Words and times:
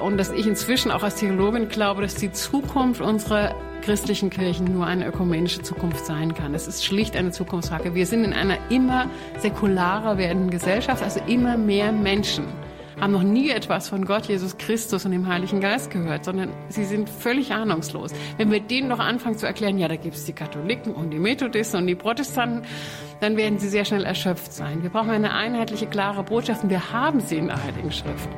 und 0.00 0.16
dass 0.16 0.30
ich 0.30 0.46
inzwischen 0.46 0.90
auch 0.90 1.02
als 1.02 1.16
Theologin 1.16 1.68
glaube, 1.68 2.02
dass 2.02 2.14
die 2.14 2.32
Zukunft 2.32 3.00
unserer 3.00 3.54
christlichen 3.82 4.30
Kirchen 4.30 4.72
nur 4.72 4.86
eine 4.86 5.06
ökumenische 5.06 5.62
Zukunft 5.62 6.04
sein 6.04 6.34
kann. 6.34 6.54
Es 6.54 6.66
ist 6.66 6.84
schlicht 6.84 7.16
eine 7.16 7.30
Zukunftsfrage. 7.30 7.94
Wir 7.94 8.06
sind 8.06 8.24
in 8.24 8.32
einer 8.32 8.58
immer 8.70 9.06
säkularer 9.38 10.18
werdenden 10.18 10.50
Gesellschaft, 10.50 11.02
also 11.02 11.20
immer 11.26 11.56
mehr 11.56 11.92
Menschen 11.92 12.44
haben 13.00 13.12
noch 13.12 13.22
nie 13.22 13.50
etwas 13.50 13.88
von 13.88 14.04
Gott, 14.04 14.26
Jesus 14.26 14.58
Christus 14.58 15.04
und 15.06 15.12
dem 15.12 15.26
Heiligen 15.26 15.60
Geist 15.60 15.90
gehört, 15.90 16.24
sondern 16.24 16.50
sie 16.68 16.84
sind 16.84 17.08
völlig 17.08 17.52
ahnungslos. 17.52 18.12
Wenn 18.36 18.50
wir 18.50 18.60
denen 18.60 18.88
noch 18.88 18.98
anfangen 18.98 19.38
zu 19.38 19.46
erklären, 19.46 19.78
ja, 19.78 19.88
da 19.88 19.96
gibt 19.96 20.16
es 20.16 20.26
die 20.26 20.34
Katholiken 20.34 20.92
und 20.92 21.10
die 21.10 21.18
Methodisten 21.18 21.80
und 21.80 21.86
die 21.86 21.94
Protestanten, 21.94 22.62
dann 23.20 23.36
werden 23.36 23.58
sie 23.58 23.68
sehr 23.68 23.84
schnell 23.84 24.04
erschöpft 24.04 24.52
sein. 24.52 24.82
Wir 24.82 24.90
brauchen 24.90 25.10
eine 25.10 25.32
einheitliche, 25.32 25.86
klare 25.86 26.22
Botschaft 26.22 26.62
und 26.62 26.70
wir 26.70 26.92
haben 26.92 27.20
sie 27.20 27.36
in 27.36 27.46
der 27.46 27.62
Heiligen 27.62 27.90
Schrift. 27.90 28.28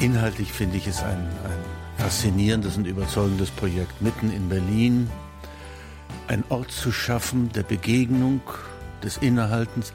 Inhaltlich 0.00 0.50
finde 0.50 0.78
ich 0.78 0.86
es 0.86 1.02
ein, 1.02 1.18
ein 1.18 1.64
faszinierendes 1.98 2.78
und 2.78 2.86
überzeugendes 2.86 3.50
Projekt, 3.50 4.00
mitten 4.00 4.32
in 4.32 4.48
Berlin 4.48 5.10
ein 6.26 6.42
Ort 6.48 6.70
zu 6.70 6.90
schaffen 6.90 7.50
der 7.52 7.64
Begegnung, 7.64 8.40
des 9.02 9.18
Innehaltens, 9.18 9.92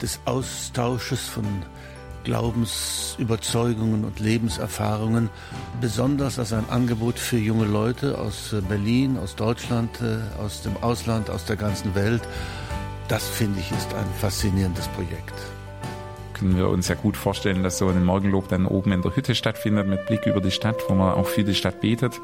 des 0.00 0.20
Austausches 0.24 1.28
von 1.28 1.44
Glaubensüberzeugungen 2.24 4.04
und 4.06 4.20
Lebenserfahrungen, 4.20 5.28
besonders 5.82 6.38
als 6.38 6.54
ein 6.54 6.70
Angebot 6.70 7.18
für 7.18 7.38
junge 7.38 7.66
Leute 7.66 8.16
aus 8.16 8.54
Berlin, 8.70 9.18
aus 9.18 9.36
Deutschland, 9.36 10.00
äh, 10.00 10.18
aus 10.42 10.62
dem 10.62 10.78
Ausland, 10.78 11.28
aus 11.28 11.44
der 11.44 11.56
ganzen 11.56 11.94
Welt. 11.94 12.22
Das 13.08 13.28
finde 13.28 13.60
ich 13.60 13.70
ist 13.70 13.92
ein 13.92 14.06
faszinierendes 14.18 14.88
Projekt 14.88 15.34
können 16.40 16.56
wir 16.56 16.68
uns 16.68 16.88
ja 16.88 16.94
gut 16.94 17.16
vorstellen, 17.18 17.62
dass 17.62 17.78
so 17.78 17.88
ein 17.88 18.04
Morgenlob 18.04 18.48
dann 18.48 18.64
oben 18.64 18.92
in 18.92 19.02
der 19.02 19.14
Hütte 19.14 19.34
stattfindet 19.34 19.86
mit 19.86 20.06
Blick 20.06 20.26
über 20.26 20.40
die 20.40 20.50
Stadt, 20.50 20.76
wo 20.88 20.94
man 20.94 21.12
auch 21.12 21.26
für 21.26 21.44
die 21.44 21.54
Stadt 21.54 21.82
betet. 21.82 22.18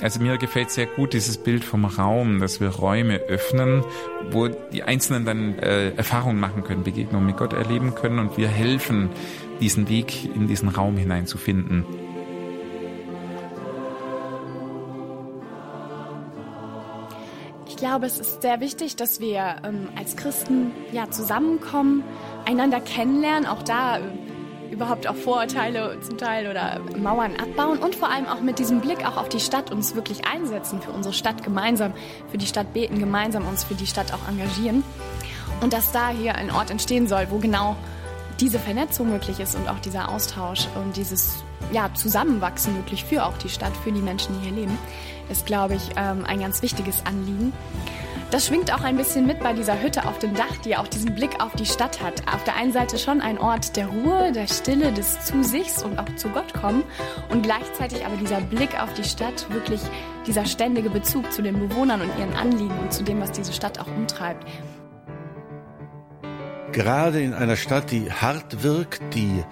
Also 0.00 0.20
mir 0.20 0.38
gefällt 0.38 0.70
sehr 0.70 0.86
gut 0.86 1.12
dieses 1.12 1.38
Bild 1.38 1.64
vom 1.64 1.84
Raum, 1.84 2.40
dass 2.40 2.60
wir 2.60 2.68
Räume 2.68 3.16
öffnen, 3.18 3.84
wo 4.30 4.46
die 4.46 4.84
Einzelnen 4.84 5.24
dann 5.24 5.58
äh, 5.58 5.90
Erfahrungen 5.90 6.38
machen 6.38 6.62
können, 6.62 6.84
Begegnungen 6.84 7.26
mit 7.26 7.36
Gott 7.36 7.52
erleben 7.52 7.94
können 7.96 8.20
und 8.20 8.38
wir 8.38 8.48
helfen, 8.48 9.10
diesen 9.60 9.88
Weg 9.88 10.24
in 10.24 10.46
diesen 10.46 10.68
Raum 10.68 10.96
hineinzufinden. 10.96 11.84
Glaube, 17.82 18.06
es 18.06 18.20
ist 18.20 18.42
sehr 18.42 18.60
wichtig, 18.60 18.94
dass 18.94 19.18
wir 19.18 19.56
ähm, 19.64 19.88
als 19.98 20.14
Christen 20.14 20.70
ja 20.92 21.10
zusammenkommen, 21.10 22.04
einander 22.44 22.80
kennenlernen, 22.80 23.44
auch 23.44 23.64
da 23.64 23.98
äh, 23.98 24.02
überhaupt 24.70 25.08
auch 25.08 25.16
Vorurteile 25.16 25.98
zum 26.00 26.16
Teil 26.16 26.48
oder 26.48 26.78
Mauern 26.96 27.34
abbauen 27.34 27.78
und 27.78 27.96
vor 27.96 28.08
allem 28.08 28.26
auch 28.26 28.40
mit 28.40 28.60
diesem 28.60 28.80
Blick 28.80 29.04
auch 29.04 29.16
auf 29.16 29.28
die 29.28 29.40
Stadt 29.40 29.72
uns 29.72 29.96
wirklich 29.96 30.28
einsetzen 30.28 30.80
für 30.80 30.92
unsere 30.92 31.12
Stadt 31.12 31.42
gemeinsam, 31.42 31.92
für 32.30 32.38
die 32.38 32.46
Stadt 32.46 32.72
beten, 32.72 33.00
gemeinsam 33.00 33.48
uns 33.48 33.64
für 33.64 33.74
die 33.74 33.88
Stadt 33.88 34.14
auch 34.14 34.28
engagieren. 34.28 34.84
Und 35.60 35.72
dass 35.72 35.90
da 35.90 36.10
hier 36.10 36.36
ein 36.36 36.52
Ort 36.52 36.70
entstehen 36.70 37.08
soll, 37.08 37.26
wo 37.30 37.38
genau 37.38 37.74
diese 38.38 38.60
Vernetzung 38.60 39.10
möglich 39.10 39.40
ist 39.40 39.56
und 39.56 39.68
auch 39.68 39.80
dieser 39.80 40.08
Austausch 40.08 40.68
und 40.76 40.96
dieses 40.96 41.42
ja, 41.72 41.92
Zusammenwachsen 41.94 42.76
möglich 42.76 43.04
für 43.04 43.26
auch 43.26 43.36
die 43.38 43.48
Stadt, 43.48 43.76
für 43.76 43.90
die 43.90 44.02
Menschen, 44.02 44.38
die 44.38 44.48
hier 44.48 44.56
leben, 44.56 44.78
ist, 45.30 45.46
glaube 45.46 45.74
ich, 45.74 45.90
ähm, 45.96 46.24
ein 46.24 46.40
ganz 46.40 46.62
wichtiges 46.62 47.04
Anliegen. 47.06 47.52
Das 48.32 48.46
schwingt 48.46 48.72
auch 48.72 48.82
ein 48.82 48.96
bisschen 48.96 49.26
mit 49.26 49.40
bei 49.40 49.52
dieser 49.52 49.82
Hütte 49.82 50.06
auf 50.06 50.18
dem 50.18 50.34
Dach, 50.34 50.56
die 50.64 50.74
auch 50.74 50.88
diesen 50.88 51.14
Blick 51.14 51.42
auf 51.42 51.52
die 51.54 51.66
Stadt 51.66 52.02
hat. 52.02 52.22
Auf 52.32 52.42
der 52.44 52.56
einen 52.56 52.72
Seite 52.72 52.96
schon 52.96 53.20
ein 53.20 53.36
Ort 53.36 53.76
der 53.76 53.88
Ruhe, 53.88 54.32
der 54.32 54.46
Stille, 54.46 54.90
des 54.90 55.26
Zusichs 55.26 55.82
und 55.82 55.98
auch 55.98 56.16
zu 56.16 56.30
Gott 56.30 56.54
kommen 56.54 56.82
und 57.28 57.42
gleichzeitig 57.42 58.06
aber 58.06 58.16
dieser 58.16 58.40
Blick 58.40 58.80
auf 58.82 58.94
die 58.94 59.04
Stadt, 59.04 59.50
wirklich 59.50 59.82
dieser 60.26 60.46
ständige 60.46 60.88
Bezug 60.88 61.30
zu 61.30 61.42
den 61.42 61.58
Bewohnern 61.58 62.00
und 62.00 62.10
ihren 62.18 62.32
Anliegen 62.32 62.78
und 62.78 62.90
zu 62.90 63.04
dem, 63.04 63.20
was 63.20 63.32
diese 63.32 63.52
Stadt 63.52 63.78
auch 63.78 63.88
umtreibt. 63.88 64.46
Gerade 66.72 67.20
in 67.20 67.34
einer 67.34 67.56
Stadt, 67.56 67.90
die 67.90 68.10
hart 68.10 68.62
wirkt, 68.62 69.02
die 69.12 69.44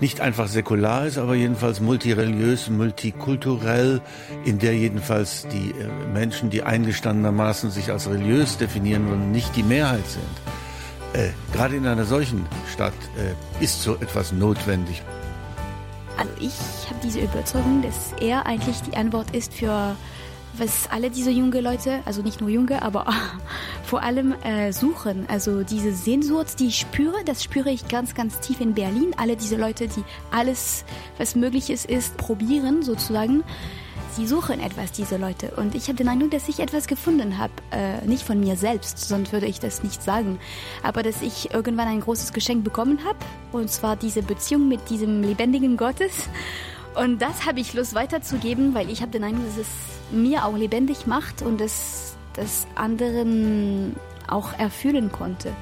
nicht 0.00 0.20
einfach 0.20 0.48
säkular 0.48 1.06
ist, 1.06 1.18
aber 1.18 1.34
jedenfalls 1.34 1.80
multireligiös, 1.80 2.70
multikulturell, 2.70 4.00
in 4.44 4.58
der 4.58 4.74
jedenfalls 4.76 5.46
die 5.48 5.70
äh, 5.70 5.88
Menschen, 6.12 6.50
die 6.50 6.62
eingestandenermaßen 6.62 7.70
sich 7.70 7.90
als 7.90 8.08
religiös 8.08 8.58
definieren 8.58 9.08
wollen, 9.08 9.32
nicht 9.32 9.54
die 9.56 9.62
Mehrheit 9.62 10.06
sind. 10.06 11.22
Äh, 11.22 11.30
gerade 11.52 11.76
in 11.76 11.86
einer 11.86 12.04
solchen 12.04 12.46
Stadt 12.72 12.92
äh, 13.16 13.64
ist 13.64 13.82
so 13.82 13.94
etwas 13.96 14.32
notwendig. 14.32 15.02
Also 16.16 16.32
ich 16.40 16.88
habe 16.88 16.98
diese 17.02 17.20
Überzeugung, 17.20 17.82
dass 17.82 18.12
er 18.20 18.44
eigentlich 18.46 18.80
die 18.82 18.96
Antwort 18.96 19.34
ist 19.34 19.54
für 19.54 19.96
was 20.58 20.88
alle 20.90 21.10
diese 21.10 21.30
junge 21.30 21.60
Leute, 21.60 22.00
also 22.04 22.22
nicht 22.22 22.40
nur 22.40 22.50
junge, 22.50 22.82
aber 22.82 23.06
vor 23.84 24.02
allem 24.02 24.34
äh, 24.42 24.72
suchen. 24.72 25.26
Also 25.28 25.62
diese 25.62 25.92
Sehnsucht, 25.92 26.58
die 26.60 26.68
ich 26.68 26.78
spüre, 26.78 27.24
das 27.24 27.42
spüre 27.42 27.70
ich 27.70 27.88
ganz, 27.88 28.14
ganz 28.14 28.40
tief 28.40 28.60
in 28.60 28.74
Berlin. 28.74 29.14
Alle 29.16 29.36
diese 29.36 29.56
Leute, 29.56 29.88
die 29.88 30.04
alles, 30.30 30.84
was 31.18 31.34
möglich 31.34 31.70
ist, 31.70 31.86
ist 31.86 32.16
probieren 32.16 32.82
sozusagen. 32.82 33.44
Sie 34.18 34.26
suchen 34.26 34.58
etwas, 34.58 34.90
diese 34.90 35.16
Leute. 35.16 35.52
Und 35.56 35.76
ich 35.76 35.84
habe 35.84 35.94
den 35.94 36.08
Eindruck, 36.08 36.32
dass 36.32 36.48
ich 36.48 36.58
etwas 36.58 36.88
gefunden 36.88 37.38
habe. 37.38 37.52
Äh, 37.70 38.04
nicht 38.04 38.24
von 38.24 38.40
mir 38.40 38.56
selbst, 38.56 38.98
sonst 38.98 39.32
würde 39.32 39.46
ich 39.46 39.60
das 39.60 39.84
nicht 39.84 40.02
sagen. 40.02 40.40
Aber 40.82 41.04
dass 41.04 41.22
ich 41.22 41.52
irgendwann 41.54 41.86
ein 41.86 42.00
großes 42.00 42.32
Geschenk 42.32 42.64
bekommen 42.64 43.04
habe. 43.04 43.18
Und 43.52 43.70
zwar 43.70 43.94
diese 43.94 44.22
Beziehung 44.22 44.66
mit 44.66 44.90
diesem 44.90 45.22
lebendigen 45.22 45.76
Gottes. 45.76 46.28
Und 46.98 47.22
das 47.22 47.46
habe 47.46 47.60
ich 47.60 47.74
Lust 47.74 47.94
weiterzugeben, 47.94 48.74
weil 48.74 48.90
ich 48.90 49.02
habe 49.02 49.12
den 49.12 49.22
Eindruck, 49.22 49.46
dass 49.46 49.58
es 49.58 49.68
mir 50.10 50.44
auch 50.44 50.56
lebendig 50.56 51.06
macht 51.06 51.42
und 51.42 51.60
es 51.60 52.16
das 52.34 52.66
anderen 52.74 53.94
auch 54.26 54.52
erfüllen 54.58 55.12
konnte 55.12 55.52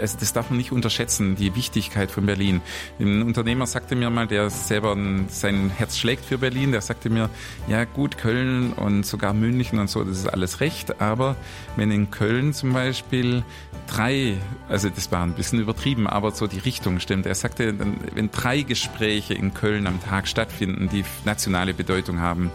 also 0.00 0.16
das 0.18 0.32
darf 0.32 0.50
man 0.50 0.56
nicht 0.56 0.72
unterschätzen, 0.72 1.36
die 1.36 1.54
Wichtigkeit 1.54 2.10
von 2.10 2.26
Berlin. 2.26 2.60
Ein 2.98 3.22
Unternehmer 3.22 3.66
sagte 3.66 3.96
mir 3.96 4.10
mal, 4.10 4.26
der 4.26 4.50
selber 4.50 4.96
sein 5.28 5.70
Herz 5.70 5.98
schlägt 5.98 6.24
für 6.24 6.38
Berlin, 6.38 6.72
der 6.72 6.80
sagte 6.80 7.10
mir, 7.10 7.30
ja 7.68 7.84
gut, 7.84 8.18
Köln 8.18 8.72
und 8.72 9.04
sogar 9.06 9.32
München 9.32 9.78
und 9.78 9.88
so, 9.88 10.04
das 10.04 10.18
ist 10.18 10.26
alles 10.26 10.60
recht, 10.60 11.00
aber 11.00 11.36
wenn 11.76 11.90
in 11.90 12.10
Köln 12.10 12.52
zum 12.52 12.72
Beispiel 12.72 13.44
drei, 13.86 14.36
also 14.68 14.88
das 14.88 15.10
war 15.12 15.22
ein 15.22 15.32
bisschen 15.32 15.60
übertrieben, 15.60 16.06
aber 16.06 16.30
so 16.30 16.46
die 16.46 16.58
Richtung 16.58 17.00
stimmt. 17.00 17.26
Er 17.26 17.34
sagte, 17.34 17.74
wenn 18.14 18.30
drei 18.30 18.62
Gespräche 18.62 19.34
in 19.34 19.54
Köln 19.54 19.86
am 19.86 20.02
Tag 20.02 20.28
stattfinden, 20.28 20.88
die 20.90 21.04
nationale 21.24 21.74
Bedeutung 21.74 22.20
haben, 22.20 22.50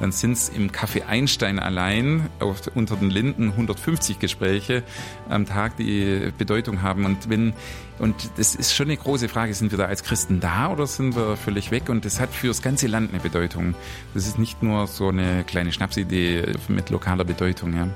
dann 0.00 0.12
sind 0.12 0.32
es 0.32 0.48
im 0.48 0.70
Café 0.70 1.06
Einstein 1.06 1.58
allein 1.58 2.28
auf, 2.40 2.62
unter 2.74 2.96
den 2.96 3.10
Linden 3.10 3.50
150 3.50 4.18
Gespräche 4.18 4.82
am 5.28 5.46
Tag, 5.46 5.76
die 5.76 6.32
Bedeutung 6.36 6.82
haben. 6.82 7.04
Und 7.04 7.28
wenn 7.28 7.52
und 7.98 8.30
das 8.36 8.54
ist 8.54 8.74
schon 8.74 8.86
eine 8.86 8.96
große 8.96 9.28
Frage, 9.28 9.52
sind 9.54 9.72
wir 9.72 9.78
da 9.78 9.86
als 9.86 10.04
Christen 10.04 10.38
da 10.38 10.70
oder 10.70 10.86
sind 10.86 11.16
wir 11.16 11.36
völlig 11.36 11.70
weg? 11.70 11.88
Und 11.88 12.04
das 12.04 12.20
hat 12.20 12.30
für 12.30 12.46
das 12.46 12.62
ganze 12.62 12.86
Land 12.86 13.10
eine 13.10 13.20
Bedeutung. 13.20 13.74
Das 14.14 14.26
ist 14.26 14.38
nicht 14.38 14.62
nur 14.62 14.86
so 14.86 15.08
eine 15.08 15.42
kleine 15.44 15.72
Schnapsidee 15.72 16.54
mit 16.68 16.90
lokaler 16.90 17.24
Bedeutung. 17.24 17.74
Ja. 17.74 17.88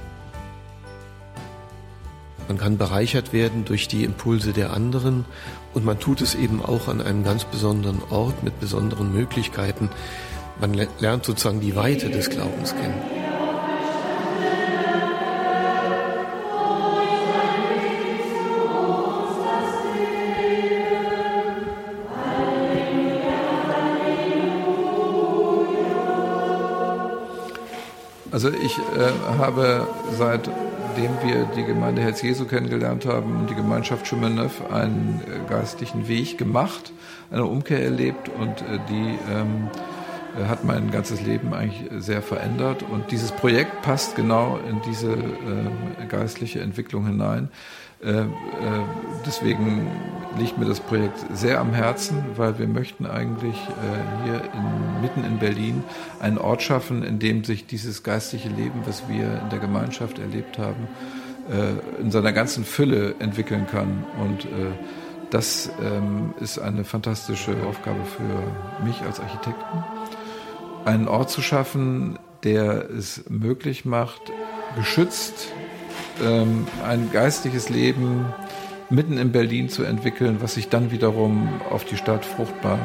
Man 2.48 2.58
kann 2.58 2.78
bereichert 2.78 3.32
werden 3.32 3.64
durch 3.64 3.86
die 3.86 4.02
Impulse 4.02 4.52
der 4.52 4.72
anderen 4.72 5.24
und 5.72 5.84
man 5.84 6.00
tut 6.00 6.20
es 6.20 6.34
eben 6.34 6.62
auch 6.62 6.88
an 6.88 7.00
einem 7.00 7.22
ganz 7.22 7.44
besonderen 7.44 8.02
Ort 8.10 8.42
mit 8.42 8.58
besonderen 8.58 9.12
Möglichkeiten. 9.12 9.88
Man 10.62 10.74
lernt 11.00 11.24
sozusagen 11.24 11.58
die 11.58 11.74
Weite 11.74 12.08
des 12.08 12.30
Glaubens 12.30 12.72
kennen. 12.72 12.94
Also 28.30 28.50
ich 28.50 28.78
äh, 28.78 29.10
habe 29.36 29.88
seitdem 30.12 30.44
wir 31.24 31.44
die 31.56 31.64
Gemeinde 31.64 32.02
Herz 32.02 32.22
Jesu 32.22 32.44
kennengelernt 32.44 33.04
haben 33.04 33.40
und 33.40 33.50
die 33.50 33.56
Gemeinschaft 33.56 34.06
Schumanneuf 34.06 34.70
einen 34.70 35.22
äh, 35.26 35.50
geistlichen 35.50 36.06
Weg 36.06 36.38
gemacht, 36.38 36.92
eine 37.32 37.46
Umkehr 37.46 37.82
erlebt 37.82 38.28
und 38.28 38.62
äh, 38.62 38.78
die 38.88 39.18
ähm, 39.28 39.68
äh, 39.74 39.91
hat 40.48 40.64
mein 40.64 40.90
ganzes 40.90 41.20
Leben 41.20 41.52
eigentlich 41.54 41.90
sehr 42.02 42.22
verändert. 42.22 42.82
Und 42.82 43.10
dieses 43.10 43.32
Projekt 43.32 43.82
passt 43.82 44.16
genau 44.16 44.58
in 44.68 44.80
diese 44.82 45.12
äh, 45.12 46.06
geistliche 46.08 46.60
Entwicklung 46.60 47.06
hinein. 47.06 47.48
Äh, 48.02 48.22
äh, 48.22 48.26
deswegen 49.26 49.86
liegt 50.38 50.58
mir 50.58 50.64
das 50.64 50.80
Projekt 50.80 51.18
sehr 51.32 51.60
am 51.60 51.72
Herzen, 51.72 52.24
weil 52.36 52.58
wir 52.58 52.66
möchten 52.66 53.06
eigentlich 53.06 53.56
äh, 53.56 54.24
hier 54.24 54.42
in, 54.54 55.00
mitten 55.02 55.24
in 55.24 55.38
Berlin 55.38 55.84
einen 56.20 56.38
Ort 56.38 56.62
schaffen, 56.62 57.02
in 57.02 57.18
dem 57.18 57.44
sich 57.44 57.66
dieses 57.66 58.02
geistliche 58.02 58.48
Leben, 58.48 58.80
was 58.86 59.08
wir 59.08 59.40
in 59.42 59.50
der 59.50 59.58
Gemeinschaft 59.58 60.18
erlebt 60.18 60.58
haben, 60.58 60.88
äh, 61.50 62.00
in 62.00 62.10
seiner 62.10 62.32
ganzen 62.32 62.64
Fülle 62.64 63.14
entwickeln 63.18 63.66
kann. 63.70 64.04
Und 64.18 64.46
Das 65.32 65.70
ähm, 65.82 66.34
ist 66.40 66.58
eine 66.58 66.84
fantastische 66.84 67.56
Aufgabe 67.66 68.04
für 68.04 68.84
mich 68.84 69.00
als 69.00 69.18
Architekten. 69.18 69.82
Einen 70.84 71.08
Ort 71.08 71.30
zu 71.30 71.42
schaffen, 71.42 72.18
der 72.44 72.90
es 72.90 73.24
möglich 73.28 73.84
macht, 73.84 74.32
geschützt 74.76 75.52
ähm, 76.22 76.66
ein 76.84 77.10
geistliches 77.12 77.68
Leben 77.68 78.26
mitten 78.90 79.16
in 79.16 79.32
Berlin 79.32 79.68
zu 79.68 79.84
entwickeln, 79.84 80.38
was 80.40 80.54
sich 80.54 80.68
dann 80.68 80.90
wiederum 80.90 81.60
auf 81.70 81.84
die 81.84 81.96
Stadt 81.96 82.24
fruchtbar 82.24 82.78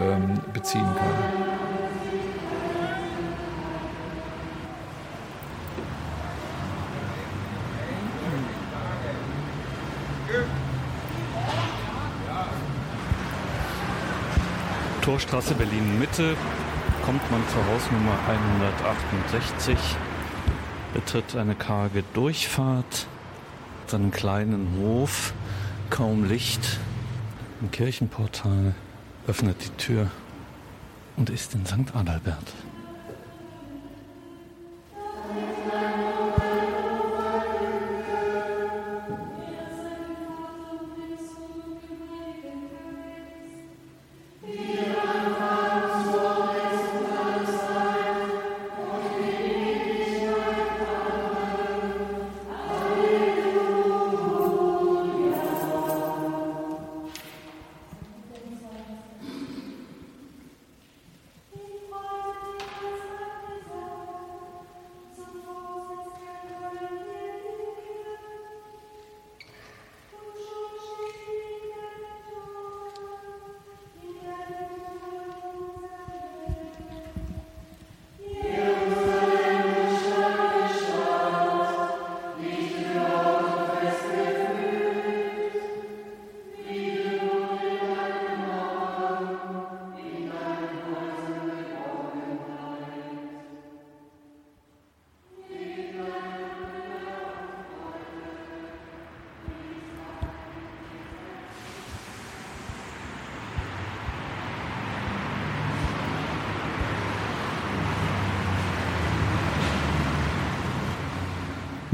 ähm, 0.00 0.40
beziehen 0.52 0.82
kann. 0.82 1.56
Torstraße 15.02 15.54
Berlin 15.54 15.98
Mitte 16.00 16.36
kommt 17.06 17.30
man 17.30 17.40
zur 17.50 17.64
Hausnummer 17.64 18.18
168, 18.26 19.78
betritt 20.92 21.36
eine 21.36 21.54
karge 21.54 22.02
Durchfahrt, 22.14 23.06
einen 23.92 24.10
kleinen 24.10 24.76
Hof, 24.80 25.32
kaum 25.88 26.24
Licht, 26.24 26.80
ein 27.62 27.70
Kirchenportal, 27.70 28.74
öffnet 29.28 29.56
die 29.62 29.76
Tür 29.80 30.10
und 31.16 31.30
ist 31.30 31.54
in 31.54 31.64
St. 31.64 31.94
Adalbert. 31.94 32.52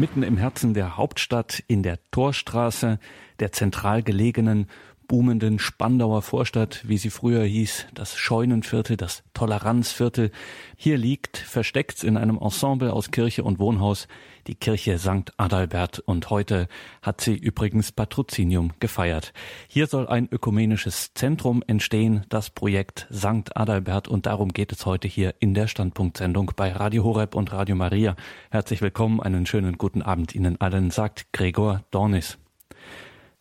Mitten 0.02 0.24
im 0.24 0.36
Herzen 0.36 0.74
der 0.74 0.96
Hauptstadt 0.96 1.62
in 1.68 1.84
der 1.84 1.96
Torstraße, 2.10 2.98
der 3.38 3.52
zentral 3.52 4.02
gelegenen 4.02 4.66
boomenden 5.12 5.58
Spandauer 5.58 6.22
Vorstadt, 6.22 6.88
wie 6.88 6.96
sie 6.96 7.10
früher 7.10 7.44
hieß, 7.44 7.88
das 7.92 8.16
Scheunenviertel, 8.16 8.96
das 8.96 9.22
Toleranzviertel. 9.34 10.30
Hier 10.74 10.96
liegt, 10.96 11.36
versteckt 11.36 12.02
in 12.02 12.16
einem 12.16 12.38
Ensemble 12.38 12.94
aus 12.94 13.10
Kirche 13.10 13.44
und 13.44 13.58
Wohnhaus, 13.58 14.08
die 14.46 14.54
Kirche 14.54 14.98
St. 14.98 15.34
Adalbert 15.36 15.98
und 15.98 16.30
heute 16.30 16.66
hat 17.02 17.20
sie 17.20 17.34
übrigens 17.34 17.92
Patrozinium 17.92 18.72
gefeiert. 18.80 19.34
Hier 19.68 19.86
soll 19.86 20.08
ein 20.08 20.30
ökumenisches 20.32 21.12
Zentrum 21.12 21.62
entstehen, 21.66 22.24
das 22.30 22.48
Projekt 22.48 23.06
St. 23.12 23.54
Adalbert 23.54 24.08
und 24.08 24.24
darum 24.24 24.48
geht 24.48 24.72
es 24.72 24.86
heute 24.86 25.08
hier 25.08 25.34
in 25.40 25.52
der 25.52 25.66
Standpunktsendung 25.66 26.52
bei 26.56 26.72
Radio 26.72 27.04
Horeb 27.04 27.34
und 27.34 27.52
Radio 27.52 27.76
Maria. 27.76 28.16
Herzlich 28.50 28.80
willkommen, 28.80 29.20
einen 29.20 29.44
schönen 29.44 29.76
guten 29.76 30.00
Abend 30.00 30.34
Ihnen 30.34 30.58
allen, 30.58 30.90
sagt 30.90 31.34
Gregor 31.34 31.84
Dornis. 31.90 32.38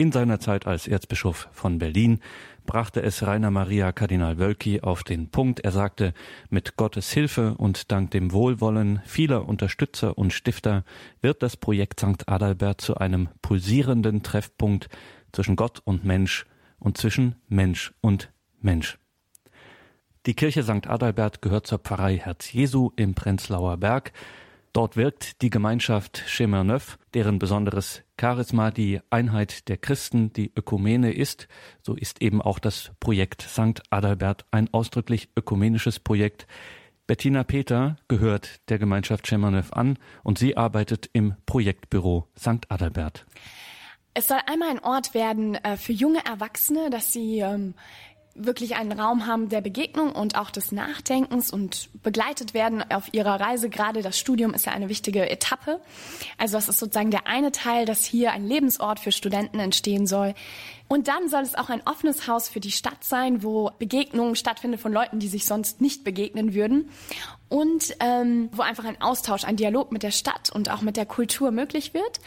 In 0.01 0.11
seiner 0.11 0.39
Zeit 0.39 0.65
als 0.65 0.87
Erzbischof 0.87 1.47
von 1.51 1.77
Berlin 1.77 2.21
brachte 2.65 3.03
es 3.03 3.21
Rainer 3.21 3.51
Maria 3.51 3.91
Kardinal 3.91 4.39
Wölki 4.39 4.81
auf 4.81 5.03
den 5.03 5.29
Punkt. 5.29 5.59
Er 5.59 5.71
sagte, 5.71 6.15
mit 6.49 6.75
Gottes 6.75 7.11
Hilfe 7.11 7.53
und 7.53 7.91
dank 7.91 8.09
dem 8.09 8.31
Wohlwollen 8.31 9.03
vieler 9.05 9.47
Unterstützer 9.47 10.17
und 10.17 10.33
Stifter 10.33 10.85
wird 11.21 11.43
das 11.43 11.55
Projekt 11.55 11.99
St. 11.99 12.27
Adalbert 12.27 12.81
zu 12.81 12.97
einem 12.97 13.29
pulsierenden 13.43 14.23
Treffpunkt 14.23 14.89
zwischen 15.33 15.55
Gott 15.55 15.83
und 15.85 16.03
Mensch 16.03 16.47
und 16.79 16.97
zwischen 16.97 17.35
Mensch 17.47 17.93
und 18.01 18.31
Mensch. 18.59 18.97
Die 20.25 20.33
Kirche 20.33 20.63
St. 20.63 20.87
Adalbert 20.87 21.43
gehört 21.43 21.67
zur 21.67 21.77
Pfarrei 21.77 22.17
Herz 22.17 22.51
Jesu 22.51 22.89
im 22.95 23.13
Prenzlauer 23.13 23.77
Berg. 23.77 24.13
Dort 24.73 24.95
wirkt 24.95 25.41
die 25.41 25.49
Gemeinschaft 25.49 26.23
Chemin 26.27 26.67
Neuf, 26.67 26.97
deren 27.13 27.39
besonderes 27.39 28.03
Charisma 28.19 28.71
die 28.71 29.01
Einheit 29.09 29.67
der 29.67 29.75
Christen, 29.75 30.31
die 30.31 30.51
Ökumene 30.55 31.11
ist. 31.11 31.49
So 31.81 31.95
ist 31.95 32.21
eben 32.21 32.41
auch 32.41 32.57
das 32.57 32.91
Projekt 33.01 33.41
St. 33.41 33.83
Adalbert 33.89 34.45
ein 34.51 34.73
ausdrücklich 34.73 35.29
ökumenisches 35.35 35.99
Projekt. 35.99 36.47
Bettina 37.05 37.43
Peter 37.43 37.97
gehört 38.07 38.61
der 38.69 38.79
Gemeinschaft 38.79 39.27
Chemin 39.27 39.51
Neuf 39.51 39.73
an 39.73 39.99
und 40.23 40.39
sie 40.39 40.55
arbeitet 40.55 41.09
im 41.11 41.35
Projektbüro 41.45 42.29
St. 42.39 42.69
Adalbert. 42.69 43.25
Es 44.13 44.27
soll 44.27 44.39
einmal 44.45 44.69
ein 44.69 44.79
Ort 44.79 45.13
werden 45.13 45.55
äh, 45.55 45.77
für 45.77 45.93
junge 45.93 46.25
Erwachsene, 46.25 46.89
dass 46.89 47.13
sie 47.13 47.39
ähm, 47.39 47.75
wirklich 48.35 48.75
einen 48.75 48.97
Raum 48.99 49.27
haben 49.27 49.49
der 49.49 49.61
Begegnung 49.61 50.11
und 50.11 50.35
auch 50.35 50.51
des 50.51 50.71
Nachdenkens 50.71 51.51
und 51.51 51.89
begleitet 52.01 52.53
werden 52.53 52.83
auf 52.91 53.13
ihrer 53.13 53.39
Reise. 53.39 53.69
Gerade 53.69 54.01
das 54.01 54.17
Studium 54.17 54.53
ist 54.53 54.65
ja 54.65 54.71
eine 54.71 54.89
wichtige 54.89 55.29
Etappe. 55.29 55.79
Also 56.37 56.57
das 56.57 56.69
ist 56.69 56.79
sozusagen 56.79 57.11
der 57.11 57.27
eine 57.27 57.51
Teil, 57.51 57.85
dass 57.85 58.05
hier 58.05 58.31
ein 58.31 58.45
Lebensort 58.45 58.99
für 58.99 59.11
Studenten 59.11 59.59
entstehen 59.59 60.07
soll. 60.07 60.33
Und 60.87 61.07
dann 61.07 61.29
soll 61.29 61.43
es 61.43 61.55
auch 61.55 61.69
ein 61.69 61.81
offenes 61.85 62.27
Haus 62.27 62.49
für 62.49 62.59
die 62.59 62.71
Stadt 62.71 63.03
sein, 63.03 63.43
wo 63.43 63.71
Begegnungen 63.79 64.35
stattfinden 64.35 64.77
von 64.77 64.91
Leuten, 64.91 65.19
die 65.19 65.29
sich 65.29 65.45
sonst 65.45 65.79
nicht 65.79 66.03
begegnen 66.03 66.53
würden. 66.53 66.89
Und 67.47 67.95
ähm, 67.99 68.49
wo 68.51 68.61
einfach 68.61 68.85
ein 68.85 69.01
Austausch, 69.01 69.43
ein 69.43 69.57
Dialog 69.57 69.91
mit 69.91 70.03
der 70.03 70.11
Stadt 70.11 70.49
und 70.49 70.69
auch 70.69 70.81
mit 70.81 70.97
der 70.97 71.05
Kultur 71.05 71.51
möglich 71.51 71.93
wird. 71.93 72.19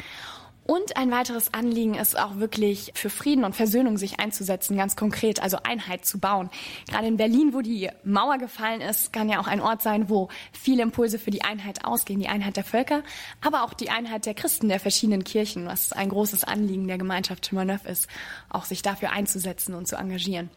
Und 0.66 0.96
ein 0.96 1.10
weiteres 1.10 1.52
Anliegen 1.52 1.94
ist 1.94 2.18
auch 2.18 2.36
wirklich 2.36 2.92
für 2.94 3.10
Frieden 3.10 3.44
und 3.44 3.54
Versöhnung 3.54 3.98
sich 3.98 4.18
einzusetzen, 4.18 4.78
ganz 4.78 4.96
konkret, 4.96 5.42
also 5.42 5.58
Einheit 5.62 6.06
zu 6.06 6.18
bauen. 6.18 6.48
Gerade 6.88 7.06
in 7.06 7.18
Berlin, 7.18 7.52
wo 7.52 7.60
die 7.60 7.90
Mauer 8.02 8.38
gefallen 8.38 8.80
ist, 8.80 9.12
kann 9.12 9.28
ja 9.28 9.40
auch 9.40 9.46
ein 9.46 9.60
Ort 9.60 9.82
sein, 9.82 10.08
wo 10.08 10.28
viele 10.52 10.82
Impulse 10.82 11.18
für 11.18 11.30
die 11.30 11.44
Einheit 11.44 11.84
ausgehen, 11.84 12.18
die 12.18 12.28
Einheit 12.28 12.56
der 12.56 12.64
Völker, 12.64 13.02
aber 13.42 13.64
auch 13.64 13.74
die 13.74 13.90
Einheit 13.90 14.24
der 14.24 14.34
Christen 14.34 14.68
der 14.68 14.80
verschiedenen 14.80 15.24
Kirchen, 15.24 15.66
was 15.66 15.92
ein 15.92 16.08
großes 16.08 16.44
Anliegen 16.44 16.88
der 16.88 16.96
Gemeinschaft 16.96 17.46
Chemin 17.46 17.68
ist, 17.84 18.08
auch 18.48 18.64
sich 18.64 18.80
dafür 18.80 19.12
einzusetzen 19.12 19.74
und 19.74 19.86
zu 19.86 19.96
engagieren 19.96 20.48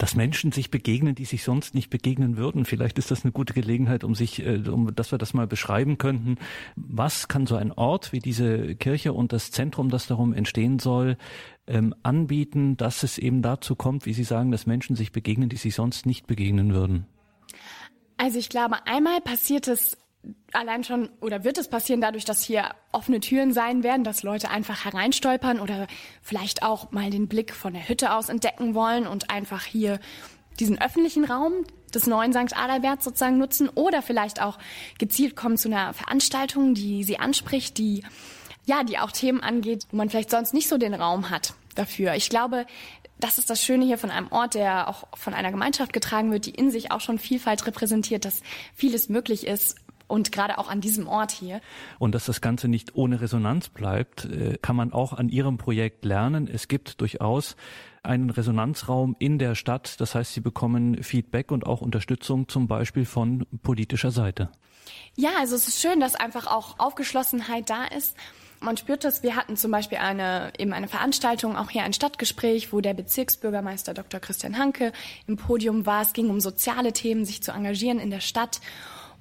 dass 0.00 0.16
Menschen 0.16 0.50
sich 0.50 0.70
begegnen, 0.70 1.14
die 1.14 1.26
sich 1.26 1.44
sonst 1.44 1.74
nicht 1.74 1.90
begegnen 1.90 2.38
würden. 2.38 2.64
Vielleicht 2.64 2.98
ist 2.98 3.10
das 3.10 3.22
eine 3.22 3.32
gute 3.32 3.52
Gelegenheit, 3.52 4.02
um 4.02 4.14
sich, 4.14 4.42
äh, 4.44 4.56
um, 4.66 4.94
dass 4.94 5.12
wir 5.12 5.18
das 5.18 5.34
mal 5.34 5.46
beschreiben 5.46 5.98
könnten. 5.98 6.36
Was 6.74 7.28
kann 7.28 7.46
so 7.46 7.54
ein 7.56 7.70
Ort 7.70 8.10
wie 8.10 8.18
diese 8.18 8.74
Kirche 8.76 9.12
und 9.12 9.34
das 9.34 9.50
Zentrum, 9.50 9.90
das 9.90 10.06
darum 10.06 10.32
entstehen 10.32 10.78
soll, 10.78 11.18
ähm, 11.66 11.94
anbieten, 12.02 12.78
dass 12.78 13.02
es 13.02 13.18
eben 13.18 13.42
dazu 13.42 13.76
kommt, 13.76 14.06
wie 14.06 14.14
Sie 14.14 14.24
sagen, 14.24 14.50
dass 14.50 14.64
Menschen 14.64 14.96
sich 14.96 15.12
begegnen, 15.12 15.50
die 15.50 15.56
sich 15.56 15.74
sonst 15.74 16.06
nicht 16.06 16.26
begegnen 16.26 16.72
würden? 16.72 17.04
Also 18.16 18.38
ich 18.38 18.48
glaube, 18.48 18.86
einmal 18.86 19.20
passiert 19.20 19.68
es 19.68 19.98
allein 20.52 20.84
schon 20.84 21.08
oder 21.20 21.44
wird 21.44 21.58
es 21.58 21.68
passieren 21.68 22.00
dadurch, 22.00 22.24
dass 22.24 22.42
hier 22.42 22.70
offene 22.92 23.20
Türen 23.20 23.52
sein 23.52 23.82
werden, 23.82 24.04
dass 24.04 24.22
Leute 24.22 24.50
einfach 24.50 24.84
hereinstolpern 24.84 25.60
oder 25.60 25.86
vielleicht 26.22 26.62
auch 26.62 26.90
mal 26.90 27.10
den 27.10 27.28
Blick 27.28 27.54
von 27.54 27.72
der 27.72 27.88
Hütte 27.88 28.14
aus 28.14 28.28
entdecken 28.28 28.74
wollen 28.74 29.06
und 29.06 29.30
einfach 29.30 29.64
hier 29.64 30.00
diesen 30.58 30.80
öffentlichen 30.80 31.24
Raum 31.24 31.64
des 31.94 32.06
neuen 32.06 32.32
St. 32.32 32.56
Adalbert 32.56 33.02
sozusagen 33.02 33.38
nutzen 33.38 33.68
oder 33.68 34.02
vielleicht 34.02 34.42
auch 34.42 34.58
gezielt 34.98 35.36
kommen 35.36 35.56
zu 35.56 35.68
einer 35.68 35.94
Veranstaltung, 35.94 36.74
die 36.74 37.02
sie 37.04 37.18
anspricht, 37.18 37.78
die 37.78 38.04
ja, 38.66 38.84
die 38.84 38.98
auch 38.98 39.10
Themen 39.10 39.40
angeht, 39.40 39.86
wo 39.90 39.96
man 39.96 40.10
vielleicht 40.10 40.30
sonst 40.30 40.54
nicht 40.54 40.68
so 40.68 40.78
den 40.78 40.94
Raum 40.94 41.30
hat. 41.30 41.54
dafür. 41.74 42.14
Ich 42.14 42.28
glaube, 42.28 42.66
das 43.18 43.38
ist 43.38 43.50
das 43.50 43.62
Schöne 43.62 43.84
hier 43.84 43.98
von 43.98 44.10
einem 44.10 44.28
Ort, 44.30 44.54
der 44.54 44.88
auch 44.88 45.06
von 45.14 45.34
einer 45.34 45.50
Gemeinschaft 45.50 45.92
getragen 45.92 46.32
wird, 46.32 46.46
die 46.46 46.50
in 46.50 46.70
sich 46.70 46.90
auch 46.90 47.00
schon 47.00 47.18
Vielfalt 47.18 47.66
repräsentiert, 47.66 48.24
dass 48.24 48.42
vieles 48.74 49.08
möglich 49.08 49.46
ist, 49.46 49.76
und 50.10 50.32
gerade 50.32 50.58
auch 50.58 50.68
an 50.68 50.80
diesem 50.80 51.06
Ort 51.06 51.30
hier. 51.30 51.60
Und 51.98 52.14
dass 52.14 52.26
das 52.26 52.40
Ganze 52.40 52.68
nicht 52.68 52.94
ohne 52.94 53.20
Resonanz 53.20 53.68
bleibt, 53.68 54.24
äh, 54.24 54.58
kann 54.60 54.76
man 54.76 54.92
auch 54.92 55.12
an 55.12 55.28
Ihrem 55.28 55.58
Projekt 55.58 56.04
lernen. 56.04 56.48
Es 56.52 56.68
gibt 56.68 57.00
durchaus 57.00 57.56
einen 58.02 58.30
Resonanzraum 58.30 59.16
in 59.18 59.38
der 59.38 59.54
Stadt. 59.54 60.00
Das 60.00 60.14
heißt, 60.14 60.34
Sie 60.34 60.40
bekommen 60.40 61.02
Feedback 61.02 61.50
und 61.50 61.66
auch 61.66 61.80
Unterstützung 61.80 62.48
zum 62.48 62.66
Beispiel 62.66 63.04
von 63.04 63.46
politischer 63.62 64.10
Seite. 64.10 64.50
Ja, 65.16 65.30
also 65.38 65.54
es 65.54 65.68
ist 65.68 65.80
schön, 65.80 66.00
dass 66.00 66.14
einfach 66.14 66.46
auch 66.46 66.78
Aufgeschlossenheit 66.78 67.68
da 67.68 67.84
ist. 67.84 68.16
Man 68.62 68.76
spürt 68.76 69.04
das. 69.04 69.22
Wir 69.22 69.36
hatten 69.36 69.56
zum 69.56 69.70
Beispiel 69.70 69.98
eine, 69.98 70.52
eben 70.58 70.74
eine 70.74 70.88
Veranstaltung, 70.88 71.56
auch 71.56 71.70
hier 71.70 71.82
ein 71.82 71.94
Stadtgespräch, 71.94 72.72
wo 72.72 72.80
der 72.80 72.92
Bezirksbürgermeister 72.92 73.94
Dr. 73.94 74.20
Christian 74.20 74.58
Hanke 74.58 74.92
im 75.26 75.36
Podium 75.36 75.86
war. 75.86 76.02
Es 76.02 76.12
ging 76.12 76.28
um 76.28 76.40
soziale 76.40 76.92
Themen, 76.92 77.24
sich 77.24 77.42
zu 77.42 77.52
engagieren 77.52 77.98
in 77.98 78.10
der 78.10 78.20
Stadt. 78.20 78.60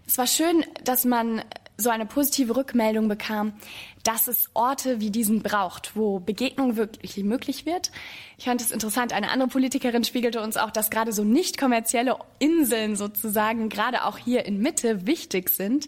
Es 0.10 0.18
war 0.18 0.26
schön, 0.26 0.66
dass 0.84 1.06
man 1.06 1.44
so 1.78 1.92
eine 1.92 2.08
positive 2.08 2.56
Rückmeldung 2.56 3.08
bekam, 3.08 3.54
dass 4.02 4.28
es 4.28 4.50
Orte 4.56 5.02
wie 5.02 5.12
diesen 5.12 5.44
braucht, 5.44 5.96
wo 5.96 6.18
Begegnung 6.18 6.78
wirklich 6.78 7.16
möglich 7.18 7.68
wird. 7.68 7.92
Ich 8.40 8.46
fand 8.46 8.60
es 8.60 8.72
interessant, 8.72 9.14
eine 9.14 9.30
andere 9.30 9.50
Politikerin 9.50 10.04
spiegelte 10.04 10.42
uns 10.42 10.58
auch, 10.58 10.72
dass 10.72 10.90
gerade 10.90 11.14
so 11.14 11.24
nicht 11.24 11.60
kommerzielle 11.60 12.18
Inseln 12.40 12.96
sozusagen 12.96 13.70
gerade 13.70 14.04
auch 14.04 14.18
hier 14.18 14.48
in 14.48 14.58
Mitte 14.58 15.06
wichtig 15.06 15.52
sind. 15.52 15.88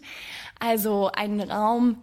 Also 0.60 1.10
ein 1.12 1.40
Raum, 1.40 2.00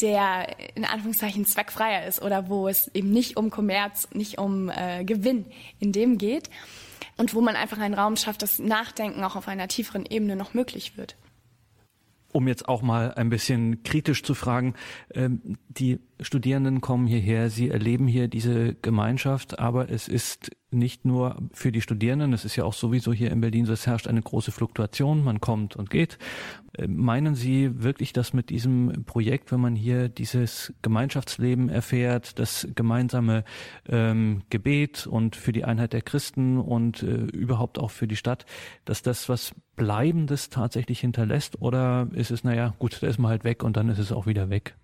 der 0.00 0.48
in 0.74 0.84
Anführungszeichen 0.84 1.46
zweckfreier 1.46 2.04
ist 2.04 2.20
oder 2.20 2.48
wo 2.48 2.66
es 2.66 2.88
eben 2.94 3.12
nicht 3.12 3.36
um 3.36 3.50
Kommerz, 3.50 4.08
nicht 4.12 4.38
um 4.38 4.70
äh, 4.70 5.04
Gewinn 5.04 5.46
in 5.78 5.92
dem 5.92 6.18
geht 6.18 6.50
und 7.16 7.32
wo 7.32 7.40
man 7.40 7.54
einfach 7.54 7.78
einen 7.78 7.94
Raum 7.94 8.16
schafft, 8.16 8.42
dass 8.42 8.58
Nachdenken 8.58 9.22
auch 9.22 9.36
auf 9.36 9.46
einer 9.46 9.68
tieferen 9.68 10.04
Ebene 10.04 10.34
noch 10.34 10.52
möglich 10.52 10.96
wird 10.96 11.14
um 12.32 12.48
jetzt 12.48 12.68
auch 12.68 12.82
mal 12.82 13.12
ein 13.14 13.30
bisschen 13.30 13.82
kritisch 13.82 14.22
zu 14.22 14.34
fragen, 14.34 14.74
ähm, 15.14 15.58
die 15.68 16.00
Studierenden 16.20 16.80
kommen 16.80 17.06
hierher, 17.06 17.50
sie 17.50 17.70
erleben 17.70 18.06
hier 18.06 18.28
diese 18.28 18.74
Gemeinschaft, 18.74 19.58
aber 19.58 19.90
es 19.90 20.08
ist 20.08 20.50
nicht 20.72 21.04
nur 21.04 21.36
für 21.52 21.72
die 21.72 21.80
Studierenden, 21.80 22.32
es 22.32 22.44
ist 22.44 22.56
ja 22.56 22.64
auch 22.64 22.72
sowieso 22.72 23.12
hier 23.12 23.30
in 23.30 23.40
Berlin 23.40 23.66
so, 23.66 23.72
es 23.72 23.86
herrscht 23.86 24.06
eine 24.06 24.22
große 24.22 24.52
Fluktuation, 24.52 25.24
man 25.24 25.40
kommt 25.40 25.76
und 25.76 25.90
geht. 25.90 26.18
Äh, 26.76 26.86
meinen 26.86 27.34
Sie 27.34 27.82
wirklich, 27.82 28.12
dass 28.12 28.32
mit 28.32 28.50
diesem 28.50 29.04
Projekt, 29.04 29.52
wenn 29.52 29.60
man 29.60 29.74
hier 29.74 30.08
dieses 30.08 30.72
Gemeinschaftsleben 30.82 31.68
erfährt, 31.68 32.38
das 32.38 32.68
gemeinsame 32.74 33.44
ähm, 33.88 34.42
Gebet 34.50 35.06
und 35.06 35.36
für 35.36 35.52
die 35.52 35.64
Einheit 35.64 35.92
der 35.92 36.02
Christen 36.02 36.58
und 36.58 37.02
äh, 37.02 37.06
überhaupt 37.06 37.78
auch 37.78 37.90
für 37.90 38.06
die 38.06 38.16
Stadt, 38.16 38.46
dass 38.84 39.02
das 39.02 39.28
was 39.28 39.54
Bleibendes 39.76 40.50
tatsächlich 40.50 41.00
hinterlässt? 41.00 41.62
Oder 41.62 42.08
ist 42.12 42.30
es, 42.30 42.44
naja, 42.44 42.74
gut, 42.78 43.02
da 43.02 43.06
ist 43.06 43.18
man 43.18 43.30
halt 43.30 43.44
weg 43.44 43.62
und 43.62 43.76
dann 43.76 43.88
ist 43.88 43.98
es 43.98 44.12
auch 44.12 44.26
wieder 44.26 44.50
weg? 44.50 44.74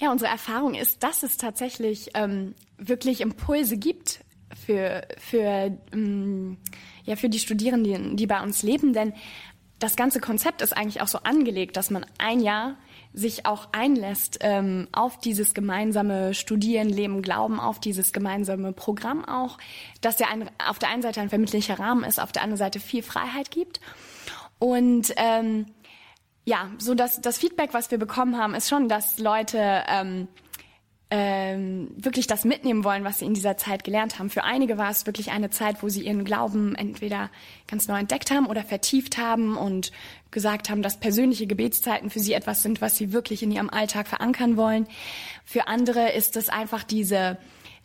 Ja, 0.00 0.12
unsere 0.12 0.30
Erfahrung 0.30 0.74
ist, 0.74 1.02
dass 1.02 1.22
es 1.24 1.36
tatsächlich 1.36 2.10
ähm, 2.14 2.54
wirklich 2.78 3.20
Impulse 3.20 3.76
gibt 3.76 4.24
für, 4.54 5.06
für, 5.18 5.76
ähm, 5.92 6.58
ja, 7.04 7.16
für 7.16 7.28
die 7.28 7.38
Studierenden, 7.38 8.16
die 8.16 8.26
bei 8.26 8.42
uns 8.42 8.62
leben. 8.62 8.92
Denn 8.92 9.12
das 9.78 9.96
ganze 9.96 10.20
Konzept 10.20 10.62
ist 10.62 10.76
eigentlich 10.76 11.02
auch 11.02 11.08
so 11.08 11.18
angelegt, 11.18 11.76
dass 11.76 11.90
man 11.90 12.04
ein 12.18 12.40
Jahr 12.40 12.76
sich 13.12 13.46
auch 13.46 13.68
einlässt 13.72 14.38
ähm, 14.42 14.88
auf 14.92 15.18
dieses 15.18 15.54
gemeinsame 15.54 16.34
Studieren, 16.34 16.88
Leben, 16.88 17.22
Glauben, 17.22 17.58
auf 17.58 17.80
dieses 17.80 18.12
gemeinsame 18.12 18.72
Programm 18.72 19.24
auch, 19.24 19.58
dass 20.00 20.18
ja 20.18 20.28
ein, 20.28 20.50
auf 20.66 20.78
der 20.78 20.90
einen 20.90 21.02
Seite 21.02 21.20
ein 21.20 21.28
vermittlicher 21.30 21.78
Rahmen 21.78 22.04
ist, 22.04 22.20
auf 22.20 22.32
der 22.32 22.42
anderen 22.42 22.58
Seite 22.58 22.80
viel 22.80 23.02
Freiheit 23.02 23.50
gibt. 23.50 23.80
Und 24.58 25.12
ähm, 25.16 25.66
ja, 26.44 26.70
so 26.78 26.94
dass 26.94 27.20
das 27.20 27.38
Feedback, 27.38 27.72
was 27.72 27.90
wir 27.90 27.98
bekommen 27.98 28.36
haben, 28.36 28.54
ist 28.54 28.68
schon, 28.68 28.88
dass 28.88 29.18
Leute 29.18 29.84
ähm, 29.88 30.28
ähm, 31.10 31.90
wirklich 31.96 32.26
das 32.26 32.44
mitnehmen 32.44 32.84
wollen, 32.84 33.04
was 33.04 33.20
sie 33.20 33.24
in 33.24 33.34
dieser 33.34 33.56
Zeit 33.56 33.82
gelernt 33.82 34.18
haben. 34.18 34.28
Für 34.28 34.44
einige 34.44 34.76
war 34.76 34.90
es 34.90 35.06
wirklich 35.06 35.30
eine 35.30 35.48
Zeit, 35.48 35.82
wo 35.82 35.88
sie 35.88 36.02
ihren 36.04 36.24
Glauben 36.24 36.74
entweder 36.74 37.30
ganz 37.66 37.88
neu 37.88 37.98
entdeckt 37.98 38.30
haben 38.30 38.46
oder 38.46 38.62
vertieft 38.62 39.16
haben 39.16 39.56
und 39.56 39.90
gesagt 40.30 40.68
haben, 40.68 40.82
dass 40.82 41.00
persönliche 41.00 41.46
Gebetszeiten 41.46 42.10
für 42.10 42.20
sie 42.20 42.34
etwas 42.34 42.62
sind, 42.62 42.82
was 42.82 42.96
sie 42.96 43.12
wirklich 43.12 43.42
in 43.42 43.50
ihrem 43.50 43.70
Alltag 43.70 44.06
verankern 44.06 44.58
wollen. 44.58 44.86
Für 45.44 45.66
andere 45.66 46.12
ist 46.12 46.36
es 46.36 46.50
einfach 46.50 46.82
diese 46.82 47.38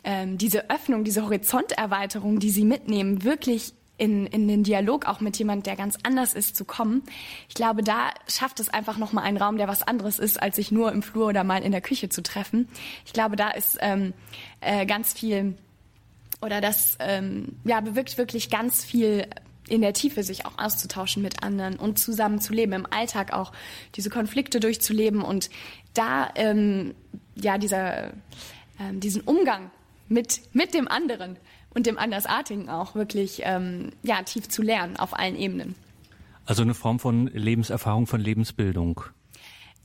ähm, 0.03 0.37
diese 0.37 0.69
Öffnung, 0.69 1.03
diese 1.03 1.23
Horizonterweiterung, 1.23 2.39
die 2.39 2.49
sie 2.49 2.65
mitnehmen, 2.65 3.23
wirklich 3.23 3.73
in, 3.97 4.25
in 4.27 4.47
den 4.47 4.63
Dialog 4.63 5.05
auch 5.05 5.19
mit 5.19 5.37
jemand, 5.37 5.65
der 5.65 5.75
ganz 5.75 5.97
anders 6.03 6.33
ist, 6.33 6.55
zu 6.55 6.65
kommen. 6.65 7.03
Ich 7.47 7.55
glaube, 7.55 7.83
da 7.83 8.09
schafft 8.27 8.59
es 8.59 8.69
einfach 8.69 8.97
nochmal 8.97 9.23
einen 9.23 9.37
Raum, 9.37 9.57
der 9.57 9.67
was 9.67 9.83
anderes 9.83 10.19
ist, 10.19 10.41
als 10.41 10.55
sich 10.55 10.71
nur 10.71 10.91
im 10.91 11.03
Flur 11.03 11.27
oder 11.27 11.43
mal 11.43 11.61
in 11.61 11.71
der 11.71 11.81
Küche 11.81 12.09
zu 12.09 12.23
treffen. 12.23 12.67
Ich 13.05 13.13
glaube, 13.13 13.35
da 13.35 13.49
ist 13.51 13.77
ähm, 13.81 14.13
äh, 14.61 14.85
ganz 14.85 15.13
viel 15.13 15.55
oder 16.41 16.59
das 16.59 16.97
ähm, 16.99 17.59
ja, 17.63 17.79
bewirkt 17.79 18.17
wirklich 18.17 18.49
ganz 18.49 18.83
viel 18.83 19.27
in 19.69 19.81
der 19.81 19.93
Tiefe 19.93 20.23
sich 20.23 20.45
auch 20.45 20.57
auszutauschen 20.57 21.23
mit 21.23 21.41
anderen 21.41 21.77
und 21.77 21.97
zusammen 21.97 22.41
zu 22.41 22.53
leben, 22.53 22.73
im 22.73 22.85
Alltag 22.85 23.31
auch 23.31 23.53
diese 23.95 24.09
Konflikte 24.09 24.59
durchzuleben 24.59 25.21
und 25.21 25.49
da 25.93 26.29
ähm, 26.35 26.95
ja 27.35 27.57
dieser 27.57 28.11
ähm, 28.79 28.99
diesen 28.99 29.21
Umgang 29.21 29.71
mit 30.09 30.41
mit 30.53 30.73
dem 30.73 30.89
anderen 30.89 31.37
und 31.73 31.85
dem 31.85 31.97
Andersartigen 31.97 32.69
auch 32.69 32.95
wirklich 32.95 33.41
ähm, 33.43 33.91
ja, 34.03 34.21
tief 34.23 34.49
zu 34.49 34.61
lernen 34.61 34.97
auf 34.97 35.17
allen 35.17 35.35
Ebenen. 35.35 35.75
Also 36.45 36.61
eine 36.61 36.73
Form 36.73 36.99
von 36.99 37.27
Lebenserfahrung, 37.27 38.07
von 38.07 38.19
Lebensbildung. 38.19 39.01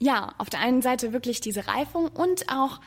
Ja, 0.01 0.33
auf 0.39 0.51
der 0.51 0.61
einen 0.61 0.83
Seite 0.83 1.13
wirklich 1.13 1.41
diese 1.41 1.67
Reifung 1.67 2.09
und 2.09 2.47
auch 2.49 2.81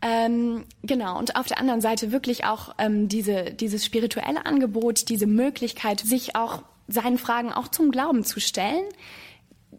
ähm, 0.00 0.64
genau, 0.82 1.18
und 1.18 1.34
auf 1.36 1.46
der 1.46 1.58
anderen 1.58 1.80
Seite 1.80 2.12
wirklich 2.12 2.44
auch 2.44 2.74
ähm, 2.78 3.08
diese, 3.08 3.52
dieses 3.52 3.84
spirituelle 3.84 4.46
Angebot, 4.46 5.08
diese 5.08 5.26
Möglichkeit, 5.26 6.00
sich 6.00 6.36
auch 6.36 6.62
seinen 6.86 7.18
Fragen 7.18 7.52
auch 7.52 7.68
zum 7.68 7.90
Glauben 7.90 8.24
zu 8.24 8.40
stellen, 8.40 8.84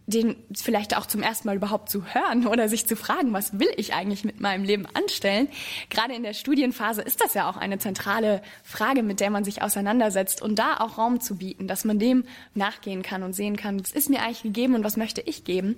den 0.09 0.35
vielleicht 0.55 0.97
auch 0.97 1.05
zum 1.05 1.21
ersten 1.21 1.47
Mal 1.47 1.57
überhaupt 1.57 1.89
zu 1.89 2.03
hören 2.13 2.47
oder 2.47 2.67
sich 2.67 2.87
zu 2.87 2.95
fragen, 2.95 3.31
was 3.31 3.59
will 3.59 3.69
ich 3.77 3.93
eigentlich 3.93 4.23
mit 4.23 4.39
meinem 4.39 4.63
Leben 4.63 4.85
anstellen. 4.93 5.47
Gerade 5.89 6.13
in 6.15 6.23
der 6.23 6.33
Studienphase 6.33 7.01
ist 7.01 7.21
das 7.23 7.35
ja 7.35 7.49
auch 7.49 7.57
eine 7.57 7.77
zentrale 7.77 8.41
Frage, 8.63 9.03
mit 9.03 9.19
der 9.19 9.29
man 9.29 9.43
sich 9.43 9.61
auseinandersetzt 9.61 10.41
und 10.41 10.57
da 10.57 10.77
auch 10.77 10.97
Raum 10.97 11.19
zu 11.19 11.37
bieten, 11.37 11.67
dass 11.67 11.85
man 11.85 11.99
dem 11.99 12.23
nachgehen 12.55 13.03
kann 13.03 13.23
und 13.23 13.33
sehen 13.33 13.55
kann, 13.55 13.79
was 13.79 13.91
ist 13.91 14.09
mir 14.09 14.21
eigentlich 14.21 14.43
gegeben 14.43 14.75
und 14.75 14.83
was 14.83 14.97
möchte 14.97 15.21
ich 15.21 15.43
geben. 15.43 15.77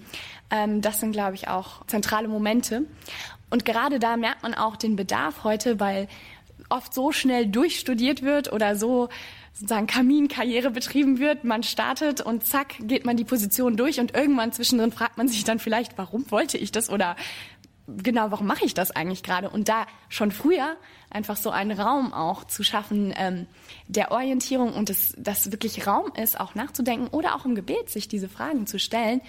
Ähm, 0.50 0.82
das 0.82 1.00
sind, 1.02 1.12
glaube 1.12 1.36
ich, 1.36 1.50
auch 1.50 1.86
zentrale 1.88 2.28
Momente. 2.28 2.86
Und 3.50 3.66
gerade 3.66 4.00
da 4.00 4.16
merkt 4.16 4.44
man 4.44 4.54
auch 4.54 4.78
den 4.78 4.96
Bedarf 4.96 5.44
heute, 5.44 5.80
weil 5.82 6.08
oft 6.70 6.94
so 6.94 7.12
schnell 7.12 7.48
durchstudiert 7.48 8.22
wird 8.22 8.54
oder 8.54 8.78
so 8.78 9.10
sozusagen 9.54 9.88
Kaminkarriere 9.88 10.72
betrieben 10.72 11.20
wird. 11.20 11.44
Man 11.44 11.64
startet 11.64 12.22
und 12.22 12.46
zack 12.46 12.76
geht 12.80 13.06
man 13.06 13.18
die 13.18 13.26
Position 13.26 13.78
durch 13.78 14.00
und 14.00 14.16
irgendwann 14.16 14.52
zwischendrin 14.52 14.92
fragt 14.92 15.18
man 15.18 15.28
sich 15.28 15.44
dann 15.44 15.60
vielleicht, 15.60 15.98
warum 15.98 16.30
wollte 16.32 16.58
ich 16.58 16.72
das 16.72 16.90
oder 16.90 17.16
genau, 17.98 18.32
warum 18.32 18.48
mache 18.48 18.66
ich 18.66 18.74
das 18.74 18.92
eigentlich 18.92 19.24
gerade? 19.24 19.50
Und 19.50 19.70
da 19.70 19.86
schon 20.10 20.32
früher 20.32 20.78
einfach 21.10 21.36
so 21.36 21.50
einen 21.50 21.78
Raum 21.78 22.14
auch 22.14 22.46
zu 22.46 22.64
schaffen 22.64 23.14
ähm, 23.18 23.48
der 23.88 24.12
Orientierung 24.12 24.74
und 24.74 24.90
das, 24.90 25.14
das 25.18 25.52
wirklich 25.52 25.86
Raum 25.86 26.12
ist, 26.16 26.40
auch 26.40 26.56
nachzudenken 26.56 27.08
oder 27.08 27.36
auch 27.36 27.46
im 27.46 27.56
Gebet 27.56 27.90
sich 27.90 28.08
diese 28.08 28.30
Fragen 28.30 28.68
zu 28.68 28.80
stellen, 28.80 29.22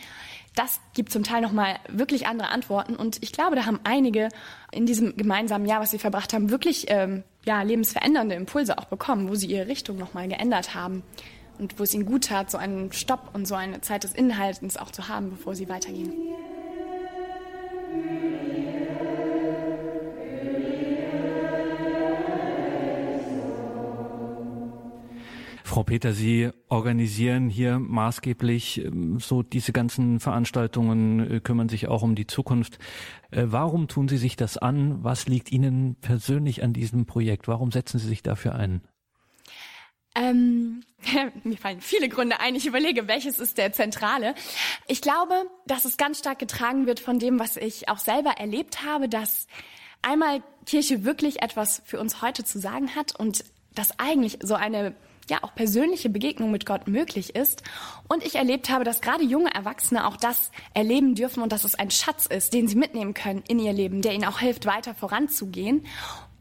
das 0.54 0.80
gibt 0.94 1.10
zum 1.10 1.24
Teil 1.24 1.40
nochmal 1.40 1.76
wirklich 1.88 2.26
andere 2.26 2.48
Antworten. 2.48 2.94
Und 2.94 3.22
ich 3.22 3.32
glaube, 3.32 3.56
da 3.56 3.64
haben 3.64 3.80
einige 3.84 4.28
in 4.70 4.86
diesem 4.86 5.16
gemeinsamen 5.16 5.66
Jahr, 5.66 5.80
was 5.80 5.90
sie 5.90 5.98
verbracht 5.98 6.32
haben, 6.34 6.50
wirklich 6.50 6.86
ähm, 6.88 7.24
ja, 7.44 7.62
lebensverändernde 7.62 8.34
Impulse 8.34 8.78
auch 8.78 8.84
bekommen, 8.84 9.28
wo 9.28 9.34
sie 9.34 9.46
ihre 9.46 9.66
Richtung 9.66 9.96
nochmal 9.96 10.28
geändert 10.28 10.74
haben 10.74 11.02
und 11.58 11.78
wo 11.78 11.82
es 11.82 11.94
ihnen 11.94 12.06
gut 12.06 12.26
tat, 12.26 12.50
so 12.50 12.58
einen 12.58 12.92
Stopp 12.92 13.30
und 13.34 13.46
so 13.46 13.54
eine 13.54 13.80
Zeit 13.80 14.04
des 14.04 14.12
Inhaltens 14.12 14.76
auch 14.76 14.90
zu 14.90 15.08
haben, 15.08 15.30
bevor 15.30 15.54
sie 15.54 15.68
weitergehen. 15.68 16.12
Frau 25.64 25.82
Peter, 25.82 26.12
Sie 26.12 26.50
organisieren 26.68 27.48
hier 27.48 27.78
maßgeblich 27.78 28.84
ähm, 28.84 29.20
so 29.20 29.42
diese 29.42 29.72
ganzen 29.72 30.20
Veranstaltungen, 30.20 31.36
äh, 31.36 31.40
kümmern 31.40 31.68
sich 31.68 31.88
auch 31.88 32.02
um 32.02 32.14
die 32.14 32.26
Zukunft. 32.26 32.78
Äh, 33.30 33.44
warum 33.46 33.88
tun 33.88 34.08
Sie 34.08 34.18
sich 34.18 34.36
das 34.36 34.56
an? 34.58 35.02
Was 35.04 35.26
liegt 35.26 35.52
Ihnen 35.52 35.96
persönlich 35.96 36.62
an 36.62 36.72
diesem 36.72 37.06
Projekt? 37.06 37.48
Warum 37.48 37.70
setzen 37.70 37.98
Sie 37.98 38.08
sich 38.08 38.22
dafür 38.22 38.54
ein? 38.54 38.82
Ähm, 40.14 40.82
mir 41.44 41.56
fallen 41.56 41.80
viele 41.80 42.08
Gründe 42.08 42.40
ein. 42.40 42.54
Ich 42.54 42.66
überlege, 42.66 43.08
welches 43.08 43.38
ist 43.38 43.58
der 43.58 43.72
zentrale. 43.72 44.34
Ich 44.88 45.00
glaube, 45.00 45.46
dass 45.66 45.84
es 45.84 45.96
ganz 45.96 46.18
stark 46.18 46.38
getragen 46.38 46.86
wird 46.86 47.00
von 47.00 47.18
dem, 47.18 47.38
was 47.38 47.56
ich 47.56 47.88
auch 47.88 47.98
selber 47.98 48.32
erlebt 48.32 48.84
habe, 48.84 49.08
dass 49.08 49.46
einmal 50.02 50.42
Kirche 50.66 51.04
wirklich 51.04 51.42
etwas 51.42 51.82
für 51.84 52.00
uns 52.00 52.20
heute 52.20 52.44
zu 52.44 52.58
sagen 52.58 52.94
hat 52.94 53.18
und 53.18 53.44
dass 53.74 53.98
eigentlich 53.98 54.38
so 54.42 54.54
eine 54.54 54.94
ja 55.30 55.38
auch 55.42 55.54
persönliche 55.54 56.10
Begegnung 56.10 56.50
mit 56.50 56.66
Gott 56.66 56.88
möglich 56.88 57.34
ist. 57.34 57.62
Und 58.08 58.24
ich 58.24 58.36
erlebt 58.36 58.70
habe, 58.70 58.84
dass 58.84 59.00
gerade 59.00 59.24
junge 59.24 59.54
Erwachsene 59.54 60.06
auch 60.06 60.16
das 60.16 60.50
erleben 60.74 61.14
dürfen 61.14 61.42
und 61.42 61.52
dass 61.52 61.64
es 61.64 61.74
ein 61.74 61.90
Schatz 61.90 62.26
ist, 62.26 62.52
den 62.52 62.68
sie 62.68 62.76
mitnehmen 62.76 63.14
können 63.14 63.42
in 63.48 63.58
ihr 63.58 63.72
Leben, 63.72 64.02
der 64.02 64.12
ihnen 64.12 64.24
auch 64.24 64.40
hilft, 64.40 64.66
weiter 64.66 64.94
voranzugehen. 64.94 65.86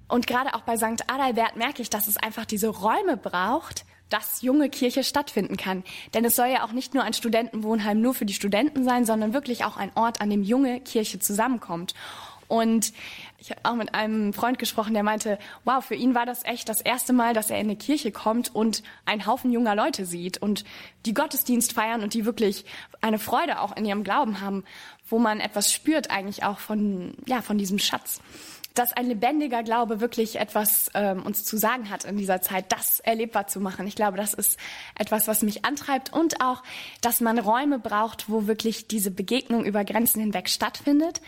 Und 0.08 0.28
gerade 0.28 0.56
auch 0.56 0.62
bei 0.62 0.76
St. 0.76 1.10
Adalbert 1.10 1.56
merke 1.56 1.82
ich, 1.82 1.90
dass 1.90 2.08
es 2.08 2.18
einfach 2.18 2.46
diese 2.46 2.68
Räume 2.68 3.16
braucht, 3.16 3.86
dass 4.10 4.42
junge 4.42 4.70
Kirche 4.70 5.04
stattfinden 5.04 5.58
kann. 5.58 5.84
Denn 6.14 6.26
es 6.26 6.36
soll 6.36 6.48
ja 6.48 6.66
auch 6.66 6.74
nicht 6.74 6.94
nur 6.94 7.04
ein 7.04 7.14
Studentenwohnheim 7.14 8.02
nur 8.02 8.14
für 8.14 8.26
die 8.26 8.34
Studenten 8.34 8.84
sein, 8.84 9.06
sondern 9.06 9.34
wirklich 9.34 9.64
auch 9.64 9.78
ein 9.78 9.92
Ort, 9.96 10.22
an 10.22 10.30
dem 10.30 10.44
junge 10.44 10.82
Kirche 10.82 11.20
zusammenkommt. 11.20 11.94
Und 12.52 12.92
ich 13.38 13.50
habe 13.50 13.62
auch 13.64 13.76
mit 13.76 13.96
einem 13.96 14.34
Freund 14.34 14.60
gesprochen, 14.60 14.94
der 14.94 15.04
meinte, 15.04 15.40
wow, 15.64 15.82
für 15.84 15.96
ihn 15.96 16.16
war 16.16 16.26
das 16.26 16.44
echt 16.44 16.68
das 16.68 16.82
erste 16.82 17.14
Mal, 17.14 17.34
dass 17.34 17.50
er 17.50 17.58
in 17.58 17.68
eine 17.68 17.78
Kirche 17.78 18.12
kommt 18.12 18.54
und 18.54 18.84
einen 19.06 19.26
Haufen 19.26 19.54
junger 19.54 19.74
Leute 19.74 20.06
sieht 20.06 20.38
und 20.38 20.66
die 21.06 21.14
Gottesdienst 21.14 21.72
feiern 21.72 22.04
und 22.04 22.14
die 22.14 22.26
wirklich 22.26 22.66
eine 23.00 23.20
Freude 23.20 23.62
auch 23.62 23.78
in 23.78 23.86
ihrem 23.86 24.04
Glauben 24.04 24.42
haben, 24.42 24.66
wo 25.08 25.18
man 25.18 25.40
etwas 25.40 25.72
spürt 25.72 26.12
eigentlich 26.12 26.44
auch 26.44 26.60
von, 26.60 27.14
ja, 27.26 27.42
von 27.42 27.58
diesem 27.58 27.80
Schatz 27.80 28.20
dass 28.74 28.94
ein 28.94 29.08
lebendiger 29.08 29.64
Glaube 29.64 30.00
wirklich 30.00 30.40
etwas 30.40 30.90
ähm, 30.94 31.24
uns 31.24 31.44
zu 31.44 31.58
sagen 31.58 31.90
hat 31.90 32.06
in 32.06 32.16
dieser 32.16 32.42
Zeit, 32.42 32.72
das 32.72 33.02
erlebbar 33.02 33.48
zu 33.48 33.60
machen. 33.60 33.86
Ich 33.86 33.96
glaube, 33.96 34.16
das 34.16 34.34
ist 34.34 34.58
etwas, 34.98 35.28
was 35.28 35.42
mich 35.42 35.66
antreibt 35.66 36.14
und 36.14 36.40
auch, 36.42 36.64
dass 37.02 37.20
man 37.20 37.38
Räume 37.38 37.80
braucht, 37.80 38.30
wo 38.30 38.48
wirklich 38.48 38.88
diese 38.88 39.12
Begegnung 39.12 39.66
über 39.66 39.84
Grenzen 39.84 40.22
hinweg 40.22 40.48
stattfindet 40.48 41.22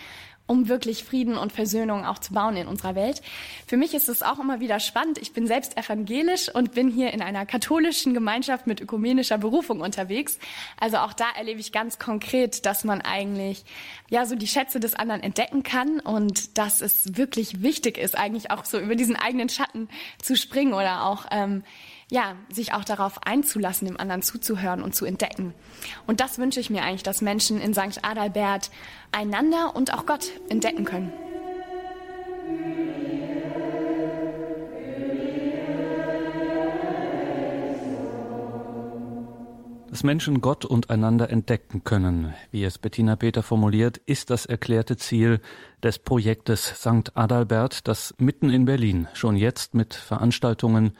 um 0.46 0.68
wirklich 0.68 1.04
Frieden 1.04 1.38
und 1.38 1.54
Versöhnung 1.54 2.06
auch 2.06 2.20
zu 2.20 2.34
bauen 2.34 2.58
in 2.58 2.68
unserer 2.68 2.96
Welt. 2.96 3.22
Für 3.66 3.78
mich 3.78 3.94
ist 3.94 4.10
es 4.10 4.22
auch 4.22 4.40
immer 4.40 4.60
wieder 4.60 4.80
spannend. 4.80 5.18
Ich 5.18 5.32
bin 5.32 5.48
selbst 5.48 5.78
evangelisch 5.78 6.54
und 6.54 6.74
bin 6.74 6.90
hier 6.90 7.14
in 7.14 7.22
einer 7.22 7.46
katholischen 7.46 8.14
Gemeinschaft 8.14 8.68
mit 8.68 8.82
ökumenischer 8.82 9.38
Berufung 9.38 9.80
unterwegs. 9.80 10.38
Also 10.80 10.98
auch 10.98 11.14
da 11.14 11.26
erlebe 11.38 11.62
ich 11.62 11.72
ganz 11.72 11.98
konkret, 11.98 12.66
dass 12.66 12.84
man 12.84 13.02
eigentlich 13.02 13.64
ja 14.10 14.26
so 14.26 14.36
die 14.36 14.48
Schätze 14.48 14.80
des 14.80 14.96
anderen 14.96 15.24
entdecken 15.24 15.64
kann 15.64 16.00
und 16.02 16.58
dass 16.58 16.82
es 16.82 17.16
wirklich 17.16 17.62
wichtig 17.62 17.98
ist, 17.98 18.18
eigentlich 18.18 18.52
auch 18.52 18.66
so 18.66 18.80
über 18.80 18.96
diesen 18.96 19.16
eigenen 19.16 19.48
Schatten 19.48 19.88
zu 20.22 20.36
springen 20.36 20.74
oder 20.74 21.06
auch 21.06 21.26
ähm, 21.32 21.64
ja, 22.14 22.36
sich 22.48 22.74
auch 22.74 22.84
darauf 22.84 23.24
einzulassen, 23.26 23.88
dem 23.88 24.00
anderen 24.00 24.22
zuzuhören 24.22 24.84
und 24.84 24.94
zu 24.94 25.04
entdecken. 25.04 25.56
Und 26.06 26.20
das 26.20 26.38
wünsche 26.38 26.60
ich 26.60 26.70
mir 26.70 26.84
eigentlich, 26.84 27.02
dass 27.02 27.24
Menschen 27.24 27.60
in 27.60 27.74
St. 27.74 28.04
Adalbert 28.04 28.70
einander 29.12 29.76
und 29.76 29.96
auch 29.96 30.06
Gott 30.06 30.30
entdecken 30.48 30.86
können. 30.86 31.12
Dass 39.90 40.04
Menschen 40.04 40.42
Gott 40.42 40.66
und 40.66 40.92
einander 40.92 41.32
entdecken 41.32 41.84
können, 41.84 42.36
wie 42.52 42.64
es 42.64 42.78
Bettina 42.78 43.16
Peter 43.16 43.42
formuliert, 43.42 43.98
ist 43.98 44.30
das 44.30 44.46
erklärte 44.46 44.98
Ziel 44.98 45.40
des 45.82 45.98
Projektes 45.98 46.64
St. 46.64 47.16
Adalbert, 47.16 47.88
das 47.88 48.14
mitten 48.20 48.52
in 48.52 48.66
Berlin 48.66 49.08
schon 49.14 49.36
jetzt 49.36 49.74
mit 49.74 49.96
Veranstaltungen 49.96 50.96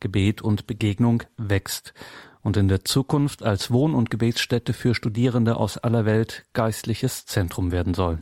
Gebet 0.00 0.42
und 0.42 0.66
Begegnung 0.66 1.22
wächst 1.36 1.94
und 2.42 2.56
in 2.56 2.68
der 2.68 2.84
Zukunft 2.84 3.42
als 3.42 3.70
Wohn- 3.70 3.94
und 3.94 4.10
Gebetsstätte 4.10 4.72
für 4.72 4.94
Studierende 4.94 5.56
aus 5.56 5.78
aller 5.78 6.04
Welt 6.04 6.44
geistliches 6.52 7.26
Zentrum 7.26 7.72
werden 7.72 7.94
soll. 7.94 8.20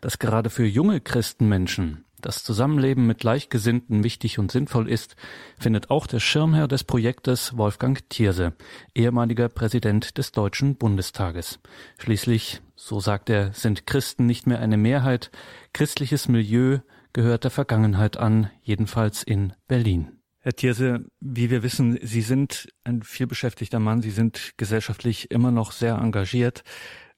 Dass 0.00 0.18
gerade 0.18 0.50
für 0.50 0.66
junge 0.66 1.00
Christenmenschen 1.00 2.04
das 2.20 2.44
Zusammenleben 2.44 3.06
mit 3.06 3.18
Gleichgesinnten 3.18 4.04
wichtig 4.04 4.38
und 4.38 4.52
sinnvoll 4.52 4.88
ist, 4.88 5.16
findet 5.58 5.90
auch 5.90 6.06
der 6.06 6.20
Schirmherr 6.20 6.68
des 6.68 6.84
Projektes 6.84 7.56
Wolfgang 7.56 8.08
Thierse, 8.10 8.52
ehemaliger 8.94 9.48
Präsident 9.48 10.18
des 10.18 10.32
Deutschen 10.32 10.76
Bundestages. 10.76 11.60
Schließlich, 11.98 12.60
so 12.76 13.00
sagt 13.00 13.30
er, 13.30 13.52
sind 13.52 13.86
Christen 13.86 14.26
nicht 14.26 14.46
mehr 14.46 14.60
eine 14.60 14.76
Mehrheit, 14.76 15.30
christliches 15.72 16.28
Milieu 16.28 16.80
gehört 17.12 17.44
der 17.44 17.50
Vergangenheit 17.50 18.16
an, 18.16 18.50
jedenfalls 18.62 19.22
in 19.22 19.52
Berlin. 19.66 20.19
Herr 20.42 20.54
Thierse, 20.54 21.04
wie 21.20 21.50
wir 21.50 21.62
wissen, 21.62 21.98
Sie 22.00 22.22
sind 22.22 22.68
ein 22.82 23.02
vielbeschäftigter 23.02 23.78
Mann, 23.78 24.00
Sie 24.00 24.10
sind 24.10 24.54
gesellschaftlich 24.56 25.30
immer 25.30 25.50
noch 25.50 25.70
sehr 25.70 25.96
engagiert. 25.96 26.64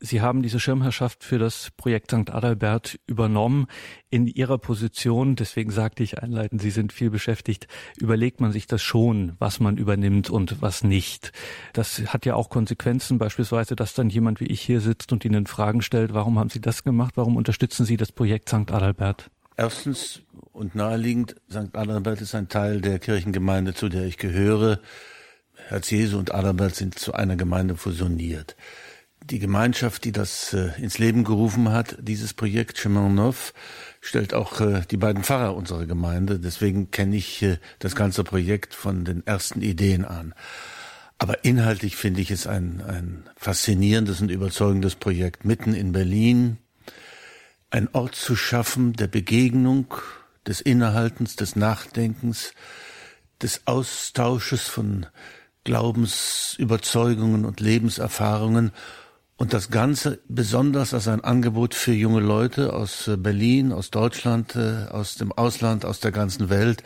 Sie 0.01 0.21
haben 0.21 0.43
diese 0.43 0.59
Schirmherrschaft 0.59 1.23
für 1.23 1.39
das 1.39 1.71
Projekt 1.77 2.11
St. 2.11 2.31
Adalbert 2.31 2.99
übernommen. 3.07 3.69
In 4.11 4.27
Ihrer 4.27 4.59
Position, 4.59 5.37
deswegen 5.37 5.71
sagte 5.71 6.03
ich 6.03 6.21
einleitend, 6.21 6.61
Sie 6.61 6.73
sind 6.73 6.93
viel 6.93 7.11
beschäftigt, 7.11 7.69
überlegt 7.97 8.41
man 8.41 8.51
sich 8.51 8.67
das 8.67 8.83
schon, 8.83 9.37
was 9.39 9.61
man 9.61 9.77
übernimmt 9.77 10.29
und 10.29 10.61
was 10.61 10.83
nicht. 10.83 11.31
Das 11.75 12.01
hat 12.13 12.27
ja 12.27 12.35
auch 12.35 12.51
Konsequenzen, 12.51 13.19
beispielsweise, 13.19 13.77
dass 13.77 13.95
dann 13.95 14.11
jemand 14.11 14.41
wie 14.41 14.47
ich 14.47 14.63
hier 14.63 14.81
sitzt 14.81 15.13
und 15.13 15.25
Ihnen 15.25 15.47
Fragen 15.47 15.83
stellt, 15.83 16.13
warum 16.13 16.41
haben 16.41 16.51
Sie 16.51 16.61
das 16.61 16.83
gemacht, 16.83 17.13
warum 17.17 17.37
unterstützen 17.37 17.87
Sie 17.87 17.97
das 17.97 18.11
Projekt 18.11 18.49
St. 18.49 18.73
Adalbert? 18.73 19.31
Erstens 19.57 20.23
und 20.53 20.75
naheliegend, 20.75 21.37
St. 21.51 21.75
Adalbert 21.75 22.21
ist 22.21 22.35
ein 22.35 22.49
Teil 22.49 22.81
der 22.81 22.99
Kirchengemeinde, 22.99 23.75
zu 23.75 23.88
der 23.88 24.05
ich 24.05 24.17
gehöre. 24.17 24.81
Herz 25.69 25.91
Jesu 25.91 26.19
und 26.19 26.35
Adalbert 26.35 26.75
sind 26.75 26.99
zu 26.99 27.12
einer 27.12 27.37
Gemeinde 27.37 27.77
fusioniert. 27.77 28.57
Die 29.25 29.38
Gemeinschaft, 29.38 30.05
die 30.05 30.12
das 30.12 30.53
äh, 30.53 30.71
ins 30.81 30.99
Leben 30.99 31.23
gerufen 31.23 31.71
hat, 31.71 31.97
dieses 32.01 32.35
Projekt 32.35 32.79
Chemin 32.79 33.15
Neuf, 33.15 33.55
stellt 34.01 34.35
auch 34.35 34.61
äh, 34.61 34.83
die 34.91 34.97
beiden 34.97 35.23
Pfarrer 35.23 35.55
unserer 35.55 35.87
Gemeinde. 35.87 36.41
Deswegen 36.41 36.91
kenne 36.91 37.17
ich 37.17 37.41
äh, 37.43 37.59
das 37.79 37.95
ganze 37.95 38.25
Projekt 38.25 38.75
von 38.75 39.05
den 39.05 39.25
ersten 39.25 39.62
Ideen 39.62 40.05
an. 40.05 40.35
Aber 41.19 41.45
inhaltlich 41.45 41.95
finde 41.95 42.21
ich 42.21 42.33
es 42.33 42.49
ein, 42.49 42.83
ein 42.85 43.31
faszinierendes 43.37 44.21
und 44.21 44.31
überzeugendes 44.31 44.97
Projekt 44.97 45.45
mitten 45.45 45.73
in 45.73 45.93
Berlin, 45.93 46.59
ein 47.73 47.89
Ort 47.93 48.15
zu 48.15 48.37
schaffen 48.37 48.93
der 48.93 49.09
Begegnung, 49.09 49.87
des 50.47 50.61
Innehaltens, 50.61 51.37
des 51.37 51.57
Nachdenkens, 51.57 52.53
des 53.41 53.67
Austausches 53.67 54.63
von 54.63 55.07
Glaubensüberzeugungen 55.65 57.45
und 57.45 57.61
Lebenserfahrungen 57.61 58.73
und 59.37 59.53
das 59.53 59.71
Ganze 59.71 60.21
besonders 60.29 60.95
als 60.95 61.09
ein 61.09 61.25
Angebot 61.25 61.75
für 61.75 61.93
junge 61.93 62.21
Leute 62.21 62.73
aus 62.75 63.09
äh, 63.09 63.17
Berlin, 63.17 63.73
aus 63.73 63.91
Deutschland, 63.91 64.55
äh, 64.55 64.87
aus 64.91 65.15
dem 65.15 65.33
Ausland, 65.33 65.85
aus 65.85 66.01
der 66.01 66.13
ganzen 66.13 66.51
Welt. 66.51 66.83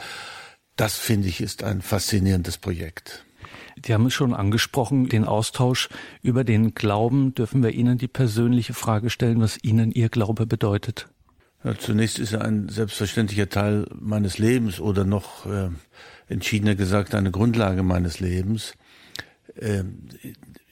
Das 0.77 0.96
finde 0.96 1.29
ich 1.29 1.40
ist 1.40 1.64
ein 1.64 1.83
faszinierendes 1.83 2.59
Projekt. 2.59 3.25
Sie 3.87 3.94
haben 3.94 4.07
es 4.07 4.14
schon 4.14 4.35
angesprochen, 4.35 5.09
den 5.09 5.25
Austausch 5.25 5.88
über 6.20 6.42
den 6.42 6.75
Glauben. 6.75 7.35
Dürfen 7.35 7.62
wir 7.62 7.70
Ihnen 7.70 7.99
die 7.99 8.09
persönliche 8.09 8.75
Frage 8.75 9.11
stellen, 9.11 9.40
was 9.40 9.62
Ihnen 9.62 9.92
Ihr 9.92 10.09
Glaube 10.09 10.44
bedeutet? 10.44 11.07
Ja, 11.62 11.79
zunächst 11.79 12.18
ist 12.18 12.33
er 12.33 12.42
ein 12.42 12.68
selbstverständlicher 12.68 13.49
Teil 13.49 13.87
meines 13.94 14.38
Lebens 14.38 14.81
oder 14.81 15.05
noch 15.05 15.46
äh, 15.46 15.68
entschiedener 16.27 16.75
gesagt 16.75 17.14
eine 17.14 17.31
Grundlage 17.31 17.85
meines 17.85 18.18
Lebens. 18.18 18.75
Äh, 19.55 19.85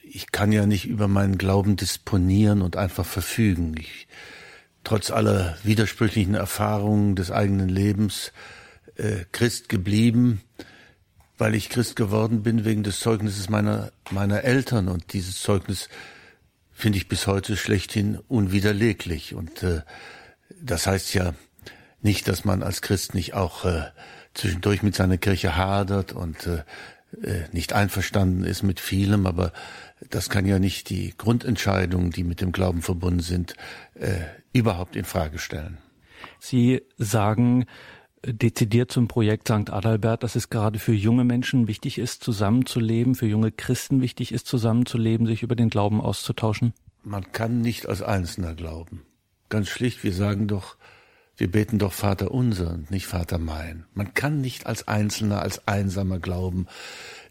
ich 0.03 0.33
kann 0.33 0.51
ja 0.51 0.65
nicht 0.65 0.85
über 0.85 1.07
meinen 1.07 1.37
Glauben 1.37 1.77
disponieren 1.77 2.61
und 2.61 2.75
einfach 2.75 3.05
verfügen. 3.05 3.75
Ich, 3.79 4.09
trotz 4.83 5.09
aller 5.09 5.57
widersprüchlichen 5.63 6.35
Erfahrungen 6.35 7.15
des 7.15 7.31
eigenen 7.31 7.69
Lebens 7.69 8.33
äh, 8.95 9.23
Christ 9.31 9.69
geblieben 9.69 10.41
weil 11.37 11.55
ich 11.55 11.69
Christ 11.69 11.95
geworden 11.95 12.43
bin 12.43 12.65
wegen 12.65 12.83
des 12.83 12.99
Zeugnisses 12.99 13.49
meiner, 13.49 13.91
meiner 14.09 14.43
Eltern. 14.43 14.87
Und 14.87 15.13
dieses 15.13 15.41
Zeugnis 15.41 15.89
finde 16.71 16.97
ich 16.97 17.07
bis 17.07 17.27
heute 17.27 17.57
schlechthin 17.57 18.19
unwiderleglich. 18.27 19.33
Und 19.35 19.63
äh, 19.63 19.81
das 20.61 20.87
heißt 20.87 21.13
ja 21.13 21.33
nicht, 22.01 22.27
dass 22.27 22.45
man 22.45 22.63
als 22.63 22.81
Christ 22.81 23.15
nicht 23.15 23.33
auch 23.33 23.65
äh, 23.65 23.83
zwischendurch 24.33 24.83
mit 24.83 24.95
seiner 24.95 25.17
Kirche 25.17 25.55
hadert 25.55 26.13
und 26.13 26.47
äh, 26.47 26.63
äh 27.23 27.45
nicht 27.51 27.73
einverstanden 27.73 28.43
ist 28.43 28.63
mit 28.63 28.79
vielem, 28.79 29.25
aber 29.25 29.51
das 30.09 30.29
kann 30.29 30.45
ja 30.45 30.59
nicht 30.59 30.89
die 30.89 31.13
Grundentscheidungen, 31.17 32.11
die 32.11 32.23
mit 32.23 32.41
dem 32.41 32.51
Glauben 32.51 32.81
verbunden 32.81 33.21
sind, 33.21 33.55
äh, 33.95 34.19
überhaupt 34.53 34.95
in 34.95 35.05
Frage 35.05 35.39
stellen. 35.39 35.77
Sie 36.39 36.81
sagen, 36.97 37.65
dezidiert 38.25 38.91
zum 38.91 39.07
Projekt 39.07 39.47
St. 39.47 39.69
Adalbert, 39.69 40.23
dass 40.23 40.35
es 40.35 40.49
gerade 40.49 40.79
für 40.79 40.93
junge 40.93 41.23
Menschen 41.23 41.67
wichtig 41.67 41.97
ist, 41.97 42.23
zusammenzuleben, 42.23 43.15
für 43.15 43.27
junge 43.27 43.51
Christen 43.51 44.01
wichtig 44.01 44.31
ist, 44.31 44.47
zusammenzuleben, 44.47 45.27
sich 45.27 45.43
über 45.43 45.55
den 45.55 45.69
Glauben 45.69 46.01
auszutauschen? 46.01 46.73
Man 47.03 47.31
kann 47.31 47.61
nicht 47.61 47.87
als 47.87 48.01
Einzelner 48.01 48.55
glauben. 48.55 49.03
Ganz 49.49 49.69
schlicht, 49.69 50.03
wir 50.03 50.13
sagen 50.13 50.47
doch, 50.47 50.75
wir 51.37 51.51
beten 51.51 51.79
doch 51.79 51.93
Vater 51.93 52.31
unser 52.31 52.71
und 52.71 52.91
nicht 52.91 53.07
Vater 53.07 53.37
mein. 53.37 53.85
Man 53.93 54.13
kann 54.13 54.41
nicht 54.41 54.65
als 54.65 54.87
Einzelner, 54.87 55.41
als 55.41 55.67
Einsamer 55.67 56.19
glauben. 56.19 56.67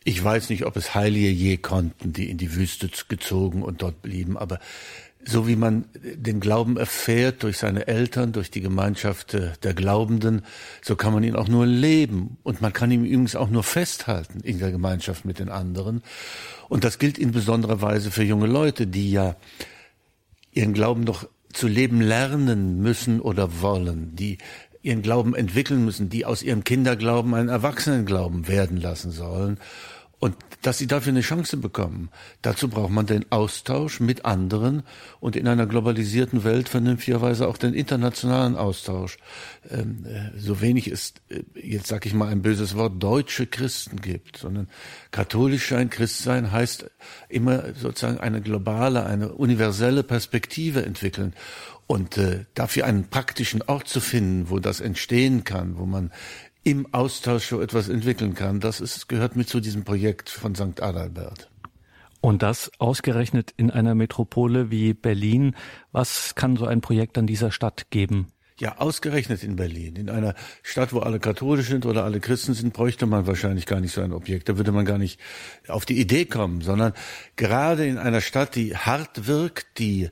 Ich 0.05 0.23
weiß 0.23 0.51
nicht, 0.51 0.67
ob 0.67 0.77
es 0.77 0.95
Heilige 0.95 1.31
je 1.31 1.57
konnten, 1.57 2.13
die 2.13 2.29
in 2.29 2.37
die 2.37 2.55
Wüste 2.55 2.91
gezogen 3.09 3.63
und 3.63 3.81
dort 3.81 4.03
blieben, 4.03 4.37
aber 4.37 4.61
so 5.27 5.47
wie 5.49 5.57
man 5.57 5.87
den 6.03 6.41
Glauben 6.41 6.77
erfährt 6.77 7.43
durch 7.43 7.59
seine 7.59 7.87
Eltern, 7.87 8.33
durch 8.33 8.51
die 8.51 8.61
Gemeinschaft 8.61 9.33
der 9.33 9.75
Glaubenden, 9.75 10.43
so 10.83 10.97
kann 10.97 11.13
man 11.13 11.25
ihn 11.25 11.37
auch 11.37 11.49
nur 11.49 11.67
leben. 11.67 12.37
Und 12.43 12.61
man 12.61 12.73
kann 12.73 12.91
ihn 12.91 13.05
übrigens 13.05 13.37
auch 13.37 13.49
nur 13.49 13.63
festhalten 13.63 14.41
in 14.41 14.59
der 14.59 14.71
Gemeinschaft 14.71 15.25
mit 15.25 15.39
den 15.39 15.49
anderen. 15.49 16.03
Und 16.69 16.85
das 16.85 16.99
gilt 16.99 17.19
in 17.19 17.33
besonderer 17.33 17.81
Weise 17.81 18.11
für 18.11 18.23
junge 18.23 18.47
Leute, 18.47 18.87
die 18.87 19.11
ja 19.11 19.37
ihren 20.53 20.75
Glauben 20.75 21.05
noch 21.05 21.27
zu 21.53 21.69
leben 21.69 22.01
lernen 22.01 22.81
müssen 22.81 23.21
oder 23.21 23.61
wollen, 23.61 24.15
die 24.17 24.39
ihren 24.83 25.03
Glauben 25.03 25.35
entwickeln 25.35 25.85
müssen, 25.85 26.11
die 26.11 26.27
aus 26.27 26.43
ihrem 26.43 26.63
Kinderglauben 26.65 27.35
einen 27.35 27.49
Erwachsenenglauben 27.49 28.49
werden 28.49 28.77
lassen 28.77 29.11
sollen. 29.11 29.59
Und 30.25 30.37
dass 30.63 30.79
sie 30.79 30.87
dafür 30.87 31.11
eine 31.13 31.21
Chance 31.21 31.59
bekommen, 31.59 32.09
dazu 32.41 32.69
braucht 32.69 32.91
man 32.91 33.05
den 33.05 33.31
Austausch 33.31 34.01
mit 34.01 34.25
anderen 34.25 34.83
und 35.21 35.37
in 35.37 35.47
einer 35.47 35.67
globalisierten 35.67 36.45
Welt 36.45 36.71
vernünftigerweise 36.71 37.47
auch 37.47 37.59
den 37.59 37.75
internationalen 37.75 38.57
Austausch. 38.57 39.19
Ähm, 39.69 40.07
äh, 40.07 40.31
so 40.39 40.63
wenig 40.63 40.91
es, 40.91 41.13
äh, 41.29 41.43
jetzt 41.63 41.89
sage 41.89 42.09
ich 42.09 42.15
mal 42.15 42.29
ein 42.29 42.41
böses 42.41 42.75
Wort, 42.75 43.03
deutsche 43.03 43.47
Christen 43.47 44.01
gibt, 44.01 44.39
sondern 44.39 44.71
katholisch 45.11 45.69
sein, 45.69 45.91
Christ 45.91 46.23
sein 46.23 46.51
heißt 46.51 46.91
immer 47.29 47.75
sozusagen 47.75 48.17
eine 48.17 48.41
globale, 48.41 49.05
eine 49.05 49.31
universelle 49.35 50.05
Perspektive 50.05 50.87
entwickeln. 50.87 51.35
Und 51.87 52.17
äh, 52.17 52.47
dafür 52.55 52.87
einen 52.87 53.11
praktischen 53.11 53.61
Ort 53.61 53.89
zu 53.89 54.01
finden, 54.01 54.49
wo 54.49 54.59
das 54.59 54.81
entstehen 54.81 55.45
kann, 55.45 55.77
wo 55.77 55.85
man 55.85 56.13
im 56.65 56.93
Austausch 56.93 57.47
so 57.47 57.61
etwas 57.61 57.89
entwickeln 57.89 58.35
kann. 58.35 58.59
Das 58.59 58.81
ist, 58.81 59.09
gehört 59.09 59.37
mit 59.37 59.49
zu 59.49 59.61
diesem 59.61 59.85
Projekt 59.85 60.31
von 60.31 60.55
St. 60.55 60.83
Adalbert. 60.83 61.51
Und 62.21 62.43
das 62.43 62.73
ausgerechnet 62.79 63.53
in 63.59 63.71
einer 63.71 63.95
Metropole 63.95 64.71
wie 64.71 64.95
Berlin. 64.95 65.55
Was 65.93 66.35
kann 66.35 66.57
so 66.57 66.65
ein 66.65 66.81
Projekt 66.81 67.19
an 67.19 67.27
dieser 67.27 67.53
Stadt 67.53 67.91
geben? 67.91 68.29
Ja, 68.59 68.79
ausgerechnet 68.79 69.43
in 69.43 69.57
Berlin. 69.57 69.97
In 69.97 70.09
einer 70.09 70.35
Stadt, 70.63 70.95
wo 70.95 71.01
alle 71.01 71.21
katholisch 71.21 71.67
sind 71.67 71.85
oder 71.85 72.05
alle 72.05 72.21
Christen 72.21 72.55
sind, 72.55 72.73
bräuchte 72.73 73.05
man 73.05 73.27
wahrscheinlich 73.27 73.67
gar 73.67 73.81
nicht 73.81 73.93
so 73.93 74.01
ein 74.01 74.13
Objekt. 74.13 74.49
Da 74.49 74.57
würde 74.57 74.73
man 74.73 74.87
gar 74.87 74.97
nicht 74.97 75.21
auf 75.69 75.85
die 75.85 76.01
Idee 76.01 76.25
kommen, 76.25 76.63
sondern 76.63 76.95
gerade 77.37 77.85
in 77.87 77.99
einer 77.99 78.21
Stadt, 78.21 78.55
die 78.55 78.75
hart 78.75 79.27
wirkt, 79.27 79.79
die 79.79 80.09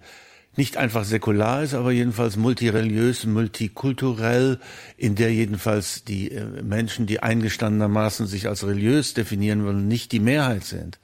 nicht 0.56 0.76
einfach 0.76 1.04
säkular 1.04 1.62
ist, 1.62 1.74
aber 1.74 1.92
jedenfalls 1.92 2.36
multireligiös, 2.36 3.24
multikulturell, 3.24 4.58
in 4.96 5.14
der 5.14 5.32
jedenfalls 5.32 6.04
die 6.04 6.30
äh, 6.30 6.62
Menschen, 6.62 7.06
die 7.06 7.22
eingestandenermaßen 7.22 8.26
sich 8.26 8.48
als 8.48 8.66
religiös 8.66 9.14
definieren 9.14 9.64
wollen, 9.64 9.88
nicht 9.88 10.12
die 10.12 10.20
Mehrheit 10.20 10.64
sind. 10.64 10.98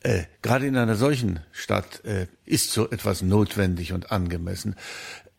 Äh, 0.00 0.24
gerade 0.40 0.66
in 0.66 0.76
einer 0.76 0.94
solchen 0.94 1.40
Stadt 1.50 2.04
äh, 2.04 2.26
ist 2.44 2.70
so 2.70 2.88
etwas 2.88 3.22
notwendig 3.22 3.92
und 3.92 4.12
angemessen. 4.12 4.76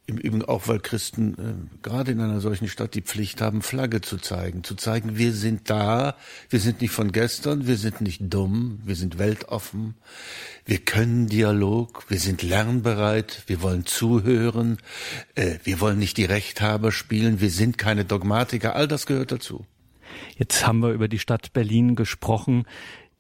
Im 0.09 0.17
Übrigen 0.17 0.45
auch, 0.45 0.69
weil 0.69 0.79
Christen 0.79 1.33
äh, 1.33 1.77
gerade 1.83 2.13
in 2.13 2.21
einer 2.21 2.39
solchen 2.39 2.69
Stadt 2.69 2.95
die 2.95 3.01
Pflicht 3.01 3.41
haben, 3.41 3.61
Flagge 3.61 3.99
zu 3.99 4.15
zeigen. 4.15 4.63
Zu 4.63 4.75
zeigen, 4.75 5.17
wir 5.17 5.33
sind 5.33 5.69
da, 5.69 6.15
wir 6.49 6.61
sind 6.61 6.79
nicht 6.79 6.91
von 6.91 7.11
gestern, 7.11 7.67
wir 7.67 7.75
sind 7.75 7.99
nicht 7.99 8.21
dumm, 8.21 8.79
wir 8.85 8.95
sind 8.95 9.19
weltoffen, 9.19 9.95
wir 10.63 10.77
können 10.77 11.27
Dialog, 11.27 12.09
wir 12.09 12.19
sind 12.19 12.41
lernbereit, 12.41 13.43
wir 13.47 13.61
wollen 13.61 13.85
zuhören, 13.85 14.77
äh, 15.35 15.57
wir 15.65 15.81
wollen 15.81 15.99
nicht 15.99 16.15
die 16.15 16.25
Rechthaber 16.25 16.93
spielen, 16.93 17.41
wir 17.41 17.51
sind 17.51 17.77
keine 17.77 18.05
Dogmatiker, 18.05 18.77
all 18.77 18.87
das 18.87 19.07
gehört 19.07 19.33
dazu. 19.33 19.65
Jetzt 20.37 20.65
haben 20.65 20.79
wir 20.79 20.91
über 20.91 21.09
die 21.09 21.19
Stadt 21.19 21.51
Berlin 21.51 21.95
gesprochen, 21.95 22.65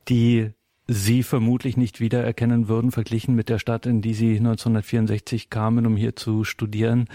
die 0.07 0.51
Sie 0.87 1.23
vermutlich 1.23 1.75
nicht 1.75 1.99
wiedererkennen 1.99 2.67
würden, 2.69 2.91
verglichen 2.91 3.35
mit 3.35 3.49
der 3.49 3.59
Stadt, 3.59 3.85
in 3.85 4.01
die 4.01 4.13
Sie 4.13 4.37
1964 4.37 5.49
kamen, 5.49 5.85
um 5.85 5.97
hier 5.97 6.15
zu 6.15 6.43
studieren. 6.43 7.09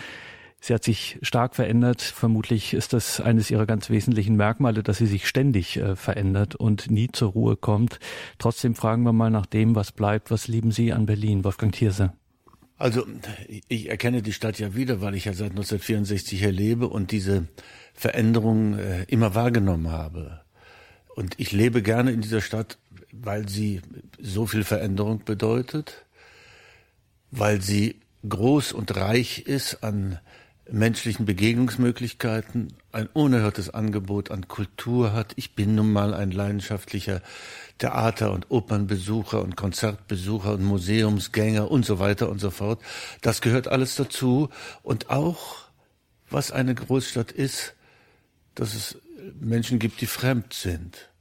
Sie 0.61 0.73
hat 0.75 0.85
sich 0.85 1.19
stark 1.23 1.57
verändert. 1.57 2.03
Vermutlich 2.03 2.73
ist 2.73 2.93
das 2.93 3.21
eines 3.21 3.51
ihrer 3.51 3.67
ganz 3.67 3.91
wesentlichen 3.91 4.37
Merkmale, 4.37 4.85
dass 4.85 4.99
sie 4.99 5.07
sich 5.07 5.27
ständig 5.27 5.77
äh, 5.77 5.97
verändert 5.97 6.55
und 6.55 6.89
nie 6.89 7.11
zur 7.11 7.33
Ruhe 7.33 7.57
kommt. 7.57 7.99
Trotzdem 8.39 8.77
fragen 8.77 9.03
wir 9.03 9.13
mal 9.13 9.31
nach 9.31 9.47
dem, 9.47 9.75
was 9.75 9.91
bleibt. 9.91 10.31
Was 10.31 10.47
lieben 10.47 10.71
Sie 10.71 10.93
an 10.93 11.07
Berlin, 11.07 11.43
Wolfgang 11.43 11.75
Thierse? 11.75 12.13
Also 12.77 13.05
ich 13.67 13.89
erkenne 13.89 14.23
die 14.23 14.33
Stadt 14.33 14.61
ja 14.61 14.77
wieder, 14.77 15.01
weil 15.01 15.17
ich 15.17 15.25
ja 15.25 15.33
seit 15.33 15.51
1964 15.51 16.39
hier 16.39 16.53
lebe 16.53 16.87
und 16.87 17.11
diese 17.11 17.49
Veränderung 17.93 18.79
äh, 18.79 19.03
immer 19.09 19.35
wahrgenommen 19.35 19.91
habe. 19.91 20.43
Und 21.17 21.35
ich 21.39 21.51
lebe 21.51 21.83
gerne 21.83 22.13
in 22.13 22.21
dieser 22.21 22.41
Stadt 22.41 22.79
weil 23.13 23.49
sie 23.49 23.83
so 24.21 24.47
viel 24.47 24.65
Veränderung 24.65 25.25
bedeutet, 25.25 26.07
weil 27.31 27.61
sie 27.61 28.01
groß 28.29 28.73
und 28.73 28.97
reich 28.97 29.41
ist 29.41 29.85
an 29.85 30.19
menschlichen 30.71 31.27
Begegnungsmöglichkeiten, 31.27 32.73
ein 32.93 33.09
unerhörtes 33.09 33.71
Angebot 33.71 34.31
an 34.31 34.49
Kultur 34.49 35.13
hat. 35.13 35.33
Ich 35.37 35.55
bin 35.55 35.75
nun 35.75 35.93
mal 35.93 36.15
ein 36.15 36.31
leidenschaftlicher 36.31 37.21
Theater- 37.79 38.33
und 38.33 38.51
Opernbesucher 38.51 39.43
und 39.43 39.57
Konzertbesucher 39.57 40.55
und 40.55 40.65
Museumsgänger 40.65 41.71
und 41.71 41.85
so 41.85 41.99
weiter 41.99 42.29
und 42.31 42.39
so 42.39 42.51
fort. 42.51 42.81
Das 43.21 43.41
gehört 43.41 43.69
alles 43.69 43.97
dazu. 43.97 44.49
Und 44.83 45.11
auch, 45.11 45.57
was 46.31 46.53
eine 46.53 46.75
Großstadt 46.75 47.33
ist, 47.33 47.75
dass 48.55 48.75
es 48.75 48.99
Menschen 49.41 49.79
gibt, 49.79 50.01
die 50.01 50.07
fremd 50.07 50.55
sind 50.55 51.12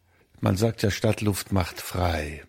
man 0.42 0.58
sagt 0.58 0.84
ja, 0.84 0.92
Stadtluft 0.92 1.52
macht 1.52 1.80
frei. 1.80 2.44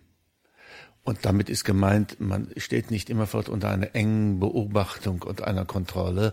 Und 1.04 1.24
damit 1.24 1.50
ist 1.50 1.64
gemeint, 1.64 2.20
man 2.20 2.48
steht 2.56 2.92
nicht 2.92 3.10
immerfort 3.10 3.48
unter 3.48 3.70
einer 3.70 3.94
engen 3.94 4.38
Beobachtung 4.38 5.22
und 5.22 5.42
einer 5.42 5.64
Kontrolle. 5.64 6.32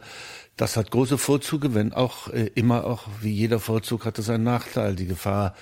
Das 0.57 0.77
hat 0.77 0.91
große 0.91 1.17
Vorzüge, 1.17 1.73
wenn 1.73 1.91
auch 1.91 2.27
äh, 2.27 2.51
immer 2.53 2.85
auch 2.85 3.07
wie 3.21 3.31
jeder 3.31 3.59
Vorzug 3.59 4.05
hat 4.05 4.19
es 4.19 4.29
einen 4.29 4.43
Nachteil. 4.43 4.95
Die 4.95 5.07
Gefahr 5.07 5.55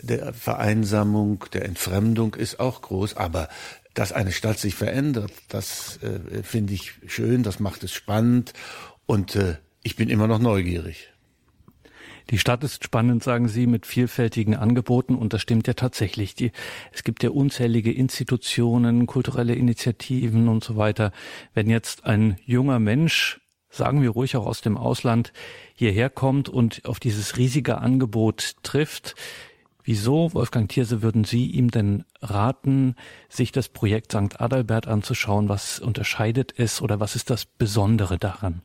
der 0.00 0.32
Vereinsamung, 0.32 1.44
der 1.52 1.64
Entfremdung 1.64 2.34
ist 2.34 2.60
auch 2.60 2.82
groß, 2.82 3.16
aber 3.16 3.48
dass 3.94 4.12
eine 4.12 4.32
Stadt 4.32 4.58
sich 4.58 4.76
verändert, 4.76 5.32
das 5.48 5.98
äh, 6.02 6.42
finde 6.44 6.72
ich 6.74 6.94
schön, 7.06 7.42
das 7.42 7.60
macht 7.60 7.82
es 7.82 7.92
spannend 7.92 8.52
und 9.06 9.34
äh, 9.36 9.56
ich 9.82 9.96
bin 9.96 10.08
immer 10.08 10.28
noch 10.28 10.38
neugierig. 10.38 11.11
Die 12.30 12.38
Stadt 12.38 12.64
ist 12.64 12.84
spannend, 12.84 13.22
sagen 13.22 13.48
Sie, 13.48 13.66
mit 13.66 13.86
vielfältigen 13.86 14.56
Angeboten 14.56 15.14
und 15.14 15.32
das 15.32 15.42
stimmt 15.42 15.66
ja 15.66 15.74
tatsächlich. 15.74 16.34
Die, 16.34 16.52
es 16.92 17.04
gibt 17.04 17.22
ja 17.22 17.30
unzählige 17.30 17.92
Institutionen, 17.92 19.06
kulturelle 19.06 19.54
Initiativen 19.54 20.48
und 20.48 20.64
so 20.64 20.76
weiter. 20.76 21.12
Wenn 21.54 21.68
jetzt 21.68 22.04
ein 22.04 22.36
junger 22.44 22.78
Mensch, 22.78 23.40
sagen 23.70 24.02
wir 24.02 24.10
ruhig 24.10 24.36
auch 24.36 24.46
aus 24.46 24.60
dem 24.60 24.76
Ausland, 24.76 25.32
hierher 25.74 26.10
kommt 26.10 26.48
und 26.48 26.84
auf 26.84 27.00
dieses 27.00 27.36
riesige 27.36 27.78
Angebot 27.78 28.56
trifft, 28.62 29.14
Wieso, 29.84 30.32
Wolfgang 30.32 30.68
Thierse, 30.68 31.02
würden 31.02 31.24
Sie 31.24 31.46
ihm 31.46 31.70
denn 31.70 32.04
raten, 32.20 32.94
sich 33.28 33.50
das 33.50 33.68
Projekt 33.68 34.12
St. 34.12 34.40
Adalbert 34.40 34.86
anzuschauen? 34.86 35.48
Was 35.48 35.80
unterscheidet 35.80 36.54
es 36.56 36.80
oder 36.80 37.00
was 37.00 37.16
ist 37.16 37.30
das 37.30 37.46
Besondere 37.46 38.16
daran? 38.16 38.62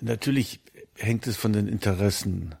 Natürlich 0.00 0.60
hängt 0.96 1.26
es 1.26 1.36
von 1.36 1.52
den 1.52 1.68
Interessen 1.68 2.54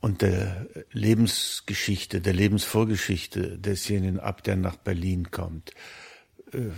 und 0.00 0.20
der 0.20 0.66
Lebensgeschichte, 0.92 2.20
der 2.20 2.34
Lebensvorgeschichte 2.34 3.58
desjenigen 3.58 4.20
ab, 4.20 4.42
der 4.42 4.56
nach 4.56 4.76
Berlin 4.76 5.30
kommt. 5.30 5.72
Äh, 6.52 6.70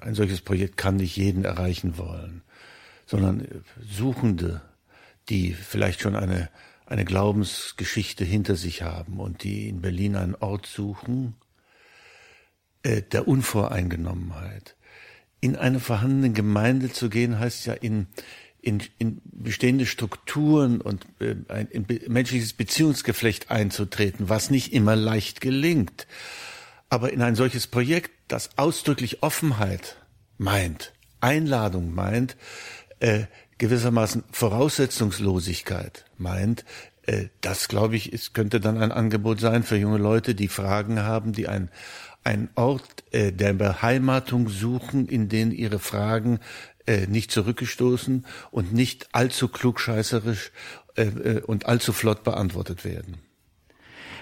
ein 0.00 0.14
solches 0.14 0.40
Projekt 0.40 0.76
kann 0.76 0.96
nicht 0.96 1.16
jeden 1.16 1.44
erreichen 1.44 1.98
wollen, 1.98 2.42
sondern 3.06 3.46
Suchende, 3.80 4.62
die 5.28 5.52
vielleicht 5.52 6.00
schon 6.00 6.16
eine, 6.16 6.48
eine 6.86 7.04
Glaubensgeschichte 7.04 8.24
hinter 8.24 8.56
sich 8.56 8.82
haben 8.82 9.20
und 9.20 9.44
die 9.44 9.68
in 9.68 9.82
Berlin 9.82 10.16
einen 10.16 10.34
Ort 10.34 10.64
suchen, 10.64 11.34
äh, 12.82 13.02
der 13.02 13.28
Unvoreingenommenheit. 13.28 14.76
In 15.42 15.56
eine 15.56 15.80
vorhandene 15.80 16.32
Gemeinde 16.32 16.90
zu 16.90 17.10
gehen, 17.10 17.38
heißt 17.38 17.66
ja 17.66 17.74
in, 17.74 18.06
in, 18.62 18.82
in 18.98 19.20
bestehende 19.24 19.86
Strukturen 19.86 20.80
und 20.80 21.06
äh, 21.20 21.36
ein 21.48 21.66
in 21.68 21.86
menschliches 22.08 22.52
Beziehungsgeflecht 22.52 23.50
einzutreten, 23.50 24.28
was 24.28 24.50
nicht 24.50 24.72
immer 24.72 24.96
leicht 24.96 25.40
gelingt. 25.40 26.06
Aber 26.88 27.12
in 27.12 27.22
ein 27.22 27.36
solches 27.36 27.66
Projekt, 27.66 28.10
das 28.28 28.58
ausdrücklich 28.58 29.22
Offenheit 29.22 29.96
meint, 30.38 30.92
Einladung 31.20 31.94
meint, 31.94 32.36
äh, 32.98 33.24
gewissermaßen 33.58 34.24
Voraussetzungslosigkeit 34.30 36.06
meint, 36.18 36.64
äh, 37.06 37.26
das 37.40 37.68
glaube 37.68 37.96
ich, 37.96 38.12
ist, 38.12 38.34
könnte 38.34 38.60
dann 38.60 38.78
ein 38.78 38.92
Angebot 38.92 39.40
sein 39.40 39.62
für 39.62 39.76
junge 39.76 39.98
Leute, 39.98 40.34
die 40.34 40.48
Fragen 40.48 41.00
haben, 41.00 41.32
die 41.32 41.48
ein 41.48 41.70
ein 42.22 42.50
Ort 42.54 43.04
äh, 43.12 43.32
der 43.32 43.54
Beheimatung 43.54 44.48
suchen, 44.48 45.06
in 45.06 45.28
den 45.28 45.52
ihre 45.52 45.78
Fragen 45.78 46.38
äh, 46.86 47.06
nicht 47.06 47.30
zurückgestoßen 47.30 48.26
und 48.50 48.72
nicht 48.72 49.08
allzu 49.12 49.48
klugscheißerisch 49.48 50.52
äh, 50.96 51.02
äh, 51.02 51.42
und 51.42 51.66
allzu 51.66 51.92
flott 51.92 52.24
beantwortet 52.24 52.84
werden. 52.84 53.18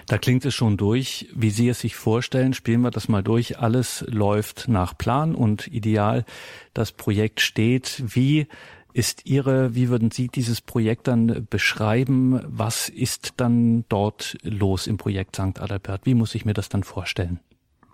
Da 0.05 0.17
klingt 0.17 0.43
es 0.45 0.55
schon 0.55 0.75
durch, 0.75 1.29
wie 1.35 1.51
Sie 1.51 1.69
es 1.69 1.81
sich 1.81 1.95
vorstellen. 1.95 2.53
Spielen 2.53 2.81
wir 2.81 2.89
das 2.89 3.09
mal 3.09 3.21
durch. 3.21 3.59
Alles 3.59 4.03
läuft 4.07 4.67
nach 4.67 4.97
Plan 4.97 5.35
und 5.35 5.67
ideal. 5.67 6.25
Das 6.73 6.91
Projekt 6.91 7.41
steht. 7.41 8.01
Wie 8.07 8.47
ist 8.91 9.27
Ihre, 9.27 9.75
wie 9.75 9.89
würden 9.89 10.09
Sie 10.09 10.27
dieses 10.27 10.61
Projekt 10.61 11.07
dann 11.07 11.45
beschreiben? 11.49 12.41
Was 12.47 12.89
ist 12.89 13.35
dann 13.37 13.85
dort 13.87 14.35
los 14.41 14.87
im 14.87 14.97
Projekt 14.97 15.35
St. 15.35 15.59
Adalbert? 15.59 16.07
Wie 16.07 16.15
muss 16.15 16.33
ich 16.33 16.43
mir 16.43 16.53
das 16.53 16.69
dann 16.69 16.83
vorstellen? 16.83 17.39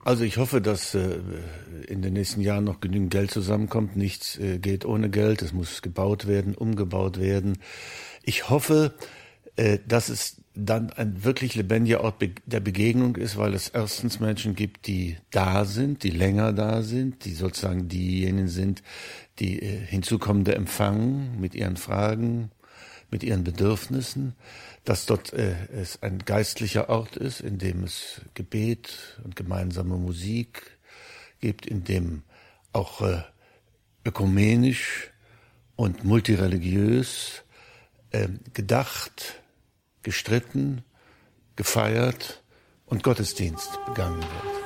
Also 0.05 0.23
ich 0.23 0.37
hoffe, 0.37 0.61
dass 0.61 0.93
äh, 0.93 1.17
in 1.87 2.03
den 2.03 2.13
nächsten 2.13 2.39
Jahren 2.39 2.63
noch 2.63 2.79
genügend 2.79 3.09
Geld 3.09 3.31
zusammenkommt. 3.31 3.97
Nichts 3.97 4.37
äh, 4.37 4.59
geht 4.59 4.85
ohne 4.85 5.09
Geld. 5.09 5.41
Es 5.41 5.51
muss 5.51 5.81
gebaut 5.81 6.27
werden, 6.27 6.53
umgebaut 6.53 7.19
werden. 7.19 7.57
Ich 8.21 8.47
hoffe, 8.47 8.93
äh, 9.55 9.79
dass 9.87 10.09
es 10.09 10.43
dann 10.53 10.91
ein 10.91 11.23
wirklich 11.23 11.55
lebendiger 11.55 12.01
Ort 12.01 12.23
der 12.45 12.59
Begegnung 12.59 13.15
ist, 13.15 13.35
weil 13.35 13.55
es 13.55 13.69
erstens 13.69 14.19
Menschen 14.19 14.55
gibt, 14.55 14.85
die 14.85 15.17
da 15.31 15.65
sind, 15.65 16.03
die 16.03 16.11
länger 16.11 16.53
da 16.53 16.83
sind, 16.83 17.25
die 17.25 17.33
sozusagen 17.33 17.89
diejenigen 17.89 18.47
sind, 18.47 18.83
die 19.39 19.59
äh, 19.59 19.79
Hinzukommende 19.87 20.53
empfangen 20.53 21.39
mit 21.41 21.55
ihren 21.55 21.77
Fragen, 21.77 22.51
mit 23.09 23.23
ihren 23.23 23.43
Bedürfnissen, 23.43 24.35
dass 24.85 25.05
dort 25.05 25.33
äh, 25.33 25.55
es 25.73 26.01
ein 26.01 26.19
geistlicher 26.19 26.89
Ort 26.89 27.17
ist, 27.17 27.41
in 27.41 27.57
dem 27.57 27.83
es 27.83 28.21
Gebet 28.35 29.19
und 29.23 29.35
gemeinsame 29.35 29.97
Musik 29.97 30.77
gibt, 31.39 31.65
in 31.65 31.83
dem 31.83 32.23
auch 32.71 33.01
äh, 33.01 33.23
ökumenisch 34.05 35.11
und 35.75 36.03
multireligiös 36.03 37.43
äh, 38.11 38.29
gedacht, 38.53 39.41
gestritten, 40.03 40.83
gefeiert 41.55 42.43
und 42.85 43.03
Gottesdienst 43.03 43.83
begangen 43.85 44.21
wird. 44.21 44.64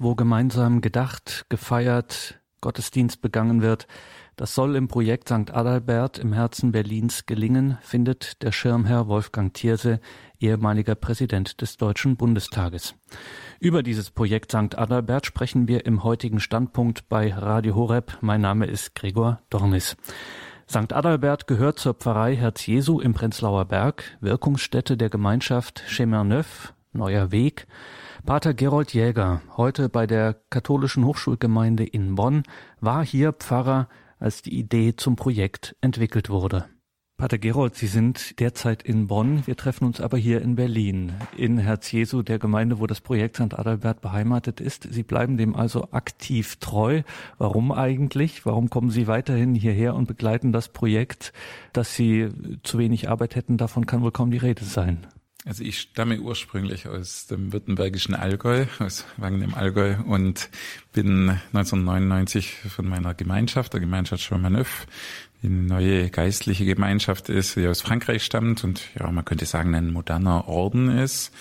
Wo 0.00 0.14
gemeinsam 0.14 0.80
gedacht, 0.80 1.46
gefeiert, 1.48 2.40
Gottesdienst 2.60 3.20
begangen 3.20 3.62
wird, 3.62 3.88
das 4.36 4.54
soll 4.54 4.76
im 4.76 4.86
Projekt 4.86 5.28
St. 5.28 5.52
Adalbert 5.52 6.18
im 6.18 6.32
Herzen 6.32 6.70
Berlins 6.70 7.26
gelingen, 7.26 7.78
findet 7.82 8.40
der 8.42 8.52
Schirmherr 8.52 9.08
Wolfgang 9.08 9.52
Thierse, 9.52 9.98
ehemaliger 10.38 10.94
Präsident 10.94 11.60
des 11.60 11.76
Deutschen 11.78 12.16
Bundestages. 12.16 12.94
Über 13.58 13.82
dieses 13.82 14.12
Projekt 14.12 14.52
St. 14.52 14.78
Adalbert 14.78 15.26
sprechen 15.26 15.66
wir 15.66 15.84
im 15.84 16.04
heutigen 16.04 16.38
Standpunkt 16.38 17.08
bei 17.08 17.34
Radio 17.34 17.74
Horeb. 17.74 18.18
Mein 18.20 18.40
Name 18.40 18.66
ist 18.66 18.94
Gregor 18.94 19.40
Dornis. 19.50 19.96
St. 20.70 20.92
Adalbert 20.92 21.48
gehört 21.48 21.80
zur 21.80 21.94
Pfarrei 21.94 22.36
Herz 22.36 22.64
Jesu 22.66 23.00
im 23.00 23.14
Prenzlauer 23.14 23.64
Berg, 23.64 24.16
Wirkungsstätte 24.20 24.96
der 24.96 25.10
Gemeinschaft 25.10 25.82
Chemin 25.88 26.28
Neuf, 26.28 26.72
Neuer 26.92 27.32
Weg, 27.32 27.66
Pater 28.28 28.52
Gerold 28.52 28.92
Jäger, 28.92 29.40
heute 29.56 29.88
bei 29.88 30.06
der 30.06 30.36
katholischen 30.50 31.06
Hochschulgemeinde 31.06 31.82
in 31.82 32.14
Bonn, 32.14 32.42
war 32.78 33.02
hier 33.02 33.32
Pfarrer, 33.32 33.88
als 34.18 34.42
die 34.42 34.58
Idee 34.58 34.94
zum 34.94 35.16
Projekt 35.16 35.74
entwickelt 35.80 36.28
wurde. 36.28 36.66
Pater 37.16 37.38
Gerold, 37.38 37.74
Sie 37.74 37.86
sind 37.86 38.38
derzeit 38.38 38.82
in 38.82 39.06
Bonn, 39.06 39.46
wir 39.46 39.56
treffen 39.56 39.86
uns 39.86 40.02
aber 40.02 40.18
hier 40.18 40.42
in 40.42 40.56
Berlin, 40.56 41.14
in 41.38 41.56
Herz 41.56 41.90
Jesu, 41.90 42.20
der 42.20 42.38
Gemeinde, 42.38 42.80
wo 42.80 42.86
das 42.86 43.00
Projekt 43.00 43.36
St. 43.36 43.58
Adalbert 43.58 44.02
beheimatet 44.02 44.60
ist. 44.60 44.86
Sie 44.92 45.04
bleiben 45.04 45.38
dem 45.38 45.56
also 45.56 45.88
aktiv 45.92 46.56
treu. 46.56 47.04
Warum 47.38 47.72
eigentlich? 47.72 48.44
Warum 48.44 48.68
kommen 48.68 48.90
Sie 48.90 49.06
weiterhin 49.06 49.54
hierher 49.54 49.94
und 49.94 50.06
begleiten 50.06 50.52
das 50.52 50.68
Projekt, 50.68 51.32
dass 51.72 51.94
Sie 51.94 52.28
zu 52.62 52.76
wenig 52.76 53.08
Arbeit 53.08 53.36
hätten? 53.36 53.56
Davon 53.56 53.86
kann 53.86 54.02
wohl 54.02 54.12
kaum 54.12 54.30
die 54.30 54.36
Rede 54.36 54.64
sein. 54.64 55.06
Also 55.48 55.64
ich 55.64 55.80
stamme 55.80 56.20
ursprünglich 56.20 56.86
aus 56.88 57.26
dem 57.26 57.54
württembergischen 57.54 58.14
Allgäu, 58.14 58.66
aus 58.80 59.06
Wangen 59.16 59.40
im 59.40 59.54
Allgäu 59.54 59.94
und 60.06 60.50
bin 60.92 61.40
1999 61.54 62.54
von 62.68 62.86
meiner 62.86 63.14
Gemeinschaft, 63.14 63.72
der 63.72 63.80
Gemeinschaft 63.80 64.22
Schwammerneuf, 64.22 64.86
die 65.42 65.46
eine 65.46 65.62
neue 65.62 66.10
geistliche 66.10 66.66
Gemeinschaft 66.66 67.30
ist, 67.30 67.56
die 67.56 67.66
aus 67.66 67.80
Frankreich 67.80 68.24
stammt 68.24 68.62
und 68.62 68.82
ja, 69.00 69.10
man 69.10 69.24
könnte 69.24 69.46
sagen, 69.46 69.74
ein 69.74 69.90
moderner 69.90 70.48
Orden 70.48 70.90
ist, 70.90 71.32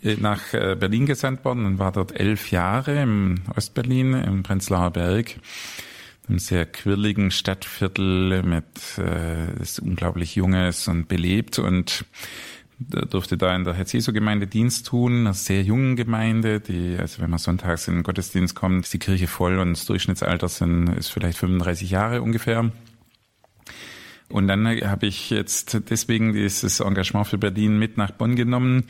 nach 0.00 0.54
äh, 0.54 0.76
Berlin 0.78 1.06
gesandt 1.06 1.44
worden 1.44 1.66
und 1.66 1.80
war 1.80 1.90
dort 1.90 2.12
elf 2.12 2.52
Jahre 2.52 3.02
im 3.02 3.42
Ostberlin, 3.56 4.14
im 4.14 4.44
Prenzlauer 4.44 4.92
Berg 4.92 5.34
einem 6.28 6.38
sehr 6.38 6.64
quirligen 6.66 7.30
Stadtviertel 7.30 8.42
mit 8.44 8.64
äh, 8.96 9.60
ist 9.60 9.80
unglaublich 9.80 10.36
junges 10.36 10.88
und 10.88 11.06
belebt 11.06 11.58
und 11.58 12.06
durfte 12.88 13.36
da 13.36 13.54
in 13.54 13.64
der 13.64 13.74
Herz-Jesu-Gemeinde 13.74 14.46
Dienst 14.46 14.86
tun, 14.86 15.20
einer 15.20 15.34
sehr 15.34 15.62
jungen 15.62 15.96
Gemeinde, 15.96 16.60
die, 16.60 16.96
also 16.98 17.22
wenn 17.22 17.30
man 17.30 17.38
sonntags 17.38 17.88
in 17.88 17.94
den 17.94 18.02
Gottesdienst 18.02 18.54
kommt, 18.54 18.84
ist 18.84 18.94
die 18.94 18.98
Kirche 18.98 19.26
voll 19.26 19.58
und 19.58 19.72
das 19.72 19.86
Durchschnittsalter 19.86 20.48
sind, 20.48 20.88
ist 20.88 21.08
vielleicht 21.08 21.38
35 21.38 21.90
Jahre 21.90 22.22
ungefähr. 22.22 22.70
Und 24.30 24.48
dann 24.48 24.66
habe 24.66 25.06
ich 25.06 25.30
jetzt 25.30 25.80
deswegen 25.90 26.32
dieses 26.32 26.80
Engagement 26.80 27.26
für 27.26 27.38
Berlin 27.38 27.78
mit 27.78 27.98
nach 27.98 28.10
Bonn 28.10 28.36
genommen, 28.36 28.84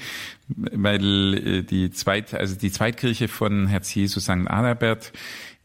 weil 0.49 1.35
äh, 1.35 1.63
die 1.63 1.91
Zweit, 1.91 2.35
also 2.35 2.57
die 2.57 2.71
Zweitkirche 2.71 3.29
von 3.29 3.67
Herz 3.67 3.95
Jesu 3.95 4.21
St. 4.21 4.47
Adalbert 4.47 5.13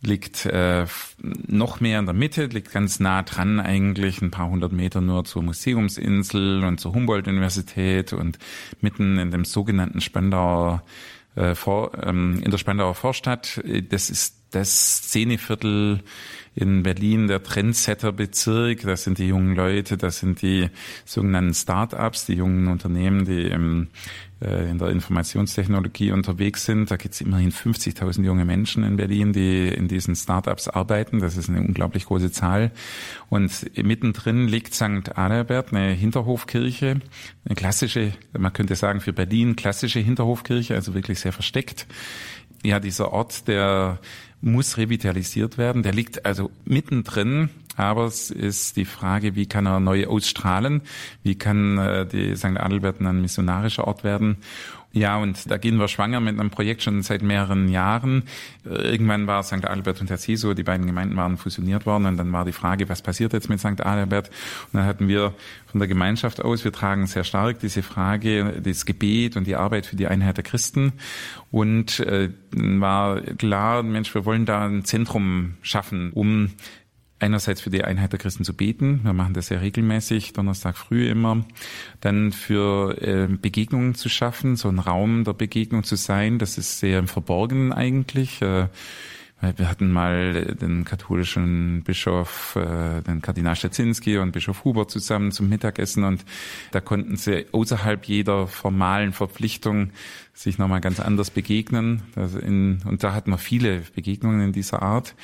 liegt 0.02 0.46
äh, 0.46 0.86
noch 1.22 1.82
mehr 1.82 2.00
in 2.00 2.06
der 2.06 2.14
Mitte, 2.14 2.46
liegt 2.46 2.72
ganz 2.72 3.00
nah 3.00 3.22
dran 3.24 3.60
eigentlich, 3.60 4.22
ein 4.22 4.32
paar 4.32 4.50
hundert 4.50 4.72
Meter 4.72 5.02
nur 5.02 5.26
zur 5.26 5.44
Museumsinsel 5.44 6.64
und 6.64 6.80
zur 6.80 6.94
Humboldt-Universität 6.94 8.14
und 8.14 8.40
mitten 8.82 9.20
in 9.20 9.32
dem 9.32 9.44
sogenannten 9.44 10.00
Spandauer 10.00 10.84
äh, 11.36 11.54
vor, 11.54 11.92
ähm, 12.04 12.42
in 12.44 12.52
der 12.52 12.58
Spandauer 12.58 12.96
Vorstadt. 12.96 13.62
Das 13.90 14.10
ist 14.10 14.36
das 14.52 14.98
Szeneviertel 14.98 16.02
in 16.60 16.84
Berlin, 16.84 17.28
der 17.28 17.44
Trendsetter-Bezirk. 17.44 18.82
Das 18.82 19.04
sind 19.04 19.18
die 19.18 19.28
jungen 19.28 19.56
Leute, 19.56 19.98
das 19.98 20.20
sind 20.20 20.42
die 20.42 20.70
sogenannten 21.06 21.54
Start-ups, 21.54 22.26
die 22.26 22.34
jungen 22.34 22.68
Unternehmen, 22.68 23.26
die 23.26 23.48
im 23.48 23.88
äh, 24.42 24.70
in 24.70 24.78
der 24.78 24.90
Informationstechnologie 24.90 26.12
unterwegs 26.12 26.64
sind. 26.64 26.90
Da 26.90 26.96
gibt 26.96 27.14
es 27.14 27.22
immerhin 27.22 27.52
50.000 27.52 28.24
junge 28.24 28.46
Menschen 28.46 28.84
in 28.84 28.96
Berlin, 28.96 29.34
die 29.34 29.68
in 29.68 29.90
diesen 29.90 30.16
Startups 30.16 30.70
arbeiten. 30.70 31.20
Das 31.20 31.36
ist 31.36 31.50
eine 31.50 31.60
unglaublich 31.60 32.06
große 32.06 32.32
Zahl. 32.32 32.72
Und 33.30 33.70
mittendrin 33.76 34.48
liegt 34.48 34.74
St. 34.74 35.18
Adalbert, 35.18 35.74
eine 35.74 35.92
Hinterhofkirche, 35.92 37.02
eine 37.46 37.56
klassische, 37.56 38.14
man 38.38 38.54
könnte 38.54 38.76
sagen 38.76 39.02
für 39.02 39.12
Berlin 39.12 39.58
klassische 39.58 40.00
Hinterhofkirche, 40.00 40.74
also 40.74 40.94
wirklich 40.94 41.20
sehr 41.20 41.34
versteckt. 41.34 41.86
Ja, 42.64 42.80
dieser 42.80 43.12
Ort, 43.12 43.48
der 43.48 44.00
muss 44.42 44.78
revitalisiert 44.78 45.58
werden. 45.58 45.84
Der 45.84 45.94
liegt 45.94 46.26
also 46.26 46.52
mittendrin 46.66 47.50
aber 47.80 48.08
es 48.08 48.30
ist 48.30 48.76
die 48.76 48.84
Frage, 48.84 49.36
wie 49.36 49.46
kann 49.46 49.66
er 49.66 49.80
neu 49.80 50.06
ausstrahlen? 50.06 50.82
Wie 51.24 51.36
kann 51.36 51.78
äh, 51.78 52.06
die 52.06 52.36
St. 52.36 52.58
Adelbert 52.58 53.00
ein 53.00 53.22
missionarischer 53.22 53.88
Ort 53.88 54.04
werden? 54.04 54.36
Ja, 54.92 55.18
und 55.18 55.52
da 55.52 55.58
gehen 55.58 55.78
wir 55.78 55.88
schwanger 55.88 56.20
mit 56.20 56.40
einem 56.40 56.50
Projekt 56.50 56.82
schon 56.82 57.04
seit 57.04 57.22
mehreren 57.22 57.70
Jahren. 57.70 58.24
Irgendwann 58.66 59.28
war 59.28 59.44
St. 59.44 59.66
Albert 59.66 60.02
und 60.02 60.10
Herzeso, 60.10 60.56
die 60.56 60.64
beiden 60.64 60.88
Gemeinden 60.88 61.16
waren 61.16 61.38
fusioniert 61.38 61.86
worden 61.86 62.08
und 62.08 62.18
dann 62.18 62.32
war 62.32 62.44
die 62.44 62.54
Frage, 62.54 62.90
was 62.90 63.04
passiert 63.04 63.34
jetzt 63.34 63.50
mit 63.50 63.60
St. 63.60 63.82
Albert? 63.82 64.30
Und 64.30 64.80
dann 64.80 64.86
hatten 64.86 65.08
wir 65.08 65.36
von 65.68 65.80
der 65.80 65.88
Gemeinschaft 65.88 66.42
aus, 66.44 66.64
wir 66.64 66.72
tragen 66.72 67.06
sehr 67.06 67.24
stark 67.24 67.60
diese 67.60 67.84
Frage, 67.84 68.62
das 68.64 68.86
Gebet 68.86 69.38
und 69.38 69.46
die 69.46 69.56
Arbeit 69.56 69.86
für 69.86 69.96
die 69.96 70.08
Einheit 70.08 70.38
der 70.38 70.44
Christen. 70.44 70.94
Und 71.52 72.00
äh, 72.00 72.30
war 72.52 73.22
klar, 73.22 73.84
Mensch, 73.84 74.14
wir 74.16 74.26
wollen 74.26 74.48
da 74.48 74.66
ein 74.66 74.86
Zentrum 74.86 75.54
schaffen, 75.62 76.12
um 76.14 76.52
einerseits 77.20 77.62
für 77.62 77.70
die 77.70 77.84
Einheit 77.84 78.12
der 78.12 78.20
Christen 78.20 78.44
zu 78.44 78.54
beten. 78.54 79.02
Wir 79.04 79.14
machen 79.14 79.34
das 79.34 79.48
sehr 79.48 79.62
regelmäßig, 79.62 80.34
Donnerstag 80.34 80.78
früh 80.78 81.08
immer. 81.08 81.46
Dann 82.02 82.32
für 82.32 83.02
äh, 83.02 83.28
Begegnungen 83.28 83.96
zu 83.96 84.10
schaffen, 84.10 84.56
so 84.56 84.70
ein 84.70 84.80
Raum 84.80 85.24
der 85.24 85.34
Begegnung 85.34 85.84
zu 85.84 85.96
sein. 85.96 86.40
Das 86.40 86.58
ist 86.58 86.80
sehr 86.80 87.00
im 87.00 87.08
Verborgenen 87.08 87.74
eigentlich. 87.74 88.42
Äh, 88.42 88.68
wir 89.42 89.70
hatten 89.70 89.90
mal 89.90 90.58
den 90.60 90.84
katholischen 90.84 91.84
Bischof, 91.84 92.58
äh, 92.58 93.02
den 93.02 93.22
Kardinal 93.22 93.56
Stazinski 93.56 94.18
und 94.18 94.34
Bischof 94.34 94.66
Huber 94.66 94.90
zusammen 94.90 95.32
zum 95.32 95.48
Mittagessen 95.48 96.04
und 96.04 96.26
da 96.72 96.82
konnten 96.82 97.16
sie 97.16 97.46
außerhalb 97.54 98.04
jeder 98.04 98.48
formalen 98.48 99.14
Verpflichtung 99.14 99.92
sich 100.34 100.58
nochmal 100.58 100.82
ganz 100.82 101.00
anders 101.00 101.32
begegnen. 101.32 102.02
und 102.16 102.98
da 103.00 103.14
hatten 103.14 103.32
wir 103.32 103.38
viele 103.38 103.84
Begegnungen 103.96 104.42
in 104.42 104.52
dieser 104.52 104.82
Art 104.82 105.16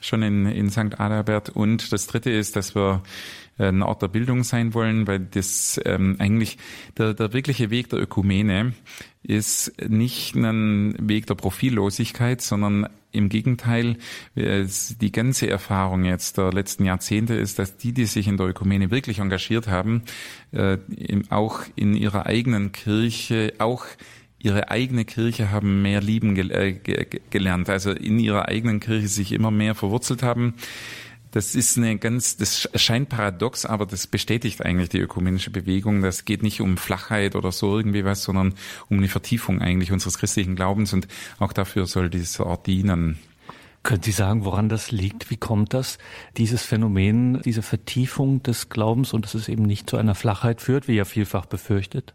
schon 0.00 0.22
in, 0.22 0.46
in 0.46 0.70
St. 0.70 0.98
Adalbert. 1.00 1.50
Und 1.50 1.92
das 1.92 2.06
Dritte 2.06 2.30
ist, 2.30 2.56
dass 2.56 2.74
wir 2.74 3.02
äh, 3.58 3.68
ein 3.68 3.82
Ort 3.82 4.02
der 4.02 4.08
Bildung 4.08 4.44
sein 4.44 4.74
wollen, 4.74 5.06
weil 5.06 5.20
das 5.20 5.80
ähm, 5.84 6.16
eigentlich 6.18 6.58
der, 6.96 7.14
der 7.14 7.32
wirkliche 7.32 7.70
Weg 7.70 7.88
der 7.90 8.00
Ökumene 8.00 8.72
ist 9.22 9.72
nicht 9.86 10.36
ein 10.36 10.94
Weg 10.98 11.26
der 11.26 11.34
Profillosigkeit, 11.34 12.40
sondern 12.40 12.88
im 13.10 13.28
Gegenteil, 13.28 13.96
die 14.36 15.12
ganze 15.12 15.48
Erfahrung 15.48 16.04
jetzt 16.04 16.36
der 16.36 16.52
letzten 16.52 16.84
Jahrzehnte 16.84 17.34
ist, 17.34 17.58
dass 17.58 17.76
die, 17.76 17.92
die 17.92 18.04
sich 18.04 18.28
in 18.28 18.36
der 18.36 18.46
Ökumene 18.46 18.90
wirklich 18.90 19.18
engagiert 19.18 19.66
haben, 19.66 20.02
äh, 20.52 20.78
auch 21.30 21.62
in 21.74 21.94
ihrer 21.94 22.26
eigenen 22.26 22.72
Kirche, 22.72 23.54
auch 23.58 23.86
ihre 24.38 24.70
eigene 24.70 25.04
Kirche 25.04 25.50
haben 25.50 25.82
mehr 25.82 26.00
lieben 26.00 26.34
gel 26.34 26.50
äh, 26.50 27.06
gelernt, 27.30 27.68
also 27.68 27.90
in 27.90 28.18
ihrer 28.18 28.48
eigenen 28.48 28.80
Kirche 28.80 29.08
sich 29.08 29.32
immer 29.32 29.50
mehr 29.50 29.74
verwurzelt 29.74 30.22
haben. 30.22 30.54
Das 31.30 31.54
ist 31.54 31.76
eine 31.76 31.98
ganz, 31.98 32.38
das 32.38 32.70
scheint 32.74 33.10
paradox, 33.10 33.66
aber 33.66 33.84
das 33.84 34.06
bestätigt 34.06 34.64
eigentlich 34.64 34.88
die 34.88 34.98
ökumenische 34.98 35.50
Bewegung. 35.50 36.00
Das 36.00 36.24
geht 36.24 36.42
nicht 36.42 36.62
um 36.62 36.78
Flachheit 36.78 37.36
oder 37.36 37.52
so 37.52 37.76
irgendwie 37.76 38.04
was, 38.04 38.22
sondern 38.22 38.54
um 38.88 38.96
eine 38.98 39.08
Vertiefung 39.08 39.60
eigentlich 39.60 39.92
unseres 39.92 40.16
christlichen 40.18 40.56
Glaubens 40.56 40.92
und 40.94 41.06
auch 41.38 41.52
dafür 41.52 41.86
soll 41.86 42.08
dieser 42.08 42.46
Ort 42.46 42.66
dienen. 42.66 43.18
Können 43.82 44.02
Sie 44.02 44.12
sagen, 44.12 44.44
woran 44.44 44.68
das 44.68 44.90
liegt? 44.90 45.30
Wie 45.30 45.36
kommt 45.36 45.74
das, 45.74 45.98
dieses 46.36 46.62
Phänomen, 46.62 47.40
diese 47.42 47.62
Vertiefung 47.62 48.42
des 48.42 48.70
Glaubens 48.70 49.12
und 49.12 49.24
dass 49.24 49.34
es 49.34 49.48
eben 49.48 49.62
nicht 49.62 49.88
zu 49.88 49.96
einer 49.96 50.14
Flachheit 50.14 50.60
führt, 50.60 50.88
wie 50.88 50.94
ja 50.94 51.04
vielfach 51.04 51.46
befürchtet? 51.46 52.14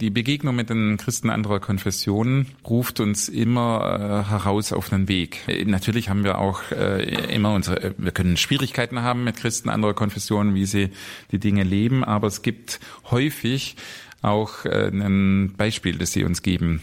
Die 0.00 0.10
Begegnung 0.10 0.56
mit 0.56 0.70
den 0.70 0.96
Christen 0.96 1.30
anderer 1.30 1.60
Konfessionen 1.60 2.46
ruft 2.68 2.98
uns 2.98 3.28
immer 3.28 4.24
äh, 4.26 4.30
heraus 4.30 4.72
auf 4.72 4.92
einen 4.92 5.06
Weg. 5.06 5.46
Äh, 5.46 5.64
natürlich 5.64 6.08
haben 6.08 6.24
wir 6.24 6.38
auch 6.38 6.62
äh, 6.72 7.34
immer 7.34 7.54
unsere, 7.54 7.82
äh, 7.82 7.94
wir 7.98 8.10
können 8.10 8.36
Schwierigkeiten 8.36 9.02
haben 9.02 9.24
mit 9.24 9.36
Christen 9.36 9.68
anderer 9.68 9.94
Konfessionen, 9.94 10.54
wie 10.54 10.66
sie 10.66 10.90
die 11.30 11.38
Dinge 11.38 11.62
leben, 11.62 12.04
aber 12.04 12.26
es 12.26 12.42
gibt 12.42 12.80
häufig 13.10 13.76
auch 14.22 14.64
äh, 14.64 14.88
ein 14.88 15.54
Beispiel, 15.56 15.98
das 15.98 16.12
sie 16.12 16.24
uns 16.24 16.42
geben 16.42 16.82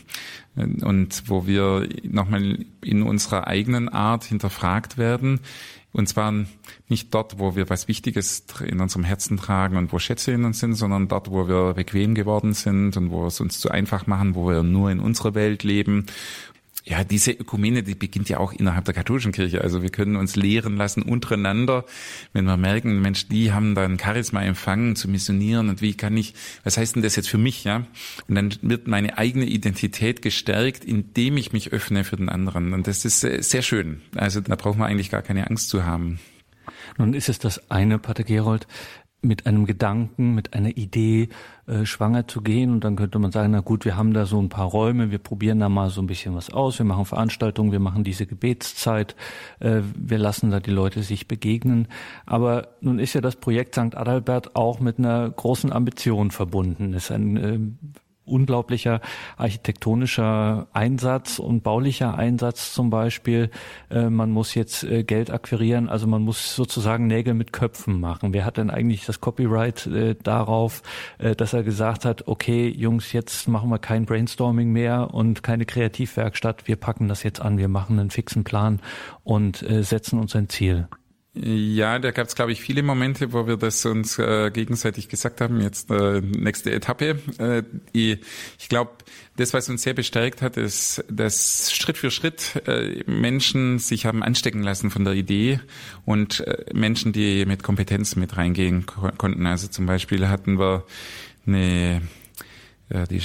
und 0.55 1.23
wo 1.27 1.47
wir 1.47 1.87
nochmal 2.03 2.65
in 2.81 3.03
unserer 3.03 3.47
eigenen 3.47 3.87
Art 3.87 4.25
hinterfragt 4.25 4.97
werden, 4.97 5.39
und 5.91 6.07
zwar 6.07 6.33
nicht 6.87 7.13
dort, 7.13 7.39
wo 7.39 7.55
wir 7.55 7.69
was 7.69 7.87
Wichtiges 7.87 8.43
in 8.65 8.79
unserem 8.79 9.03
Herzen 9.03 9.37
tragen 9.37 9.75
und 9.75 9.91
wo 9.91 9.97
Schätze 9.97 10.31
in 10.31 10.45
uns 10.45 10.59
sind, 10.59 10.75
sondern 10.75 11.07
dort, 11.07 11.31
wo 11.31 11.47
wir 11.47 11.73
bequem 11.73 12.13
geworden 12.13 12.53
sind 12.53 12.95
und 12.95 13.09
wo 13.09 13.25
es 13.25 13.39
uns 13.39 13.59
zu 13.59 13.69
einfach 13.69 14.05
machen, 14.05 14.35
wo 14.35 14.47
wir 14.47 14.61
nur 14.61 14.91
in 14.91 14.99
unserer 14.99 15.33
Welt 15.33 15.63
leben 15.63 16.05
ja, 16.85 17.03
diese 17.03 17.31
Ökumene, 17.31 17.83
die 17.83 17.95
beginnt 17.95 18.29
ja 18.29 18.39
auch 18.39 18.53
innerhalb 18.53 18.85
der 18.85 18.93
katholischen 18.93 19.31
Kirche. 19.31 19.61
Also 19.61 19.83
wir 19.83 19.89
können 19.89 20.15
uns 20.15 20.35
lehren 20.35 20.77
lassen 20.77 21.03
untereinander, 21.03 21.85
wenn 22.33 22.45
wir 22.45 22.57
merken, 22.57 23.01
Mensch, 23.01 23.27
die 23.27 23.51
haben 23.51 23.75
da 23.75 23.83
ein 23.83 23.99
Charisma 23.99 24.41
empfangen 24.41 24.95
zu 24.95 25.07
missionieren 25.07 25.69
und 25.69 25.81
wie 25.81 25.93
kann 25.93 26.15
ich, 26.17 26.33
was 26.63 26.77
heißt 26.77 26.95
denn 26.95 27.03
das 27.03 27.15
jetzt 27.15 27.29
für 27.29 27.37
mich, 27.37 27.63
ja? 27.63 27.85
Und 28.27 28.35
dann 28.35 28.53
wird 28.61 28.87
meine 28.87 29.17
eigene 29.17 29.45
Identität 29.45 30.21
gestärkt, 30.21 30.83
indem 30.85 31.37
ich 31.37 31.53
mich 31.53 31.71
öffne 31.71 32.03
für 32.03 32.17
den 32.17 32.29
anderen. 32.29 32.73
Und 32.73 32.87
das 32.87 33.05
ist 33.05 33.19
sehr 33.19 33.61
schön. 33.61 34.01
Also 34.15 34.41
da 34.41 34.55
braucht 34.55 34.77
man 34.77 34.89
eigentlich 34.89 35.11
gar 35.11 35.21
keine 35.21 35.47
Angst 35.47 35.69
zu 35.69 35.85
haben. 35.85 36.19
Nun 36.97 37.13
ist 37.13 37.29
es 37.29 37.39
das 37.39 37.69
eine, 37.71 37.99
Pater 37.99 38.23
Gerold, 38.23 38.67
mit 39.21 39.45
einem 39.45 39.65
Gedanken, 39.65 40.33
mit 40.33 40.53
einer 40.53 40.77
Idee 40.77 41.29
äh, 41.67 41.85
schwanger 41.85 42.27
zu 42.27 42.41
gehen. 42.41 42.71
Und 42.71 42.83
dann 42.83 42.95
könnte 42.95 43.19
man 43.19 43.31
sagen, 43.31 43.51
na 43.51 43.59
gut, 43.59 43.83
wir 43.85 43.97
haben 43.97 44.13
da 44.13 44.25
so 44.25 44.41
ein 44.41 44.49
paar 44.49 44.67
Räume, 44.67 45.11
wir 45.11 45.19
probieren 45.19 45.59
da 45.59 45.67
mal 45.67 45.89
so 45.89 46.01
ein 46.01 46.07
bisschen 46.07 46.35
was 46.35 46.49
aus, 46.51 46.79
wir 46.79 46.85
machen 46.85 47.05
Veranstaltungen, 47.05 47.71
wir 47.71 47.79
machen 47.79 48.03
diese 48.03 48.25
Gebetszeit, 48.25 49.15
äh, 49.59 49.81
wir 49.95 50.17
lassen 50.17 50.51
da 50.51 50.59
die 50.59 50.71
Leute 50.71 51.03
sich 51.03 51.27
begegnen. 51.27 51.87
Aber 52.25 52.69
nun 52.81 52.99
ist 52.99 53.13
ja 53.13 53.21
das 53.21 53.35
Projekt 53.35 53.75
St. 53.75 53.95
Adalbert 53.95 54.55
auch 54.55 54.79
mit 54.79 54.99
einer 54.99 55.29
großen 55.29 55.73
Ambition 55.73 56.31
verbunden. 56.31 56.93
Ist 56.93 57.11
ein 57.11 57.37
äh, 57.37 57.59
unglaublicher 58.29 59.01
architektonischer 59.37 60.67
Einsatz 60.73 61.39
und 61.39 61.63
baulicher 61.63 62.17
Einsatz 62.17 62.73
zum 62.73 62.89
Beispiel. 62.89 63.49
Äh, 63.89 64.09
man 64.09 64.31
muss 64.31 64.55
jetzt 64.55 64.83
äh, 64.83 65.03
Geld 65.03 65.31
akquirieren, 65.31 65.89
also 65.89 66.07
man 66.07 66.21
muss 66.21 66.55
sozusagen 66.55 67.07
Nägel 67.07 67.33
mit 67.33 67.53
Köpfen 67.53 67.99
machen. 67.99 68.33
Wer 68.33 68.45
hat 68.45 68.57
denn 68.57 68.69
eigentlich 68.69 69.05
das 69.05 69.21
Copyright 69.21 69.87
äh, 69.87 70.15
darauf, 70.21 70.81
dass 71.17 71.53
er 71.53 71.63
gesagt 71.63 72.05
hat, 72.05 72.27
okay, 72.27 72.69
Jungs, 72.69 73.13
jetzt 73.13 73.47
machen 73.47 73.69
wir 73.69 73.79
kein 73.79 74.05
Brainstorming 74.05 74.71
mehr 74.71 75.13
und 75.13 75.43
keine 75.43 75.65
Kreativwerkstatt, 75.65 76.67
wir 76.67 76.75
packen 76.75 77.07
das 77.07 77.23
jetzt 77.23 77.41
an, 77.41 77.57
wir 77.57 77.67
machen 77.67 77.99
einen 77.99 78.09
fixen 78.09 78.43
Plan 78.43 78.81
und 79.23 79.65
setzen 79.81 80.19
uns 80.19 80.35
ein 80.35 80.49
Ziel. 80.49 80.87
Ja, 81.41 81.99
da 81.99 82.11
gab 82.11 82.27
es, 82.27 82.35
glaube 82.35 82.51
ich, 82.51 82.59
viele 82.59 82.83
Momente, 82.83 83.31
wo 83.31 83.47
wir 83.47 83.55
das 83.55 83.85
uns 83.85 84.19
äh, 84.19 84.51
gegenseitig 84.51 85.07
gesagt 85.07 85.39
haben. 85.39 85.61
Jetzt 85.61 85.89
äh, 85.89 86.19
nächste 86.19 86.71
Etappe. 86.71 87.19
Äh, 87.37 87.63
ich 87.93 88.19
ich 88.59 88.67
glaube, 88.67 88.91
das, 89.37 89.53
was 89.53 89.69
uns 89.69 89.83
sehr 89.83 89.93
bestärkt 89.93 90.41
hat, 90.41 90.57
ist, 90.57 91.01
dass 91.09 91.71
Schritt 91.73 91.97
für 91.97 92.11
Schritt 92.11 92.61
äh, 92.67 93.03
Menschen 93.09 93.79
sich 93.79 94.05
haben 94.05 94.21
anstecken 94.21 94.63
lassen 94.63 94.91
von 94.91 95.05
der 95.05 95.13
Idee 95.13 95.61
und 96.03 96.41
äh, 96.41 96.65
Menschen, 96.73 97.13
die 97.13 97.45
mit 97.45 97.63
Kompetenz 97.63 98.17
mit 98.17 98.35
reingehen 98.35 98.85
ko 98.85 99.09
konnten. 99.17 99.45
Also 99.45 99.69
zum 99.69 99.85
Beispiel 99.85 100.27
hatten 100.27 100.59
wir 100.59 100.83
eine 101.47 102.01
die, 102.89 103.21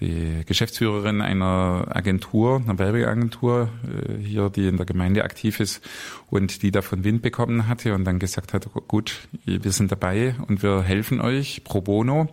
die 0.00 0.44
Geschäftsführerin 0.46 1.20
einer 1.20 1.86
Agentur, 1.90 2.62
einer 2.64 2.78
Werbeagentur 2.78 3.68
äh, 3.84 4.18
hier, 4.22 4.48
die 4.48 4.68
in 4.68 4.78
der 4.78 4.86
Gemeinde 4.86 5.24
aktiv 5.24 5.60
ist 5.60 5.86
und 6.30 6.62
die 6.62 6.70
davon 6.70 7.04
Wind 7.04 7.20
bekommen 7.20 7.68
hatte 7.68 7.94
und 7.94 8.04
dann 8.04 8.18
gesagt 8.18 8.54
hat, 8.54 8.68
gut, 8.88 9.28
wir 9.44 9.72
sind 9.72 9.92
dabei 9.92 10.34
und 10.48 10.62
wir 10.62 10.82
helfen 10.82 11.20
euch 11.20 11.62
pro 11.64 11.82
bono. 11.82 12.28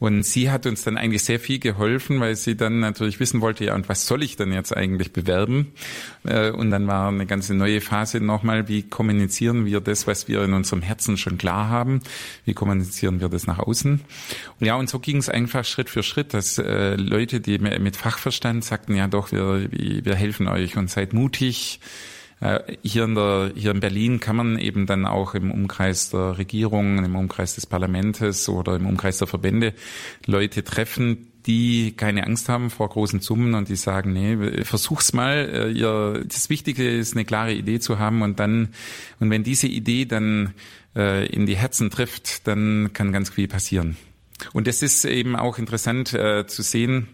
Und 0.00 0.22
sie 0.22 0.50
hat 0.50 0.66
uns 0.66 0.84
dann 0.84 0.96
eigentlich 0.96 1.24
sehr 1.24 1.40
viel 1.40 1.58
geholfen, 1.58 2.20
weil 2.20 2.36
sie 2.36 2.56
dann 2.56 2.78
natürlich 2.78 3.18
wissen 3.18 3.40
wollte, 3.40 3.64
ja, 3.64 3.74
und 3.74 3.88
was 3.88 4.06
soll 4.06 4.22
ich 4.22 4.36
denn 4.36 4.52
jetzt 4.52 4.76
eigentlich 4.76 5.12
bewerben? 5.12 5.72
Äh, 6.24 6.50
und 6.50 6.70
dann 6.70 6.86
war 6.86 7.08
eine 7.08 7.26
ganze 7.26 7.54
neue 7.54 7.80
Phase 7.80 8.20
nochmal, 8.20 8.68
wie 8.68 8.82
kommunizieren 8.82 9.66
wir 9.66 9.80
das, 9.80 10.06
was 10.06 10.28
wir 10.28 10.42
in 10.44 10.52
unserem 10.52 10.82
Herzen 10.82 11.16
schon 11.16 11.36
klar 11.36 11.68
haben? 11.68 12.00
Wie 12.44 12.54
kommunizieren 12.54 13.20
wir 13.20 13.28
das 13.28 13.46
nach 13.46 13.58
außen? 13.58 14.00
Ja, 14.60 14.76
und 14.76 14.88
so 14.88 15.00
ging 15.00 15.16
es 15.16 15.28
einfach 15.28 15.64
Schritt 15.64 15.90
für 15.90 16.04
Schritt, 16.04 16.32
dass 16.32 16.58
äh, 16.58 16.94
Leute, 16.94 17.40
die 17.40 17.58
mit 17.58 17.96
Fachverstand 17.96 18.64
sagten, 18.64 18.94
ja 18.94 19.08
doch, 19.08 19.32
wir, 19.32 19.68
wir 19.72 20.14
helfen 20.14 20.46
euch 20.46 20.76
und 20.76 20.90
seid 20.90 21.12
mutig. 21.12 21.80
Äh, 22.40 22.60
hier 22.82 23.04
in, 23.04 23.14
der, 23.14 23.52
hier 23.54 23.72
in 23.72 23.80
Berlin 23.80 24.20
kann 24.20 24.36
man 24.36 24.58
eben 24.58 24.86
dann 24.86 25.06
auch 25.06 25.34
im 25.34 25.50
Umkreis 25.50 26.10
der 26.10 26.38
Regierung, 26.38 27.04
im 27.04 27.16
Umkreis 27.16 27.54
des 27.56 27.66
Parlaments 27.66 28.48
oder 28.48 28.76
im 28.76 28.86
Umkreis 28.86 29.18
der 29.18 29.26
Verbände 29.26 29.74
Leute 30.26 30.62
treffen, 30.62 31.32
die 31.46 31.92
keine 31.96 32.24
Angst 32.24 32.48
haben 32.48 32.70
vor 32.70 32.88
großen 32.88 33.20
Summen 33.20 33.54
und 33.54 33.68
die 33.68 33.76
sagen, 33.76 34.12
nee, 34.12 34.62
versuch's 34.64 35.12
mal. 35.12 35.48
Äh, 35.52 35.70
ihr, 35.72 36.24
das 36.26 36.50
Wichtige 36.50 36.88
ist, 36.88 37.14
eine 37.14 37.24
klare 37.24 37.54
Idee 37.54 37.80
zu 37.80 37.98
haben 37.98 38.22
und 38.22 38.38
dann, 38.38 38.68
und 39.18 39.30
wenn 39.30 39.42
diese 39.42 39.66
Idee 39.66 40.04
dann 40.04 40.54
äh, 40.94 41.26
in 41.26 41.46
die 41.46 41.56
Herzen 41.56 41.90
trifft, 41.90 42.46
dann 42.46 42.90
kann 42.92 43.12
ganz 43.12 43.30
viel 43.30 43.48
passieren. 43.48 43.96
Und 44.52 44.68
es 44.68 44.82
ist 44.82 45.04
eben 45.04 45.34
auch 45.34 45.58
interessant 45.58 46.14
äh, 46.14 46.46
zu 46.46 46.62
sehen, 46.62 47.08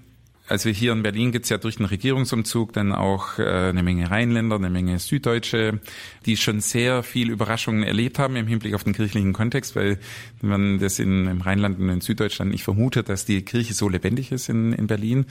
Also 0.46 0.68
hier 0.68 0.92
in 0.92 1.02
Berlin 1.02 1.32
gibt's 1.32 1.48
ja 1.48 1.56
durch 1.56 1.76
den 1.76 1.86
Regierungsumzug 1.86 2.74
dann 2.74 2.92
auch 2.92 3.38
äh, 3.38 3.44
eine 3.44 3.82
Menge 3.82 4.10
Rheinländer, 4.10 4.56
eine 4.56 4.68
Menge 4.68 4.98
Süddeutsche, 4.98 5.80
die 6.26 6.36
schon 6.36 6.60
sehr 6.60 7.02
viel 7.02 7.30
Überraschungen 7.30 7.82
erlebt 7.82 8.18
haben 8.18 8.36
im 8.36 8.46
Hinblick 8.46 8.74
auf 8.74 8.84
den 8.84 8.92
kirchlichen 8.92 9.32
Kontext, 9.32 9.74
weil 9.74 9.98
man 10.42 10.78
das 10.78 10.98
in, 10.98 11.26
im 11.28 11.40
Rheinland 11.40 11.78
und 11.78 11.88
in 11.88 12.02
Süddeutschland 12.02 12.50
nicht 12.50 12.62
vermutet, 12.62 13.08
dass 13.08 13.24
die 13.24 13.40
Kirche 13.42 13.72
so 13.72 13.88
lebendig 13.88 14.32
ist 14.32 14.50
in, 14.50 14.74
in 14.74 14.86
Berlin 14.86 15.24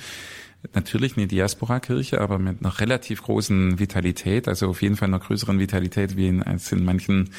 natürlich 0.73 1.17
eine 1.17 1.27
Diaspora-Kirche, 1.27 2.21
aber 2.21 2.39
mit 2.39 2.61
einer 2.61 2.79
relativ 2.79 3.23
großen 3.23 3.79
Vitalität, 3.79 4.47
also 4.47 4.69
auf 4.69 4.81
jeden 4.81 4.95
Fall 4.95 5.09
einer 5.09 5.19
größeren 5.19 5.59
Vitalität 5.59 6.15
wie 6.15 6.27
in, 6.27 6.43
als 6.43 6.71
in 6.71 6.85
manchen 6.85 7.29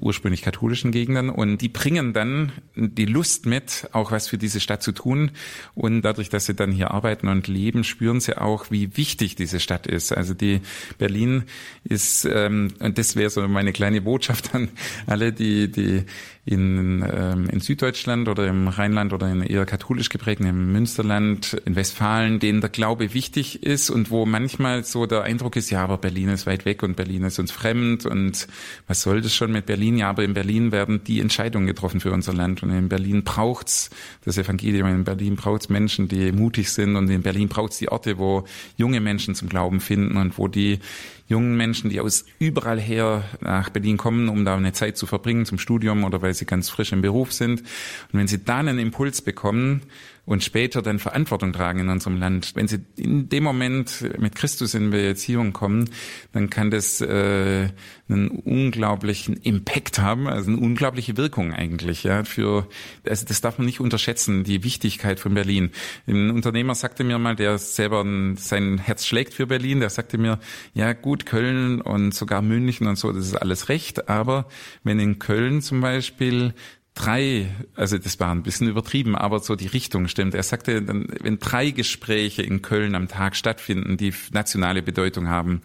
ursprünglich 0.00 0.42
katholischen 0.42 0.90
Gegenden. 0.90 1.28
Und 1.28 1.58
die 1.58 1.68
bringen 1.68 2.12
dann 2.14 2.52
die 2.74 3.04
Lust 3.04 3.46
mit, 3.46 3.88
auch 3.92 4.12
was 4.12 4.28
für 4.28 4.38
diese 4.38 4.60
Stadt 4.60 4.82
zu 4.82 4.92
tun. 4.92 5.32
Und 5.74 6.02
dadurch, 6.02 6.30
dass 6.30 6.46
sie 6.46 6.54
dann 6.54 6.72
hier 6.72 6.90
arbeiten 6.92 7.28
und 7.28 7.48
leben, 7.48 7.84
spüren 7.84 8.20
sie 8.20 8.38
auch, 8.38 8.70
wie 8.70 8.96
wichtig 8.96 9.36
diese 9.36 9.60
Stadt 9.60 9.86
ist. 9.86 10.12
Also 10.12 10.32
die 10.32 10.60
Berlin 10.98 11.44
ist, 11.84 12.24
ähm, 12.24 12.72
und 12.80 12.96
das 12.98 13.16
wäre 13.16 13.30
so 13.30 13.46
meine 13.46 13.72
kleine 13.72 14.00
Botschaft 14.00 14.54
an 14.54 14.70
alle, 15.06 15.32
die, 15.32 15.70
die 15.70 16.04
in, 16.46 17.02
ähm, 17.10 17.48
in 17.48 17.60
Süddeutschland 17.60 18.28
oder 18.28 18.46
im 18.46 18.68
Rheinland 18.68 19.14
oder 19.14 19.30
in 19.30 19.42
eher 19.42 19.64
katholisch 19.64 20.10
geprägten, 20.10 20.46
im 20.46 20.72
Münsterland, 20.72 21.54
in 21.64 21.74
Westfalen, 21.74 22.38
denen 22.38 22.60
der 22.60 22.68
Glaube 22.68 23.14
wichtig 23.14 23.62
ist 23.62 23.88
und 23.88 24.10
wo 24.10 24.26
manchmal 24.26 24.84
so 24.84 25.06
der 25.06 25.22
Eindruck 25.22 25.56
ist, 25.56 25.70
ja, 25.70 25.82
aber 25.82 25.96
Berlin 25.96 26.28
ist 26.28 26.46
weit 26.46 26.66
weg 26.66 26.82
und 26.82 26.96
Berlin 26.96 27.24
ist 27.24 27.38
uns 27.38 27.50
fremd 27.50 28.04
und 28.04 28.46
was 28.86 29.00
soll 29.00 29.22
das 29.22 29.34
schon 29.34 29.52
mit 29.52 29.64
Berlin? 29.64 29.96
Ja, 29.96 30.10
aber 30.10 30.22
in 30.22 30.34
Berlin 30.34 30.70
werden 30.70 31.02
die 31.04 31.20
Entscheidungen 31.20 31.66
getroffen 31.66 32.00
für 32.00 32.12
unser 32.12 32.34
Land 32.34 32.62
und 32.62 32.70
in 32.70 32.90
Berlin 32.90 33.24
braucht's 33.24 33.88
das 34.26 34.36
Evangelium, 34.36 34.88
in 34.88 35.04
Berlin 35.04 35.36
braucht's 35.36 35.70
Menschen, 35.70 36.08
die 36.08 36.30
mutig 36.30 36.70
sind 36.70 36.96
und 36.96 37.08
in 37.08 37.22
Berlin 37.22 37.48
braucht's 37.48 37.78
die 37.78 37.88
Orte, 37.88 38.18
wo 38.18 38.44
junge 38.76 39.00
Menschen 39.00 39.34
zum 39.34 39.48
Glauben 39.48 39.80
finden 39.80 40.18
und 40.18 40.36
wo 40.36 40.46
die 40.46 40.80
jungen 41.26 41.56
Menschen, 41.56 41.90
die 41.90 42.00
aus 42.00 42.24
überall 42.38 42.78
her 42.78 43.24
nach 43.40 43.70
Berlin 43.70 43.96
kommen, 43.96 44.28
um 44.28 44.44
da 44.44 44.56
eine 44.56 44.72
Zeit 44.72 44.96
zu 44.96 45.06
verbringen 45.06 45.46
zum 45.46 45.58
Studium 45.58 46.04
oder 46.04 46.22
weil 46.22 46.34
sie 46.34 46.44
ganz 46.44 46.68
frisch 46.68 46.92
im 46.92 47.02
Beruf 47.02 47.32
sind. 47.32 47.60
Und 47.60 48.18
wenn 48.18 48.28
sie 48.28 48.44
da 48.44 48.58
einen 48.58 48.78
Impuls 48.78 49.22
bekommen, 49.22 49.82
und 50.26 50.42
später 50.42 50.82
dann 50.82 50.98
Verantwortung 50.98 51.52
tragen 51.52 51.80
in 51.80 51.88
unserem 51.88 52.18
Land. 52.18 52.52
Wenn 52.54 52.68
sie 52.68 52.78
in 52.96 53.28
dem 53.28 53.44
Moment 53.44 54.04
mit 54.18 54.34
Christus 54.34 54.74
in 54.74 54.90
Beziehung 54.90 55.52
kommen, 55.52 55.90
dann 56.32 56.50
kann 56.50 56.70
das 56.70 57.00
äh, 57.00 57.68
einen 58.08 58.28
unglaublichen 58.28 59.36
Impact 59.36 59.98
haben, 59.98 60.26
also 60.26 60.50
eine 60.50 60.60
unglaubliche 60.60 61.16
Wirkung 61.16 61.52
eigentlich. 61.52 62.04
Ja, 62.04 62.24
für 62.24 62.68
also 63.06 63.26
das 63.26 63.40
darf 63.40 63.58
man 63.58 63.66
nicht 63.66 63.80
unterschätzen, 63.80 64.44
die 64.44 64.64
Wichtigkeit 64.64 65.20
von 65.20 65.34
Berlin. 65.34 65.70
Ein 66.06 66.30
Unternehmer 66.30 66.74
sagte 66.74 67.04
mir 67.04 67.18
mal, 67.18 67.36
der 67.36 67.58
selber 67.58 68.04
sein 68.36 68.78
Herz 68.78 69.06
schlägt 69.06 69.34
für 69.34 69.46
Berlin, 69.46 69.80
der 69.80 69.90
sagte 69.90 70.18
mir, 70.18 70.38
ja 70.72 70.92
gut, 70.92 71.26
Köln 71.26 71.80
und 71.80 72.14
sogar 72.14 72.42
München 72.42 72.86
und 72.86 72.96
so, 72.96 73.12
das 73.12 73.26
ist 73.26 73.34
alles 73.34 73.68
recht, 73.68 74.08
aber 74.08 74.48
wenn 74.82 74.98
in 74.98 75.18
Köln 75.18 75.60
zum 75.62 75.80
Beispiel 75.80 76.54
drei, 76.94 77.48
also 77.74 77.98
das 77.98 78.20
war 78.20 78.30
ein 78.30 78.44
bisschen 78.44 78.68
übertrieben, 78.68 79.16
aber 79.16 79.40
so 79.40 79.56
die 79.56 79.66
Richtung 79.66 80.06
stimmt. 80.06 80.34
Er 80.34 80.44
sagte, 80.44 80.86
wenn 80.86 81.38
drei 81.38 81.70
Gespräche 81.70 82.42
in 82.42 82.62
Köln 82.62 82.94
am 82.94 83.08
Tag 83.08 83.34
stattfinden, 83.34 83.96
die 83.96 84.14
nationale 84.32 84.82
Bedeutung 84.82 85.28
haben, 85.28 85.60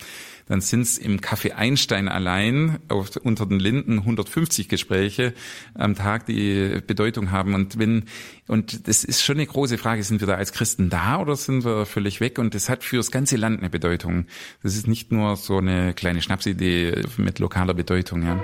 dann 0.48 0.62
sind 0.62 0.82
es 0.82 0.98
im 0.98 1.20
Café 1.20 1.54
Einstein 1.54 2.08
allein 2.08 2.80
auf, 2.88 3.16
unter 3.18 3.46
den 3.46 3.60
Linden 3.60 4.00
150 4.00 4.68
Gespräche 4.68 5.36
am 5.76 5.94
Tag, 5.94 6.26
die 6.26 6.82
Bedeutung 6.86 7.30
haben. 7.30 7.54
Und 7.54 7.78
wenn 7.78 8.06
und 8.48 8.88
das 8.88 9.04
ist 9.04 9.24
schon 9.24 9.38
eine 9.38 9.46
große 9.46 9.78
Frage: 9.78 10.02
Sind 10.02 10.22
wir 10.22 10.28
da 10.28 10.34
als 10.34 10.52
Christen 10.52 10.90
da 10.90 11.20
oder 11.20 11.36
sind 11.36 11.64
wir 11.64 11.86
völlig 11.86 12.20
weg? 12.20 12.40
Und 12.40 12.56
das 12.56 12.68
hat 12.68 12.84
für 12.84 12.98
das 12.98 13.12
ganze 13.12 13.38
Land 13.38 13.60
eine 13.60 13.70
Bedeutung. 13.70 14.26
Das 14.64 14.76
ist 14.76 14.88
nicht 14.88 15.12
nur 15.12 15.36
so 15.36 15.60
eine 15.60 15.94
kleine 15.94 16.24
Schnapsidee 16.24 17.04
mit 17.18 17.38
lokaler 17.38 17.76
Bedeutung. 17.76 18.24
Ja. 18.24 18.44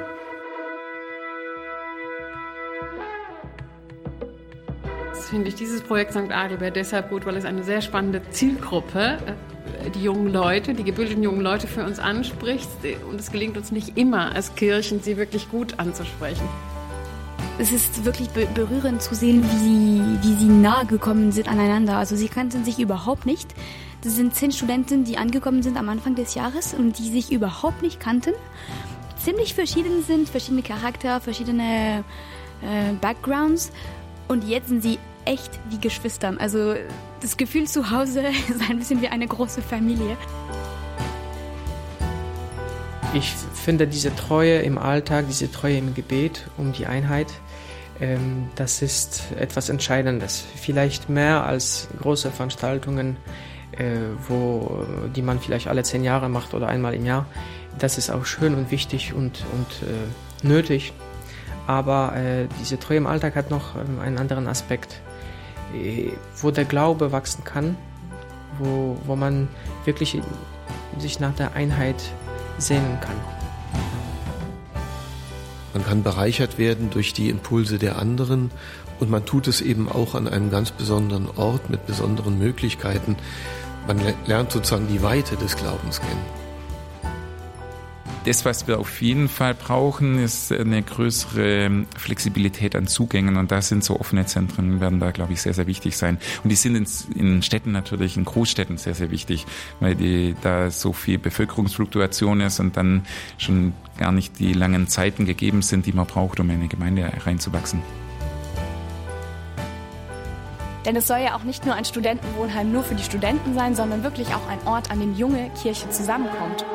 Finde 5.36 5.50
ich 5.50 5.56
dieses 5.56 5.82
Projekt 5.82 6.14
St. 6.14 6.32
Adelbert 6.32 6.78
deshalb 6.78 7.10
gut, 7.10 7.26
weil 7.26 7.36
es 7.36 7.44
eine 7.44 7.62
sehr 7.62 7.82
spannende 7.82 8.22
Zielgruppe, 8.30 9.18
äh, 9.84 9.90
die 9.90 10.02
jungen 10.02 10.32
Leute, 10.32 10.74
die 10.74 10.86
gebildeten 10.86 11.24
jungen 11.24 11.42
Leute 11.42 11.68
für 11.68 11.84
uns 11.84 12.00
anspricht. 12.00 12.70
Und 13.12 13.20
es 13.20 13.34
gelingt 13.34 13.58
uns 13.58 13.70
nicht 13.70 13.98
immer 13.98 14.34
als 14.34 14.56
Kirchen, 14.56 15.02
sie 15.02 15.18
wirklich 15.18 15.52
gut 15.52 15.78
anzusprechen. 15.78 16.48
Es 17.60 17.74
ist 17.74 18.06
wirklich 18.06 18.30
berührend 18.30 19.02
zu 19.02 19.14
sehen, 19.14 19.44
wie 19.44 19.58
sie, 19.58 20.02
wie 20.22 20.36
sie 20.36 20.48
nahe 20.48 20.86
gekommen 20.86 21.34
sind 21.34 21.50
aneinander. 21.50 21.98
Also 21.98 22.16
sie 22.16 22.30
kannten 22.30 22.64
sich 22.64 22.80
überhaupt 22.80 23.26
nicht. 23.26 23.54
Das 24.06 24.16
sind 24.16 24.36
zehn 24.36 24.54
Studenten, 24.54 25.04
die 25.04 25.18
angekommen 25.18 25.64
sind 25.64 25.76
am 25.76 25.90
Anfang 25.90 26.16
des 26.16 26.34
Jahres 26.36 26.74
und 26.74 26.98
die 26.98 27.10
sich 27.10 27.34
überhaupt 27.34 27.82
nicht 27.82 28.00
kannten. 28.00 28.32
Ziemlich 29.18 29.54
verschieden 29.54 30.02
sind, 30.02 30.30
verschiedene 30.30 30.62
Charakter, 30.62 31.20
verschiedene 31.20 32.06
äh, 32.62 32.94
Backgrounds. 33.02 33.74
Und 34.28 34.48
jetzt 34.48 34.70
sind 34.70 34.82
sie 34.82 34.98
echt 35.26 35.52
wie 35.70 35.80
Geschwistern. 35.80 36.38
Also 36.38 36.76
das 37.22 37.38
Gefühl 37.38 37.68
zu 37.68 37.92
Hause 37.92 38.22
ist 38.50 38.62
ein 38.70 38.80
bisschen 38.80 39.02
wie 39.02 39.08
eine 39.08 39.28
große 39.28 39.62
Familie. 39.62 40.18
Ich 43.14 43.34
finde 43.54 43.88
diese 43.88 44.14
Treue 44.16 44.60
im 44.60 44.78
Alltag, 44.78 45.26
diese 45.30 45.52
Treue 45.52 45.78
im 45.78 45.94
Gebet 45.94 46.48
um 46.58 46.74
die 46.74 46.86
Einheit, 46.86 47.28
ähm, 48.00 48.50
das 48.56 48.82
ist 48.82 49.24
etwas 49.40 49.70
Entscheidendes. 49.70 50.44
Vielleicht 50.56 51.10
mehr 51.10 51.46
als 51.46 51.88
große 52.02 52.32
Veranstaltungen, 52.32 53.18
äh, 53.72 53.96
wo, 54.28 54.86
die 55.16 55.22
man 55.22 55.40
vielleicht 55.40 55.68
alle 55.68 55.84
zehn 55.84 56.04
Jahre 56.04 56.30
macht 56.30 56.54
oder 56.54 56.68
einmal 56.68 56.94
im 56.94 57.06
Jahr. 57.06 57.26
Das 57.80 57.98
ist 57.98 58.10
auch 58.10 58.26
schön 58.26 58.54
und 58.56 58.72
wichtig 58.72 59.14
und, 59.14 59.44
und 59.54 59.88
äh, 59.88 60.48
nötig. 60.48 60.94
Aber 61.68 62.16
äh, 62.16 62.48
diese 62.62 62.80
Treue 62.80 62.98
im 62.98 63.08
Alltag 63.08 63.36
hat 63.36 63.50
noch 63.50 63.76
ähm, 63.76 64.00
einen 64.00 64.18
anderen 64.18 64.48
Aspekt. 64.48 65.02
Äh, 65.76 66.12
wo 66.42 66.52
der 66.52 66.66
Glaube 66.66 67.12
wachsen 67.12 67.44
kann, 67.44 67.78
wo, 68.60 68.98
wo 69.06 69.16
man 69.16 69.48
wirklich 69.84 70.22
sich 70.98 71.20
nach 71.20 71.36
der 71.36 71.54
Einheit 71.54 72.02
sehnen 72.58 73.00
kann. 73.02 73.16
Man 75.74 75.84
kann 75.84 76.04
bereichert 76.04 76.58
werden 76.58 76.90
durch 76.90 77.14
die 77.14 77.30
Impulse 77.30 77.78
der 77.78 77.98
anderen 78.00 78.52
und 79.00 79.10
man 79.10 79.26
tut 79.26 79.48
es 79.48 79.60
eben 79.60 79.90
auch 79.92 80.16
an 80.16 80.28
einem 80.28 80.50
ganz 80.50 80.72
besonderen 80.72 81.28
Ort 81.36 81.70
mit 81.70 81.86
besonderen 81.86 82.40
Möglichkeiten. 82.40 83.18
Man 83.88 84.00
lernt 84.26 84.52
sozusagen 84.52 84.88
die 84.88 85.04
Weite 85.04 85.36
des 85.36 85.58
Glaubens 85.58 86.00
kennen. 86.00 86.45
Das, 88.26 88.44
was 88.44 88.68
wir 88.68 88.80
auf 88.80 89.04
jeden 89.04 89.30
Fall 89.30 89.54
brauchen, 89.54 90.18
ist 90.18 90.52
eine 90.52 90.82
größere 90.82 91.86
Flexibilität 91.96 92.76
an 92.76 92.88
Zugängen 92.88 93.38
und 93.38 93.52
da 93.52 93.62
sind 93.62 93.84
so 93.84 94.00
offene 94.00 94.26
Zentren, 94.26 94.80
werden 94.80 95.00
da, 95.00 95.12
glaube 95.12 95.34
ich, 95.34 95.44
sehr, 95.44 95.54
sehr 95.54 95.68
wichtig 95.68 95.96
sein. 95.96 96.18
Und 96.44 96.50
die 96.50 96.56
sind 96.56 96.90
in, 97.16 97.44
Städten 97.44 97.72
natürlich, 97.72 98.18
in 98.18 98.26
Großstädten 98.26 98.80
sehr, 98.80 98.96
sehr 98.96 99.12
wichtig, 99.12 99.46
weil 99.80 99.94
die, 99.94 100.36
da 100.42 100.72
so 100.72 100.92
viel 100.92 101.20
Bevölkerungsfluktuation 101.20 102.42
ist 102.42 102.60
und 102.60 102.78
dann 102.78 103.06
schon 103.38 103.74
gar 104.00 104.12
nicht 104.12 104.40
die 104.40 104.54
langen 104.54 104.88
Zeiten 104.88 105.26
gegeben 105.26 105.62
sind, 105.62 105.86
die 105.86 105.94
man 105.94 106.08
braucht, 106.08 106.40
um 106.40 106.50
in 106.50 106.56
eine 106.56 106.68
Gemeinde 106.68 107.12
reinzuwachsen. 107.24 107.84
Denn 110.84 110.96
es 110.96 111.06
soll 111.06 111.20
ja 111.20 111.36
auch 111.36 111.44
nicht 111.44 111.64
nur 111.64 111.76
ein 111.76 111.86
Studentenwohnheim 111.86 112.72
nur 112.72 112.84
für 112.84 112.96
die 112.96 113.04
Studenten 113.04 113.54
sein, 113.54 113.76
sondern 113.76 114.02
wirklich 114.02 114.30
auch 114.30 114.48
ein 114.48 114.60
Ort, 114.66 114.90
an 114.90 115.00
dem 115.00 115.16
junge 115.16 115.52
Kirche 115.62 115.90
zusammenkommt. 115.92 116.66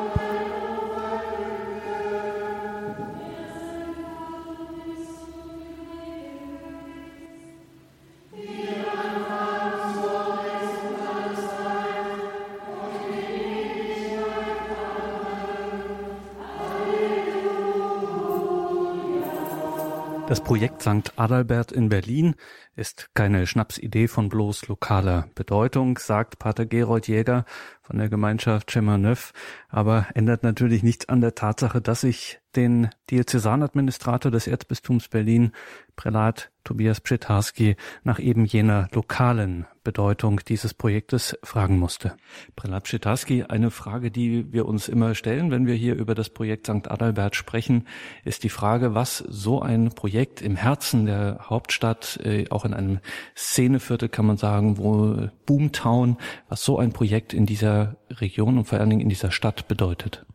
Das 20.31 20.41
Projekt 20.41 20.81
St. 20.81 21.11
Adalbert 21.17 21.73
in 21.73 21.89
Berlin 21.89 22.35
ist 22.77 23.09
keine 23.13 23.45
Schnapsidee 23.45 24.07
von 24.07 24.29
bloß 24.29 24.69
lokaler 24.69 25.27
Bedeutung, 25.35 25.97
sagt 25.97 26.39
Pater 26.39 26.65
Gerold 26.65 27.09
Jäger 27.09 27.43
von 27.81 27.97
der 27.97 28.09
Gemeinschaft 28.09 28.71
Chemin 28.71 29.01
Neuf, 29.01 29.33
aber 29.69 30.07
ändert 30.13 30.43
natürlich 30.43 30.83
nichts 30.83 31.09
an 31.09 31.21
der 31.21 31.35
Tatsache, 31.35 31.81
dass 31.81 32.01
sich 32.01 32.39
den 32.55 32.89
Diözesanadministrator 33.09 34.31
des 34.31 34.47
Erzbistums 34.47 35.07
Berlin, 35.07 35.51
Prälat 35.95 36.51
Tobias 36.63 36.99
Pschetarski, 36.99 37.75
nach 38.03 38.19
eben 38.19 38.45
jener 38.45 38.87
lokalen 38.91 39.65
Bedeutung 39.83 40.41
dieses 40.47 40.73
Projektes 40.73 41.37
fragen 41.43 41.79
musste. 41.79 42.15
Prälat 42.55 42.83
Pschetarski, 42.83 43.43
eine 43.43 43.71
Frage, 43.71 44.11
die 44.11 44.51
wir 44.51 44.65
uns 44.67 44.87
immer 44.87 45.15
stellen, 45.15 45.49
wenn 45.49 45.65
wir 45.65 45.75
hier 45.75 45.95
über 45.95 46.13
das 46.13 46.29
Projekt 46.29 46.67
St. 46.67 46.91
Adalbert 46.91 47.35
sprechen, 47.35 47.87
ist 48.25 48.43
die 48.43 48.49
Frage, 48.49 48.93
was 48.93 49.17
so 49.17 49.61
ein 49.61 49.89
Projekt 49.89 50.41
im 50.41 50.55
Herzen 50.55 51.05
der 51.05 51.39
Hauptstadt, 51.49 52.19
äh, 52.23 52.45
auch 52.49 52.65
in 52.65 52.73
einem 52.73 52.99
Szeneviertel 53.35 54.09
kann 54.09 54.25
man 54.25 54.37
sagen, 54.37 54.77
wo 54.77 55.29
Boomtown, 55.45 56.17
was 56.49 56.63
so 56.63 56.77
ein 56.77 56.91
Projekt 56.91 57.33
in 57.33 57.45
dieser 57.45 57.70
Region 58.09 58.57
und 58.57 58.65
vor 58.65 58.79
allen 58.79 58.89
Dingen 58.89 59.01
in 59.01 59.09
dieser 59.09 59.31
Stadt 59.31 59.67
bedeutet. 59.67 60.25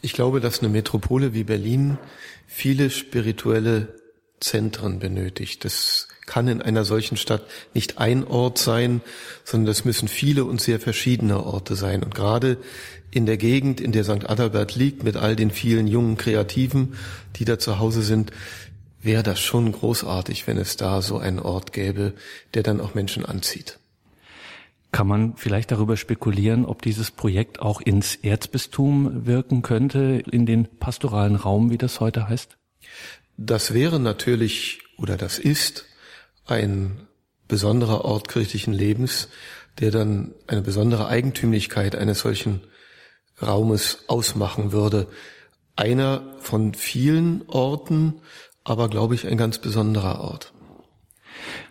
Ich 0.00 0.12
glaube, 0.12 0.40
dass 0.40 0.60
eine 0.60 0.68
Metropole 0.68 1.34
wie 1.34 1.44
Berlin 1.44 1.98
viele 2.46 2.90
spirituelle 2.90 3.94
Zentren 4.40 5.00
benötigt. 5.00 5.64
Das 5.64 6.08
kann 6.26 6.46
in 6.46 6.62
einer 6.62 6.84
solchen 6.84 7.16
Stadt 7.16 7.42
nicht 7.74 7.98
ein 7.98 8.24
Ort 8.24 8.58
sein, 8.58 9.00
sondern 9.44 9.66
das 9.66 9.84
müssen 9.84 10.06
viele 10.06 10.44
und 10.44 10.60
sehr 10.60 10.78
verschiedene 10.78 11.42
Orte 11.42 11.74
sein. 11.74 12.04
Und 12.04 12.14
gerade 12.14 12.58
in 13.10 13.26
der 13.26 13.38
Gegend, 13.38 13.80
in 13.80 13.92
der 13.92 14.04
St. 14.04 14.28
Adalbert 14.28 14.76
liegt, 14.76 15.02
mit 15.02 15.16
all 15.16 15.34
den 15.34 15.50
vielen 15.50 15.88
jungen 15.88 16.16
Kreativen, 16.16 16.94
die 17.36 17.44
da 17.44 17.58
zu 17.58 17.78
Hause 17.78 18.02
sind, 18.02 18.30
wäre 19.00 19.22
das 19.22 19.40
schon 19.40 19.72
großartig, 19.72 20.46
wenn 20.46 20.58
es 20.58 20.76
da 20.76 21.02
so 21.02 21.18
einen 21.18 21.38
Ort 21.38 21.72
gäbe, 21.72 22.14
der 22.54 22.62
dann 22.62 22.80
auch 22.80 22.94
Menschen 22.94 23.24
anzieht. 23.24 23.78
Kann 24.90 25.06
man 25.06 25.36
vielleicht 25.36 25.70
darüber 25.70 25.96
spekulieren, 25.96 26.64
ob 26.64 26.82
dieses 26.82 27.10
Projekt 27.10 27.60
auch 27.60 27.80
ins 27.80 28.14
Erzbistum 28.16 29.26
wirken 29.26 29.62
könnte, 29.62 30.22
in 30.30 30.46
den 30.46 30.66
pastoralen 30.78 31.36
Raum, 31.36 31.70
wie 31.70 31.78
das 31.78 32.00
heute 32.00 32.28
heißt? 32.28 32.56
Das 33.36 33.74
wäre 33.74 34.00
natürlich 34.00 34.80
oder 34.96 35.16
das 35.16 35.38
ist 35.38 35.84
ein 36.46 37.06
besonderer 37.46 38.04
Ort 38.04 38.28
kirchlichen 38.28 38.72
Lebens, 38.72 39.28
der 39.78 39.90
dann 39.90 40.34
eine 40.46 40.62
besondere 40.62 41.06
Eigentümlichkeit 41.06 41.94
eines 41.94 42.20
solchen 42.20 42.62
Raumes 43.40 44.04
ausmachen 44.08 44.72
würde. 44.72 45.06
Einer 45.76 46.36
von 46.40 46.74
vielen 46.74 47.44
Orten, 47.46 48.20
aber 48.64 48.88
glaube 48.88 49.14
ich 49.14 49.26
ein 49.26 49.36
ganz 49.36 49.58
besonderer 49.58 50.20
Ort. 50.20 50.52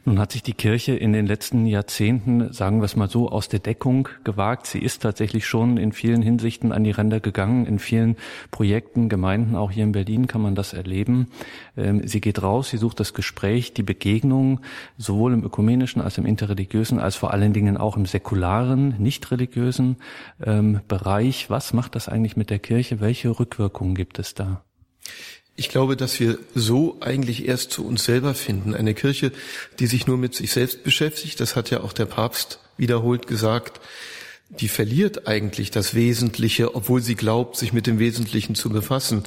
Nun 0.05 0.20
hat 0.20 0.32
sich 0.32 0.43
die 0.43 0.53
Kirche 0.53 0.95
in 0.95 1.13
den 1.13 1.28
letzten 1.28 1.65
Jahrzehnten, 1.65 2.53
sagen 2.53 2.80
wir 2.80 2.86
es 2.86 2.95
mal 2.95 3.09
so, 3.09 3.30
aus 3.30 3.49
der 3.49 3.59
Deckung 3.59 4.07
gewagt. 4.24 4.68
Sie 4.68 4.80
ist 4.80 5.01
tatsächlich 5.01 5.45
schon 5.45 5.78
in 5.78 5.91
vielen 5.91 6.22
Hinsichten 6.22 6.72
an 6.72 6.84
die 6.84 6.91
Ränder 6.91 7.20
gegangen. 7.20 7.65
In 7.65 7.80
vielen 7.80 8.15
Projekten, 8.51 9.09
Gemeinden, 9.09 9.55
auch 9.55 9.72
hier 9.72 9.84
in 9.84 9.91
Berlin 9.91 10.28
kann 10.28 10.41
man 10.41 10.55
das 10.55 10.74
erleben. 10.74 11.28
Ähm, 11.76 12.07
sie 12.07 12.22
geht 12.22 12.41
raus, 12.41 12.70
sie 12.70 12.78
sucht 12.78 12.99
das 12.99 13.13
Gespräch, 13.13 13.74
die 13.74 13.84
Begegnung, 13.84 14.61
sowohl 14.97 15.34
im 15.34 15.43
ökumenischen 15.43 16.01
als 16.01 16.18
im 16.18 16.26
interreligiösen, 16.26 16.99
als 16.99 17.15
vor 17.15 17.34
allen 17.34 17.53
Dingen 17.53 17.78
auch 17.78 17.97
im 17.97 18.05
säkularen, 18.05 18.95
nicht 18.99 19.30
religiösen 19.32 19.97
ähm, 20.43 20.82
Bereich. 20.88 21.49
Was 21.49 21.74
macht 21.74 21.95
das 21.95 22.07
eigentlich 22.07 22.38
mit 22.38 22.49
der 22.49 22.59
Kirche? 22.59 22.99
Welche 23.01 23.39
Rückwirkungen 23.39 23.95
gibt 23.95 24.20
es 24.20 24.34
da? 24.34 24.63
Ich 25.60 25.70
glaube, 25.70 25.97
dass 25.97 26.20
wir 26.20 26.38
so 26.53 26.97
eigentlich 26.99 27.47
erst 27.47 27.72
zu 27.72 27.84
uns 27.84 28.05
selber 28.05 28.36
finden. 28.36 28.76
Eine 28.76 28.93
Kirche, 28.93 29.32
die 29.80 29.88
sich 29.88 30.05
nur 30.05 30.18
mit 30.18 30.36
sich 30.36 30.51
selbst 30.51 30.84
beschäftigt, 30.84 31.39
das 31.39 31.55
hat 31.55 31.72
ja 31.72 31.82
auch 31.82 31.93
der 31.93 32.05
Papst 32.05 32.60
wiederholt 32.78 33.26
gesagt, 33.26 33.82
die 34.49 34.68
verliert 34.68 35.28
eigentlich 35.28 35.72
das 35.72 35.95
Wesentliche, 35.95 36.76
obwohl 36.76 37.01
sie 37.01 37.16
glaubt, 37.16 37.58
sich 37.58 37.74
mit 37.74 37.88
dem 37.88 37.97
Wesentlichen 37.97 38.53
zu 38.53 38.70
befassen. 38.70 39.24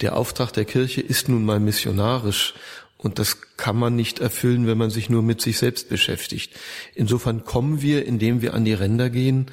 Der 0.00 0.16
Auftrag 0.16 0.52
der 0.52 0.64
Kirche 0.64 1.00
ist 1.00 1.28
nun 1.28 1.44
mal 1.44 1.60
missionarisch 1.60 2.54
und 2.96 3.20
das 3.20 3.56
kann 3.56 3.76
man 3.76 3.94
nicht 3.94 4.18
erfüllen, 4.18 4.66
wenn 4.66 4.78
man 4.78 4.90
sich 4.90 5.08
nur 5.08 5.22
mit 5.22 5.40
sich 5.40 5.58
selbst 5.58 5.88
beschäftigt. 5.88 6.52
Insofern 6.96 7.44
kommen 7.44 7.82
wir, 7.82 8.04
indem 8.04 8.42
wir 8.42 8.54
an 8.54 8.64
die 8.64 8.74
Ränder 8.74 9.10
gehen, 9.10 9.46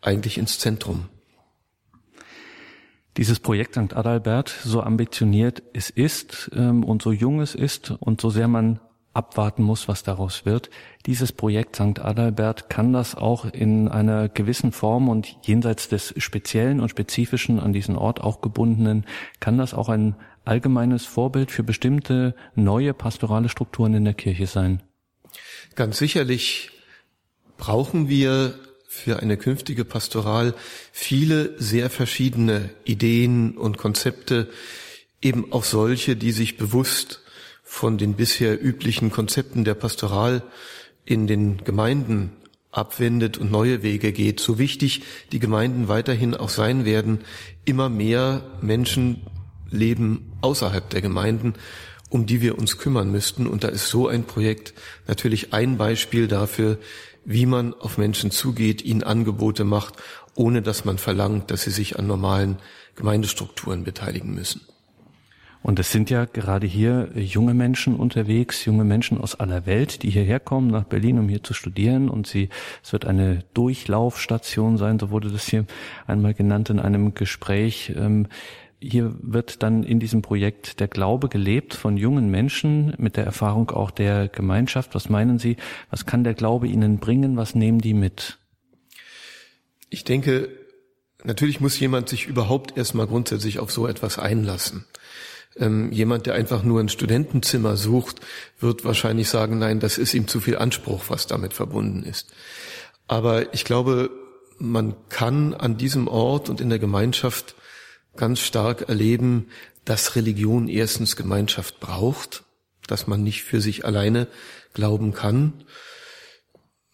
eigentlich 0.00 0.38
ins 0.38 0.58
Zentrum. 0.58 1.08
Dieses 3.18 3.40
Projekt 3.40 3.74
St. 3.74 3.96
Adalbert, 3.96 4.48
so 4.48 4.80
ambitioniert 4.80 5.64
es 5.72 5.90
ist 5.90 6.52
ähm, 6.54 6.84
und 6.84 7.02
so 7.02 7.10
jung 7.10 7.40
es 7.40 7.56
ist 7.56 7.90
und 7.90 8.20
so 8.20 8.30
sehr 8.30 8.46
man 8.46 8.78
abwarten 9.12 9.64
muss, 9.64 9.88
was 9.88 10.04
daraus 10.04 10.46
wird. 10.46 10.70
Dieses 11.04 11.32
Projekt 11.32 11.74
St. 11.74 11.98
Adalbert 11.98 12.70
kann 12.70 12.92
das 12.92 13.16
auch 13.16 13.44
in 13.44 13.88
einer 13.88 14.28
gewissen 14.28 14.70
Form 14.70 15.08
und 15.08 15.36
jenseits 15.42 15.88
des 15.88 16.14
Speziellen 16.18 16.78
und 16.78 16.90
Spezifischen 16.90 17.58
an 17.58 17.72
diesen 17.72 17.96
Ort 17.96 18.20
auch 18.20 18.40
gebundenen, 18.40 19.04
kann 19.40 19.58
das 19.58 19.74
auch 19.74 19.88
ein 19.88 20.14
allgemeines 20.44 21.04
Vorbild 21.04 21.50
für 21.50 21.64
bestimmte 21.64 22.36
neue 22.54 22.94
pastorale 22.94 23.48
Strukturen 23.48 23.94
in 23.94 24.04
der 24.04 24.14
Kirche 24.14 24.46
sein. 24.46 24.80
Ganz 25.74 25.98
sicherlich 25.98 26.70
brauchen 27.56 28.08
wir 28.08 28.54
für 28.98 29.20
eine 29.20 29.36
künftige 29.36 29.84
Pastoral 29.84 30.54
viele 30.92 31.54
sehr 31.58 31.88
verschiedene 31.88 32.70
Ideen 32.84 33.56
und 33.56 33.78
Konzepte, 33.78 34.48
eben 35.22 35.52
auch 35.52 35.64
solche, 35.64 36.16
die 36.16 36.32
sich 36.32 36.56
bewusst 36.56 37.22
von 37.62 37.98
den 37.98 38.14
bisher 38.14 38.62
üblichen 38.62 39.10
Konzepten 39.10 39.64
der 39.64 39.74
Pastoral 39.74 40.42
in 41.04 41.26
den 41.26 41.64
Gemeinden 41.64 42.32
abwendet 42.70 43.38
und 43.38 43.50
neue 43.50 43.82
Wege 43.82 44.12
geht. 44.12 44.40
So 44.40 44.58
wichtig 44.58 45.02
die 45.32 45.38
Gemeinden 45.38 45.88
weiterhin 45.88 46.34
auch 46.34 46.48
sein 46.48 46.84
werden, 46.84 47.20
immer 47.64 47.88
mehr 47.88 48.42
Menschen 48.60 49.22
leben 49.70 50.32
außerhalb 50.40 50.88
der 50.90 51.02
Gemeinden, 51.02 51.54
um 52.10 52.26
die 52.26 52.40
wir 52.40 52.58
uns 52.58 52.78
kümmern 52.78 53.10
müssten. 53.10 53.46
Und 53.46 53.64
da 53.64 53.68
ist 53.68 53.88
so 53.88 54.08
ein 54.08 54.24
Projekt 54.24 54.74
natürlich 55.06 55.52
ein 55.52 55.76
Beispiel 55.76 56.28
dafür, 56.28 56.78
wie 57.28 57.44
man 57.44 57.74
auf 57.74 57.98
Menschen 57.98 58.30
zugeht, 58.30 58.82
ihnen 58.82 59.02
Angebote 59.02 59.64
macht, 59.64 59.96
ohne 60.34 60.62
dass 60.62 60.86
man 60.86 60.96
verlangt, 60.96 61.50
dass 61.50 61.62
sie 61.62 61.70
sich 61.70 61.98
an 61.98 62.06
normalen 62.06 62.56
Gemeindestrukturen 62.96 63.84
beteiligen 63.84 64.34
müssen. 64.34 64.62
Und 65.62 65.78
es 65.78 65.92
sind 65.92 66.08
ja 66.08 66.24
gerade 66.24 66.66
hier 66.66 67.10
junge 67.14 67.52
Menschen 67.52 67.96
unterwegs, 67.96 68.64
junge 68.64 68.84
Menschen 68.84 69.20
aus 69.20 69.34
aller 69.34 69.66
Welt, 69.66 70.02
die 70.02 70.08
hierher 70.08 70.40
kommen 70.40 70.68
nach 70.68 70.84
Berlin, 70.84 71.18
um 71.18 71.28
hier 71.28 71.42
zu 71.42 71.52
studieren. 71.52 72.08
Und 72.08 72.26
sie, 72.26 72.48
es 72.82 72.94
wird 72.94 73.04
eine 73.04 73.44
Durchlaufstation 73.52 74.78
sein, 74.78 74.98
so 74.98 75.10
wurde 75.10 75.30
das 75.30 75.46
hier 75.46 75.66
einmal 76.06 76.32
genannt 76.32 76.70
in 76.70 76.80
einem 76.80 77.12
Gespräch. 77.12 77.92
Ähm, 77.94 78.28
hier 78.80 79.14
wird 79.20 79.62
dann 79.62 79.82
in 79.82 79.98
diesem 79.98 80.22
Projekt 80.22 80.80
der 80.80 80.88
Glaube 80.88 81.28
gelebt 81.28 81.74
von 81.74 81.96
jungen 81.96 82.30
Menschen 82.30 82.94
mit 82.98 83.16
der 83.16 83.24
Erfahrung 83.24 83.70
auch 83.70 83.90
der 83.90 84.28
Gemeinschaft. 84.28 84.94
Was 84.94 85.08
meinen 85.08 85.38
Sie? 85.38 85.56
Was 85.90 86.06
kann 86.06 86.24
der 86.24 86.34
Glaube 86.34 86.68
Ihnen 86.68 86.98
bringen? 86.98 87.36
Was 87.36 87.54
nehmen 87.54 87.80
die 87.80 87.94
mit? 87.94 88.38
Ich 89.90 90.04
denke, 90.04 90.48
natürlich 91.24 91.60
muss 91.60 91.80
jemand 91.80 92.08
sich 92.08 92.26
überhaupt 92.26 92.76
erstmal 92.76 93.06
grundsätzlich 93.06 93.58
auf 93.58 93.72
so 93.72 93.86
etwas 93.86 94.18
einlassen. 94.18 94.84
Ähm, 95.56 95.90
jemand, 95.90 96.26
der 96.26 96.34
einfach 96.34 96.62
nur 96.62 96.78
ein 96.78 96.88
Studentenzimmer 96.88 97.76
sucht, 97.76 98.20
wird 98.60 98.84
wahrscheinlich 98.84 99.28
sagen, 99.28 99.58
nein, 99.58 99.80
das 99.80 99.98
ist 99.98 100.14
ihm 100.14 100.28
zu 100.28 100.40
viel 100.40 100.56
Anspruch, 100.56 101.04
was 101.08 101.26
damit 101.26 101.52
verbunden 101.52 102.04
ist. 102.04 102.32
Aber 103.08 103.52
ich 103.54 103.64
glaube, 103.64 104.10
man 104.58 104.94
kann 105.08 105.54
an 105.54 105.76
diesem 105.76 106.06
Ort 106.06 106.48
und 106.48 106.60
in 106.60 106.68
der 106.68 106.78
Gemeinschaft 106.78 107.56
ganz 108.18 108.40
stark 108.40 108.90
erleben, 108.90 109.46
dass 109.86 110.16
Religion 110.16 110.68
erstens 110.68 111.16
Gemeinschaft 111.16 111.80
braucht, 111.80 112.44
dass 112.86 113.06
man 113.06 113.22
nicht 113.22 113.42
für 113.42 113.62
sich 113.62 113.86
alleine 113.86 114.28
glauben 114.74 115.14
kann. 115.14 115.64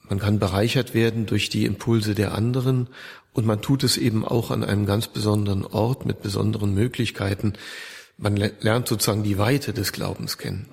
Man 0.03 0.20
kann 0.20 0.39
bereichert 0.39 0.95
werden 0.95 1.27
durch 1.27 1.49
die 1.49 1.64
Impulse 1.64 2.14
der 2.14 2.35
anderen 2.35 2.89
und 3.33 3.47
man 3.47 3.62
tut 3.62 3.83
es 3.83 3.97
eben 3.97 4.25
auch 4.25 4.53
an 4.53 4.62
einem 4.62 4.87
ganz 4.87 5.09
besonderen 5.09 5.66
Ort 5.66 6.07
mit 6.07 6.22
besonderen 6.22 6.72
Möglichkeiten. 6.72 7.55
Man 8.16 8.37
lernt 8.37 8.87
sozusagen 8.87 9.25
die 9.25 9.39
Weite 9.39 9.72
des 9.72 9.91
Glaubens 9.91 10.39
kennen. 10.39 10.68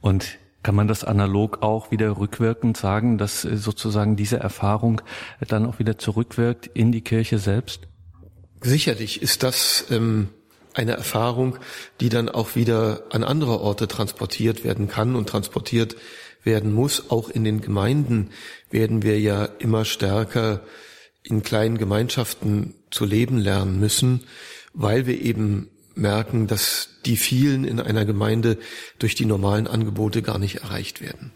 Und 0.00 0.38
kann 0.62 0.74
man 0.74 0.88
das 0.88 1.04
analog 1.04 1.62
auch 1.62 1.90
wieder 1.90 2.18
rückwirkend 2.18 2.76
sagen, 2.76 3.18
dass 3.18 3.44
äh, 3.44 3.56
sozusagen 3.56 4.16
diese 4.16 4.38
Erfahrung 4.38 5.02
dann 5.46 5.66
auch 5.66 5.78
wieder 5.78 5.98
zurückwirkt 5.98 6.66
in 6.66 6.90
die 6.90 7.02
Kirche 7.02 7.38
selbst? 7.38 7.88
Sicherlich 8.64 9.20
ist 9.20 9.42
das 9.42 9.84
ähm, 9.90 10.28
eine 10.72 10.92
Erfahrung, 10.92 11.58
die 12.00 12.08
dann 12.08 12.30
auch 12.30 12.56
wieder 12.56 13.02
an 13.10 13.22
andere 13.22 13.60
Orte 13.60 13.88
transportiert 13.88 14.64
werden 14.64 14.88
kann 14.88 15.16
und 15.16 15.28
transportiert 15.28 15.96
werden 16.44 16.72
muss. 16.72 17.10
Auch 17.10 17.28
in 17.28 17.44
den 17.44 17.60
Gemeinden 17.60 18.30
werden 18.70 19.02
wir 19.02 19.20
ja 19.20 19.44
immer 19.44 19.84
stärker 19.84 20.62
in 21.22 21.42
kleinen 21.42 21.76
Gemeinschaften 21.76 22.74
zu 22.90 23.04
leben 23.04 23.36
lernen 23.36 23.78
müssen, 23.78 24.22
weil 24.72 25.06
wir 25.06 25.20
eben 25.20 25.68
merken, 25.94 26.46
dass 26.46 26.88
die 27.04 27.18
vielen 27.18 27.64
in 27.64 27.80
einer 27.80 28.06
Gemeinde 28.06 28.56
durch 28.98 29.14
die 29.14 29.26
normalen 29.26 29.66
Angebote 29.66 30.22
gar 30.22 30.38
nicht 30.38 30.62
erreicht 30.62 31.02
werden. 31.02 31.32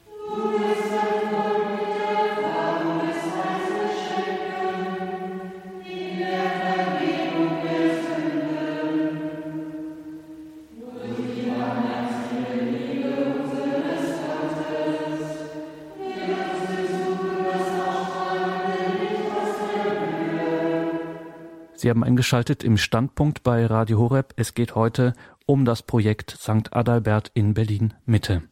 Sie 21.79 21.91
haben 21.91 22.03
eingeschaltet 22.03 22.64
im 22.64 22.76
Standpunkt 22.76 23.45
bei 23.45 23.64
Radio 23.64 24.01
Horeb. 24.01 24.35
Es 24.35 24.55
geht 24.55 24.74
heute 24.74 25.12
um 25.47 25.64
das 25.64 25.85
Projekt 25.85 26.33
St. 26.33 26.74
Adalbert 26.74 27.31
in 27.35 27.55
Berlin 27.55 27.95
Mitte. 28.05 28.43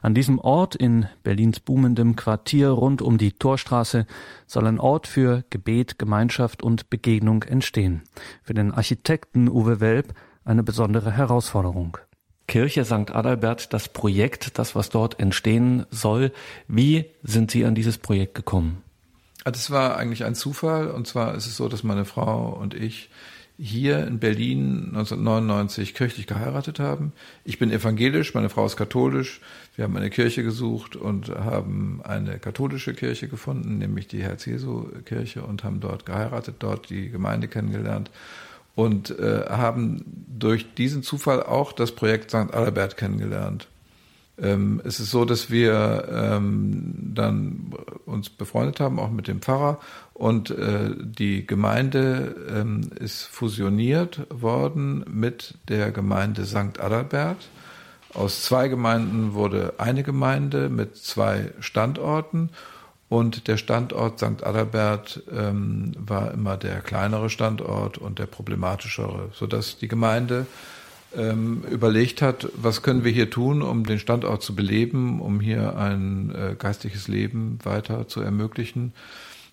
An 0.00 0.14
diesem 0.14 0.38
Ort 0.38 0.74
in 0.74 1.06
Berlins 1.22 1.60
boomendem 1.60 2.16
Quartier 2.16 2.70
rund 2.70 3.02
um 3.02 3.18
die 3.18 3.32
Torstraße 3.32 4.06
soll 4.46 4.66
ein 4.66 4.80
Ort 4.80 5.06
für 5.06 5.44
Gebet, 5.50 5.98
Gemeinschaft 5.98 6.62
und 6.62 6.88
Begegnung 6.88 7.42
entstehen. 7.42 8.04
Für 8.42 8.54
den 8.54 8.72
Architekten 8.72 9.50
Uwe 9.50 9.80
Welp 9.80 10.14
eine 10.42 10.62
besondere 10.62 11.12
Herausforderung. 11.12 11.98
Kirche 12.48 12.86
St. 12.86 13.10
Adalbert, 13.14 13.74
das 13.74 13.90
Projekt, 13.90 14.58
das 14.58 14.74
was 14.74 14.88
dort 14.88 15.20
entstehen 15.20 15.84
soll. 15.90 16.32
Wie 16.68 17.04
sind 17.22 17.50
Sie 17.50 17.66
an 17.66 17.74
dieses 17.74 17.98
Projekt 17.98 18.34
gekommen? 18.34 18.81
Das 19.44 19.70
war 19.70 19.96
eigentlich 19.96 20.24
ein 20.24 20.34
Zufall. 20.34 20.90
Und 20.90 21.06
zwar 21.06 21.34
ist 21.34 21.46
es 21.46 21.56
so, 21.56 21.68
dass 21.68 21.82
meine 21.82 22.04
Frau 22.04 22.50
und 22.50 22.74
ich 22.74 23.10
hier 23.58 24.06
in 24.06 24.18
Berlin 24.18 24.86
1999 24.88 25.94
kirchlich 25.94 26.26
geheiratet 26.26 26.80
haben. 26.80 27.12
Ich 27.44 27.58
bin 27.58 27.70
evangelisch, 27.70 28.34
meine 28.34 28.48
Frau 28.48 28.66
ist 28.66 28.76
katholisch. 28.76 29.40
Wir 29.76 29.84
haben 29.84 29.96
eine 29.96 30.10
Kirche 30.10 30.42
gesucht 30.42 30.96
und 30.96 31.28
haben 31.28 32.00
eine 32.02 32.38
katholische 32.38 32.94
Kirche 32.94 33.28
gefunden, 33.28 33.78
nämlich 33.78 34.08
die 34.08 34.22
Herz-Jesu-Kirche 34.22 35.42
und 35.42 35.64
haben 35.64 35.80
dort 35.80 36.06
geheiratet, 36.06 36.56
dort 36.60 36.90
die 36.90 37.10
Gemeinde 37.10 37.46
kennengelernt 37.46 38.10
und 38.74 39.16
äh, 39.18 39.44
haben 39.48 40.26
durch 40.38 40.74
diesen 40.74 41.02
Zufall 41.02 41.42
auch 41.42 41.72
das 41.72 41.92
Projekt 41.92 42.30
St. 42.30 42.54
Albert 42.54 42.96
kennengelernt. 42.96 43.68
Ähm, 44.42 44.82
es 44.84 44.98
ist 44.98 45.10
so, 45.10 45.24
dass 45.24 45.50
wir 45.50 46.08
ähm, 46.12 47.12
dann 47.14 47.72
uns 48.04 48.28
befreundet 48.28 48.80
haben, 48.80 48.98
auch 48.98 49.10
mit 49.10 49.28
dem 49.28 49.40
Pfarrer, 49.40 49.78
und 50.14 50.50
äh, 50.50 50.90
die 50.98 51.46
Gemeinde 51.46 52.36
ähm, 52.48 52.90
ist 52.98 53.24
fusioniert 53.24 54.26
worden 54.30 55.04
mit 55.08 55.54
der 55.68 55.90
Gemeinde 55.90 56.44
St. 56.44 56.80
Adalbert. 56.80 57.48
Aus 58.14 58.42
zwei 58.42 58.68
Gemeinden 58.68 59.32
wurde 59.32 59.74
eine 59.78 60.02
Gemeinde 60.02 60.68
mit 60.68 60.96
zwei 60.96 61.52
Standorten 61.60 62.50
und 63.08 63.48
der 63.48 63.56
Standort 63.56 64.18
St. 64.18 64.44
Adalbert 64.44 65.22
ähm, 65.34 65.92
war 65.98 66.32
immer 66.32 66.56
der 66.56 66.80
kleinere 66.80 67.30
Standort 67.30 67.96
und 67.98 68.18
der 68.18 68.26
problematischere, 68.26 69.30
sodass 69.32 69.78
die 69.78 69.88
Gemeinde 69.88 70.46
ähm, 71.16 71.62
überlegt 71.70 72.22
hat, 72.22 72.48
was 72.54 72.82
können 72.82 73.04
wir 73.04 73.12
hier 73.12 73.30
tun, 73.30 73.62
um 73.62 73.84
den 73.84 73.98
Standort 73.98 74.42
zu 74.42 74.54
beleben, 74.54 75.20
um 75.20 75.40
hier 75.40 75.76
ein 75.76 76.34
äh, 76.34 76.54
geistliches 76.58 77.08
Leben 77.08 77.58
weiter 77.62 78.08
zu 78.08 78.20
ermöglichen. 78.20 78.92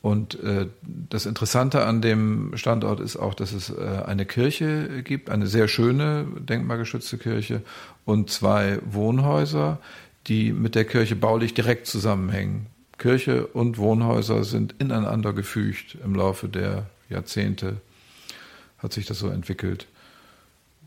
Und 0.01 0.41
äh, 0.43 0.67
das 0.81 1.25
Interessante 1.25 1.85
an 1.85 2.01
dem 2.01 2.55
Standort 2.55 3.01
ist 3.01 3.17
auch, 3.17 3.33
dass 3.33 3.51
es 3.51 3.69
äh, 3.69 4.03
eine 4.05 4.25
Kirche 4.25 5.03
gibt, 5.03 5.29
eine 5.29 5.47
sehr 5.47 5.67
schöne, 5.67 6.25
denkmalgeschützte 6.39 7.17
Kirche 7.17 7.61
und 8.05 8.29
zwei 8.29 8.79
Wohnhäuser, 8.89 9.79
die 10.27 10.53
mit 10.53 10.75
der 10.75 10.85
Kirche 10.85 11.15
baulich 11.15 11.53
direkt 11.53 11.85
zusammenhängen. 11.85 12.67
Kirche 12.97 13.47
und 13.47 13.77
Wohnhäuser 13.77 14.43
sind 14.43 14.75
ineinander 14.79 15.33
gefügt 15.33 15.97
im 16.03 16.15
Laufe 16.15 16.47
der 16.47 16.85
Jahrzehnte, 17.09 17.77
hat 18.77 18.93
sich 18.93 19.05
das 19.05 19.19
so 19.19 19.29
entwickelt. 19.29 19.87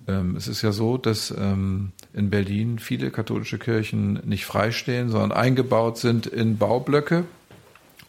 Ähm, 0.08 0.36
es 0.36 0.48
ist 0.48 0.62
ja 0.62 0.72
so, 0.72 0.98
dass 0.98 1.30
ähm, 1.30 1.92
in 2.12 2.30
Berlin 2.30 2.78
viele 2.78 3.10
katholische 3.10 3.58
Kirchen 3.58 4.14
nicht 4.24 4.46
freistehen, 4.46 5.10
sondern 5.10 5.32
eingebaut 5.32 5.98
sind 5.98 6.26
in 6.26 6.58
Baublöcke 6.58 7.24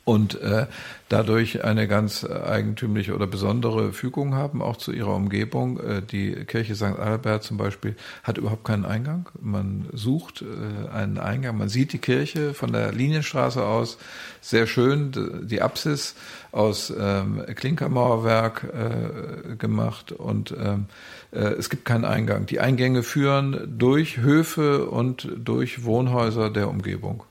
und 0.06 0.42
äh, 0.42 0.68
dadurch 1.08 1.64
eine 1.64 1.88
ganz 1.88 2.26
eigentümliche 2.26 3.16
oder 3.16 3.26
besondere 3.26 3.94
Fügung 3.94 4.36
haben, 4.36 4.62
auch 4.62 4.76
zu 4.76 4.92
ihrer 4.92 5.16
Umgebung. 5.16 5.80
Äh, 5.80 6.02
die 6.02 6.34
Kirche 6.46 6.76
St. 6.76 7.00
Albert 7.00 7.44
zum 7.44 7.58
Beispiel 7.58 7.96
hat 8.24 8.38
überhaupt 8.38 8.66
keinen 8.66 8.86
Eingang. 8.86 9.30
Man 9.40 9.86
sucht 9.94 10.42
äh, 10.44 10.90
einen 10.90 11.18
Eingang. 11.20 11.58
Man 11.58 11.70
sieht 11.70 11.94
die 11.94 12.00
Kirche 12.00 12.54
von 12.54 12.74
der 12.74 12.92
Linienstraße 12.92 13.64
aus 13.64 13.98
sehr 14.42 14.68
schön, 14.68 15.48
die 15.48 15.62
Apsis 15.62 16.16
aus 16.52 16.94
ähm, 16.98 17.42
Klinkermauerwerk 17.56 18.66
äh, 18.74 19.56
gemacht 19.56 20.12
und 20.12 20.52
ähm, 20.52 20.88
äh, 20.90 20.94
es 21.40 21.70
gibt 21.70 21.86
keinen 21.86 22.06
Eingang. 22.06 22.46
Die 22.46 22.60
Eingänge 22.60 23.04
führen 23.04 23.76
durch 23.78 24.18
Höfe 24.18 24.88
und 24.88 25.28
durch 25.38 25.84
Wohnhäuser 25.84 26.50
der 26.50 26.70
Umgebung. 26.70 27.24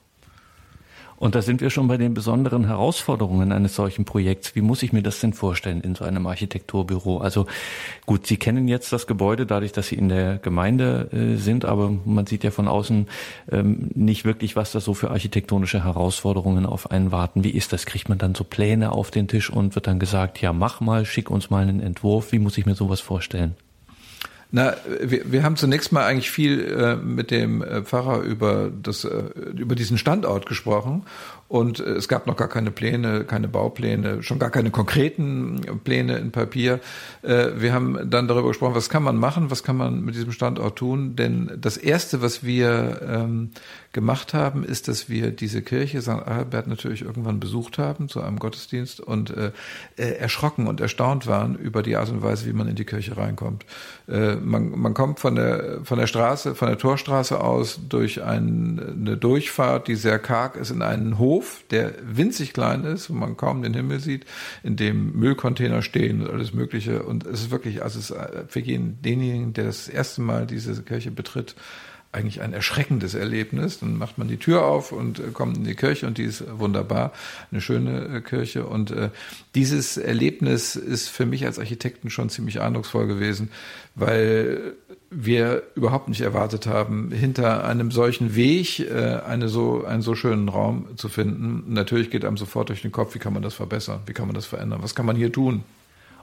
Und 1.22 1.36
da 1.36 1.40
sind 1.40 1.60
wir 1.60 1.70
schon 1.70 1.86
bei 1.86 1.98
den 1.98 2.14
besonderen 2.14 2.66
Herausforderungen 2.66 3.52
eines 3.52 3.76
solchen 3.76 4.04
Projekts. 4.04 4.56
Wie 4.56 4.60
muss 4.60 4.82
ich 4.82 4.92
mir 4.92 5.04
das 5.04 5.20
denn 5.20 5.34
vorstellen 5.34 5.80
in 5.80 5.94
so 5.94 6.04
einem 6.04 6.26
Architekturbüro? 6.26 7.18
Also 7.18 7.46
gut, 8.06 8.26
Sie 8.26 8.38
kennen 8.38 8.66
jetzt 8.66 8.92
das 8.92 9.06
Gebäude 9.06 9.46
dadurch, 9.46 9.70
dass 9.70 9.86
Sie 9.86 9.94
in 9.94 10.08
der 10.08 10.38
Gemeinde 10.38 11.10
äh, 11.12 11.36
sind, 11.36 11.64
aber 11.64 11.92
man 12.04 12.26
sieht 12.26 12.42
ja 12.42 12.50
von 12.50 12.66
außen 12.66 13.06
ähm, 13.52 13.90
nicht 13.94 14.24
wirklich, 14.24 14.56
was 14.56 14.72
da 14.72 14.80
so 14.80 14.94
für 14.94 15.12
architektonische 15.12 15.84
Herausforderungen 15.84 16.66
auf 16.66 16.90
einen 16.90 17.12
warten. 17.12 17.44
Wie 17.44 17.50
ist 17.50 17.72
das? 17.72 17.86
Kriegt 17.86 18.08
man 18.08 18.18
dann 18.18 18.34
so 18.34 18.42
Pläne 18.42 18.90
auf 18.90 19.12
den 19.12 19.28
Tisch 19.28 19.48
und 19.48 19.76
wird 19.76 19.86
dann 19.86 20.00
gesagt, 20.00 20.40
ja, 20.40 20.52
mach 20.52 20.80
mal, 20.80 21.04
schick 21.04 21.30
uns 21.30 21.50
mal 21.50 21.62
einen 21.62 21.78
Entwurf. 21.78 22.32
Wie 22.32 22.40
muss 22.40 22.58
ich 22.58 22.66
mir 22.66 22.74
sowas 22.74 22.98
vorstellen? 23.00 23.54
Na, 24.54 24.76
wir, 25.00 25.32
wir 25.32 25.42
haben 25.44 25.56
zunächst 25.56 25.92
mal 25.92 26.04
eigentlich 26.04 26.30
viel 26.30 26.60
äh, 26.60 26.96
mit 26.96 27.30
dem 27.30 27.62
äh, 27.62 27.82
Pfarrer 27.82 28.20
über 28.20 28.70
das 28.70 29.04
äh, 29.04 29.22
über 29.56 29.74
diesen 29.74 29.96
Standort 29.96 30.44
gesprochen 30.44 31.04
und 31.48 31.80
äh, 31.80 31.84
es 31.84 32.06
gab 32.06 32.26
noch 32.26 32.36
gar 32.36 32.48
keine 32.48 32.70
Pläne, 32.70 33.24
keine 33.24 33.48
Baupläne, 33.48 34.22
schon 34.22 34.38
gar 34.38 34.50
keine 34.50 34.70
konkreten 34.70 35.60
Pläne 35.84 36.18
in 36.18 36.32
Papier. 36.32 36.80
Äh, 37.22 37.48
wir 37.56 37.72
haben 37.72 38.10
dann 38.10 38.28
darüber 38.28 38.48
gesprochen, 38.48 38.74
was 38.74 38.90
kann 38.90 39.02
man 39.02 39.16
machen, 39.16 39.50
was 39.50 39.62
kann 39.62 39.76
man 39.76 40.02
mit 40.02 40.14
diesem 40.14 40.32
Standort 40.32 40.76
tun. 40.76 41.16
Denn 41.16 41.50
das 41.58 41.78
Erste, 41.78 42.20
was 42.20 42.42
wir 42.42 43.00
ähm, 43.06 43.50
gemacht 43.92 44.32
haben, 44.32 44.64
ist, 44.64 44.88
dass 44.88 45.08
wir 45.10 45.30
diese 45.30 45.60
Kirche 45.60 46.00
St. 46.00 46.08
Albert 46.08 46.66
natürlich 46.66 47.02
irgendwann 47.02 47.40
besucht 47.40 47.76
haben 47.76 48.08
zu 48.08 48.22
einem 48.22 48.38
Gottesdienst 48.38 49.00
und 49.00 49.30
äh, 49.30 49.52
äh, 49.96 50.14
erschrocken 50.14 50.66
und 50.66 50.80
erstaunt 50.80 51.26
waren 51.26 51.56
über 51.56 51.82
die 51.82 51.96
Art 51.96 52.08
und 52.08 52.22
Weise, 52.22 52.46
wie 52.46 52.54
man 52.54 52.68
in 52.68 52.74
die 52.74 52.86
Kirche 52.86 53.16
reinkommt. 53.18 53.66
Äh, 54.08 54.36
man, 54.36 54.70
man 54.70 54.94
kommt 54.94 55.20
von 55.20 55.34
der, 55.34 55.80
von 55.84 55.98
der 55.98 56.06
Straße, 56.06 56.54
von 56.54 56.68
der 56.68 56.78
Torstraße 56.78 57.38
aus 57.38 57.80
durch 57.88 58.22
ein, 58.22 58.80
eine 58.80 59.16
Durchfahrt, 59.18 59.88
die 59.88 59.96
sehr 59.96 60.18
karg 60.18 60.56
ist, 60.56 60.70
in 60.70 60.80
einen 60.80 61.18
Hof 61.18 61.62
der 61.70 61.92
winzig 62.02 62.54
klein 62.54 62.84
ist, 62.84 63.10
wo 63.10 63.14
man 63.14 63.36
kaum 63.36 63.62
den 63.62 63.74
Himmel 63.74 64.00
sieht, 64.00 64.24
in 64.62 64.76
dem 64.76 65.12
Müllcontainer 65.12 65.82
stehen 65.82 66.22
und 66.22 66.30
alles 66.30 66.54
Mögliche. 66.54 67.02
Und 67.02 67.26
es 67.26 67.42
ist 67.42 67.50
wirklich, 67.50 67.82
also 67.82 67.98
es 67.98 68.10
ist 68.10 68.16
für 68.48 68.60
jeden, 68.60 69.02
denjenigen, 69.02 69.52
der 69.52 69.64
das 69.64 69.88
erste 69.88 70.22
Mal 70.22 70.46
diese 70.46 70.82
Kirche 70.82 71.10
betritt, 71.10 71.54
eigentlich 72.12 72.42
ein 72.42 72.52
erschreckendes 72.52 73.14
Erlebnis. 73.14 73.80
Dann 73.80 73.96
macht 73.96 74.18
man 74.18 74.28
die 74.28 74.36
Tür 74.36 74.64
auf 74.64 74.92
und 74.92 75.18
äh, 75.18 75.30
kommt 75.32 75.56
in 75.56 75.64
die 75.64 75.74
Kirche 75.74 76.06
und 76.06 76.18
die 76.18 76.24
ist 76.24 76.44
wunderbar, 76.58 77.12
eine 77.50 77.62
schöne 77.62 78.16
äh, 78.16 78.20
Kirche. 78.20 78.66
Und 78.66 78.90
äh, 78.90 79.08
dieses 79.54 79.96
Erlebnis 79.96 80.76
ist 80.76 81.08
für 81.08 81.24
mich 81.24 81.46
als 81.46 81.58
Architekten 81.58 82.10
schon 82.10 82.28
ziemlich 82.28 82.60
eindrucksvoll 82.60 83.06
gewesen, 83.06 83.50
weil 83.94 84.74
wir 85.10 85.62
überhaupt 85.74 86.08
nicht 86.08 86.20
erwartet 86.20 86.66
haben, 86.66 87.10
hinter 87.12 87.64
einem 87.64 87.90
solchen 87.90 88.34
Weg 88.34 88.90
eine 88.90 89.48
so, 89.48 89.84
einen 89.84 90.00
so 90.00 90.14
schönen 90.14 90.48
Raum 90.48 90.86
zu 90.96 91.10
finden. 91.10 91.74
Natürlich 91.74 92.10
geht 92.10 92.24
einem 92.24 92.38
sofort 92.38 92.70
durch 92.70 92.80
den 92.80 92.92
Kopf, 92.92 93.14
wie 93.14 93.18
kann 93.18 93.34
man 93.34 93.42
das 93.42 93.52
verbessern, 93.52 94.00
wie 94.06 94.14
kann 94.14 94.26
man 94.26 94.34
das 94.34 94.46
verändern, 94.46 94.78
was 94.82 94.94
kann 94.94 95.04
man 95.04 95.16
hier 95.16 95.30
tun. 95.30 95.64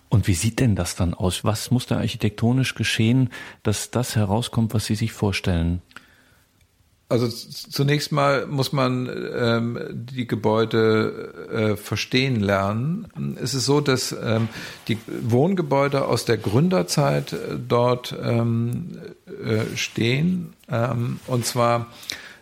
Und 0.10 0.28
wie 0.28 0.34
sieht 0.34 0.60
denn 0.60 0.76
das 0.76 0.96
dann 0.96 1.14
aus? 1.14 1.44
Was 1.44 1.70
muss 1.72 1.86
da 1.86 1.98
architektonisch 1.98 2.76
geschehen, 2.76 3.30
dass 3.64 3.92
das 3.92 4.16
herauskommt, 4.16 4.74
was 4.74 4.86
Sie 4.86 4.96
sich 4.96 5.12
vorstellen? 5.12 5.82
Also 7.10 7.28
zunächst 7.28 8.12
mal 8.12 8.46
muss 8.46 8.72
man 8.72 9.10
ähm, 9.36 9.80
die 9.92 10.28
Gebäude 10.28 11.50
äh, 11.52 11.76
verstehen 11.76 12.40
lernen. 12.40 13.36
Es 13.42 13.56
ist 13.56 13.66
so, 13.66 13.82
dass 13.82 14.12
ähm, 14.12 14.48
die 14.88 15.00
Wohngebäude 15.24 16.06
aus 16.06 16.26
der 16.26 16.38
Gründerzeit 16.38 17.34
äh, 17.34 17.58
dort 17.68 18.16
ähm, 18.22 19.00
äh, 19.44 19.76
stehen. 19.76 20.54
Ähm, 20.70 21.20
und 21.26 21.48
zwar 21.48 21.88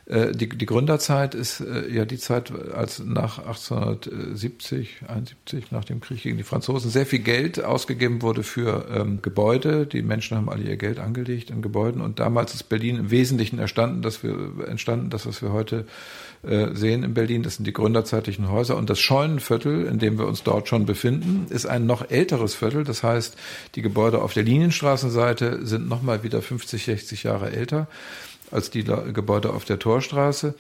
die, 0.10 0.48
die 0.48 0.66
Gründerzeit 0.66 1.36
ist 1.36 1.60
äh, 1.60 1.90
ja 1.92 2.06
die 2.06 2.18
Zeit, 2.18 2.52
als 2.74 3.00
nach 3.00 3.40
1870, 3.40 5.02
71, 5.06 5.72
nach 5.72 5.84
dem 5.84 6.00
Krieg 6.00 6.24
gegen 6.24 6.38
die 6.38 6.44
Franzosen, 6.44 6.90
sehr 6.90 7.06
viel 7.06 7.20
Geld 7.20 7.62
ausgegeben 7.62 8.22
wurde 8.22 8.44
für 8.44 8.88
ähm, 8.90 9.22
Gebäude. 9.22 9.86
Die 9.86 10.02
Menschen 10.02 10.38
haben 10.38 10.50
alle 10.50 10.64
ihr 10.64 10.78
Geld 10.78 11.00
angelegt 11.00 11.50
in 11.50 11.62
Gebäuden 11.62 12.00
und 12.00 12.20
damals 12.20 12.54
ist 12.54 12.70
Berlin 12.70 12.96
im 12.96 13.12
Wesentlichen 13.12 13.60
entstanden, 13.60 14.02
dass 14.02 14.24
wir 14.24 14.66
entstanden, 14.66 15.10
das, 15.10 15.26
was 15.26 15.42
wir 15.42 15.52
heute 15.52 15.86
äh, 16.44 16.74
sehen 16.74 17.04
in 17.04 17.14
Berlin. 17.14 17.44
Das 17.44 17.56
sind 17.56 17.66
die 17.66 17.74
gründerzeitlichen 17.74 18.50
Häuser. 18.50 18.78
Und 18.78 18.90
das 18.90 19.00
Scheunenviertel, 19.00 19.88
in 19.88 20.00
dem 20.00 20.18
wir 20.18 20.28
uns 20.28 20.44
dort 20.44 20.70
schon 20.70 20.86
befinden, 20.86 21.48
ist 21.50 21.66
ein 21.66 21.86
noch 21.86 22.10
älteres 22.10 22.56
Viertel. 22.56 22.86
Das 22.86 23.04
heißt, 23.04 23.36
die 23.76 23.82
Gebäude 23.82 24.22
auf 24.22 24.34
der 24.34 24.44
Linienstraßenseite 24.44 25.66
sind 25.66 25.90
noch 25.90 26.02
mal 26.02 26.24
wieder 26.24 26.42
50, 26.42 26.86
60 26.86 27.24
Jahre 27.24 27.52
älter 27.52 27.88
als 28.52 28.70
die 28.70 28.84
Gebäude 28.84 29.52
auf 29.52 29.66
der 29.66 29.80
Torstraße. 29.80 30.56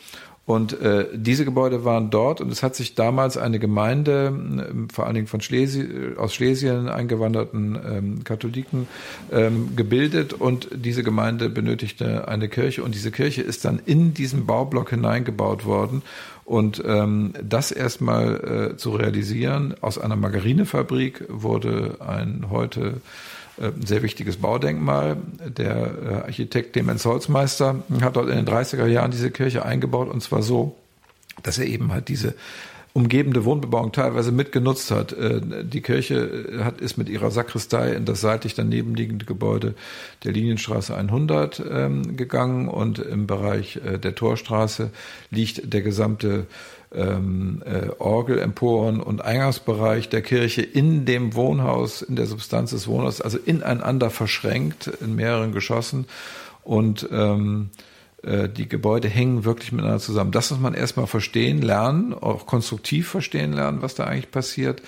Und 0.47 0.79
äh, 0.79 1.07
diese 1.13 1.43
Gebäude 1.43 1.83
waren 1.83 2.09
dort 2.09 2.39
und 2.39 2.49
es 2.53 2.63
hat 2.63 2.73
sich 2.73 2.95
damals 2.95 3.35
eine 3.35 3.59
Gemeinde, 3.59 4.31
äh, 4.31 4.93
vor 4.93 5.05
allen 5.05 5.15
Dingen 5.15 5.27
von 5.27 5.41
Schlesi 5.41 5.85
aus 6.17 6.33
Schlesien 6.33 6.87
eingewanderten 6.87 7.77
ähm, 7.85 8.23
Katholiken, 8.23 8.87
ähm, 9.29 9.75
gebildet 9.75 10.31
und 10.31 10.69
diese 10.73 11.03
Gemeinde 11.03 11.49
benötigte 11.49 12.29
eine 12.29 12.47
Kirche 12.47 12.81
und 12.81 12.95
diese 12.95 13.11
Kirche 13.11 13.41
ist 13.41 13.65
dann 13.65 13.81
in 13.85 14.13
diesen 14.13 14.45
Baublock 14.45 14.91
hineingebaut 14.91 15.65
worden. 15.65 16.01
Und 16.45 16.81
ähm, 16.87 17.33
das 17.43 17.73
erstmal 17.73 18.71
äh, 18.71 18.77
zu 18.77 18.91
realisieren, 18.91 19.75
aus 19.81 19.97
einer 19.97 20.15
Margarinefabrik 20.15 21.25
wurde 21.27 21.97
ein 21.99 22.45
heute 22.49 22.81
äh, 22.81 22.99
ein 23.59 23.85
sehr 23.85 24.03
wichtiges 24.03 24.37
Baudenkmal. 24.37 25.17
Der 25.45 25.75
äh, 25.75 26.13
Architekt 26.25 26.73
Clemens 26.73 27.05
Holzmeister 27.05 27.83
hat 28.01 28.15
dort 28.15 28.29
in 28.29 28.35
den 28.35 28.45
30er 28.45 28.85
Jahren 28.85 29.11
diese 29.11 29.31
Kirche 29.31 29.65
eingebaut 29.65 30.09
und 30.09 30.21
zwar 30.21 30.41
so, 30.41 30.75
dass 31.43 31.57
er 31.57 31.65
eben 31.65 31.91
halt 31.91 32.07
diese 32.07 32.35
umgebende 32.93 33.45
Wohnbebauung 33.45 33.91
teilweise 33.91 34.31
mitgenutzt 34.31 34.89
hat. 34.91 35.13
Äh, 35.13 35.41
die 35.63 35.81
Kirche 35.81 36.61
hat, 36.63 36.81
ist 36.81 36.97
mit 36.97 37.09
ihrer 37.09 37.31
Sakristei 37.31 37.93
in 37.93 38.05
das 38.05 38.21
seitlich 38.21 38.55
daneben 38.55 38.95
liegende 38.95 39.25
Gebäude 39.25 39.75
der 40.23 40.33
Linienstraße 40.33 40.95
100 40.95 41.63
ähm, 41.69 42.17
gegangen 42.17 42.67
und 42.67 42.99
im 42.99 43.27
Bereich 43.27 43.79
der 43.83 44.15
Torstraße 44.15 44.91
liegt 45.29 45.73
der 45.73 45.81
gesamte 45.81 46.47
ähm, 46.93 47.61
äh, 47.65 47.89
Orgelemporen 47.99 49.01
und 49.01 49.21
Eingangsbereich 49.21 50.09
der 50.09 50.21
Kirche 50.21 50.61
in 50.61 51.05
dem 51.05 51.35
Wohnhaus, 51.35 52.01
in 52.01 52.15
der 52.15 52.27
Substanz 52.27 52.71
des 52.71 52.87
Wohnhauses, 52.87 53.21
also 53.21 53.37
ineinander 53.37 54.09
verschränkt 54.09 54.87
in 54.87 55.15
mehreren 55.15 55.51
Geschossen 55.51 56.05
und 56.63 57.07
ähm, 57.11 57.69
äh, 58.23 58.49
die 58.49 58.67
Gebäude 58.67 59.07
hängen 59.07 59.45
wirklich 59.45 59.71
miteinander 59.71 59.99
zusammen. 59.99 60.31
Das 60.31 60.51
muss 60.51 60.59
man 60.59 60.73
erstmal 60.73 61.07
verstehen, 61.07 61.61
lernen, 61.61 62.13
auch 62.13 62.45
konstruktiv 62.45 63.07
verstehen 63.09 63.53
lernen, 63.53 63.81
was 63.81 63.95
da 63.95 64.05
eigentlich 64.05 64.31
passiert. 64.31 64.81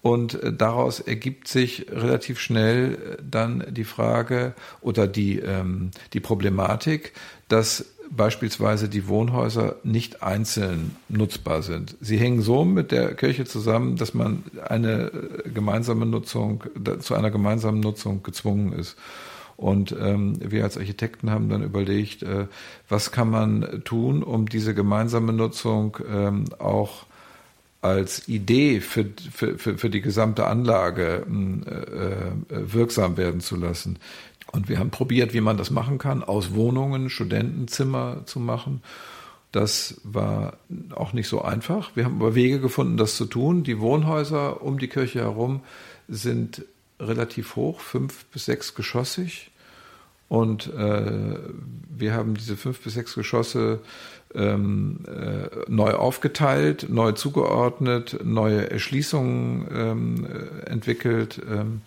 Und 0.00 0.42
äh, 0.42 0.52
daraus 0.52 1.00
ergibt 1.00 1.48
sich 1.48 1.86
relativ 1.90 2.38
schnell 2.38 2.94
äh, 2.94 3.22
dann 3.22 3.64
die 3.70 3.84
Frage 3.84 4.54
oder 4.80 5.06
die, 5.06 5.38
ähm, 5.38 5.90
die 6.12 6.20
Problematik, 6.20 7.12
dass 7.48 7.84
beispielsweise 8.10 8.88
die 8.88 9.08
Wohnhäuser 9.08 9.76
nicht 9.84 10.22
einzeln 10.22 10.96
nutzbar 11.08 11.62
sind. 11.62 11.96
Sie 12.00 12.18
hängen 12.18 12.42
so 12.42 12.64
mit 12.64 12.92
der 12.92 13.14
Kirche 13.14 13.44
zusammen, 13.44 13.96
dass 13.96 14.14
man 14.14 14.44
eine 14.66 15.10
äh, 15.10 15.48
gemeinsame 15.48 16.06
Nutzung, 16.06 16.64
zu 17.00 17.14
einer 17.14 17.30
gemeinsamen 17.30 17.80
Nutzung 17.80 18.22
gezwungen 18.22 18.72
ist. 18.72 18.96
Und 19.56 19.94
ähm, 20.00 20.38
wir 20.38 20.62
als 20.62 20.78
Architekten 20.78 21.30
haben 21.30 21.48
dann 21.48 21.64
überlegt, 21.64 22.22
äh, 22.22 22.46
was 22.88 23.10
kann 23.10 23.30
man 23.30 23.82
tun, 23.84 24.22
um 24.22 24.48
diese 24.48 24.72
gemeinsame 24.72 25.32
Nutzung 25.32 25.98
ähm, 26.08 26.44
auch 26.60 27.06
als 27.80 28.28
Idee 28.28 28.80
für, 28.80 29.06
für, 29.32 29.58
für, 29.58 29.78
für 29.78 29.90
die 29.90 30.00
gesamte 30.00 30.46
Anlage 30.46 31.24
äh, 31.26 32.54
äh, 32.54 32.72
wirksam 32.72 33.16
werden 33.16 33.40
zu 33.40 33.56
lassen. 33.56 33.98
Und 34.52 34.68
wir 34.68 34.78
haben 34.78 34.90
probiert, 34.90 35.34
wie 35.34 35.40
man 35.40 35.56
das 35.56 35.70
machen 35.70 35.98
kann, 35.98 36.22
aus 36.22 36.54
Wohnungen 36.54 37.10
Studentenzimmer 37.10 38.22
zu 38.24 38.40
machen. 38.40 38.82
Das 39.52 40.00
war 40.04 40.58
auch 40.94 41.12
nicht 41.12 41.28
so 41.28 41.42
einfach. 41.42 41.92
Wir 41.94 42.04
haben 42.04 42.16
aber 42.16 42.34
Wege 42.34 42.60
gefunden, 42.60 42.96
das 42.96 43.16
zu 43.16 43.24
tun. 43.24 43.62
Die 43.62 43.80
Wohnhäuser 43.80 44.62
um 44.62 44.78
die 44.78 44.88
Kirche 44.88 45.20
herum 45.20 45.60
sind 46.08 46.64
relativ 47.00 47.56
hoch, 47.56 47.80
fünf 47.80 48.26
bis 48.26 48.46
sechs 48.46 48.74
geschossig. 48.74 49.50
Und 50.28 50.72
äh, 50.74 51.38
wir 51.88 52.12
haben 52.12 52.34
diese 52.34 52.56
fünf 52.56 52.80
bis 52.80 52.94
sechs 52.94 53.14
Geschosse 53.14 53.80
ähm, 54.34 55.00
äh, 55.06 55.48
neu 55.68 55.92
aufgeteilt, 55.92 56.86
neu 56.90 57.12
zugeordnet, 57.12 58.18
neue 58.24 58.70
Erschließungen 58.70 59.68
ähm, 59.72 60.26
äh, 60.26 60.70
entwickelt. 60.70 61.40
Ähm, 61.48 61.80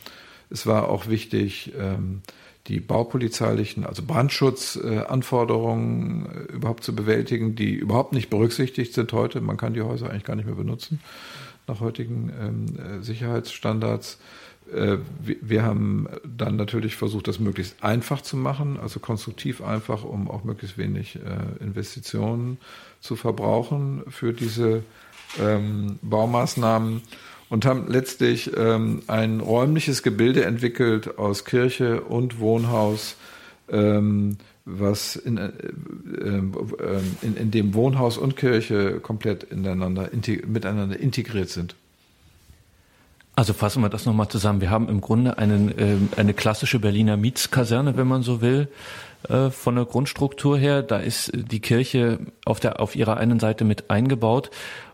es 0.49 0.65
war 0.65 0.89
auch 0.89 1.07
wichtig, 1.07 1.73
ähm, 1.77 2.21
die 2.67 2.79
baupolizeilichen, 2.79 3.85
also 3.85 4.03
Brandschutzanforderungen 4.03 6.25
äh, 6.25 6.53
überhaupt 6.53 6.83
zu 6.83 6.95
bewältigen, 6.95 7.55
die 7.55 7.73
überhaupt 7.73 8.13
nicht 8.13 8.29
berücksichtigt 8.29 8.93
sind 8.93 9.11
heute. 9.13 9.41
Man 9.41 9.57
kann 9.57 9.73
die 9.73 9.81
Häuser 9.81 10.07
eigentlich 10.09 10.25
gar 10.25 10.35
nicht 10.35 10.45
mehr 10.45 10.55
benutzen 10.55 10.99
nach 11.67 11.79
heutigen 11.79 12.31
ähm, 12.39 12.65
äh, 12.77 13.01
Sicherheitsstandards. 13.03 14.19
Äh, 14.71 14.97
wir, 15.19 15.63
haben 15.63 16.07
dann 16.23 16.55
natürlich 16.55 16.95
versucht, 16.95 17.27
das 17.27 17.39
möglichst 17.39 17.83
einfach 17.83 18.21
zu 18.21 18.37
machen, 18.37 18.79
also 18.79 18.99
konstruktiv 18.99 19.61
einfach, 19.61 20.03
um 20.03 20.29
auch 20.29 20.43
möglichst 20.43 20.77
wenig 20.77 21.19
Investitionen 21.59 22.59
zu 22.99 23.15
verbrauchen 23.15 24.03
für 24.07 24.33
diese 24.33 24.83
ähm, 25.39 25.99
Baumaßnahmen 26.01 27.01
und 27.51 27.65
haben 27.65 27.87
letztlich 27.89 28.49
ähm, 28.55 29.01
ein 29.07 29.41
räumliches 29.41 30.03
Gebilde 30.03 30.45
entwickelt 30.45 31.19
aus 31.19 31.43
Kirche 31.43 31.99
und 31.99 32.39
Wohnhaus, 32.39 33.17
ähm, 33.69 34.37
was 34.63 35.17
in, 35.17 35.37
äh, 35.37 35.47
äh, 35.47 36.41
in, 37.21 37.35
in 37.35 37.51
dem 37.51 37.73
Wohnhaus 37.73 38.17
und 38.17 38.37
Kirche 38.37 39.01
komplett 39.01 39.43
ineinander, 39.43 40.09
miteinander 40.47 40.97
integriert 40.97 41.49
sind. 41.49 41.75
Also 43.35 43.51
fassen 43.51 43.81
wir 43.81 43.89
das 43.89 44.05
nochmal 44.05 44.29
zusammen. 44.29 44.61
Wir 44.61 44.69
haben 44.69 44.87
im 44.87 45.01
Grunde 45.01 45.37
einen, 45.37 45.77
äh, 45.77 45.97
eine 46.15 46.33
klassische 46.33 46.79
Berliner 46.79 47.17
Mietskaserne, 47.17 47.97
wenn 47.97 48.07
man 48.07 48.23
so 48.23 48.39
will, 48.39 48.69
äh, 49.27 49.49
von 49.49 49.75
der 49.75 49.83
Grundstruktur 49.83 50.57
her. 50.57 50.83
Da 50.83 50.99
ist 50.99 51.31
die 51.33 51.59
Kirche 51.59 52.19
auf, 52.45 52.61
der, 52.61 52.79
auf 52.79 52.95
ihrer 52.95 53.17
einen 53.17 53.41
Seite 53.41 53.65
mit 53.65 53.89
eingebaut 53.89 54.51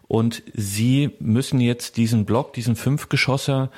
und 0.08 0.44
Sie 0.54 1.12
müssen 1.20 1.60
jetzt 1.60 1.98
diesen 1.98 2.26
Block, 2.26 2.54
diesen 2.54 2.76
Fünfgeschosser, 2.76 3.72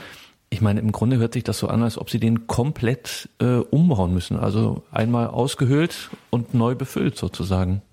ich 0.50 0.62
meine, 0.62 0.80
im 0.80 0.92
Grunde 0.92 1.18
hört 1.18 1.34
sich 1.34 1.44
das 1.44 1.60
so 1.60 1.68
an, 1.68 1.84
als 1.84 1.98
ob 1.98 2.10
Sie 2.10 2.20
den 2.20 2.48
komplett 2.48 3.30
äh, 3.40 3.58
umbauen 3.58 4.14
müssen. 4.14 4.38
Also 4.38 4.84
einmal 4.92 5.28
ausgehöhlt 5.28 6.10
und 6.32 6.54
neu 6.54 6.76
befüllt 6.76 7.18
sozusagen. 7.18 7.84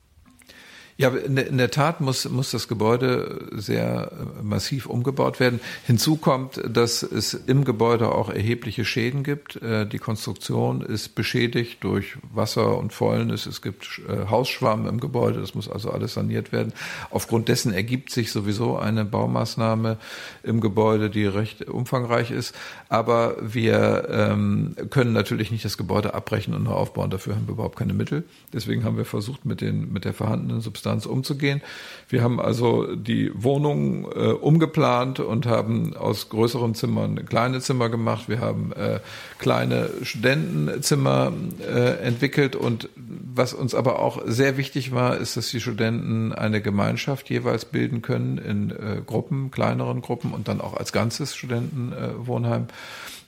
Ja, 0.99 1.11
in 1.11 1.59
der 1.59 1.71
Tat 1.71 2.01
muss, 2.01 2.27
muss 2.27 2.53
das 2.53 2.69
Gebäude 2.69 3.49
sehr 3.53 4.13
äh, 4.13 4.43
massiv 4.43 4.87
umgebaut 4.87 5.41
werden. 5.41 5.61
Hinzu 5.87 6.17
kommt, 6.17 6.59
dass 6.67 7.03
es 7.03 7.35
im 7.35 7.67
Gebäude 7.67 8.13
auch 8.13 8.31
erhebliche 8.31 8.87
Schäden 8.87 9.23
gibt. 9.23 9.57
Äh, 9.57 9.87
die 9.87 9.99
Konstruktion 9.99 10.81
ist 10.81 11.15
beschädigt 11.15 11.85
durch 11.85 12.17
Wasser 12.33 12.79
und 12.79 12.95
Fäulnis. 12.95 13.45
Es 13.45 13.61
gibt 13.61 14.01
äh, 14.09 14.31
Hausschwamm 14.31 14.87
im 14.87 14.99
Gebäude. 14.99 15.39
Das 15.39 15.55
muss 15.55 15.69
also 15.69 15.91
alles 15.91 16.15
saniert 16.15 16.51
werden. 16.51 16.73
Aufgrund 17.11 17.49
dessen 17.49 17.75
ergibt 17.75 18.11
sich 18.11 18.33
sowieso 18.33 18.79
eine 18.79 19.05
Baumaßnahme 19.05 19.99
im 20.45 20.63
Gebäude, 20.63 21.11
die 21.11 21.27
recht 21.27 21.69
umfangreich 21.69 22.31
ist. 22.31 22.55
Aber 22.89 23.37
wir 23.43 24.09
ähm, 24.09 24.75
können 24.89 25.13
natürlich 25.13 25.51
nicht 25.51 25.67
das 25.67 25.77
Gebäude 25.77 26.15
abbrechen 26.15 26.55
und 26.55 26.63
neu 26.63 26.71
aufbauen. 26.73 27.11
Dafür 27.11 27.37
haben 27.37 27.47
wir 27.47 27.53
überhaupt 27.53 27.79
keine 27.79 27.93
Mittel. 27.93 28.25
Deswegen 28.55 28.83
haben 28.83 28.97
wir 28.97 29.05
versucht, 29.05 29.45
mit 29.45 29.61
den, 29.61 29.93
mit 29.93 30.07
der 30.07 30.15
vorhandenen 30.15 30.63
Substanz 30.63 30.86
Substanz 30.87 31.07
umzugehen. 31.07 31.63
Wir 32.09 32.23
haben 32.23 32.41
also 32.41 32.95
die 32.95 33.33
Wohnung 33.35 34.05
äh, 34.05 34.29
umgeplant 34.29 35.19
und 35.19 35.47
haben 35.47 35.97
aus 35.97 36.29
größeren 36.29 36.77
Zimmern 36.77 37.27
kleine 37.27 37.61
Zimmer 37.61 37.89
gemacht. 37.89 38.29
Wir 38.29 38.41
haben 38.41 38.73
äh, 38.73 39.01
kleine 39.39 39.91
Studentenzimmer 40.03 41.33
äh, 41.61 41.99
entwickelt 42.07 42.55
und 42.55 42.89
was 42.95 43.53
uns 43.53 43.75
aber 43.75 43.99
auch 43.99 44.23
sehr 44.25 44.57
wichtig 44.57 44.93
war, 44.93 45.17
ist, 45.17 45.37
dass 45.37 45.49
die 45.49 45.61
Studenten 45.61 46.33
eine 46.33 46.63
Gemeinschaft 46.63 47.29
jeweils 47.29 47.65
bilden 47.65 48.03
können 48.03 48.39
in 48.39 48.71
äh, 48.71 49.03
Gruppen, 49.05 49.51
kleineren 49.51 50.01
Gruppen 50.01 50.33
und 50.33 50.47
dann 50.47 50.61
auch 50.61 50.75
als 50.75 50.93
ganzes 50.93 51.35
Studentenwohnheim. 51.35 52.69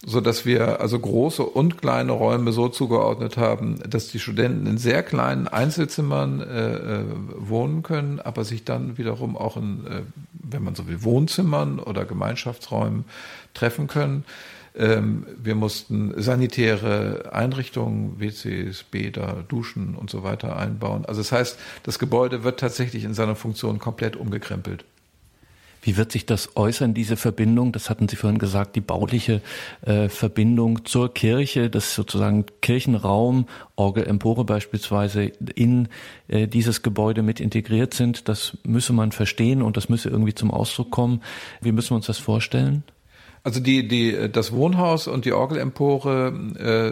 So 0.06 0.20
dass 0.20 0.46
wir 0.46 0.80
also 0.80 0.98
große 0.98 1.42
und 1.42 1.78
kleine 1.78 2.12
Räume 2.12 2.52
so 2.52 2.68
zugeordnet 2.68 3.36
haben, 3.36 3.80
dass 3.88 4.08
die 4.08 4.20
Studenten 4.20 4.66
in 4.66 4.78
sehr 4.78 5.02
kleinen 5.02 5.48
Einzelzimmern 5.48 6.40
äh, 6.40 6.74
äh, 6.74 7.04
wohnen 7.36 7.82
können, 7.82 8.20
aber 8.20 8.44
sich 8.44 8.64
dann 8.64 8.96
wiederum 8.96 9.36
auch 9.36 9.56
in, 9.56 9.86
äh, 9.86 10.02
wenn 10.32 10.62
man 10.62 10.76
so 10.76 10.86
will, 10.86 11.02
Wohnzimmern 11.02 11.80
oder 11.80 12.04
Gemeinschaftsräumen 12.04 13.06
treffen 13.54 13.88
können. 13.88 14.24
Ähm, 14.76 15.26
wir 15.36 15.56
mussten 15.56 16.14
sanitäre 16.16 17.30
Einrichtungen, 17.32 18.20
WCs, 18.20 18.84
Bäder, 18.84 19.44
Duschen 19.48 19.96
und 19.96 20.10
so 20.10 20.22
weiter 20.22 20.56
einbauen. 20.56 21.04
Also 21.06 21.20
das 21.20 21.32
heißt, 21.32 21.58
das 21.82 21.98
Gebäude 21.98 22.44
wird 22.44 22.60
tatsächlich 22.60 23.02
in 23.02 23.14
seiner 23.14 23.34
Funktion 23.34 23.80
komplett 23.80 24.14
umgekrempelt. 24.14 24.84
Wie 25.82 25.96
wird 25.96 26.12
sich 26.12 26.26
das 26.26 26.56
äußern, 26.56 26.94
diese 26.94 27.16
Verbindung? 27.16 27.72
Das 27.72 27.88
hatten 27.88 28.08
Sie 28.08 28.16
vorhin 28.16 28.38
gesagt, 28.38 28.76
die 28.76 28.80
bauliche 28.80 29.40
äh, 29.82 30.08
Verbindung 30.08 30.84
zur 30.84 31.12
Kirche, 31.14 31.70
dass 31.70 31.94
sozusagen 31.94 32.46
Kirchenraum, 32.60 33.46
Orgelempore 33.76 34.44
beispielsweise 34.44 35.32
in 35.54 35.88
äh, 36.26 36.48
dieses 36.48 36.82
Gebäude 36.82 37.22
mit 37.22 37.40
integriert 37.40 37.94
sind. 37.94 38.28
Das 38.28 38.58
müsse 38.64 38.92
man 38.92 39.12
verstehen 39.12 39.62
und 39.62 39.76
das 39.76 39.88
müsse 39.88 40.08
irgendwie 40.08 40.34
zum 40.34 40.50
Ausdruck 40.50 40.90
kommen. 40.90 41.22
Wie 41.60 41.72
müssen 41.72 41.90
wir 41.90 41.96
uns 41.96 42.06
das 42.06 42.18
vorstellen? 42.18 42.82
Also 43.44 43.60
die, 43.60 43.86
die, 43.86 44.30
das 44.30 44.52
Wohnhaus 44.52 45.06
und 45.06 45.24
die 45.24 45.32
Orgelempore 45.32 46.32
äh, 46.58 46.88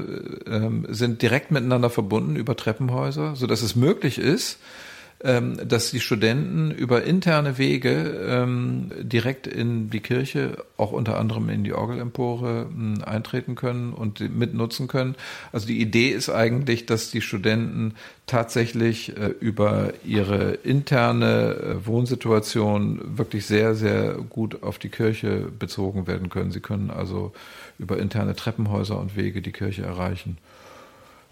äh, 0.51 0.70
sind 0.89 1.22
direkt 1.22 1.51
miteinander 1.51 1.91
verbunden 1.91 2.37
über 2.37 2.57
Treppenhäuser, 2.57 3.37
so 3.37 3.47
dass 3.47 3.62
es 3.62 3.76
möglich 3.76 4.18
ist, 4.18 4.59
ähm, 5.27 5.59
dass 5.68 5.91
die 5.91 5.99
Studenten 5.99 6.70
über 6.70 7.03
interne 7.03 7.59
Wege 7.59 7.91
ähm, 8.29 8.93
direkt 9.01 9.49
in 9.49 9.91
die 9.91 9.99
Kirche, 9.99 10.64
auch 10.77 10.93
unter 10.93 11.18
anderem 11.18 11.49
in 11.49 11.64
die 11.64 11.72
Orgelempore, 11.72 12.68
ähm, 12.70 13.03
eintreten 13.05 13.57
können 13.57 13.93
und 13.93 14.20
mitnutzen 14.20 14.87
können. 14.87 15.16
Also 15.51 15.66
die 15.66 15.81
Idee 15.81 16.11
ist 16.11 16.31
eigentlich, 16.31 16.87
dass 16.87 17.11
die 17.11 17.22
Studenten 17.22 17.95
tatsächlich 18.27 19.16
äh, 19.16 19.35
über 19.41 19.95
ihre 20.05 20.53
interne 20.53 21.57
äh, 21.57 21.87
Wohnsituation 21.87 23.18
wirklich 23.18 23.47
sehr, 23.47 23.74
sehr 23.74 24.14
gut 24.31 24.62
auf 24.62 24.79
die 24.79 24.91
Kirche 24.91 25.49
bezogen 25.59 26.07
werden 26.07 26.29
können. 26.29 26.53
Sie 26.53 26.61
können 26.61 26.91
also 26.91 27.33
über 27.81 27.99
interne 27.99 28.37
Treppenhäuser 28.37 29.01
und 29.01 29.16
Wege 29.16 29.43
die 29.43 29.53
Kirche 29.53 29.83
erreichen. 29.83 30.39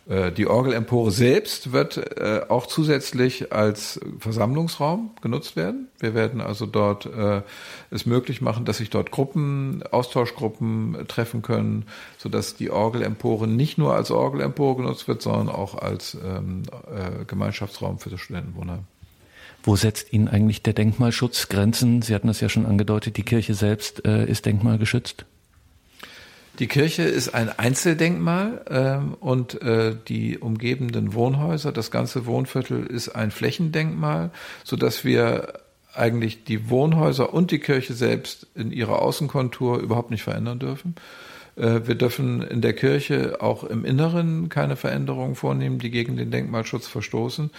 Äh, 0.08 0.32
die 0.32 0.46
Orgelempore 0.46 1.10
selbst 1.10 1.72
wird 1.72 2.18
äh, 2.18 2.42
auch 2.48 2.66
zusätzlich 2.66 3.52
als 3.52 4.00
Versammlungsraum 4.18 5.10
genutzt 5.22 5.56
werden. 5.56 5.88
Wir 5.98 6.14
werden 6.14 6.40
also 6.40 6.66
dort 6.66 7.06
äh, 7.06 7.42
es 7.90 8.04
möglich 8.04 8.42
machen, 8.42 8.64
dass 8.64 8.78
sich 8.78 8.90
dort 8.90 9.10
Gruppen, 9.10 9.82
Austauschgruppen 9.90 11.06
treffen 11.08 11.42
können, 11.42 11.86
sodass 12.18 12.54
die 12.54 12.70
Orgelempore 12.70 13.46
nicht 13.46 13.78
nur 13.78 13.94
als 13.94 14.10
Orgelempore 14.10 14.76
genutzt 14.76 15.08
wird, 15.08 15.22
sondern 15.22 15.48
auch 15.48 15.74
als 15.74 16.14
ähm, 16.14 16.62
Gemeinschaftsraum 17.26 17.98
für 17.98 18.10
das 18.10 18.20
Studentenwohnheim. 18.20 18.80
Wo 19.62 19.76
setzt 19.76 20.12
Ihnen 20.12 20.28
eigentlich 20.28 20.62
der 20.62 20.74
Denkmalschutz 20.74 21.48
Grenzen? 21.48 22.02
Sie 22.02 22.14
hatten 22.14 22.26
das 22.26 22.40
ja 22.40 22.48
schon 22.48 22.66
angedeutet, 22.66 23.16
die 23.16 23.22
Kirche 23.22 23.54
selbst 23.54 24.00
ist 24.00 24.44
denkmalgeschützt. 24.44 25.24
Die 26.60 26.68
Kirche 26.68 27.02
ist 27.02 27.34
ein 27.34 27.50
Einzeldenkmal 27.58 28.64
ähm, 28.70 29.14
und 29.14 29.60
äh, 29.60 29.96
die 30.06 30.38
umgebenden 30.38 31.12
Wohnhäuser, 31.14 31.72
das 31.72 31.90
ganze 31.90 32.26
Wohnviertel 32.26 32.86
ist 32.86 33.08
ein 33.08 33.32
Flächendenkmal, 33.32 34.30
so 34.62 34.76
dass 34.76 35.04
wir 35.04 35.54
eigentlich 35.94 36.44
die 36.44 36.70
Wohnhäuser 36.70 37.34
und 37.34 37.50
die 37.50 37.58
Kirche 37.58 37.94
selbst 37.94 38.46
in 38.54 38.70
ihrer 38.70 39.02
Außenkontur 39.02 39.78
überhaupt 39.78 40.12
nicht 40.12 40.22
verändern 40.22 40.60
dürfen. 40.60 40.94
Äh, 41.56 41.80
wir 41.86 41.96
dürfen 41.96 42.42
in 42.42 42.60
der 42.60 42.72
Kirche 42.72 43.40
auch 43.40 43.64
im 43.64 43.84
Inneren 43.84 44.48
keine 44.48 44.76
Veränderungen 44.76 45.34
vornehmen, 45.34 45.80
die 45.80 45.90
gegen 45.90 46.16
den 46.16 46.30
Denkmalschutz 46.30 46.86
verstoßen, 46.86 47.50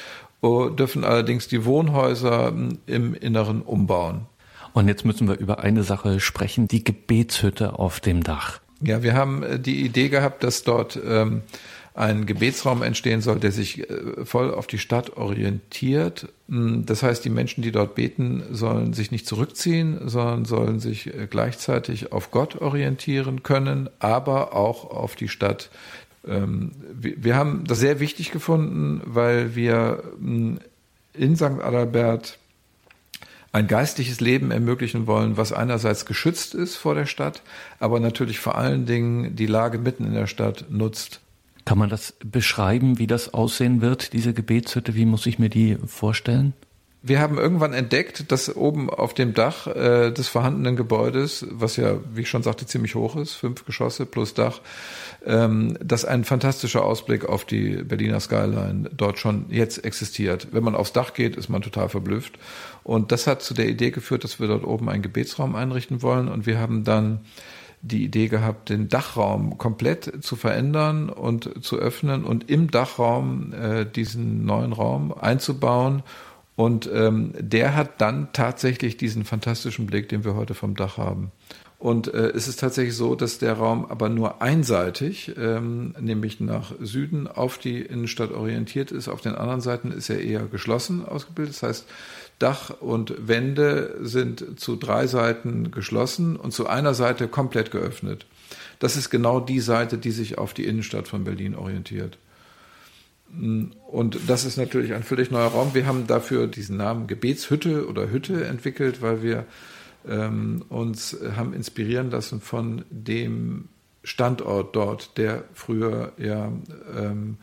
uh, 0.42 0.70
dürfen 0.70 1.04
allerdings 1.04 1.48
die 1.48 1.66
Wohnhäuser 1.66 2.48
hm, 2.48 2.80
im 2.86 3.14
Inneren 3.14 3.62
umbauen. 3.62 4.28
Und 4.74 4.88
jetzt 4.88 5.06
müssen 5.06 5.28
wir 5.28 5.38
über 5.38 5.60
eine 5.60 5.84
Sache 5.84 6.20
sprechen, 6.20 6.68
die 6.68 6.84
Gebetshütte 6.84 7.80
auf 7.80 8.00
dem 8.00 8.24
Dach. 8.24 8.60
Ja, 8.86 9.04
wir 9.04 9.14
haben 9.14 9.44
äh, 9.44 9.60
die 9.60 9.84
Idee 9.84 10.10
gehabt, 10.10 10.44
dass 10.44 10.64
dort 10.64 11.00
ähm, 11.06 11.42
ein 11.96 12.26
Gebetsraum 12.26 12.84
entstehen 12.84 13.22
soll, 13.22 13.40
der 13.40 13.52
sich 13.52 13.90
äh, 13.90 14.26
voll 14.26 14.54
auf 14.54 14.68
die 14.68 14.78
Stadt 14.78 15.18
orientiert. 15.18 16.28
Hm, 16.50 16.86
das 16.86 17.04
heißt, 17.04 17.24
die 17.24 17.30
Menschen, 17.30 17.62
die 17.62 17.72
dort 17.72 17.96
beten, 17.96 18.44
sollen 18.52 18.94
sich 18.94 19.12
nicht 19.12 19.26
zurückziehen, 19.26 20.08
sondern 20.08 20.46
sollen 20.46 20.80
sich 20.80 21.08
äh, 21.08 21.28
gleichzeitig 21.30 22.12
auf 22.12 22.32
Gott 22.32 22.62
orientieren 22.62 23.44
können, 23.44 23.90
aber 24.00 24.54
auch 24.54 24.92
auf 24.92 25.16
die 25.16 25.30
Stadt. 25.30 25.70
Ähm, 26.28 26.72
wir 26.94 27.36
haben 27.36 27.64
das 27.66 27.80
sehr 27.80 28.00
wichtig 28.00 28.32
gefunden, 28.32 29.02
weil 29.06 29.56
wir 29.56 30.04
hm, 30.20 30.60
in 31.14 31.36
St. 31.36 31.44
Adalbert 31.44 32.38
ein 33.56 33.68
geistliches 33.68 34.20
Leben 34.20 34.52
ermöglichen 34.52 35.08
wollen, 35.08 35.38
was 35.38 35.54
einerseits 35.54 36.06
geschützt 36.06 36.54
ist 36.54 36.76
vor 36.76 36.94
der 36.94 37.06
Stadt, 37.06 37.42
aber 37.80 38.02
natürlich 38.02 38.40
vor 38.40 38.56
allen 38.56 38.86
Dingen 38.86 39.38
die 39.38 39.46
Lage 39.46 39.78
mitten 39.78 40.06
in 40.06 40.14
der 40.14 40.28
Stadt 40.28 40.66
nutzt. 40.70 41.22
Kann 41.64 41.78
man 41.78 41.90
das 41.90 42.16
beschreiben, 42.20 43.00
wie 43.00 43.08
das 43.08 43.34
aussehen 43.34 43.80
wird, 43.80 44.12
diese 44.12 44.34
Gebetshütte? 44.34 44.94
Wie 44.94 45.06
muss 45.06 45.26
ich 45.26 45.40
mir 45.40 45.50
die 45.50 45.78
vorstellen? 45.88 46.52
Wir 47.08 47.20
haben 47.20 47.38
irgendwann 47.38 47.74
entdeckt, 47.74 48.32
dass 48.32 48.56
oben 48.56 48.90
auf 48.90 49.14
dem 49.14 49.36
Dach 49.36 49.68
äh, 49.68 50.10
des 50.10 50.28
vorhandenen 50.28 50.76
Gebäudes, 50.76 51.46
was 51.52 51.78
ja, 51.78 52.00
wie 52.12 52.22
ich 52.22 52.30
schon 52.30 52.42
sagte, 52.42 52.66
ziemlich 52.66 52.96
hoch 52.96 53.16
ist, 53.16 53.36
fünf 53.36 53.64
Geschosse 53.64 54.08
plus 54.08 54.34
Dach, 54.34 54.60
ähm, 55.24 55.78
dass 55.84 56.04
ein 56.04 56.24
fantastischer 56.24 56.84
Ausblick 56.84 57.26
auf 57.26 57.46
die 57.46 57.84
Berliner 57.84 58.20
Skyline 58.20 58.90
dort 58.92 59.20
schon 59.20 59.46
jetzt 59.50 59.86
existiert. 59.86 60.48
Wenn 60.52 60.64
man 60.64 60.74
aufs 60.74 60.94
Dach 60.94 61.14
geht, 61.14 61.36
ist 61.36 61.48
man 61.48 61.62
total 61.62 61.90
verblüfft. 61.90 62.40
Und 62.86 63.12
das 63.12 63.26
hat 63.26 63.42
zu 63.42 63.56
der 63.56 63.68
Idee 63.68 63.90
geführt, 63.90 64.24
dass 64.24 64.40
wir 64.40 64.48
dort 64.48 64.64
oben 64.64 64.90
einen 64.90 65.02
Gebetsraum 65.02 65.56
einrichten 65.56 66.04
wollen. 66.04 66.28
Und 66.28 66.46
wir 66.46 66.60
haben 66.60 66.84
dann 66.84 67.22
die 67.82 68.06
Idee 68.06 68.28
gehabt, 68.28 68.70
den 68.70 68.90
Dachraum 68.90 69.58
komplett 69.58 70.24
zu 70.24 70.36
verändern 70.36 71.10
und 71.10 71.66
zu 71.66 71.78
öffnen 71.78 72.24
und 72.24 72.48
im 72.48 72.70
Dachraum 72.70 73.54
äh, 73.54 73.86
diesen 73.88 74.46
neuen 74.46 74.72
Raum 74.72 75.12
einzubauen. 75.12 76.04
Und 76.56 76.88
ähm, 76.94 77.34
der 77.40 77.76
hat 77.76 78.02
dann 78.02 78.30
tatsächlich 78.34 78.98
diesen 78.98 79.26
fantastischen 79.26 79.88
Blick, 79.88 80.08
den 80.08 80.24
wir 80.24 80.36
heute 80.36 80.54
vom 80.54 80.76
Dach 80.76 80.98
haben. 81.00 81.32
Und 81.80 82.14
äh, 82.14 82.30
es 82.30 82.48
ist 82.48 82.60
tatsächlich 82.60 82.96
so, 82.96 83.16
dass 83.16 83.38
der 83.38 83.54
Raum 83.54 83.86
aber 83.86 84.10
nur 84.10 84.42
einseitig, 84.42 85.34
ähm, 85.38 85.94
nämlich 86.00 86.40
nach 86.40 86.72
Süden 86.80 87.28
auf 87.28 87.58
die 87.58 87.82
Innenstadt 87.82 88.32
orientiert 88.32 88.92
ist. 88.92 89.08
Auf 89.08 89.22
den 89.22 89.36
anderen 89.36 89.62
Seiten 89.62 89.92
ist 89.92 90.10
er 90.10 90.22
eher 90.22 90.46
geschlossen 90.46 91.06
ausgebildet. 91.06 91.56
Das 91.56 91.64
heißt, 91.64 91.88
Dach 92.40 92.70
und 92.82 93.28
Wände 93.28 93.98
sind 94.02 94.60
zu 94.60 94.76
drei 94.76 95.08
Seiten 95.08 95.72
geschlossen 95.72 96.36
und 96.36 96.52
zu 96.52 96.68
einer 96.68 96.94
Seite 96.94 97.28
komplett 97.28 97.72
geöffnet. 97.72 98.26
Das 98.80 98.98
ist 98.98 99.10
genau 99.10 99.40
die 99.40 99.62
Seite, 99.62 99.98
die 99.98 100.12
sich 100.12 100.38
auf 100.38 100.54
die 100.54 100.66
Innenstadt 100.66 101.08
von 101.08 101.24
Berlin 101.24 101.56
orientiert. 101.56 102.18
Und 103.32 104.18
das 104.28 104.46
ist 104.46 104.58
natürlich 104.58 104.94
ein 104.94 105.04
völlig 105.04 105.32
neuer 105.32 105.48
Raum. 105.48 105.74
Wir 105.74 105.86
haben 105.86 106.08
dafür 106.08 106.48
diesen 106.48 106.78
Namen 106.78 107.08
Gebetshütte 107.08 107.88
oder 107.88 108.10
Hütte 108.10 108.46
entwickelt, 108.46 109.02
weil 109.02 109.24
wir 109.24 109.46
ähm, 110.08 110.64
uns 110.70 111.18
haben 111.36 111.54
inspirieren 111.54 112.12
lassen 112.12 112.40
von 112.42 112.86
dem 112.90 113.70
Standort 114.04 114.76
dort, 114.76 115.18
der 115.18 115.46
früher 115.54 116.12
ja 116.18 116.52
ähm, 116.96 117.38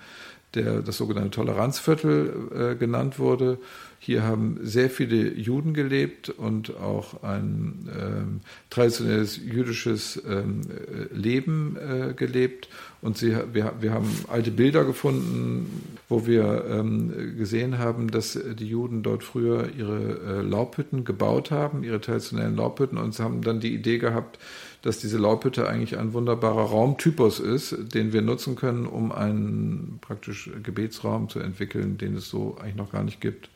der, 0.55 0.83
das 0.83 0.97
sogenannte 0.97 1.31
Toleranzviertel 1.31 2.73
äh, 2.73 2.77
genannt 2.77 3.19
wurde. 3.19 3.59
Hier 4.05 4.25
haben 4.25 4.59
sehr 4.63 4.91
viele 4.91 5.33
Juden 5.33 5.75
gelebt 5.75 6.29
und 6.29 6.77
auch 6.77 7.23
ein 7.23 7.89
ähm, 7.97 8.41
traditionelles 8.69 9.37
jüdisches 9.37 10.21
ähm, 10.29 10.63
äh, 10.63 11.15
Leben 11.15 11.77
äh, 11.77 12.13
gelebt. 12.13 12.69
Und 13.01 13.17
sie, 13.17 13.37
wir, 13.53 13.75
wir 13.79 13.93
haben 13.93 14.11
alte 14.27 14.51
Bilder 14.51 14.85
gefunden, 14.85 15.99
wo 16.09 16.27
wir 16.27 16.65
ähm, 16.69 17.37
gesehen 17.39 17.79
haben, 17.79 18.11
dass 18.11 18.37
die 18.59 18.67
Juden 18.67 19.05
dort 19.05 19.23
früher 19.23 19.69
ihre 19.79 20.01
äh, 20.01 20.43
Laubhütten 20.43 21.05
gebaut 21.05 21.53
haben, 21.53 21.85
ihre 21.85 22.01
traditionellen 22.01 22.57
Laubhütten, 22.57 22.99
und 22.99 23.15
sie 23.15 23.23
haben 23.23 23.43
dann 23.43 23.61
die 23.61 23.73
Idee 23.73 23.99
gehabt, 23.99 24.41
dass 24.83 24.99
diese 24.99 25.19
Laubhütte 25.19 25.69
eigentlich 25.69 25.97
ein 25.97 26.13
wunderbarer 26.13 26.65
Raumtypus 26.65 27.39
ist, 27.39 27.95
den 27.95 28.13
wir 28.13 28.23
nutzen 28.23 28.57
können, 28.57 28.87
um 28.87 29.13
einen 29.13 29.99
praktisch 30.01 30.51
Gebetsraum 30.65 31.29
zu 31.29 31.39
entwickeln, 31.39 31.99
den 31.99 32.17
es 32.17 32.29
so 32.29 32.57
eigentlich 32.61 32.75
noch 32.75 32.91
gar 32.91 33.05
nicht 33.05 33.21
gibt 33.21 33.49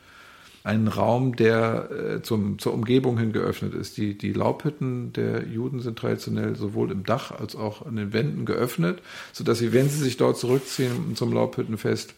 einen 0.67 0.89
Raum, 0.89 1.37
der 1.37 1.89
äh, 1.91 2.21
zum, 2.21 2.59
zur 2.59 2.73
Umgebung 2.73 3.17
hin 3.17 3.31
geöffnet 3.31 3.73
ist. 3.73 3.95
Die, 3.95 4.17
die 4.17 4.33
Laubhütten 4.33 5.13
der 5.13 5.47
Juden 5.47 5.79
sind 5.79 5.97
traditionell 5.97 6.57
sowohl 6.57 6.91
im 6.91 7.05
Dach 7.05 7.31
als 7.31 7.55
auch 7.55 7.85
an 7.85 7.95
den 7.95 8.11
Wänden 8.11 8.45
geöffnet, 8.45 9.01
sodass 9.31 9.59
sie, 9.59 9.71
wenn 9.71 9.89
sie 9.89 10.03
sich 10.03 10.17
dort 10.17 10.37
zurückziehen 10.37 11.15
zum 11.15 11.31
Laubhüttenfest, 11.31 12.13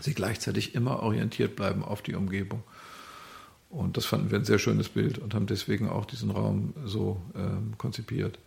sie 0.00 0.12
gleichzeitig 0.12 0.74
immer 0.74 1.02
orientiert 1.02 1.56
bleiben 1.56 1.82
auf 1.82 2.02
die 2.02 2.14
Umgebung. 2.14 2.62
Und 3.70 3.96
das 3.96 4.04
fanden 4.04 4.30
wir 4.30 4.38
ein 4.38 4.44
sehr 4.44 4.58
schönes 4.58 4.90
Bild 4.90 5.18
und 5.18 5.34
haben 5.34 5.46
deswegen 5.46 5.88
auch 5.88 6.04
diesen 6.04 6.30
Raum 6.30 6.74
so 6.84 7.22
ähm, 7.34 7.72
konzipiert. 7.78 8.38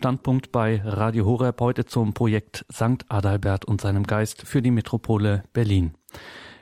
Standpunkt 0.00 0.50
bei 0.50 0.80
Radio 0.82 1.26
Horeb 1.26 1.60
heute 1.60 1.84
zum 1.84 2.14
Projekt 2.14 2.64
St. 2.72 3.04
Adalbert 3.08 3.66
und 3.66 3.82
seinem 3.82 4.04
Geist 4.04 4.46
für 4.46 4.62
die 4.62 4.70
Metropole 4.70 5.42
Berlin. 5.52 5.92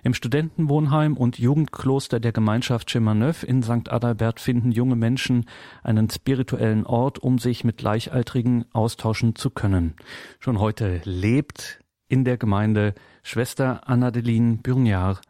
Im 0.02 0.12
Studentenwohnheim 0.12 1.16
und 1.16 1.38
Jugendkloster 1.38 2.18
der 2.18 2.32
Gemeinschaft 2.32 2.90
Chemanöv 2.90 3.44
in 3.44 3.62
St. 3.62 3.92
Adalbert 3.92 4.40
finden 4.40 4.72
junge 4.72 4.96
Menschen 4.96 5.44
einen 5.84 6.10
spirituellen 6.10 6.84
Ort, 6.84 7.20
um 7.20 7.38
sich 7.38 7.62
mit 7.62 7.76
Gleichaltrigen 7.76 8.64
austauschen 8.72 9.36
zu 9.36 9.50
können. 9.50 9.94
Schon 10.40 10.58
heute 10.58 11.00
lebt 11.04 11.78
in 12.08 12.24
der 12.24 12.38
Gemeinde 12.38 12.92
Schwester 13.22 13.88
Annadeline 13.88 14.56
Bürniar 14.56 15.20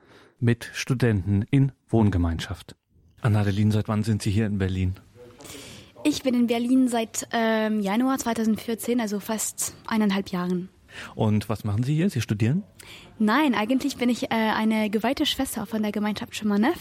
mit 0.40 0.70
Studenten 0.72 1.42
in 1.50 1.72
Wohngemeinschaft. 1.90 2.74
Annadeline, 3.20 3.70
seit 3.70 3.88
wann 3.88 4.02
sind 4.02 4.22
Sie 4.22 4.30
hier 4.30 4.46
in 4.46 4.56
Berlin? 4.56 4.94
Ich 6.04 6.22
bin 6.22 6.34
in 6.34 6.46
Berlin 6.46 6.88
seit 6.88 7.28
ähm, 7.32 7.80
Januar 7.80 8.18
2014, 8.18 9.00
also 9.00 9.20
fast 9.20 9.74
eineinhalb 9.86 10.30
Jahren. 10.30 10.68
Und 11.14 11.48
was 11.48 11.64
machen 11.64 11.82
Sie 11.82 11.94
hier? 11.94 12.08
Sie 12.08 12.20
studieren? 12.20 12.62
Nein, 13.18 13.54
eigentlich 13.54 13.96
bin 13.96 14.08
ich 14.08 14.24
äh, 14.24 14.34
eine 14.34 14.90
geweihte 14.90 15.26
Schwester 15.26 15.66
von 15.66 15.82
der 15.82 15.92
Gemeinschaft 15.92 16.34
Schumannev. 16.34 16.78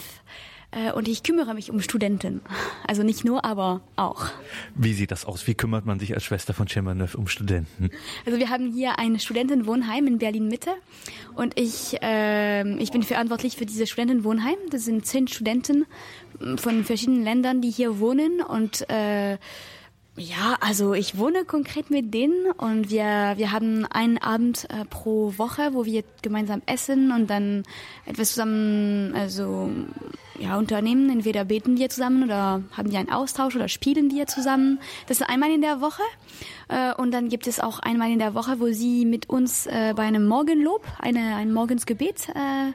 Äh, 0.72 0.92
und 0.92 1.08
ich 1.08 1.24
kümmere 1.24 1.54
mich 1.54 1.72
um 1.72 1.82
Studenten. 1.82 2.42
Also 2.86 3.04
nicht 3.04 3.24
nur, 3.24 3.46
aber 3.46 3.82
auch. 3.96 4.28
Wie 4.76 4.94
sieht 4.94 5.12
das 5.12 5.26
aus? 5.26 5.48
Wie 5.48 5.56
kümmert 5.56 5.86
man 5.86 6.00
sich 6.00 6.14
als 6.14 6.24
Schwester 6.24 6.54
von 6.54 6.68
Chemanöv 6.68 7.16
um 7.16 7.28
Studenten? 7.28 7.90
Also 8.26 8.38
wir 8.38 8.50
haben 8.50 8.74
hier 8.74 9.00
ein 9.00 9.20
Studentenwohnheim 9.20 10.08
in 10.08 10.18
Berlin 10.18 10.48
Mitte 10.48 10.72
und 11.36 11.58
ich, 11.60 12.02
äh, 12.02 12.68
ich 12.78 12.92
bin 12.92 13.04
verantwortlich 13.04 13.56
für 13.56 13.66
dieses 13.66 13.90
Studentenwohnheim. 13.90 14.58
Das 14.70 14.86
sind 14.86 15.06
zehn 15.06 15.28
Studenten 15.28 15.86
von 16.58 16.84
verschiedenen 16.84 17.24
Ländern, 17.24 17.62
die 17.62 17.72
hier 17.72 18.00
wohnen 18.00 18.42
und 18.42 18.90
äh, 18.90 19.38
ja, 20.18 20.58
also 20.62 20.94
ich 20.94 21.18
wohne 21.18 21.46
konkret 21.46 21.92
mit 21.92 22.12
denen 22.12 22.52
und 22.58 22.90
wir, 22.90 23.34
wir 23.38 23.52
haben 23.52 23.86
einen 23.86 24.18
Abend 24.18 24.68
äh, 24.72 24.84
pro 24.86 25.34
Woche, 25.38 25.70
wo 25.74 25.86
wir 25.86 26.04
gemeinsam 26.24 26.64
essen 26.66 27.12
und 27.12 27.30
dann 27.30 27.64
etwas 28.06 28.30
zusammen, 28.30 29.14
also 29.16 29.70
ja, 30.40 30.58
unternehmen. 30.58 31.10
Entweder 31.12 31.46
beten 31.46 31.78
wir 31.78 31.90
zusammen 31.90 32.24
oder 32.24 32.64
haben 32.72 32.92
wir 32.92 32.98
einen 32.98 33.12
Austausch 33.12 33.56
oder 33.56 33.68
spielen 33.68 34.10
wir 34.10 34.26
zusammen. 34.26 34.80
Das 35.08 35.22
ist 35.22 35.30
einmal 35.30 35.52
in 35.52 35.62
der 35.62 35.82
Woche. 35.82 36.04
Äh, 36.68 36.94
und 36.96 37.12
dann 37.12 37.30
gibt 37.30 37.46
es 37.46 37.60
auch 37.60 37.80
einmal 37.80 38.12
in 38.12 38.20
der 38.20 38.34
Woche, 38.34 38.60
wo 38.60 38.72
sie 38.72 39.06
mit 39.06 39.30
uns 39.30 39.68
äh, 39.68 39.94
bei 39.96 40.04
einem 40.04 40.28
Morgenlob, 40.28 40.84
eine, 41.00 41.36
ein 41.36 41.54
Morgensgebet 41.54 42.30
äh, 42.30 42.74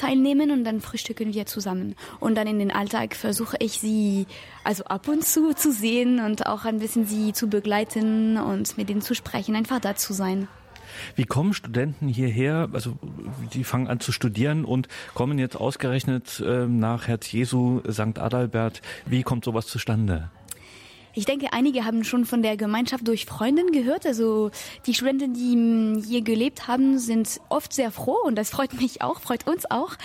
teilnehmen 0.00 0.50
und 0.50 0.64
dann 0.64 0.80
frühstücken 0.80 1.34
wir 1.34 1.46
zusammen. 1.46 1.94
Und 2.18 2.34
dann 2.36 2.46
in 2.46 2.58
den 2.58 2.70
Alltag 2.70 3.14
versuche 3.14 3.56
ich 3.60 3.78
sie 3.80 4.26
also 4.64 4.84
ab 4.84 5.08
und 5.08 5.24
zu 5.24 5.52
zu 5.54 5.72
sehen 5.72 6.20
und 6.20 6.46
auch 6.46 6.64
ein 6.64 6.78
bisschen 6.78 7.06
sie 7.06 7.32
zu 7.32 7.48
begleiten 7.48 8.38
und 8.38 8.78
mit 8.78 8.88
ihnen 8.90 9.02
zu 9.02 9.14
sprechen, 9.14 9.56
einfach 9.56 9.80
da 9.80 9.94
zu 9.96 10.12
sein. 10.12 10.48
Wie 11.14 11.24
kommen 11.24 11.54
Studenten 11.54 12.08
hierher? 12.08 12.68
Also 12.72 12.98
die 13.52 13.64
fangen 13.64 13.88
an 13.88 14.00
zu 14.00 14.12
studieren 14.12 14.64
und 14.64 14.88
kommen 15.14 15.38
jetzt 15.38 15.56
ausgerechnet 15.56 16.42
äh, 16.44 16.66
nach 16.66 17.06
Herz 17.06 17.30
Jesu 17.30 17.80
St. 17.90 18.18
Adalbert. 18.18 18.82
Wie 19.06 19.22
kommt 19.22 19.44
sowas 19.44 19.66
zustande? 19.66 20.30
Ich 21.20 21.26
denke, 21.26 21.52
einige 21.52 21.84
haben 21.84 22.02
schon 22.02 22.24
von 22.24 22.40
der 22.40 22.56
Gemeinschaft 22.56 23.06
durch 23.06 23.26
Freundinnen 23.26 23.72
gehört. 23.72 24.06
Also 24.06 24.50
die 24.86 24.94
Studenten, 24.94 25.34
die 25.34 26.02
hier 26.02 26.22
gelebt 26.22 26.66
haben, 26.66 26.98
sind 26.98 27.42
oft 27.50 27.74
sehr 27.74 27.90
froh 27.90 28.16
und 28.24 28.36
das 28.36 28.48
freut 28.48 28.72
mich 28.80 29.02
auch, 29.02 29.20
freut 29.20 29.46
uns 29.46 29.70
auch. 29.70 29.96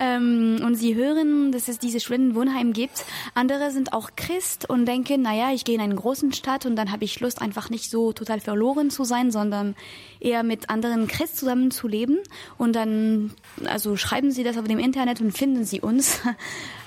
Ähm, 0.00 0.62
und 0.64 0.76
sie 0.76 0.94
hören, 0.94 1.52
dass 1.52 1.68
es 1.68 1.78
diese 1.78 2.00
Studentenwohnheim 2.00 2.72
gibt. 2.72 3.04
Andere 3.34 3.70
sind 3.70 3.92
auch 3.92 4.12
Christ 4.16 4.66
und 4.66 4.86
denken, 4.86 5.20
naja, 5.20 5.52
ich 5.52 5.64
gehe 5.64 5.74
in 5.74 5.82
einen 5.82 5.94
großen 5.94 6.32
Stadt 6.32 6.64
und 6.64 6.74
dann 6.74 6.90
habe 6.90 7.04
ich 7.04 7.20
Lust, 7.20 7.42
einfach 7.42 7.68
nicht 7.68 7.90
so 7.90 8.14
total 8.14 8.40
verloren 8.40 8.88
zu 8.88 9.04
sein, 9.04 9.30
sondern 9.30 9.76
eher 10.20 10.42
mit 10.42 10.70
anderen 10.70 11.06
Christ 11.06 11.36
zusammen 11.36 11.70
zu 11.70 11.86
leben. 11.86 12.16
Und 12.56 12.74
dann, 12.74 13.34
also 13.66 13.98
schreiben 13.98 14.30
sie 14.30 14.42
das 14.42 14.56
auf 14.56 14.66
dem 14.66 14.78
Internet 14.78 15.20
und 15.20 15.36
finden 15.36 15.66
sie 15.66 15.82
uns. 15.82 16.22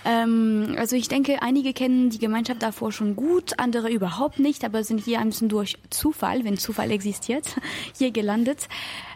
Ähm, 0.06 0.76
also 0.78 0.96
ich 0.96 1.08
denke, 1.08 1.42
einige 1.42 1.74
kennen 1.74 2.12
die 2.12 2.20
Gemeinschaft 2.20 2.62
davor 2.62 2.92
schon 2.92 3.16
gut, 3.16 3.58
andere 3.58 3.90
überhaupt 3.90 4.40
nicht, 4.40 4.64
aber 4.64 4.84
sind 4.84 5.04
hier 5.04 5.20
ein 5.20 5.30
bisschen 5.30 5.50
durch 5.50 5.78
Zufall, 5.90 6.44
wenn 6.46 6.58
Zufall 6.58 6.92
existiert, 6.92 7.56
hier 7.98 8.12
gelandet. 8.12 8.70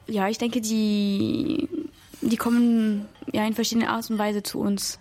Ja, 0.08 0.28
ich 0.28 0.40
denke, 0.40 0.62
die, 0.62 1.70
die 2.22 2.38
kommen 2.38 3.06
ja 3.32 3.46
in 3.46 3.54
verschiedenen 3.54 3.88
Art 3.88 4.10
und 4.10 4.18
Weise 4.18 4.42
zu 4.42 4.60
uns. 4.60 5.00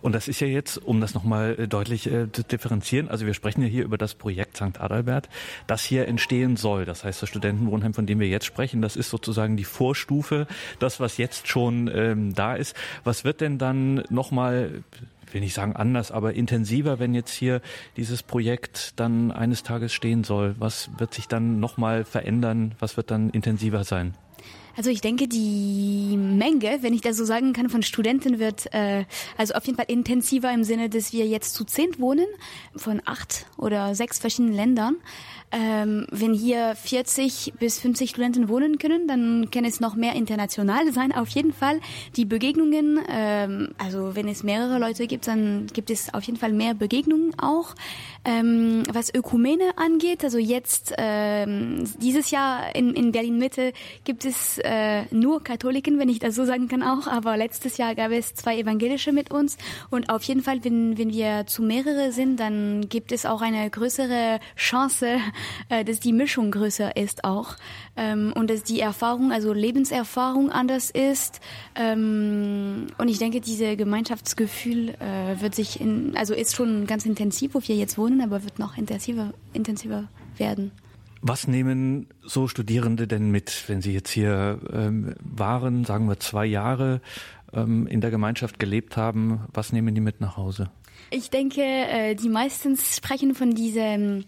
Und 0.00 0.14
das 0.14 0.28
ist 0.28 0.40
ja 0.40 0.46
jetzt, 0.46 0.78
um 0.78 1.00
das 1.00 1.14
nochmal 1.14 1.56
äh, 1.58 1.68
deutlich 1.68 2.06
äh, 2.06 2.30
zu 2.30 2.42
differenzieren, 2.42 3.08
also 3.08 3.26
wir 3.26 3.34
sprechen 3.34 3.62
ja 3.62 3.68
hier 3.68 3.84
über 3.84 3.98
das 3.98 4.14
Projekt 4.14 4.56
St. 4.56 4.80
Adalbert, 4.80 5.28
das 5.66 5.82
hier 5.82 6.08
entstehen 6.08 6.56
soll. 6.56 6.84
Das 6.84 7.04
heißt, 7.04 7.22
das 7.22 7.28
Studentenwohnheim, 7.28 7.94
von 7.94 8.06
dem 8.06 8.20
wir 8.20 8.28
jetzt 8.28 8.46
sprechen, 8.46 8.82
das 8.82 8.96
ist 8.96 9.10
sozusagen 9.10 9.56
die 9.56 9.64
Vorstufe, 9.64 10.46
das, 10.78 11.00
was 11.00 11.16
jetzt 11.16 11.48
schon 11.48 11.90
ähm, 11.92 12.34
da 12.34 12.54
ist. 12.54 12.76
Was 13.04 13.24
wird 13.24 13.40
denn 13.40 13.58
dann 13.58 14.04
nochmal 14.10 14.82
will 15.34 15.40
nicht 15.40 15.54
sagen 15.54 15.76
anders, 15.76 16.12
aber 16.12 16.34
intensiver, 16.34 16.98
wenn 16.98 17.12
jetzt 17.12 17.32
hier 17.32 17.60
dieses 17.96 18.22
Projekt 18.22 18.98
dann 19.00 19.32
eines 19.32 19.62
Tages 19.64 19.92
stehen 19.92 20.24
soll? 20.24 20.54
Was 20.58 20.90
wird 20.98 21.12
sich 21.12 21.28
dann 21.28 21.60
nochmal 21.60 22.04
verändern? 22.04 22.74
Was 22.78 22.96
wird 22.96 23.10
dann 23.10 23.30
intensiver 23.30 23.84
sein? 23.84 24.14
Also 24.76 24.90
ich 24.90 25.00
denke, 25.00 25.28
die 25.28 26.16
Menge, 26.16 26.78
wenn 26.82 26.94
ich 26.94 27.00
das 27.00 27.16
so 27.16 27.24
sagen 27.24 27.52
kann, 27.52 27.68
von 27.68 27.82
Studenten 27.82 28.38
wird 28.38 28.72
äh, 28.74 29.04
also 29.36 29.54
auf 29.54 29.64
jeden 29.66 29.76
Fall 29.76 29.86
intensiver 29.88 30.52
im 30.52 30.64
Sinne, 30.64 30.88
dass 30.88 31.12
wir 31.12 31.26
jetzt 31.26 31.54
zu 31.54 31.64
zehn 31.64 31.98
wohnen 31.98 32.26
von 32.74 33.00
acht 33.04 33.46
oder 33.56 33.94
sechs 33.94 34.18
verschiedenen 34.18 34.54
Ländern. 34.54 34.96
Ähm, 35.56 36.06
wenn 36.10 36.34
hier 36.34 36.74
40 36.74 37.54
bis 37.60 37.78
50 37.78 38.10
Studenten 38.10 38.48
wohnen 38.48 38.78
können, 38.78 39.06
dann 39.06 39.50
kann 39.52 39.64
es 39.64 39.78
noch 39.78 39.94
mehr 39.94 40.14
international 40.14 40.92
sein. 40.92 41.12
Auf 41.12 41.28
jeden 41.28 41.52
Fall 41.52 41.80
die 42.16 42.24
Begegnungen, 42.24 42.98
ähm, 43.08 43.68
also 43.78 44.16
wenn 44.16 44.26
es 44.26 44.42
mehrere 44.42 44.80
Leute 44.80 45.06
gibt, 45.06 45.28
dann 45.28 45.68
gibt 45.72 45.90
es 45.90 46.12
auf 46.12 46.24
jeden 46.24 46.38
Fall 46.38 46.52
mehr 46.52 46.74
Begegnungen 46.74 47.38
auch. 47.38 47.76
Ähm, 48.24 48.82
was 48.90 49.14
Ökumene 49.14 49.76
angeht, 49.76 50.24
also 50.24 50.38
jetzt 50.38 50.94
ähm, 50.96 51.84
dieses 52.00 52.30
Jahr 52.30 52.74
in, 52.74 52.94
in 52.94 53.12
Berlin 53.12 53.38
Mitte 53.38 53.74
gibt 54.04 54.24
es 54.24 54.58
äh, 54.64 55.02
nur 55.10 55.44
Katholiken, 55.44 55.98
wenn 55.98 56.08
ich 56.08 56.20
das 56.20 56.34
so 56.34 56.46
sagen 56.46 56.66
kann 56.66 56.82
auch, 56.82 57.06
aber 57.06 57.36
letztes 57.36 57.76
Jahr 57.76 57.94
gab 57.94 58.12
es 58.12 58.34
zwei 58.34 58.58
Evangelische 58.58 59.12
mit 59.12 59.30
uns 59.30 59.58
und 59.90 60.08
auf 60.08 60.22
jeden 60.22 60.40
Fall, 60.40 60.64
wenn, 60.64 60.96
wenn 60.96 61.12
wir 61.12 61.44
zu 61.46 61.62
mehrere 61.62 62.12
sind, 62.12 62.40
dann 62.40 62.88
gibt 62.88 63.12
es 63.12 63.26
auch 63.26 63.42
eine 63.42 63.68
größere 63.68 64.40
Chance, 64.56 65.18
äh, 65.68 65.84
dass 65.84 66.00
die 66.00 66.12
Mischung 66.12 66.50
größer 66.50 66.96
ist 66.96 67.24
auch 67.24 67.56
ähm, 67.96 68.32
und 68.34 68.50
dass 68.50 68.62
die 68.62 68.80
Erfahrung, 68.80 69.32
also 69.32 69.52
Lebenserfahrung 69.52 70.50
anders 70.50 70.90
ist. 70.90 71.40
Ähm, 71.74 72.86
und 72.98 73.08
ich 73.08 73.18
denke, 73.18 73.40
diese 73.40 73.76
Gemeinschaftsgefühl 73.76 74.90
äh, 74.90 75.40
wird 75.40 75.54
sich 75.54 75.80
in, 75.80 76.16
also 76.16 76.34
ist 76.34 76.54
schon 76.54 76.86
ganz 76.86 77.06
intensiv, 77.06 77.54
wo 77.54 77.60
wir 77.62 77.76
jetzt 77.76 77.98
wohnen, 77.98 78.20
aber 78.20 78.44
wird 78.44 78.58
noch 78.58 78.76
intensiver, 78.76 79.32
intensiver 79.52 80.08
werden. 80.36 80.72
Was 81.26 81.48
nehmen 81.48 82.08
so 82.22 82.48
Studierende 82.48 83.06
denn 83.06 83.30
mit, 83.30 83.64
wenn 83.66 83.80
sie 83.80 83.94
jetzt 83.94 84.10
hier 84.10 84.60
ähm, 84.70 85.14
waren, 85.22 85.84
sagen 85.84 86.06
wir 86.06 86.20
zwei 86.20 86.44
Jahre 86.44 87.00
ähm, 87.54 87.86
in 87.86 88.02
der 88.02 88.10
Gemeinschaft 88.10 88.58
gelebt 88.58 88.98
haben? 88.98 89.40
Was 89.54 89.72
nehmen 89.72 89.94
die 89.94 90.02
mit 90.02 90.20
nach 90.20 90.36
Hause? 90.36 90.70
Ich 91.14 91.30
denke, 91.30 91.62
äh, 91.62 92.16
die 92.16 92.28
meisten 92.28 92.76
sprechen 92.76 93.36
von 93.36 93.54
diesem, 93.54 94.24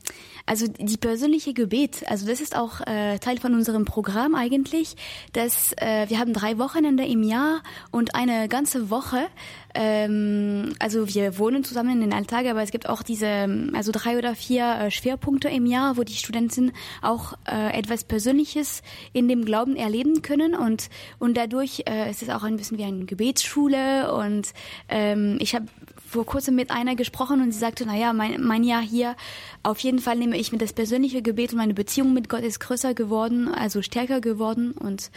also 0.47 0.68
die 0.68 0.97
persönliche 0.97 1.53
Gebet. 1.53 2.05
Also 2.07 2.28
das 2.28 2.41
ist 2.41 2.55
auch 2.57 2.80
äh, 2.80 3.18
Teil 3.18 3.39
von 3.39 3.55
unserem 3.55 3.84
Programm 3.84 4.37
eigentlich, 4.37 4.95
dass 5.32 5.72
äh, 5.78 6.09
wir 6.09 6.20
haben 6.20 6.32
drei 6.32 6.59
Wochenende 6.59 7.05
im 7.05 7.24
Jahr 7.24 7.64
und 7.91 8.14
eine 8.14 8.47
ganze 8.47 8.89
Woche. 8.89 9.26
Ähm, 9.74 10.74
also 10.78 11.12
wir 11.12 11.41
wohnen 11.41 11.64
zusammen 11.64 11.91
in 11.91 12.03
den 12.03 12.12
Alltag, 12.12 12.47
aber 12.47 12.62
es 12.62 12.70
gibt 12.70 12.89
auch 12.89 13.03
diese, 13.03 13.49
also 13.72 13.91
drei 13.91 14.16
oder 14.16 14.37
vier 14.37 14.89
Schwerpunkte 14.93 15.49
im 15.49 15.66
Jahr, 15.66 15.97
wo 15.97 16.05
die 16.05 16.14
Studenten 16.14 16.70
auch 17.03 17.34
etwas 17.45 18.05
Persönliches 18.05 18.82
in 19.12 19.26
dem 19.26 19.45
Glauben 19.45 19.74
erleben 19.74 20.22
können 20.22 20.55
und 20.55 20.89
und 21.18 21.37
dadurch 21.37 21.80
ist 22.11 22.22
es 22.22 22.30
auch 22.30 22.43
ein 22.45 22.57
bisschen 22.57 22.78
wie 22.78 22.84
eine 22.84 23.05
Gebetsschule 23.05 24.14
und 24.14 24.53
ähm, 24.89 25.37
ich 25.41 25.55
habe 25.55 25.66
vor 26.16 26.24
kurzem 26.24 26.54
mit 26.54 26.70
einer 26.70 26.96
gesprochen 26.96 27.42
und 27.42 27.52
sie 27.52 27.58
sagte, 27.58 27.84
naja, 27.84 28.14
mein, 28.14 28.42
mein 28.42 28.64
Jahr 28.64 28.80
hier, 28.80 29.16
auf 29.62 29.78
jeden 29.80 29.98
Fall 29.98 30.16
nehme 30.16 30.38
ich 30.38 30.50
mir 30.50 30.56
das 30.56 30.72
persönliche 30.72 31.20
Gebet 31.20 31.52
und 31.52 31.58
meine 31.58 31.74
Beziehung 31.74 32.14
mit 32.14 32.30
Gott 32.30 32.42
ist 32.42 32.58
größer 32.58 32.94
geworden, 32.94 33.48
also 33.48 33.82
stärker 33.82 34.22
geworden 34.22 34.72
und 34.72 35.10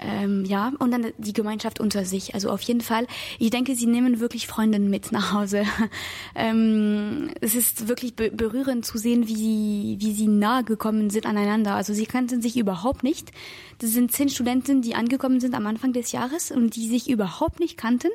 ähm, 0.00 0.44
ja, 0.44 0.72
und 0.78 0.90
dann 0.90 1.12
die 1.18 1.32
Gemeinschaft 1.32 1.78
unter 1.78 2.04
sich. 2.04 2.34
Also 2.34 2.50
auf 2.50 2.62
jeden 2.62 2.80
Fall, 2.80 3.06
ich 3.38 3.50
denke, 3.50 3.76
sie 3.76 3.86
nehmen 3.86 4.18
wirklich 4.18 4.48
Freundinnen 4.48 4.90
mit 4.90 5.12
nach 5.12 5.32
Hause. 5.32 5.62
ähm, 6.34 7.30
es 7.40 7.54
ist 7.54 7.86
wirklich 7.86 8.16
be 8.16 8.30
berührend 8.30 8.84
zu 8.84 8.98
sehen, 8.98 9.28
wie 9.28 9.36
sie, 9.36 9.96
wie 10.00 10.12
sie 10.14 10.26
nahe 10.26 10.64
gekommen 10.64 11.10
sind 11.10 11.26
aneinander. 11.26 11.74
Also 11.74 11.94
sie 11.94 12.06
kannten 12.06 12.42
sich 12.42 12.56
überhaupt 12.56 13.04
nicht. 13.04 13.30
Das 13.78 13.90
sind 13.90 14.10
zehn 14.10 14.30
Studenten, 14.30 14.82
die 14.82 14.96
angekommen 14.96 15.38
sind 15.38 15.54
am 15.54 15.66
Anfang 15.66 15.92
des 15.92 16.10
Jahres 16.10 16.50
und 16.50 16.74
die 16.74 16.88
sich 16.88 17.08
überhaupt 17.08 17.60
nicht 17.60 17.76
kannten 17.76 18.08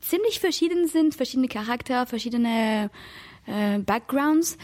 ziemlich 0.00 0.40
verschieden 0.40 0.88
sind, 0.88 1.14
verschiedene 1.14 1.48
Charakter, 1.48 2.06
verschiedene 2.06 2.90
äh, 3.46 3.78
Backgrounds. 3.78 4.58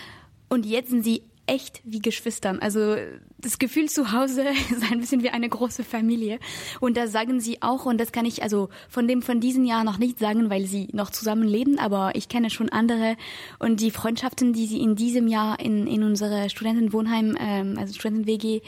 Und 0.49 0.67
jetzt 0.67 0.91
sind 0.91 1.05
sie 1.05 1.23
echt 1.47 1.81
wie 1.85 2.01
Geschwistern. 2.01 2.59
Also 2.59 2.97
das 3.39 3.59
Gefühl 3.59 3.89
zu 3.89 4.13
Hause 4.13 4.45
ist 4.71 4.91
ein 4.91 5.01
bisschen 5.01 5.23
wie 5.23 5.31
eine 5.31 5.49
große 5.49 5.85
Familie. 5.85 6.39
Und 6.81 6.97
das 6.97 7.13
sagen 7.13 7.41
sie 7.41 7.63
auch, 7.63 7.87
und 7.87 7.99
das 7.99 8.13
kann 8.13 8.25
ich 8.25 8.43
also 8.43 8.69
von 8.89 9.07
dem 9.07 9.23
von 9.23 9.41
diesem 9.41 9.65
Jahr 9.65 9.85
noch 9.85 9.99
nicht 9.99 10.19
sagen, 10.19 10.51
weil 10.51 10.67
sie 10.67 10.89
noch 10.93 11.11
zusammen 11.11 11.47
leben, 11.47 11.79
aber 11.79 12.13
ich 12.15 12.29
kenne 12.29 12.51
schon 12.51 12.71
andere. 12.71 13.17
Und 13.59 13.81
die 13.81 13.91
Freundschaften, 13.91 14.53
die 14.53 14.67
sie 14.67 14.81
in 14.81 14.97
diesem 14.97 15.29
Jahr 15.29 15.61
in, 15.61 15.87
in 15.87 16.03
unsere 16.03 16.49
Studentenwohnheim, 16.51 17.37
ähm, 17.39 17.79
also 17.79 17.95
Studenten-WG 17.95 18.63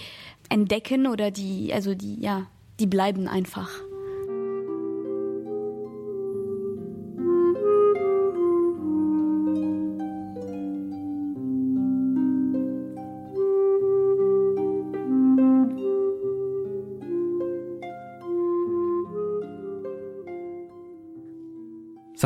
entdecken 0.48 1.06
oder 1.06 1.30
die, 1.30 1.72
also 1.72 1.94
die, 1.94 2.20
ja, 2.20 2.46
die 2.78 2.86
bleiben 2.86 3.26
einfach. 3.26 3.70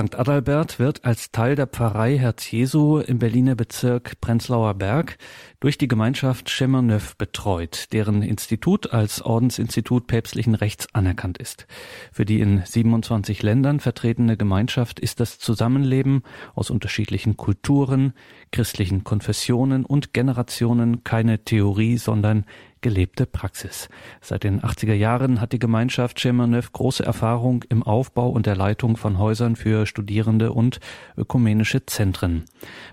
St. 0.01 0.19
Adalbert 0.19 0.79
wird 0.79 1.05
als 1.05 1.31
Teil 1.31 1.57
der 1.57 1.67
Pfarrei 1.67 2.17
Herz 2.17 2.51
Jesu 2.51 3.01
im 3.01 3.19
Berliner 3.19 3.55
Bezirk 3.55 4.19
Prenzlauer 4.23 4.73
Berg 4.73 5.19
durch 5.59 5.77
die 5.77 5.89
Gemeinschaft 5.89 6.49
Chemin-Neuf 6.49 7.17
betreut, 7.17 7.89
deren 7.93 8.23
Institut 8.23 8.95
als 8.95 9.21
Ordensinstitut 9.21 10.07
päpstlichen 10.07 10.55
Rechts 10.55 10.87
anerkannt 10.95 11.37
ist. 11.37 11.67
Für 12.13 12.25
die 12.25 12.41
in 12.41 12.63
27 12.65 13.43
Ländern 13.43 13.79
vertretene 13.79 14.39
Gemeinschaft 14.39 15.01
ist 15.01 15.21
das 15.21 15.39
Zusammenleben 15.39 16.23
aus 16.55 16.71
unterschiedlichen 16.71 17.37
Kulturen, 17.37 18.15
christlichen 18.53 19.05
Konfessionen 19.05 19.85
und 19.85 20.15
Generationen 20.15 21.05
keine 21.05 21.45
Theorie, 21.45 21.99
sondern 21.99 22.47
gelebte 22.81 23.27
Praxis. 23.27 23.89
Seit 24.21 24.45
den 24.45 24.61
80er 24.61 24.95
Jahren 24.95 25.41
hat 25.41 25.53
die 25.53 25.59
Gemeinschaft 25.59 26.19
Chemin-Neuf 26.19 26.73
große 26.73 27.05
Erfahrung 27.05 27.65
im 27.69 27.83
Aufbau 27.83 28.31
und 28.31 28.47
der 28.47 28.57
Leitung 28.57 28.97
von 28.97 29.19
Häusern 29.19 29.57
für 29.57 29.87
Studierende 29.87 30.53
und 30.53 30.81
ökumenische 31.17 31.87
Zentren. 31.87 32.45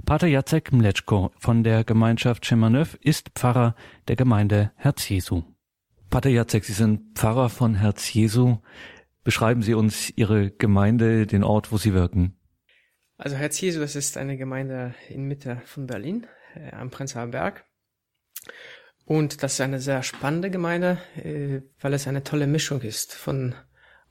Pater 0.06 0.28
Jacek 0.28 0.72
Mleczko 0.72 1.32
von 1.38 1.64
der 1.64 1.84
Gemeinschaft 1.84 2.46
Chemin-Neuf 2.46 2.98
ist 3.02 3.30
Pfarrer 3.36 3.76
der 4.08 4.16
Gemeinde 4.16 4.72
Herz 4.76 5.08
Jesu. 5.10 5.44
Pater 6.10 6.30
Jacek, 6.30 6.64
Sie 6.64 6.74
sind 6.74 7.18
Pfarrer 7.18 7.50
von 7.50 7.76
Herz 7.76 8.14
Jesu. 8.14 8.58
Beschreiben 9.24 9.62
Sie 9.62 9.74
uns 9.74 10.10
Ihre 10.16 10.52
Gemeinde, 10.52 11.28
den 11.28 11.44
Ort, 11.44 11.72
wo 11.72 11.78
Sie 11.78 11.94
wirken. 11.94 12.38
Also 13.18 13.36
Herz 13.36 13.60
Jesu, 13.60 13.80
das 13.80 13.96
ist 13.96 14.16
eine 14.16 14.38
Gemeinde 14.38 14.94
in 15.10 15.24
Mitte 15.24 15.62
von 15.66 15.88
Berlin, 15.88 16.28
äh, 16.56 16.72
am 16.72 16.92
Prenzlauer 16.92 17.28
Berg. 17.28 17.66
Und 19.08 19.42
das 19.42 19.54
ist 19.54 19.62
eine 19.62 19.80
sehr 19.80 20.04
spannende 20.04 20.52
Gemeinde, 20.52 20.98
äh, 21.16 21.62
weil 21.80 21.94
es 21.94 22.08
eine 22.08 22.26
tolle 22.26 22.46
Mischung 22.46 22.82
ist 22.82 23.14
von 23.14 23.56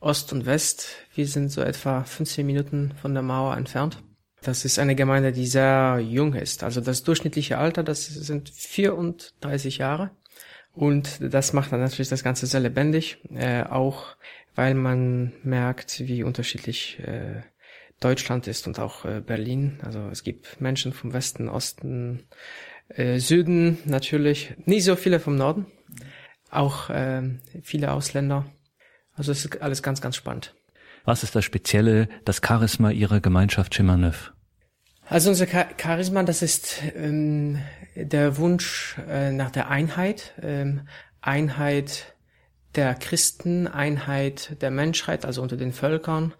Ost 0.01 0.33
und 0.33 0.47
West. 0.47 0.89
Wir 1.15 1.27
sind 1.27 1.51
so 1.51 1.61
etwa 1.61 2.03
15 2.03 2.47
Minuten 2.47 2.95
von 3.01 3.13
der 3.13 3.23
Mauer 3.23 3.59
entfernt. 3.59 4.03
Das 4.41 4.65
ist 4.65 4.79
eine 4.79 4.95
Gemeinde, 4.95 5.33
die 5.33 5.47
sehr 5.47 5.99
jung 6.01 6.33
ist. 6.33 6.65
Also 6.65 6.81
das 6.81 7.03
durchschnittliche 7.03 7.59
Alter, 7.59 7.83
das 7.83 8.07
sind 8.07 8.49
34 8.49 9.79
Jahre. 9.79 10.13
Und 10.73 11.19
das 11.21 11.53
macht 11.53 11.73
dann 11.73 11.81
natürlich 11.81 12.09
das 12.09 12.25
Ganze 12.25 12.47
sehr 12.47 12.61
lebendig, 12.61 13.19
äh, 13.35 13.65
auch 13.65 14.17
weil 14.55 14.73
man 14.73 15.35
merkt, 15.43 16.01
wie 16.01 16.23
unterschiedlich 16.23 16.99
äh, 17.01 17.43
Deutschland 18.01 18.47
ist 18.47 18.67
und 18.67 18.79
auch 18.79 19.05
Berlin. 19.23 19.79
Also 19.83 20.09
es 20.09 20.23
gibt 20.23 20.61
Menschen 20.61 20.93
vom 20.93 21.13
Westen, 21.15 21.49
Osten, 21.49 22.27
äh, 22.89 23.19
Süden 23.19 23.79
natürlich, 23.85 24.55
nicht 24.65 24.85
so 24.85 24.97
viele 24.97 25.21
vom 25.21 25.37
Norden, 25.37 25.67
auch 26.51 26.91
äh, 26.91 27.23
viele 27.63 27.93
Ausländer. 27.93 28.47
Also 29.15 29.33
es 29.33 29.45
ist 29.45 29.63
alles 29.63 29.83
ganz, 29.83 30.01
ganz 30.01 30.17
spannend. 30.17 30.55
Was 31.05 31.23
ist 31.23 31.35
das 31.35 31.45
Spezielle, 31.45 32.09
das 32.25 32.41
Charisma 32.45 32.91
Ihrer 32.91 33.21
Gemeinschaft 33.21 33.75
Schimanöv? 33.75 34.33
Also 35.09 35.31
unser 35.31 35.47
Charisma, 35.47 36.25
das 36.25 36.43
ist 36.43 36.83
ähm, 36.97 37.61
der 37.95 38.39
Wunsch 38.39 38.97
äh, 39.09 39.31
nach 39.31 39.53
der 39.53 39.71
Einheit, 39.71 40.35
ähm, 40.43 40.89
Einheit 41.21 42.17
der 42.75 42.95
Christen, 42.95 43.69
Einheit 43.69 44.61
der 44.61 44.73
Menschheit, 44.73 45.25
also 45.25 45.43
unter 45.43 45.57
den 45.57 45.73
Völkern, 45.73 46.35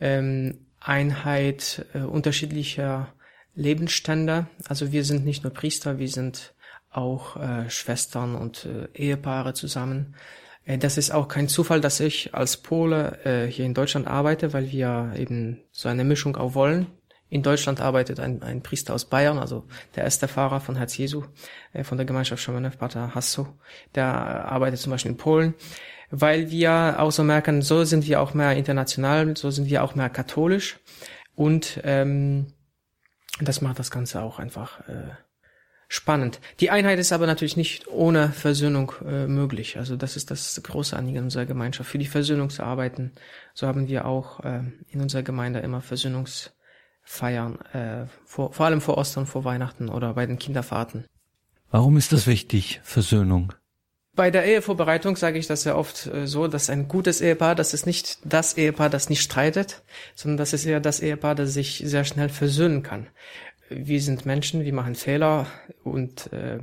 ähm, 0.00 0.66
Einheit 0.80 1.86
äh, 1.94 2.00
unterschiedlicher 2.00 3.12
Lebensstände. 3.60 4.46
Also 4.66 4.90
wir 4.90 5.04
sind 5.04 5.24
nicht 5.24 5.44
nur 5.44 5.52
Priester, 5.52 5.98
wir 5.98 6.08
sind 6.08 6.54
auch 6.90 7.36
äh, 7.36 7.70
Schwestern 7.70 8.34
und 8.34 8.66
äh, 8.66 8.88
Ehepaare 8.94 9.54
zusammen. 9.54 10.16
Äh, 10.64 10.78
das 10.78 10.96
ist 10.96 11.12
auch 11.12 11.28
kein 11.28 11.48
Zufall, 11.48 11.80
dass 11.80 12.00
ich 12.00 12.34
als 12.34 12.56
Pole 12.56 13.18
äh, 13.24 13.46
hier 13.46 13.66
in 13.66 13.74
Deutschland 13.74 14.06
arbeite, 14.06 14.52
weil 14.52 14.72
wir 14.72 15.12
eben 15.16 15.62
so 15.70 15.88
eine 15.88 16.04
Mischung 16.04 16.36
auch 16.36 16.54
wollen. 16.54 16.86
In 17.28 17.44
Deutschland 17.44 17.80
arbeitet 17.80 18.18
ein, 18.18 18.42
ein 18.42 18.60
Priester 18.62 18.92
aus 18.92 19.04
Bayern, 19.04 19.38
also 19.38 19.64
der 19.94 20.02
erste 20.02 20.26
Fahrer 20.26 20.58
von 20.58 20.74
Herz 20.74 20.96
Jesu, 20.96 21.22
äh, 21.72 21.84
von 21.84 21.96
der 21.96 22.06
Gemeinschaft 22.06 22.42
Schamanov, 22.42 22.78
Pater 22.78 23.14
Hasso. 23.14 23.46
Der 23.94 24.06
arbeitet 24.06 24.80
zum 24.80 24.90
Beispiel 24.90 25.12
in 25.12 25.18
Polen, 25.18 25.54
weil 26.10 26.50
wir 26.50 26.96
auch 26.98 27.12
so 27.12 27.22
merken, 27.22 27.62
so 27.62 27.84
sind 27.84 28.06
wir 28.06 28.20
auch 28.20 28.34
mehr 28.34 28.56
international, 28.56 29.36
so 29.36 29.50
sind 29.50 29.68
wir 29.68 29.84
auch 29.84 29.94
mehr 29.94 30.10
katholisch. 30.10 30.80
Und 31.36 31.80
ähm, 31.84 32.48
das 33.46 33.60
macht 33.60 33.78
das 33.78 33.90
Ganze 33.90 34.22
auch 34.22 34.38
einfach 34.38 34.80
äh, 34.88 35.10
spannend. 35.88 36.40
Die 36.60 36.70
Einheit 36.70 36.98
ist 36.98 37.12
aber 37.12 37.26
natürlich 37.26 37.56
nicht 37.56 37.88
ohne 37.88 38.30
Versöhnung 38.30 38.92
äh, 39.04 39.26
möglich. 39.26 39.76
Also 39.76 39.96
das 39.96 40.16
ist 40.16 40.30
das 40.30 40.60
große 40.62 40.96
Anliegen 40.96 41.24
unserer 41.24 41.46
Gemeinschaft, 41.46 41.90
für 41.90 41.98
die 41.98 42.06
Versöhnung 42.06 42.48
zu 42.48 42.62
arbeiten. 42.62 43.12
So 43.54 43.66
haben 43.66 43.88
wir 43.88 44.06
auch 44.06 44.40
äh, 44.40 44.62
in 44.88 45.00
unserer 45.00 45.22
Gemeinde 45.22 45.58
immer 45.58 45.80
Versöhnungsfeiern, 45.80 47.60
äh, 47.72 48.06
vor, 48.24 48.52
vor 48.52 48.66
allem 48.66 48.80
vor 48.80 48.96
Ostern, 48.98 49.26
vor 49.26 49.44
Weihnachten 49.44 49.88
oder 49.88 50.14
bei 50.14 50.26
den 50.26 50.38
Kinderfahrten. 50.38 51.06
Warum 51.70 51.96
ist 51.96 52.12
das 52.12 52.26
wichtig, 52.26 52.80
Versöhnung? 52.84 53.52
Bei 54.20 54.30
der 54.30 54.44
Ehevorbereitung 54.44 55.16
sage 55.16 55.38
ich 55.38 55.46
das 55.46 55.62
sehr 55.62 55.78
oft 55.78 56.06
äh, 56.08 56.26
so, 56.26 56.46
dass 56.46 56.68
ein 56.68 56.88
gutes 56.88 57.22
Ehepaar, 57.22 57.54
das 57.54 57.72
ist 57.72 57.86
nicht 57.86 58.18
das 58.22 58.54
Ehepaar, 58.58 58.90
das 58.90 59.08
nicht 59.08 59.22
streitet, 59.22 59.80
sondern 60.14 60.36
das 60.36 60.52
ist 60.52 60.66
eher 60.66 60.78
das 60.78 61.00
Ehepaar, 61.00 61.34
das 61.34 61.54
sich 61.54 61.82
sehr 61.86 62.04
schnell 62.04 62.28
versöhnen 62.28 62.82
kann. 62.82 63.06
Wir 63.70 63.98
sind 64.02 64.26
Menschen, 64.26 64.62
wir 64.62 64.74
machen 64.74 64.94
Fehler 64.94 65.46
und 65.84 66.30
äh, 66.34 66.58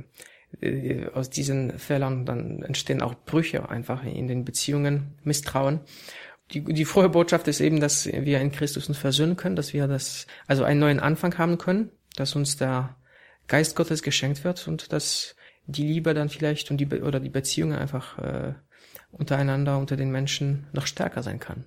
äh 0.60 1.08
aus 1.08 1.30
diesen 1.30 1.80
Fehlern 1.80 2.24
dann 2.24 2.62
entstehen 2.62 3.02
auch 3.02 3.16
Brüche 3.26 3.68
einfach 3.68 4.04
in 4.04 4.28
den 4.28 4.44
Beziehungen, 4.44 5.18
Misstrauen. 5.24 5.80
Die, 6.52 6.62
die 6.62 6.84
frohe 6.84 7.08
Botschaft 7.08 7.48
ist 7.48 7.60
eben, 7.60 7.80
dass 7.80 8.06
wir 8.06 8.40
in 8.40 8.52
Christus 8.52 8.86
uns 8.88 8.98
versöhnen 8.98 9.34
können, 9.34 9.56
dass 9.56 9.72
wir 9.72 9.88
das, 9.88 10.28
also 10.46 10.62
einen 10.62 10.78
neuen 10.78 11.00
Anfang 11.00 11.36
haben 11.38 11.58
können, 11.58 11.90
dass 12.14 12.36
uns 12.36 12.56
der 12.56 12.94
Geist 13.48 13.74
Gottes 13.74 14.04
geschenkt 14.04 14.44
wird 14.44 14.68
und 14.68 14.92
dass 14.92 15.34
die 15.68 15.86
Liebe 15.86 16.14
dann 16.14 16.28
vielleicht 16.28 16.70
und 16.70 16.78
die 16.78 16.86
oder 16.86 17.20
die 17.20 17.28
Beziehung 17.28 17.72
einfach 17.72 18.18
äh, 18.18 18.54
untereinander 19.12 19.78
unter 19.78 19.96
den 19.96 20.10
Menschen 20.10 20.66
noch 20.72 20.86
stärker 20.86 21.22
sein 21.22 21.38
kann. 21.38 21.64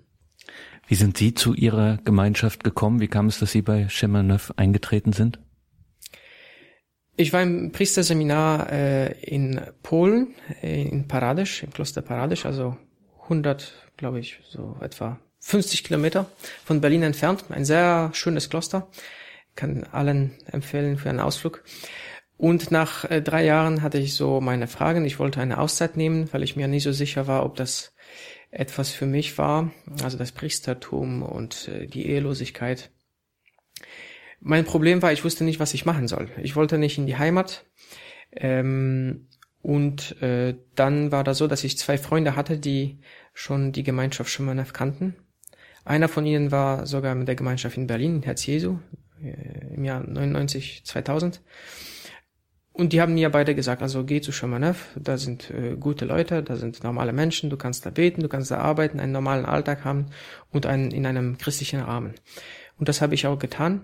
Wie 0.87 0.95
sind 0.95 1.17
Sie 1.17 1.33
zu 1.33 1.53
Ihrer 1.53 1.97
Gemeinschaft 2.03 2.63
gekommen? 2.63 2.99
Wie 2.99 3.07
kam 3.07 3.27
es, 3.27 3.39
dass 3.39 3.51
Sie 3.51 3.61
bei 3.61 3.87
Chemin 3.87 4.37
eingetreten 4.57 5.13
sind? 5.13 5.39
Ich 7.15 7.31
war 7.31 7.43
im 7.43 7.71
Priesterseminar 7.71 8.71
äh, 8.71 9.11
in 9.21 9.61
Polen, 9.83 10.33
in 10.61 11.07
Paradisch, 11.07 11.61
im 11.63 11.71
Kloster 11.71 12.01
Paradisch, 12.01 12.45
also 12.45 12.77
100, 13.23 13.73
glaube 13.97 14.19
ich, 14.19 14.39
so 14.49 14.77
etwa 14.81 15.19
50 15.39 15.83
Kilometer 15.83 16.25
von 16.65 16.81
Berlin 16.81 17.03
entfernt. 17.03 17.45
Ein 17.49 17.65
sehr 17.65 18.09
schönes 18.13 18.49
Kloster. 18.49 18.87
Kann 19.55 19.83
allen 19.91 20.31
empfehlen 20.45 20.97
für 20.97 21.09
einen 21.09 21.19
Ausflug. 21.19 21.63
Und 22.41 22.71
nach 22.71 23.05
äh, 23.05 23.21
drei 23.21 23.45
Jahren 23.45 23.83
hatte 23.83 23.99
ich 23.99 24.15
so 24.15 24.41
meine 24.41 24.65
Fragen. 24.65 25.05
Ich 25.05 25.19
wollte 25.19 25.39
eine 25.39 25.59
Auszeit 25.59 25.95
nehmen, 25.95 26.27
weil 26.33 26.41
ich 26.41 26.55
mir 26.55 26.67
nicht 26.67 26.81
so 26.81 26.91
sicher 26.91 27.27
war, 27.27 27.45
ob 27.45 27.55
das 27.55 27.93
etwas 28.49 28.89
für 28.89 29.05
mich 29.05 29.37
war. 29.37 29.69
Also 30.01 30.17
das 30.17 30.31
Priestertum 30.31 31.21
und 31.21 31.67
äh, 31.67 31.85
die 31.85 32.07
Ehelosigkeit. 32.07 32.89
Mein 34.39 34.65
Problem 34.65 35.03
war, 35.03 35.13
ich 35.13 35.23
wusste 35.23 35.43
nicht, 35.43 35.59
was 35.59 35.75
ich 35.75 35.85
machen 35.85 36.07
soll. 36.07 36.29
Ich 36.41 36.55
wollte 36.55 36.79
nicht 36.79 36.97
in 36.97 37.05
die 37.05 37.15
Heimat. 37.15 37.63
Ähm, 38.31 39.27
und 39.61 40.19
äh, 40.23 40.55
dann 40.73 41.11
war 41.11 41.23
da 41.23 41.35
so, 41.35 41.45
dass 41.45 41.63
ich 41.63 41.77
zwei 41.77 41.99
Freunde 41.99 42.35
hatte, 42.35 42.57
die 42.57 43.01
schon 43.35 43.71
die 43.71 43.83
Gemeinschaft 43.83 44.31
Schumann 44.31 44.65
kannten. 44.73 45.15
Einer 45.85 46.07
von 46.07 46.25
ihnen 46.25 46.51
war 46.51 46.87
sogar 46.87 47.13
mit 47.13 47.27
der 47.27 47.35
Gemeinschaft 47.35 47.77
in 47.77 47.85
Berlin, 47.85 48.23
Herz 48.23 48.47
Jesu, 48.47 48.79
äh, 49.23 49.75
im 49.75 49.83
Jahr 49.83 49.99
99, 49.99 50.81
2000. 50.85 51.39
Und 52.73 52.93
die 52.93 53.01
haben 53.01 53.15
mir 53.15 53.29
beide 53.29 53.53
gesagt, 53.53 53.81
also 53.81 54.05
geh 54.05 54.21
zu 54.21 54.31
Shamanev, 54.31 54.87
da 54.95 55.17
sind 55.17 55.49
äh, 55.51 55.75
gute 55.75 56.05
Leute, 56.05 56.41
da 56.41 56.55
sind 56.55 56.83
normale 56.83 57.11
Menschen, 57.11 57.49
du 57.49 57.57
kannst 57.57 57.85
da 57.85 57.89
beten, 57.89 58.21
du 58.21 58.29
kannst 58.29 58.49
da 58.49 58.59
arbeiten, 58.59 58.99
einen 58.99 59.11
normalen 59.11 59.45
Alltag 59.45 59.83
haben 59.83 60.07
und 60.51 60.65
einen, 60.65 60.91
in 60.91 61.05
einem 61.05 61.37
christlichen 61.37 61.81
Rahmen. 61.81 62.13
Und 62.77 62.87
das 62.87 63.01
habe 63.01 63.13
ich 63.13 63.27
auch 63.27 63.39
getan. 63.39 63.81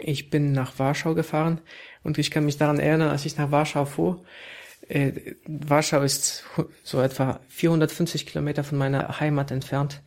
Ich 0.00 0.28
bin 0.28 0.52
nach 0.52 0.78
Warschau 0.78 1.14
gefahren 1.14 1.60
und 2.02 2.18
ich 2.18 2.30
kann 2.30 2.44
mich 2.44 2.58
daran 2.58 2.78
erinnern, 2.78 3.08
als 3.08 3.24
ich 3.24 3.36
nach 3.38 3.50
Warschau 3.50 3.86
fuhr, 3.86 4.22
äh, 4.88 5.34
Warschau 5.46 6.02
ist 6.02 6.44
so 6.82 7.00
etwa 7.00 7.40
450 7.48 8.26
Kilometer 8.26 8.64
von 8.64 8.78
meiner 8.78 9.20
Heimat 9.20 9.50
entfernt. 9.50 10.02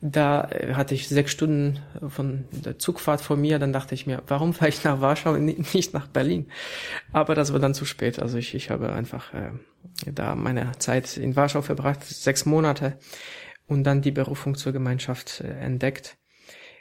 Da 0.00 0.48
äh, 0.50 0.74
hatte 0.74 0.94
ich 0.94 1.08
sechs 1.08 1.32
Stunden 1.32 1.80
von 2.08 2.44
der 2.50 2.78
Zugfahrt 2.78 3.20
vor 3.20 3.36
mir. 3.36 3.58
Dann 3.58 3.72
dachte 3.72 3.94
ich 3.94 4.06
mir, 4.06 4.22
warum 4.26 4.52
fahre 4.54 4.68
ich 4.68 4.84
nach 4.84 5.00
Warschau 5.00 5.32
und 5.32 5.44
nicht 5.74 5.94
nach 5.94 6.08
Berlin? 6.08 6.50
Aber 7.12 7.34
das 7.34 7.52
war 7.52 7.60
dann 7.60 7.74
zu 7.74 7.84
spät. 7.84 8.18
Also 8.18 8.38
ich, 8.38 8.54
ich 8.54 8.70
habe 8.70 8.92
einfach 8.92 9.32
äh, 9.34 9.50
da 10.06 10.34
meine 10.34 10.72
Zeit 10.78 11.16
in 11.16 11.36
Warschau 11.36 11.62
verbracht, 11.62 12.04
sechs 12.04 12.44
Monate, 12.46 12.98
und 13.66 13.84
dann 13.84 14.02
die 14.02 14.10
Berufung 14.10 14.56
zur 14.56 14.72
Gemeinschaft 14.72 15.40
äh, 15.40 15.48
entdeckt. 15.48 16.18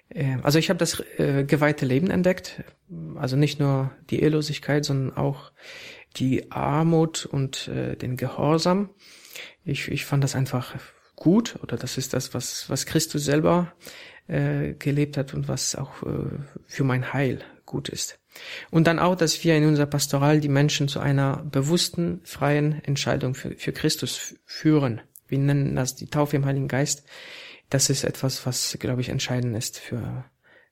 Äh, 0.10 0.38
also 0.44 0.60
ich 0.60 0.69
habe 0.69 0.80
das 0.80 0.99
äh, 1.18 1.45
geweihte 1.45 1.85
Leben 1.85 2.10
entdeckt. 2.10 2.64
Also 3.15 3.35
nicht 3.35 3.60
nur 3.60 3.91
die 4.10 4.22
Ehelosigkeit, 4.22 4.85
sondern 4.85 5.15
auch 5.15 5.52
die 6.18 6.52
Armut 6.52 7.26
und 7.26 7.68
äh, 7.68 7.95
den 7.95 8.18
Gehorsam. 8.18 8.90
Ich, 9.64 9.90
ich 9.90 10.06
fand 10.06 10.23
das 10.23 10.35
einfach 10.35 10.76
gut 11.15 11.57
oder 11.61 11.77
das 11.77 11.98
ist 11.98 12.14
das, 12.14 12.34
was, 12.34 12.69
was 12.69 12.85
Christus 12.85 13.26
selber 13.26 13.73
äh, 14.27 14.73
gelebt 14.73 15.18
hat 15.18 15.34
und 15.34 15.48
was 15.48 15.76
auch 15.76 16.03
äh, 16.03 16.30
für 16.65 16.84
mein 16.84 17.14
Heil 17.14 17.40
gut 17.65 17.90
ist. 17.90 18.19
Und 18.72 18.88
dann 18.88 18.99
auch, 18.99 19.15
dass 19.15 19.44
wir 19.44 19.56
in 19.56 19.65
unserer 19.65 19.85
Pastoral 19.85 20.40
die 20.40 20.49
Menschen 20.49 20.88
zu 20.88 20.99
einer 20.99 21.38
bewussten, 21.44 22.22
freien 22.23 22.84
Entscheidung 22.84 23.35
für, 23.35 23.52
für 23.52 23.72
Christus 23.72 24.35
führen. 24.45 25.02
Wir 25.27 25.38
nennen 25.38 25.76
das 25.76 25.95
die 25.95 26.07
Taufe 26.07 26.35
im 26.35 26.45
Heiligen 26.45 26.68
Geist. 26.68 27.03
Das 27.69 27.90
ist 27.90 28.03
etwas, 28.03 28.45
was, 28.45 28.77
glaube 28.80 29.02
ich, 29.02 29.10
entscheidend 29.10 29.56
ist 29.56 29.80
für, 29.80 30.26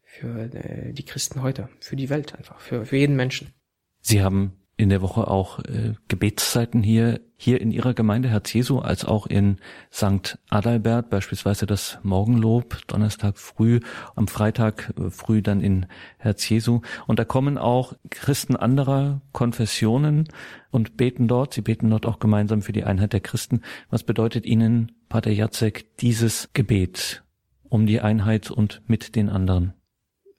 für 0.04 0.54
äh, 0.54 0.94
die 0.94 1.06
Christen 1.06 1.42
heute, 1.42 1.70
für 1.80 1.96
die 1.96 2.10
Welt 2.10 2.36
einfach, 2.36 2.60
für, 2.60 2.86
für 2.86 2.98
jeden 2.98 3.16
Menschen. 3.16 3.54
Sie 4.02 4.22
haben 4.22 4.61
in 4.82 4.90
der 4.90 5.02
Woche 5.02 5.28
auch 5.28 5.60
äh, 5.60 5.94
Gebetszeiten 6.08 6.82
hier, 6.82 7.22
hier 7.38 7.62
in 7.62 7.72
Ihrer 7.72 7.94
Gemeinde 7.94 8.30
Herz 8.30 8.52
Jesu, 8.52 8.80
als 8.80 9.06
auch 9.06 9.28
in 9.28 9.58
St. 9.94 10.40
Adalbert, 10.50 11.10
beispielsweise 11.12 11.68
das 11.68 12.00
Morgenlob, 12.02 12.80
Donnerstag 12.88 13.38
früh, 13.38 13.80
am 14.16 14.28
Freitag 14.28 14.94
äh, 14.98 15.12
früh 15.12 15.44
dann 15.44 15.62
in 15.62 15.86
Herz 16.18 16.50
Jesu. 16.50 16.82
Und 17.06 17.20
da 17.20 17.26
kommen 17.26 17.60
auch 17.60 17.94
Christen 18.10 18.56
anderer 18.56 19.22
Konfessionen 19.34 20.28
und 20.72 20.98
beten 20.98 21.28
dort. 21.28 21.54
Sie 21.54 21.62
beten 21.62 21.90
dort 21.90 22.08
auch 22.08 22.18
gemeinsam 22.18 22.64
für 22.64 22.74
die 22.74 22.84
Einheit 22.84 23.14
der 23.14 23.22
Christen. 23.22 23.62
Was 23.92 24.04
bedeutet 24.04 24.46
Ihnen, 24.46 24.94
Pater 25.10 25.32
Jacek, 25.32 25.96
dieses 25.98 26.50
Gebet 26.54 27.24
um 27.70 27.86
die 27.86 28.02
Einheit 28.02 28.50
und 28.50 28.82
mit 28.88 29.16
den 29.16 29.30
anderen? 29.30 29.74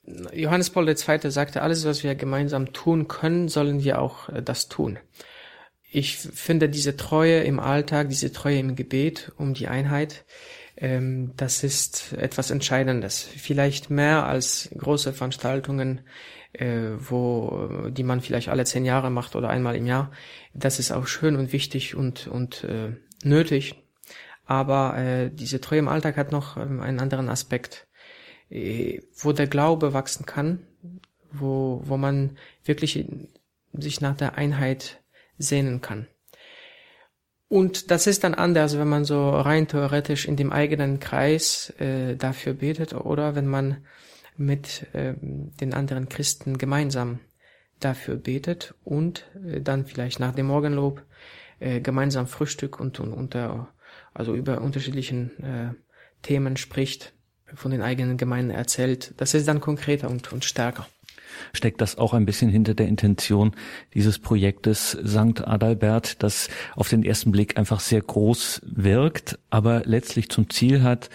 Johannes 0.05 0.69
Paul 0.69 0.87
II. 0.87 1.31
sagte, 1.31 1.61
alles, 1.61 1.85
was 1.85 2.03
wir 2.03 2.15
gemeinsam 2.15 2.73
tun 2.73 3.07
können, 3.07 3.47
sollen 3.47 3.83
wir 3.83 4.01
auch 4.01 4.29
äh, 4.29 4.41
das 4.41 4.67
tun. 4.67 4.99
Ich 5.89 6.17
finde 6.17 6.69
diese 6.69 6.97
Treue 6.97 7.43
im 7.43 7.59
Alltag, 7.59 8.09
diese 8.09 8.33
Treue 8.33 8.59
im 8.59 8.75
Gebet 8.75 9.31
um 9.37 9.53
die 9.53 9.67
Einheit, 9.67 10.25
ähm, 10.75 11.31
das 11.37 11.63
ist 11.63 12.13
etwas 12.13 12.49
Entscheidendes. 12.49 13.21
Vielleicht 13.21 13.89
mehr 13.89 14.25
als 14.25 14.69
große 14.75 15.13
Veranstaltungen, 15.13 16.01
äh, 16.53 16.89
wo 16.97 17.89
die 17.89 18.03
man 18.03 18.21
vielleicht 18.21 18.49
alle 18.49 18.65
zehn 18.65 18.85
Jahre 18.85 19.11
macht 19.11 19.35
oder 19.35 19.49
einmal 19.49 19.75
im 19.75 19.85
Jahr. 19.85 20.11
Das 20.53 20.79
ist 20.79 20.91
auch 20.91 21.07
schön 21.07 21.35
und 21.35 21.53
wichtig 21.53 21.95
und 21.95 22.27
und 22.27 22.63
äh, 22.63 22.95
nötig. 23.23 23.75
Aber 24.45 25.29
diese 25.31 25.61
Treue 25.61 25.79
im 25.79 25.87
Alltag 25.87 26.17
hat 26.17 26.33
noch 26.33 26.57
ähm, 26.57 26.81
einen 26.81 26.99
anderen 26.99 27.29
Aspekt. 27.29 27.87
Äh, 28.49 29.01
wo 29.15 29.31
der 29.31 29.47
Glaube 29.47 29.93
wachsen 29.93 30.25
kann, 30.25 30.59
wo, 31.31 31.81
wo 31.83 31.97
man 31.97 32.37
wirklich 32.63 33.05
sich 33.73 34.01
nach 34.01 34.15
der 34.15 34.35
Einheit 34.35 35.01
sehnen 35.37 35.81
kann. 35.81 36.07
Und 37.47 37.91
das 37.91 38.07
ist 38.07 38.23
dann 38.23 38.33
anders, 38.33 38.77
wenn 38.77 38.87
man 38.87 39.05
so 39.05 39.29
rein 39.29 39.67
theoretisch 39.67 40.27
in 40.27 40.35
dem 40.35 40.51
eigenen 40.51 40.99
Kreis 40.99 41.71
äh, 41.79 42.15
dafür 42.15 42.53
betet 42.53 42.93
oder 42.93 43.35
wenn 43.35 43.47
man 43.47 43.85
mit 44.37 44.87
äh, 44.93 45.13
den 45.19 45.73
anderen 45.73 46.09
Christen 46.09 46.57
gemeinsam 46.57 47.19
dafür 47.79 48.15
betet 48.15 48.73
und 48.83 49.29
äh, 49.45 49.61
dann 49.61 49.85
vielleicht 49.85 50.19
nach 50.19 50.33
dem 50.33 50.47
Morgenlob 50.47 51.03
äh, 51.59 51.79
gemeinsam 51.79 52.27
Frühstück 52.27 52.79
und, 52.79 52.99
und 52.99 53.13
unter 53.13 53.73
also 54.13 54.33
über 54.35 54.61
unterschiedlichen 54.61 55.43
äh, 55.43 55.73
Themen 56.23 56.57
spricht 56.57 57.13
von 57.55 57.71
den 57.71 57.81
eigenen 57.81 58.17
Gemeinden 58.17 58.51
erzählt. 58.51 59.13
Das 59.17 59.33
ist 59.33 59.47
dann 59.47 59.61
konkreter 59.61 60.09
und, 60.09 60.31
und 60.31 60.45
stärker. 60.45 60.87
Steckt 61.53 61.81
das 61.81 61.97
auch 61.97 62.13
ein 62.13 62.25
bisschen 62.25 62.49
hinter 62.49 62.73
der 62.73 62.87
Intention 62.87 63.55
dieses 63.93 64.19
Projektes 64.19 64.91
St. 65.05 65.45
Adalbert, 65.45 66.21
das 66.23 66.49
auf 66.75 66.89
den 66.89 67.03
ersten 67.03 67.31
Blick 67.31 67.57
einfach 67.57 67.79
sehr 67.79 68.01
groß 68.01 68.61
wirkt, 68.65 69.39
aber 69.49 69.81
letztlich 69.85 70.29
zum 70.29 70.49
Ziel 70.49 70.83
hat, 70.83 71.09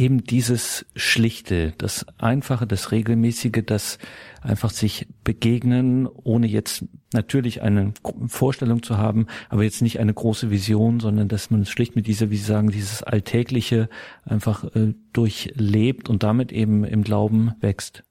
eben 0.00 0.24
dieses 0.24 0.86
Schlichte, 0.96 1.74
das 1.76 2.06
Einfache, 2.16 2.66
das 2.66 2.90
Regelmäßige, 2.90 3.62
das 3.66 3.98
einfach 4.40 4.70
sich 4.70 5.06
begegnen, 5.24 6.06
ohne 6.06 6.46
jetzt 6.46 6.86
natürlich 7.12 7.60
eine 7.60 7.92
Vorstellung 8.26 8.82
zu 8.82 8.96
haben, 8.96 9.26
aber 9.50 9.62
jetzt 9.62 9.82
nicht 9.82 10.00
eine 10.00 10.14
große 10.14 10.50
Vision, 10.50 11.00
sondern 11.00 11.28
dass 11.28 11.50
man 11.50 11.66
schlicht 11.66 11.96
mit 11.96 12.06
dieser, 12.06 12.30
wie 12.30 12.38
Sie 12.38 12.44
sagen, 12.44 12.70
dieses 12.70 13.02
Alltägliche 13.02 13.90
einfach 14.24 14.64
äh, 14.74 14.94
durchlebt 15.12 16.08
und 16.08 16.22
damit 16.22 16.50
eben 16.50 16.84
im 16.84 17.04
Glauben 17.04 17.52
wächst. 17.60 18.02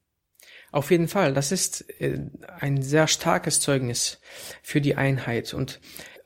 Auf 0.72 0.92
jeden 0.92 1.08
Fall, 1.08 1.34
das 1.34 1.52
ist 1.52 1.90
äh, 2.00 2.20
ein 2.60 2.84
sehr 2.84 3.08
starkes 3.08 3.62
Zeugnis 3.62 4.20
für 4.62 4.80
die 4.80 4.96
Einheit 4.96 5.56
und 5.56 5.80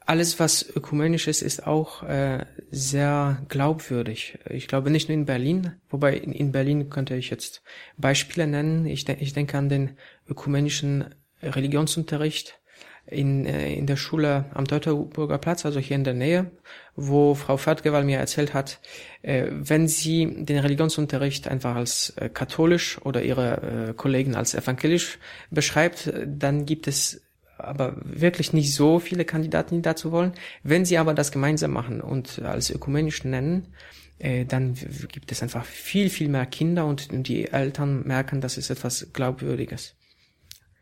alles, 0.06 0.40
was 0.40 0.68
ökumenisch 0.76 1.28
ist, 1.28 1.42
ist 1.42 1.66
auch 1.66 2.04
äh, 2.04 2.46
sehr 2.72 3.42
glaubwürdig. 3.50 4.40
Ich 4.50 4.68
glaube 4.68 4.90
nicht 4.90 5.10
nur 5.10 5.18
in 5.18 5.26
Berlin, 5.26 5.74
wobei 5.90 6.16
in, 6.16 6.32
in 6.32 6.52
Berlin 6.52 6.90
könnte 6.90 7.16
ich 7.16 7.30
jetzt 7.30 7.64
Beispiele 7.98 8.48
nennen. 8.48 8.86
Ich, 8.86 9.06
de 9.06 9.18
ich 9.20 9.34
denke 9.34 9.58
an 9.58 9.70
den 9.70 9.98
ökumenischen 10.28 11.06
Religionsunterricht 11.42 12.60
in, 13.06 13.46
äh, 13.46 13.74
in 13.74 13.86
der 13.86 13.98
Schule 13.98 14.46
am 14.54 14.66
Teutoburger 14.66 15.38
Platz, 15.38 15.66
also 15.66 15.80
hier 15.80 15.96
in 15.96 16.04
der 16.04 16.14
Nähe, 16.14 16.52
wo 16.96 17.36
Frau 17.36 17.58
Fertgewal 17.58 18.04
mir 18.04 18.18
erzählt 18.18 18.54
hat, 18.54 18.80
äh, 19.22 19.48
wenn 19.52 19.88
sie 19.88 20.46
den 20.46 20.60
Religionsunterricht 20.60 21.48
einfach 21.48 21.76
als 21.76 22.12
äh, 22.18 22.30
katholisch 22.30 23.00
oder 23.04 23.22
ihre 23.24 23.90
äh, 23.90 23.94
Kollegen 23.94 24.36
als 24.36 24.54
evangelisch 24.54 25.20
beschreibt, 25.50 26.12
dann 26.26 26.66
gibt 26.66 26.88
es 26.88 27.22
aber 27.64 27.96
wirklich 28.04 28.54
nicht 28.54 28.74
so 28.74 29.00
viele 29.00 29.26
Kandidaten, 29.26 29.76
die 29.76 29.82
dazu 29.82 30.12
wollen. 30.12 30.34
Wenn 30.64 30.86
sie 30.86 30.98
aber 30.98 31.14
das 31.14 31.32
gemeinsam 31.32 31.72
machen 31.72 32.02
und 32.02 32.42
als 32.42 32.70
ökumenisch 32.70 33.24
nennen, 33.24 33.74
äh, 34.20 34.46
dann 34.46 34.76
gibt 35.12 35.32
es 35.32 35.44
einfach 35.44 35.66
viel, 35.66 36.10
viel 36.10 36.30
mehr 36.30 36.46
Kinder 36.46 36.86
und 36.86 37.10
die 37.28 37.50
Eltern 37.50 38.04
merken, 38.06 38.42
das 38.42 38.58
ist 38.58 38.70
etwas 38.70 39.08
Glaubwürdiges. 39.14 39.96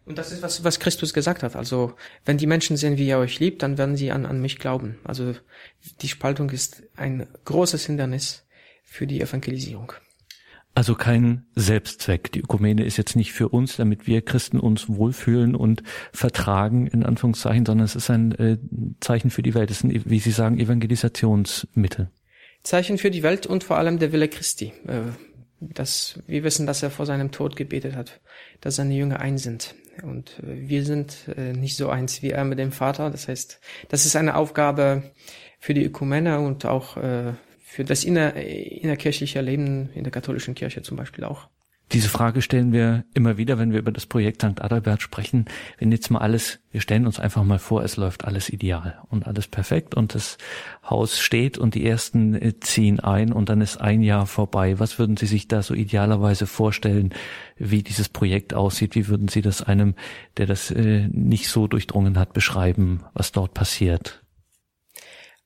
Und 0.05 0.17
das 0.17 0.31
ist 0.31 0.41
was, 0.41 0.63
was 0.63 0.79
Christus 0.79 1.13
gesagt 1.13 1.43
hat. 1.43 1.55
Also, 1.55 1.93
wenn 2.25 2.37
die 2.37 2.47
Menschen 2.47 2.75
sehen, 2.75 2.97
wie 2.97 3.07
er 3.07 3.19
euch 3.19 3.39
liebt, 3.39 3.61
dann 3.61 3.77
werden 3.77 3.95
sie 3.95 4.11
an, 4.11 4.25
an 4.25 4.41
mich 4.41 4.57
glauben. 4.57 4.97
Also, 5.03 5.35
die 6.01 6.07
Spaltung 6.07 6.49
ist 6.49 6.83
ein 6.95 7.27
großes 7.45 7.85
Hindernis 7.85 8.45
für 8.83 9.07
die 9.07 9.21
Evangelisierung. 9.21 9.93
Also 10.73 10.95
kein 10.95 11.45
Selbstzweck. 11.55 12.31
Die 12.31 12.39
Ökumene 12.39 12.85
ist 12.85 12.95
jetzt 12.97 13.15
nicht 13.15 13.33
für 13.33 13.49
uns, 13.49 13.75
damit 13.75 14.07
wir 14.07 14.21
Christen 14.21 14.57
uns 14.59 14.87
wohlfühlen 14.87 15.53
und 15.53 15.83
vertragen, 16.13 16.87
in 16.87 17.03
Anführungszeichen, 17.03 17.65
sondern 17.65 17.83
es 17.83 17.95
ist 17.95 18.09
ein 18.09 18.31
äh, 18.33 18.57
Zeichen 19.01 19.31
für 19.31 19.43
die 19.43 19.53
Welt. 19.53 19.69
Es 19.69 19.77
ist 19.77 19.83
ein, 19.83 20.01
wie 20.05 20.19
Sie 20.19 20.31
sagen, 20.31 20.59
Evangelisationsmittel. 20.59 22.09
Zeichen 22.63 22.97
für 22.97 23.11
die 23.11 23.23
Welt 23.23 23.45
und 23.47 23.65
vor 23.65 23.77
allem 23.77 23.99
der 23.99 24.13
Wille 24.13 24.29
Christi. 24.29 24.71
Äh, 24.87 25.01
das, 25.59 26.19
wir 26.25 26.43
wissen, 26.43 26.65
dass 26.65 26.81
er 26.81 26.89
vor 26.89 27.05
seinem 27.05 27.31
Tod 27.31 27.55
gebetet 27.55 27.95
hat, 27.95 28.21
dass 28.61 28.77
seine 28.77 28.95
Jünger 28.95 29.19
eins 29.19 29.43
sind. 29.43 29.75
Und 30.03 30.39
äh, 30.39 30.69
wir 30.69 30.85
sind 30.85 31.27
äh, 31.35 31.51
nicht 31.51 31.75
so 31.75 31.89
eins 31.89 32.21
wie 32.21 32.31
er 32.31 32.45
mit 32.45 32.59
dem 32.59 32.71
Vater. 32.71 33.09
Das 33.09 33.27
heißt, 33.27 33.59
das 33.89 34.05
ist 34.05 34.15
eine 34.15 34.35
Aufgabe 34.35 35.03
für 35.59 35.73
die 35.73 35.83
Ökumene 35.83 36.39
und 36.39 36.65
auch 36.65 36.97
für 37.71 37.85
das 37.85 38.03
inner, 38.03 38.35
innerkirchliche 38.35 39.39
Leben 39.39 39.89
in 39.93 40.03
der 40.03 40.11
katholischen 40.11 40.55
Kirche 40.55 40.81
zum 40.81 40.97
Beispiel 40.97 41.23
auch. 41.23 41.47
Diese 41.93 42.09
Frage 42.09 42.41
stellen 42.41 42.73
wir 42.73 43.05
immer 43.13 43.37
wieder, 43.37 43.59
wenn 43.59 43.71
wir 43.71 43.79
über 43.79 43.93
das 43.93 44.05
Projekt 44.05 44.41
St. 44.41 44.61
Adalbert 44.61 45.01
sprechen. 45.01 45.45
Wenn 45.77 45.89
jetzt 45.93 46.09
mal 46.09 46.19
alles, 46.19 46.59
wir 46.71 46.81
stellen 46.81 47.05
uns 47.05 47.17
einfach 47.17 47.45
mal 47.45 47.59
vor, 47.59 47.81
es 47.83 47.95
läuft 47.95 48.25
alles 48.25 48.49
ideal 48.49 49.01
und 49.09 49.25
alles 49.25 49.47
perfekt 49.47 49.95
und 49.95 50.15
das 50.15 50.37
Haus 50.83 51.21
steht 51.21 51.57
und 51.57 51.73
die 51.73 51.85
ersten 51.85 52.33
äh, 52.33 52.59
ziehen 52.59 52.99
ein 52.99 53.31
und 53.31 53.47
dann 53.47 53.61
ist 53.61 53.77
ein 53.79 54.01
Jahr 54.01 54.25
vorbei. 54.27 54.79
Was 54.79 54.99
würden 54.99 55.15
Sie 55.15 55.25
sich 55.25 55.47
da 55.47 55.63
so 55.63 55.73
idealerweise 55.73 56.47
vorstellen, 56.47 57.13
wie 57.57 57.83
dieses 57.83 58.09
Projekt 58.09 58.53
aussieht? 58.53 58.95
Wie 58.95 59.07
würden 59.07 59.29
Sie 59.29 59.41
das 59.41 59.61
einem, 59.61 59.95
der 60.35 60.45
das 60.45 60.71
äh, 60.71 61.07
nicht 61.07 61.47
so 61.47 61.67
durchdrungen 61.67 62.19
hat, 62.19 62.33
beschreiben, 62.33 63.03
was 63.13 63.31
dort 63.31 63.53
passiert? 63.53 64.21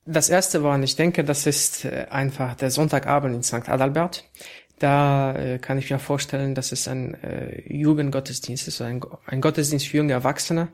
Das 0.06 0.28
erste 0.28 0.62
war, 0.62 0.80
ich 0.80 0.94
denke, 0.94 1.24
das 1.24 1.46
ist 1.46 1.84
äh, 1.84 2.06
einfach 2.10 2.54
der 2.54 2.70
Sonntagabend 2.70 3.34
in 3.34 3.42
St. 3.42 3.68
Adalbert. 3.68 4.24
Da 4.78 5.34
äh, 5.34 5.58
kann 5.58 5.78
ich 5.78 5.90
mir 5.90 5.98
vorstellen, 5.98 6.54
dass 6.54 6.70
es 6.70 6.86
ein 6.86 7.14
äh, 7.22 7.62
Jugendgottesdienst 7.72 8.68
ist, 8.68 8.80
ein, 8.82 9.00
ein 9.26 9.40
Gottesdienst 9.40 9.88
für 9.88 9.96
junge 9.96 10.12
Erwachsene 10.12 10.68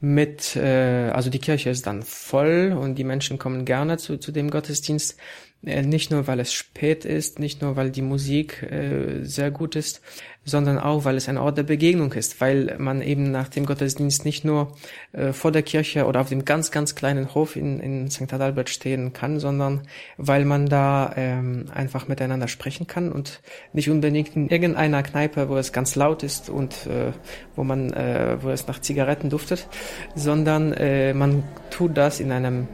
mit, 0.00 0.56
äh, 0.56 1.10
also 1.10 1.30
die 1.30 1.38
Kirche 1.38 1.70
ist 1.70 1.86
dann 1.86 2.02
voll 2.02 2.76
und 2.78 2.94
die 2.94 3.04
Menschen 3.04 3.38
kommen 3.38 3.64
gerne 3.64 3.98
zu, 3.98 4.18
zu 4.18 4.32
dem 4.32 4.50
Gottesdienst. 4.50 5.16
Äh, 5.64 5.82
nicht 5.82 6.10
nur, 6.10 6.26
weil 6.26 6.40
es 6.40 6.52
spät 6.52 7.04
ist, 7.04 7.38
nicht 7.38 7.60
nur, 7.60 7.76
weil 7.76 7.90
die 7.90 8.02
Musik 8.02 8.62
äh, 8.62 9.24
sehr 9.24 9.50
gut 9.50 9.76
ist, 9.76 10.00
sondern 10.44 10.78
auch, 10.78 11.04
weil 11.04 11.16
es 11.16 11.28
ein 11.28 11.36
Ort 11.36 11.58
der 11.58 11.64
Begegnung 11.64 12.12
ist, 12.14 12.40
weil 12.40 12.76
man 12.78 13.02
eben 13.02 13.30
nach 13.30 13.48
dem 13.48 13.66
Gottesdienst 13.66 14.24
nicht 14.24 14.42
nur 14.42 14.74
äh, 15.12 15.32
vor 15.32 15.52
der 15.52 15.62
Kirche 15.62 16.06
oder 16.06 16.22
auf 16.22 16.30
dem 16.30 16.46
ganz, 16.46 16.70
ganz 16.70 16.94
kleinen 16.94 17.34
Hof 17.34 17.56
in, 17.56 17.78
in 17.78 18.10
St. 18.10 18.32
Adalbert 18.32 18.70
stehen 18.70 19.12
kann, 19.12 19.38
sondern 19.38 19.82
weil 20.16 20.46
man 20.46 20.66
da 20.66 21.12
ähm, 21.16 21.66
einfach 21.74 22.08
miteinander 22.08 22.48
sprechen 22.48 22.86
kann 22.86 23.12
und 23.12 23.42
nicht 23.74 23.90
unbedingt 23.90 24.34
in 24.34 24.48
irgendeiner 24.48 25.02
Kneipe, 25.02 25.50
wo 25.50 25.58
es 25.58 25.72
ganz 25.72 25.94
laut 25.94 26.22
ist 26.22 26.48
und 26.48 26.86
äh, 26.86 27.12
wo 27.54 27.64
man, 27.64 27.92
äh, 27.92 28.38
wo 28.40 28.48
es 28.48 28.66
nach 28.66 28.80
Zigaretten 28.80 29.28
duftet, 29.28 29.68
sondern 30.14 30.72
äh, 30.72 31.12
man 31.12 31.42
tut 31.70 31.98
das 31.98 32.18
in 32.18 32.32
einem 32.32 32.66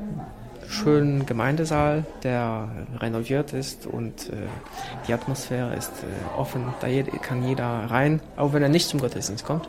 schönen 0.69 1.27
Gemeindesaal, 1.27 2.05
der 2.23 2.69
renoviert 2.99 3.53
ist 3.53 3.87
und 3.87 4.31
äh, 4.31 4.37
die 5.07 5.13
Atmosphäre 5.13 5.75
ist 5.75 5.93
äh, 6.03 6.39
offen. 6.39 6.75
Da 6.81 6.89
kann 7.23 7.47
jeder 7.47 7.65
rein, 7.65 8.21
auch 8.37 8.53
wenn 8.53 8.63
er 8.63 8.69
nicht 8.69 8.89
zum 8.89 9.01
Gottesdienst 9.01 9.45
kommt. 9.45 9.69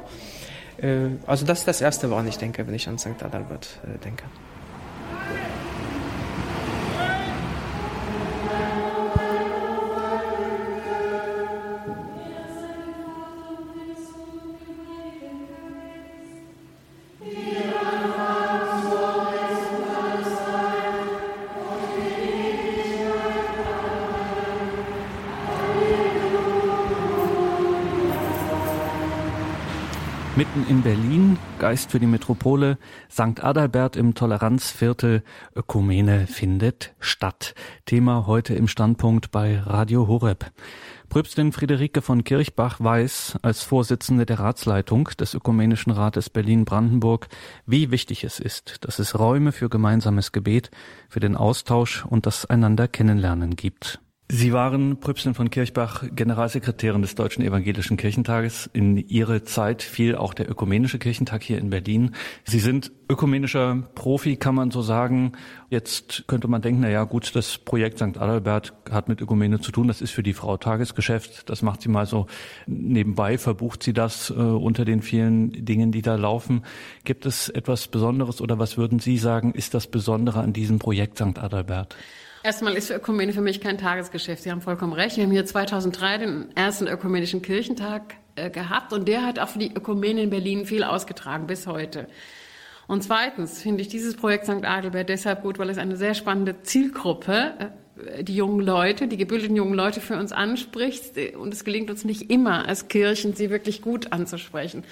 Äh, 0.77 1.09
also 1.25 1.45
das 1.45 1.59
ist 1.59 1.67
das 1.67 1.81
Erste, 1.81 2.09
woran 2.09 2.27
ich 2.27 2.37
denke, 2.37 2.65
wenn 2.67 2.73
ich 2.73 2.87
an 2.87 2.97
St. 2.97 3.21
Adalbert 3.23 3.79
äh, 3.83 3.97
denke. 4.03 4.23
Geist 31.67 31.91
für 31.91 31.99
die 31.99 32.07
Metropole, 32.07 32.77
St. 33.11 33.43
Adalbert 33.43 33.97
im 33.97 34.15
Toleranzviertel, 34.15 35.21
Ökumene 35.53 36.25
findet 36.25 36.93
statt. 37.01 37.55
Thema 37.85 38.25
heute 38.25 38.53
im 38.53 38.69
Standpunkt 38.69 39.31
bei 39.31 39.59
Radio 39.59 40.07
Horeb. 40.07 40.49
Pröbstin 41.09 41.51
Friederike 41.51 42.01
von 42.01 42.23
Kirchbach 42.23 42.79
weiß 42.79 43.39
als 43.41 43.63
Vorsitzende 43.63 44.25
der 44.25 44.39
Ratsleitung 44.39 45.09
des 45.19 45.33
Ökumenischen 45.33 45.91
Rates 45.91 46.29
Berlin-Brandenburg, 46.29 47.27
wie 47.65 47.91
wichtig 47.91 48.23
es 48.23 48.39
ist, 48.39 48.85
dass 48.85 48.97
es 48.97 49.19
Räume 49.19 49.51
für 49.51 49.67
gemeinsames 49.67 50.31
Gebet, 50.31 50.71
für 51.09 51.19
den 51.19 51.35
Austausch 51.35 52.05
und 52.05 52.25
das 52.25 52.45
einander 52.45 52.87
kennenlernen 52.87 53.57
gibt. 53.57 53.99
Sie 54.29 54.51
waren 54.51 54.99
Pröbstin 54.99 55.35
von 55.35 55.49
Kirchbach, 55.49 56.03
Generalsekretärin 56.13 57.01
des 57.01 57.15
Deutschen 57.15 57.45
Evangelischen 57.45 57.95
Kirchentages. 57.95 58.69
In 58.73 58.97
Ihre 58.97 59.43
Zeit 59.43 59.81
fiel 59.81 60.17
auch 60.17 60.33
der 60.33 60.51
Ökumenische 60.51 60.99
Kirchentag 60.99 61.43
hier 61.43 61.59
in 61.59 61.69
Berlin. 61.69 62.13
Sie 62.43 62.59
sind 62.59 62.91
ökumenischer 63.09 63.87
Profi, 63.95 64.35
kann 64.35 64.53
man 64.53 64.69
so 64.69 64.81
sagen. 64.81 65.31
Jetzt 65.69 66.25
könnte 66.27 66.49
man 66.49 66.61
denken, 66.61 66.81
na 66.81 66.89
ja, 66.89 67.05
gut, 67.05 67.37
das 67.37 67.57
Projekt 67.57 67.99
St. 67.99 68.17
Adalbert 68.17 68.73
hat 68.91 69.07
mit 69.07 69.21
Ökumene 69.21 69.61
zu 69.61 69.71
tun. 69.71 69.87
Das 69.87 70.01
ist 70.01 70.11
für 70.11 70.23
die 70.23 70.33
Frau 70.33 70.57
Tagesgeschäft. 70.57 71.49
Das 71.49 71.61
macht 71.61 71.81
sie 71.81 71.89
mal 71.89 72.05
so 72.05 72.27
nebenbei, 72.65 73.37
verbucht 73.37 73.81
sie 73.81 73.93
das 73.93 74.29
äh, 74.29 74.33
unter 74.33 74.83
den 74.83 75.01
vielen 75.01 75.53
Dingen, 75.63 75.93
die 75.93 76.01
da 76.01 76.15
laufen. 76.15 76.63
Gibt 77.05 77.25
es 77.25 77.47
etwas 77.47 77.87
Besonderes 77.87 78.41
oder 78.41 78.59
was 78.59 78.77
würden 78.77 78.99
Sie 78.99 79.17
sagen, 79.17 79.53
ist 79.53 79.73
das 79.73 79.87
Besondere 79.87 80.41
an 80.41 80.51
diesem 80.51 80.79
Projekt 80.79 81.17
St. 81.17 81.39
Adalbert? 81.39 81.95
Erstmal 82.47 82.75
ist 82.75 82.91
Ökumene 82.91 83.33
für 83.33 83.41
mich 83.41 83.59
kein 83.59 83.77
Tagesgeschäft. 83.77 84.43
Sie 84.43 84.51
haben 84.51 84.61
vollkommen 84.61 84.93
recht. 84.93 85.17
Wir 85.17 85.25
haben 85.25 85.31
hier 85.31 85.45
2003 85.45 86.17
den 86.17 86.55
ersten 86.55 86.87
Ökumenischen 86.87 87.41
Kirchentag 87.41 88.15
äh, 88.37 88.49
gehabt 88.49 88.93
und 88.93 89.05
der 89.05 89.25
hat 89.25 89.37
auch 89.37 89.49
für 89.49 89.59
die 89.59 89.73
Ökumene 89.75 90.21
in 90.21 90.29
Berlin 90.29 90.65
viel 90.65 90.85
ausgetragen 90.85 91.45
bis 91.45 91.67
heute. 91.67 92.07
Und 92.87 93.03
zweitens 93.03 93.61
finde 93.61 93.81
ich 93.81 93.89
dieses 93.89 94.15
Projekt 94.15 94.45
St. 94.45 94.63
Adelbert 94.63 95.09
deshalb 95.09 95.41
gut, 95.41 95.59
weil 95.59 95.69
es 95.69 95.77
eine 95.77 95.97
sehr 95.97 96.13
spannende 96.13 96.61
Zielgruppe, 96.61 97.73
äh, 97.97 98.23
die 98.23 98.37
jungen 98.37 98.61
Leute, 98.61 99.09
die 99.09 99.17
gebildeten 99.17 99.57
jungen 99.57 99.73
Leute 99.73 99.99
für 99.99 100.15
uns 100.15 100.31
anspricht. 100.31 101.17
Und 101.35 101.53
es 101.53 101.65
gelingt 101.65 101.89
uns 101.89 102.05
nicht 102.05 102.31
immer 102.31 102.65
als 102.65 102.87
Kirchen, 102.87 103.33
sie 103.35 103.49
wirklich 103.49 103.81
gut 103.81 104.13
anzusprechen. 104.13 104.85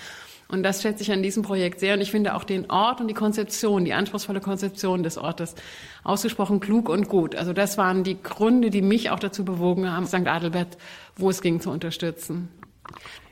Und 0.48 0.64
das 0.64 0.82
schätze 0.82 1.02
ich 1.02 1.12
an 1.12 1.24
diesem 1.24 1.44
Projekt 1.44 1.80
sehr. 1.80 1.96
Und 1.96 2.02
ich 2.02 2.12
finde 2.12 2.36
auch 2.36 2.44
den 2.44 2.70
Ort 2.70 3.02
und 3.02 3.08
die 3.08 3.14
Konzeption, 3.14 3.84
die 3.84 3.94
anspruchsvolle 3.94 4.42
Konzeption 4.42 5.02
des 5.02 5.18
Ortes 5.18 5.56
ausgesprochen 6.04 6.60
klug 6.60 6.88
und 6.88 7.10
gut. 7.10 7.36
Also 7.36 7.52
das 7.52 7.78
waren 7.78 8.04
die 8.04 8.22
Gründe, 8.22 8.70
die 8.70 8.82
mich 8.82 9.10
auch 9.10 9.20
dazu 9.20 9.44
bewogen 9.44 9.92
haben, 9.92 10.06
St. 10.06 10.28
Adelbert, 10.28 10.78
wo 11.16 11.30
es 11.30 11.42
ging, 11.42 11.62
zu 11.62 11.72
unterstützen. 11.72 12.50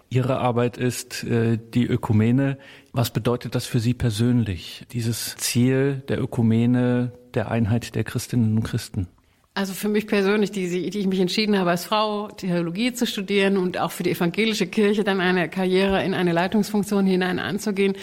Ihre 0.10 0.38
Arbeit 0.40 0.77
ist 0.77 1.23
äh, 1.23 1.57
die 1.57 1.85
Ökumene. 1.85 2.57
Was 2.91 3.11
bedeutet 3.11 3.56
das 3.56 3.65
für 3.65 3.80
Sie 3.80 3.94
persönlich, 3.94 4.85
dieses 4.91 5.35
Ziel 5.38 6.03
der 6.07 6.22
Ökumene, 6.22 7.14
der 7.34 7.49
Einheit 7.49 7.95
der 7.95 8.03
Christinnen 8.03 8.57
und 8.57 8.64
Christen? 8.64 9.07
Also 9.55 9.73
für 9.73 9.88
mich 9.88 10.07
persönlich, 10.07 10.49
die, 10.49 10.89
die 10.89 10.99
ich 10.99 11.05
mich 11.05 11.19
entschieden 11.19 11.59
habe, 11.59 11.69
als 11.69 11.85
Frau 11.85 12.27
Theologie 12.30 12.91
zu 12.91 13.05
studieren 13.05 13.57
und 13.57 13.77
auch 13.77 13.91
für 13.91 14.01
die 14.01 14.09
evangelische 14.09 14.65
Kirche 14.65 15.03
dann 15.03 15.21
eine 15.21 15.47
Karriere 15.47 16.03
in 16.03 16.15
eine 16.15 16.31
Leitungsfunktion 16.31 17.05
hinein 17.05 17.38
anzugehen, 17.38 17.95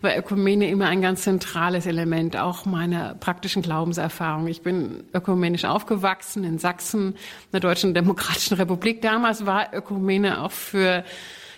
war 0.00 0.18
Ökumene 0.18 0.68
immer 0.68 0.86
ein 0.86 1.02
ganz 1.02 1.22
zentrales 1.22 1.86
Element, 1.86 2.36
auch 2.36 2.64
meiner 2.64 3.14
praktischen 3.14 3.62
Glaubenserfahrung. 3.62 4.48
Ich 4.48 4.62
bin 4.62 5.04
ökumenisch 5.14 5.64
aufgewachsen 5.64 6.42
in 6.42 6.58
Sachsen, 6.58 7.14
der 7.52 7.60
Deutschen 7.60 7.94
Demokratischen 7.94 8.56
Republik. 8.56 9.00
Damals 9.00 9.46
war 9.46 9.72
Ökumene 9.72 10.42
auch 10.42 10.50
für 10.50 11.04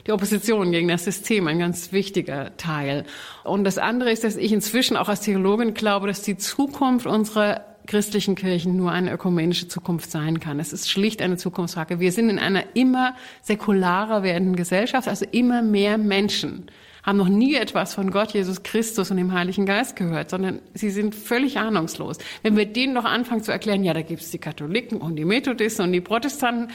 die 0.06 0.12
Opposition 0.12 0.72
gegen 0.72 0.88
das 0.88 1.04
System 1.04 1.48
ein 1.48 1.58
ganz 1.58 1.90
wichtiger 1.90 2.54
Teil. 2.58 3.04
Und 3.44 3.64
das 3.64 3.78
andere 3.78 4.10
ist, 4.10 4.24
dass 4.24 4.36
ich 4.36 4.52
inzwischen 4.52 4.98
auch 4.98 5.08
als 5.08 5.22
Theologin 5.22 5.72
glaube, 5.72 6.06
dass 6.06 6.20
die 6.20 6.36
Zukunft 6.36 7.06
unserer 7.06 7.64
christlichen 7.88 8.36
Kirchen 8.36 8.76
nur 8.76 8.92
eine 8.92 9.12
ökumenische 9.12 9.66
Zukunft 9.66 10.10
sein 10.10 10.38
kann. 10.38 10.60
Es 10.60 10.72
ist 10.72 10.88
schlicht 10.88 11.20
eine 11.20 11.36
Zukunftsfrage. 11.36 11.98
Wir 11.98 12.12
sind 12.12 12.30
in 12.30 12.38
einer 12.38 12.76
immer 12.76 13.16
säkularer 13.42 14.22
werdenden 14.22 14.54
Gesellschaft, 14.54 15.08
also 15.08 15.26
immer 15.32 15.62
mehr 15.62 15.98
Menschen 15.98 16.70
haben 17.08 17.16
noch 17.16 17.28
nie 17.28 17.54
etwas 17.54 17.94
von 17.94 18.10
Gott, 18.10 18.34
Jesus 18.34 18.62
Christus 18.62 19.10
und 19.10 19.16
dem 19.16 19.32
Heiligen 19.32 19.64
Geist 19.64 19.96
gehört, 19.96 20.28
sondern 20.28 20.60
sie 20.74 20.90
sind 20.90 21.14
völlig 21.14 21.58
ahnungslos. 21.58 22.18
Wenn 22.42 22.54
wir 22.54 22.66
denen 22.66 22.92
noch 22.92 23.06
anfangen 23.06 23.42
zu 23.42 23.50
erklären, 23.50 23.82
ja, 23.82 23.94
da 23.94 24.02
gibt 24.02 24.20
es 24.20 24.30
die 24.30 24.38
Katholiken 24.38 25.00
und 25.00 25.16
die 25.16 25.24
Methodisten 25.24 25.86
und 25.86 25.92
die 25.92 26.02
Protestanten, 26.02 26.70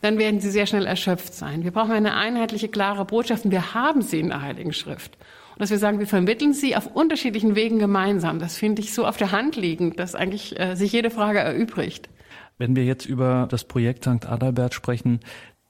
dann 0.00 0.16
werden 0.16 0.40
sie 0.40 0.50
sehr 0.50 0.66
schnell 0.66 0.86
erschöpft 0.86 1.34
sein. 1.34 1.64
Wir 1.64 1.70
brauchen 1.70 1.92
eine 1.92 2.14
einheitliche, 2.14 2.68
klare 2.68 3.04
Botschaft 3.04 3.44
und 3.44 3.50
wir 3.50 3.74
haben 3.74 4.00
sie 4.00 4.20
in 4.20 4.28
der 4.28 4.40
Heiligen 4.40 4.72
Schrift. 4.72 5.18
Und 5.54 5.60
dass 5.60 5.70
wir 5.70 5.78
sagen, 5.78 6.00
wir 6.00 6.06
vermitteln 6.06 6.52
sie 6.52 6.76
auf 6.76 6.86
unterschiedlichen 6.86 7.54
Wegen 7.54 7.78
gemeinsam. 7.78 8.38
Das 8.38 8.56
finde 8.56 8.82
ich 8.82 8.92
so 8.92 9.06
auf 9.06 9.16
der 9.16 9.32
Hand 9.32 9.56
liegend, 9.56 9.98
dass 10.00 10.14
eigentlich 10.14 10.58
äh, 10.58 10.74
sich 10.74 10.92
jede 10.92 11.10
Frage 11.10 11.38
erübrigt. 11.38 12.08
Wenn 12.58 12.76
wir 12.76 12.84
jetzt 12.84 13.06
über 13.06 13.46
das 13.50 13.64
Projekt 13.64 14.04
St. 14.04 14.26
Adalbert 14.26 14.74
sprechen, 14.74 15.20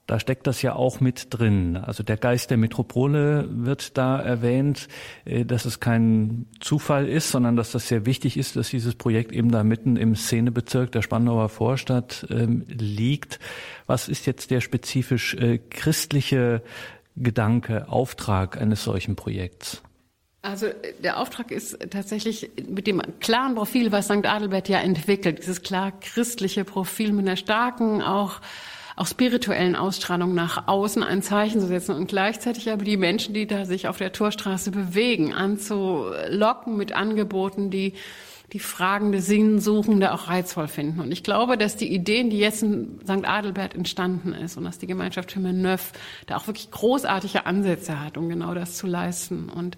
da 0.07 0.19
steckt 0.19 0.45
das 0.45 0.61
ja 0.61 0.75
auch 0.75 0.99
mit 0.99 1.27
drin. 1.31 1.77
Also 1.77 2.03
der 2.03 2.17
Geist 2.17 2.51
der 2.51 2.57
Metropole 2.57 3.47
wird 3.49 3.97
da 3.97 4.19
erwähnt, 4.19 4.87
äh, 5.25 5.45
dass 5.45 5.65
es 5.65 5.79
kein 5.79 6.45
Zufall 6.59 7.07
ist, 7.07 7.31
sondern 7.31 7.55
dass 7.55 7.71
das 7.71 7.87
sehr 7.87 8.05
wichtig 8.05 8.37
ist, 8.37 8.55
dass 8.55 8.69
dieses 8.69 8.95
Projekt 8.95 9.31
eben 9.31 9.51
da 9.51 9.63
mitten 9.63 9.97
im 9.97 10.15
Szenebezirk 10.15 10.91
der 10.91 11.01
Spandauer 11.01 11.49
Vorstadt 11.49 12.27
ähm, 12.29 12.65
liegt. 12.67 13.39
Was 13.87 14.07
ist 14.07 14.27
jetzt 14.27 14.51
der 14.51 14.61
spezifisch 14.61 15.33
äh, 15.35 15.57
christliche 15.57 16.61
Gedanke, 17.15 17.87
Auftrag 17.89 18.59
eines 18.59 18.83
solchen 18.83 19.15
Projekts? 19.15 19.81
Also 20.41 20.67
der 21.03 21.19
Auftrag 21.19 21.49
ist 21.49 21.79
tatsächlich 21.89 22.51
mit 22.69 22.85
dem 22.85 23.01
klaren 23.19 23.55
Profil, 23.55 23.91
was 23.91 24.05
St. 24.05 24.27
Adelbert 24.27 24.69
ja 24.69 24.79
entwickelt, 24.79 25.39
dieses 25.39 25.63
klar 25.63 25.91
christliche 25.99 26.63
Profil 26.63 27.13
mit 27.13 27.25
einer 27.25 27.35
starken, 27.35 28.03
auch, 28.03 28.41
auch 28.95 29.07
spirituellen 29.07 29.75
Ausstrahlung 29.75 30.35
nach 30.35 30.67
außen 30.67 31.01
ein 31.01 31.23
Zeichen 31.23 31.61
zu 31.61 31.65
setzen 31.65 31.95
und 31.95 32.07
gleichzeitig 32.07 32.69
aber 32.69 32.83
die 32.83 32.97
Menschen, 32.97 33.33
die 33.33 33.47
da 33.47 33.65
sich 33.65 33.87
auf 33.87 33.97
der 33.97 34.11
Torstraße 34.11 34.69
bewegen, 34.69 35.33
anzulocken 35.33 36.77
mit 36.77 36.91
Angeboten, 36.91 37.71
die 37.71 37.93
die 38.53 38.59
fragende, 38.59 39.21
sinnsuchende 39.21 40.13
auch 40.13 40.27
reizvoll 40.27 40.67
finden. 40.67 40.99
Und 40.99 41.11
ich 41.11 41.23
glaube, 41.23 41.57
dass 41.57 41.75
die 41.75 41.93
Ideen, 41.93 42.29
die 42.29 42.37
jetzt 42.37 42.63
in 42.63 42.99
St. 43.03 43.27
Adelbert 43.27 43.75
entstanden 43.75 44.33
ist 44.33 44.57
und 44.57 44.63
dass 44.63 44.77
die 44.77 44.87
Gemeinschaft 44.87 45.31
Chemin 45.31 45.61
Neuf 45.61 45.91
da 46.27 46.37
auch 46.37 46.47
wirklich 46.47 46.71
großartige 46.71 47.45
Ansätze 47.45 47.99
hat, 47.99 48.17
um 48.17 48.29
genau 48.29 48.53
das 48.53 48.77
zu 48.77 48.87
leisten. 48.87 49.49
Und 49.49 49.77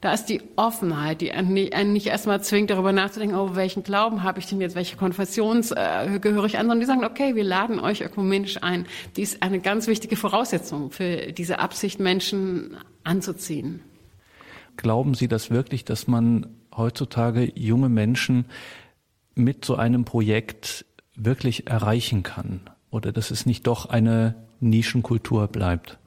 da 0.00 0.12
ist 0.12 0.26
die 0.26 0.42
Offenheit, 0.56 1.20
die 1.20 1.32
einen 1.32 1.92
nicht 1.92 2.06
erstmal 2.06 2.42
zwingt, 2.42 2.70
darüber 2.70 2.92
nachzudenken, 2.92 3.36
oh, 3.36 3.54
welchen 3.54 3.82
Glauben 3.82 4.22
habe 4.22 4.40
ich 4.40 4.46
denn 4.46 4.60
jetzt, 4.60 4.76
welche 4.76 4.96
Konfession 4.96 5.64
äh, 5.74 6.18
gehöre 6.18 6.44
ich 6.44 6.58
an, 6.58 6.66
sondern 6.66 6.80
die 6.80 6.86
sagen, 6.86 7.04
okay, 7.04 7.34
wir 7.34 7.44
laden 7.44 7.80
euch 7.80 8.02
ökumenisch 8.02 8.62
ein. 8.62 8.86
Die 9.16 9.22
ist 9.22 9.42
eine 9.42 9.60
ganz 9.60 9.86
wichtige 9.86 10.16
Voraussetzung 10.16 10.90
für 10.90 11.32
diese 11.32 11.58
Absicht, 11.58 12.00
Menschen 12.00 12.76
anzuziehen. 13.04 13.80
Glauben 14.76 15.14
Sie 15.14 15.28
das 15.28 15.50
wirklich, 15.50 15.84
dass 15.84 16.06
man 16.06 16.55
heutzutage 16.76 17.52
junge 17.54 17.88
Menschen 17.88 18.46
mit 19.34 19.64
so 19.64 19.76
einem 19.76 20.04
Projekt 20.04 20.84
wirklich 21.14 21.66
erreichen 21.66 22.22
kann 22.22 22.60
oder 22.90 23.12
dass 23.12 23.30
es 23.30 23.46
nicht 23.46 23.66
doch 23.66 23.86
eine 23.86 24.34
Nischenkultur 24.60 25.48
bleibt? 25.48 25.98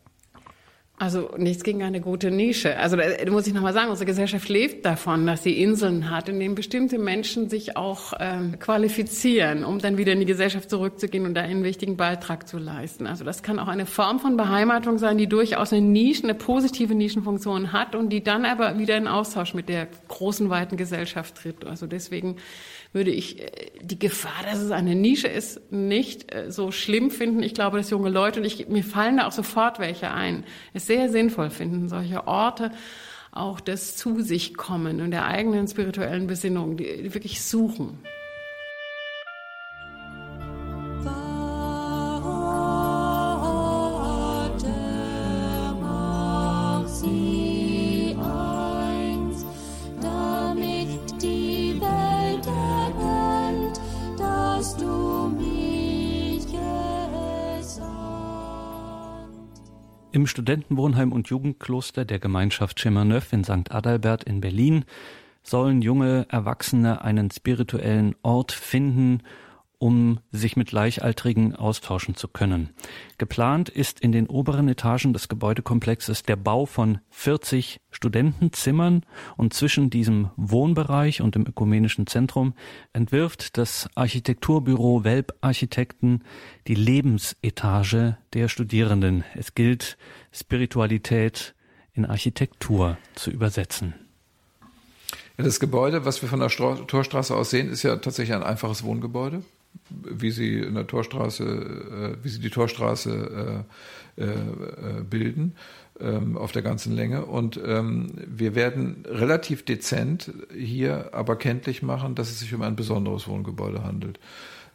Also 1.01 1.31
nichts 1.37 1.63
gegen 1.63 1.81
eine 1.81 2.01
gute 2.01 2.29
Nische. 2.29 2.77
Also 2.77 2.97
da 2.97 3.31
muss 3.31 3.47
ich 3.47 3.53
nochmal 3.53 3.71
sagen, 3.71 3.89
unsere 3.89 4.05
Gesellschaft 4.05 4.49
lebt 4.49 4.85
davon, 4.85 5.25
dass 5.25 5.43
sie 5.43 5.61
Inseln 5.63 6.11
hat, 6.11 6.27
in 6.27 6.41
denen 6.41 6.55
bestimmte 6.55 6.99
Menschen 6.99 7.49
sich 7.49 7.77
auch 7.77 8.11
ähm, 8.19 8.59
qualifizieren, 8.59 9.63
um 9.63 9.79
dann 9.79 9.97
wieder 9.97 10.11
in 10.11 10.19
die 10.19 10.25
Gesellschaft 10.25 10.69
zurückzugehen 10.69 11.25
und 11.25 11.35
da 11.35 11.41
einen 11.41 11.63
wichtigen 11.63 11.95
Beitrag 11.95 12.49
zu 12.49 12.57
leisten. 12.57 13.07
Also 13.07 13.23
das 13.23 13.43
kann 13.43 13.59
auch 13.59 13.69
eine 13.69 13.85
Form 13.85 14.19
von 14.19 14.35
Beheimatung 14.35 14.97
sein, 14.97 15.17
die 15.17 15.27
durchaus 15.27 15.71
eine 15.71 15.85
Nische, 15.85 16.23
eine 16.23 16.35
positive 16.35 16.93
Nischenfunktion 16.93 17.71
hat 17.71 17.95
und 17.95 18.09
die 18.09 18.21
dann 18.21 18.43
aber 18.43 18.77
wieder 18.77 18.97
in 18.97 19.07
Austausch 19.07 19.53
mit 19.53 19.69
der 19.69 19.87
großen, 20.09 20.49
weiten 20.49 20.75
Gesellschaft 20.75 21.35
tritt. 21.35 21.65
Also 21.65 21.87
deswegen 21.87 22.35
würde 22.91 23.11
ich 23.11 23.39
äh, 23.39 23.49
die 23.81 23.99
Gefahr, 23.99 24.43
dass 24.43 24.59
es 24.59 24.71
eine 24.71 24.95
Nische 24.95 25.27
ist, 25.27 25.71
nicht 25.71 26.33
äh, 26.33 26.51
so 26.51 26.71
schlimm 26.71 27.11
finden. 27.11 27.43
Ich 27.43 27.53
glaube, 27.53 27.77
dass 27.77 27.89
junge 27.89 28.09
Leute, 28.09 28.39
und 28.39 28.45
ich, 28.45 28.67
mir 28.67 28.83
fallen 28.83 29.17
da 29.17 29.27
auch 29.27 29.31
sofort 29.31 29.79
welche 29.79 30.11
ein, 30.11 30.43
es 30.73 30.87
sehr 30.89 31.09
sinnvoll 31.09 31.51
finden, 31.51 31.87
solche 31.87 32.27
Orte 32.27 32.71
auch 33.31 33.59
des 33.59 33.95
Zu 33.95 34.21
sich 34.21 34.55
kommen 34.55 35.01
und 35.01 35.11
der 35.11 35.27
eigenen 35.27 35.67
spirituellen 35.67 36.25
Besinnung, 36.25 36.77
die 36.77 37.13
wirklich 37.13 37.43
suchen. 37.43 37.99
Studentenwohnheim 60.39 61.11
und 61.11 61.27
Jugendkloster 61.27 62.05
der 62.05 62.17
Gemeinschaft 62.17 62.79
Chemin-Neuf 62.79 63.33
in 63.33 63.43
St. 63.43 63.73
Adalbert 63.73 64.23
in 64.23 64.39
Berlin 64.39 64.85
sollen 65.43 65.81
junge 65.81 66.27
Erwachsene 66.29 67.01
einen 67.01 67.29
spirituellen 67.29 68.15
Ort 68.21 68.53
finden, 68.53 69.21
um 69.79 70.19
sich 70.31 70.57
mit 70.57 70.67
Gleichaltrigen 70.67 71.55
austauschen 71.55 72.15
zu 72.15 72.27
können. 72.27 72.69
Geplant 73.17 73.69
ist 73.69 74.01
in 74.01 74.11
den 74.11 74.27
oberen 74.27 74.67
Etagen 74.67 75.13
des 75.13 75.29
Gebäudekomplexes 75.29 76.23
der 76.23 76.35
Bau 76.35 76.65
von 76.65 76.99
40 77.09 77.79
Studentenzimmern 77.89 79.05
und 79.37 79.53
zwischen 79.53 79.89
diesem 79.89 80.29
Wohnbereich 80.35 81.21
und 81.21 81.35
dem 81.35 81.47
ökumenischen 81.47 82.07
Zentrum 82.07 82.53
entwirft 82.91 83.57
das 83.57 83.89
Architekturbüro 83.95 85.05
Welp 85.05 85.33
Architekten 85.39 86.23
die 86.67 86.75
Lebensetage 86.75 88.17
der 88.33 88.49
Studierenden. 88.49 89.23
Es 89.33 89.55
gilt, 89.55 89.97
Spiritualität 90.33 91.55
in 91.93 92.05
Architektur 92.05 92.97
zu 93.15 93.31
übersetzen. 93.31 93.93
das 95.37 95.61
Gebäude, 95.61 96.03
was 96.03 96.21
wir 96.21 96.27
von 96.27 96.41
der 96.41 96.49
Torstraße 96.49 97.33
aus 97.33 97.49
sehen, 97.49 97.69
ist 97.69 97.83
ja 97.83 97.95
tatsächlich 97.95 98.35
ein 98.35 98.43
einfaches 98.43 98.83
Wohngebäude 98.83 99.41
wie 99.89 100.31
sie 100.31 100.59
in 100.59 100.75
der 100.75 100.87
Torstraße, 100.87 101.43
äh, 101.43 102.23
wie 102.23 102.29
sie 102.29 102.39
die 102.39 102.49
Torstraße 102.49 103.65
äh, 104.17 104.23
äh, 104.23 105.03
bilden 105.09 105.55
ähm, 105.99 106.37
auf 106.37 106.51
der 106.51 106.61
ganzen 106.61 106.93
Länge. 106.93 107.25
Und 107.25 107.59
ähm, 107.63 108.11
wir 108.27 108.53
werden 108.53 109.05
relativ 109.07 109.63
dezent 109.63 110.31
hier 110.53 111.13
aber 111.13 111.37
kenntlich 111.37 111.81
machen, 111.83 112.15
dass 112.15 112.29
es 112.29 112.39
sich 112.39 112.53
um 112.53 112.61
ein 112.61 112.75
besonderes 112.75 113.27
Wohngebäude 113.27 113.83
handelt. 113.83 114.19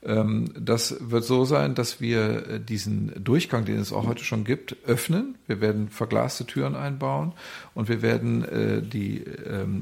Ähm, 0.02 0.50
das 0.58 0.96
wird 0.98 1.24
so 1.24 1.44
sein, 1.44 1.74
dass 1.74 2.00
wir 2.00 2.58
diesen 2.58 3.12
Durchgang, 3.22 3.66
den 3.66 3.78
es 3.78 3.92
auch 3.92 4.06
heute 4.06 4.24
schon 4.24 4.44
gibt, 4.44 4.76
öffnen. 4.86 5.36
Wir 5.46 5.60
werden 5.60 5.90
verglaste 5.90 6.46
Türen 6.46 6.74
einbauen 6.74 7.32
und 7.74 7.88
wir 7.90 8.00
werden 8.00 8.46
die 8.90 9.24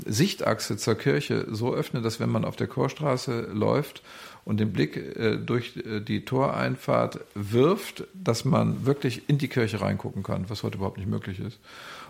Sichtachse 0.06 0.76
zur 0.76 0.96
Kirche 0.96 1.46
so 1.50 1.72
öffnen, 1.74 2.02
dass 2.02 2.18
wenn 2.18 2.30
man 2.30 2.44
auf 2.44 2.56
der 2.56 2.66
Chorstraße 2.66 3.48
läuft 3.52 4.02
und 4.44 4.58
den 4.58 4.72
Blick 4.72 4.96
äh, 4.96 5.36
durch 5.36 5.76
äh, 5.76 6.00
die 6.00 6.24
Toreinfahrt 6.24 7.20
wirft, 7.34 8.04
dass 8.14 8.44
man 8.44 8.86
wirklich 8.86 9.28
in 9.28 9.38
die 9.38 9.48
Kirche 9.48 9.80
reingucken 9.80 10.22
kann, 10.22 10.48
was 10.48 10.62
heute 10.62 10.76
überhaupt 10.76 10.98
nicht 10.98 11.08
möglich 11.08 11.40
ist. 11.40 11.58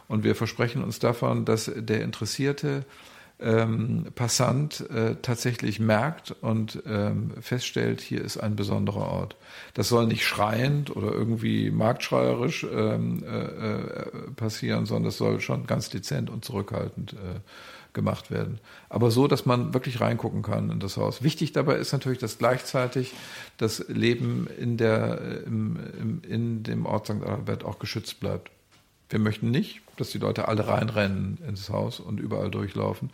Und 0.09 0.25
wir 0.25 0.35
versprechen 0.35 0.83
uns 0.83 0.99
davon, 0.99 1.45
dass 1.45 1.71
der 1.75 2.03
interessierte 2.03 2.85
ähm, 3.41 4.07
Passant 4.15 4.89
äh, 4.91 5.17
tatsächlich 5.21 5.81
merkt 5.81 6.35
und 6.41 6.83
ähm, 6.87 7.33
feststellt, 7.41 8.01
hier 8.01 8.23
ist 8.23 8.39
ein 8.39 8.57
besonderer 8.57 9.09
Ort. 9.09 9.37
Das 9.75 9.89
soll 9.89 10.07
nicht 10.07 10.25
schreiend 10.25 10.95
oder 10.95 11.13
irgendwie 11.13 11.71
marktschreierisch 11.71 12.65
ähm, 12.73 13.25
äh, 13.25 13.45
äh 13.45 14.11
passieren, 14.37 14.87
sondern 14.87 15.05
das 15.05 15.17
soll 15.17 15.41
schon 15.41 15.67
ganz 15.67 15.91
dezent 15.91 16.31
und 16.31 16.45
zurückhaltend 16.45 17.15
äh, 17.15 17.41
gemacht 17.93 18.31
werden. 18.31 18.59
Aber 18.89 19.11
so, 19.11 19.29
dass 19.29 19.47
man 19.47 19.75
wirklich 19.75 20.01
reingucken 20.01 20.43
kann 20.43 20.71
in 20.71 20.81
das 20.81 20.97
Haus. 20.97 21.23
Wichtig 21.23 21.53
dabei 21.53 21.77
ist 21.77 21.93
natürlich, 21.93 22.19
dass 22.19 22.39
gleichzeitig 22.39 23.13
das 23.59 23.87
Leben 23.89 24.47
in, 24.59 24.77
der, 24.77 25.45
im, 25.47 25.79
im, 26.01 26.23
in 26.29 26.63
dem 26.63 26.87
Ort 26.87 27.07
St. 27.07 27.23
Adalbert 27.23 27.65
auch 27.65 27.79
geschützt 27.79 28.21
bleibt. 28.21 28.51
Wir 29.11 29.19
möchten 29.19 29.51
nicht, 29.51 29.83
dass 29.97 30.11
die 30.11 30.19
Leute 30.19 30.49
alle 30.49 30.67
reinrennen 30.67 31.39
ins 31.47 31.69
Haus 31.69 32.01
und 32.01 32.19
überall 32.19 32.51
durchlaufen. 32.51 33.11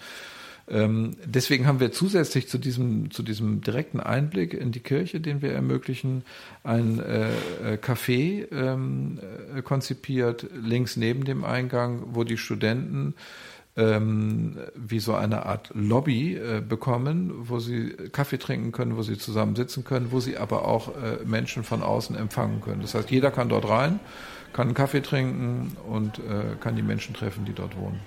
Ähm, 0.70 1.16
deswegen 1.24 1.66
haben 1.66 1.80
wir 1.80 1.92
zusätzlich 1.92 2.48
zu 2.48 2.58
diesem, 2.58 3.10
zu 3.10 3.22
diesem 3.22 3.62
direkten 3.62 4.00
Einblick 4.00 4.52
in 4.52 4.70
die 4.70 4.80
Kirche, 4.80 5.18
den 5.18 5.40
wir 5.40 5.52
ermöglichen, 5.52 6.24
ein 6.62 7.00
äh, 7.00 7.30
äh 7.64 7.78
Café 7.78 8.46
ähm, 8.52 9.18
äh, 9.56 9.62
konzipiert, 9.62 10.46
links 10.54 10.96
neben 10.96 11.24
dem 11.24 11.44
Eingang, 11.44 12.02
wo 12.12 12.24
die 12.24 12.36
Studenten 12.36 13.14
ähm, 13.78 14.58
wie 14.74 14.98
so 14.98 15.14
eine 15.14 15.46
Art 15.46 15.70
Lobby 15.72 16.34
äh, 16.34 16.60
bekommen, 16.60 17.32
wo 17.48 17.60
sie 17.60 17.90
Kaffee 18.12 18.38
trinken 18.38 18.72
können, 18.72 18.96
wo 18.96 19.02
sie 19.02 19.16
zusammen 19.16 19.54
sitzen 19.54 19.84
können, 19.84 20.10
wo 20.10 20.18
sie 20.18 20.36
aber 20.36 20.66
auch 20.66 20.88
äh, 20.88 21.24
Menschen 21.24 21.62
von 21.62 21.82
außen 21.82 22.16
empfangen 22.16 22.60
können. 22.60 22.82
Das 22.82 22.94
heißt, 22.94 23.10
jeder 23.10 23.30
kann 23.30 23.48
dort 23.48 23.68
rein, 23.68 24.00
kann 24.52 24.66
einen 24.66 24.74
Kaffee 24.74 25.00
trinken 25.00 25.76
und 25.88 26.18
äh, 26.18 26.56
kann 26.60 26.74
die 26.74 26.82
Menschen 26.82 27.14
treffen, 27.14 27.44
die 27.44 27.52
dort 27.52 27.76
wohnen. 27.78 28.00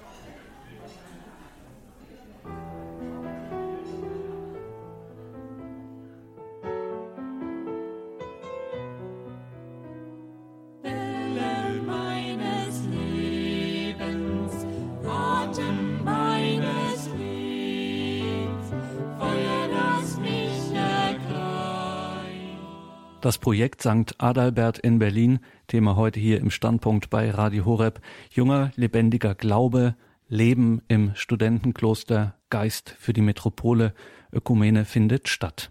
Das 23.21 23.37
Projekt 23.37 23.83
St. 23.83 24.15
Adalbert 24.17 24.79
in 24.79 24.97
Berlin, 24.97 25.41
Thema 25.67 25.95
heute 25.95 26.19
hier 26.19 26.39
im 26.39 26.49
Standpunkt 26.49 27.11
bei 27.11 27.29
Radio 27.29 27.65
Horeb. 27.65 28.01
Junger, 28.31 28.71
lebendiger 28.75 29.35
Glaube, 29.35 29.93
Leben 30.27 30.81
im 30.87 31.11
Studentenkloster, 31.13 32.33
Geist 32.49 32.95
für 32.97 33.13
die 33.13 33.21
Metropole, 33.21 33.93
Ökumene 34.33 34.85
findet 34.85 35.29
statt. 35.29 35.69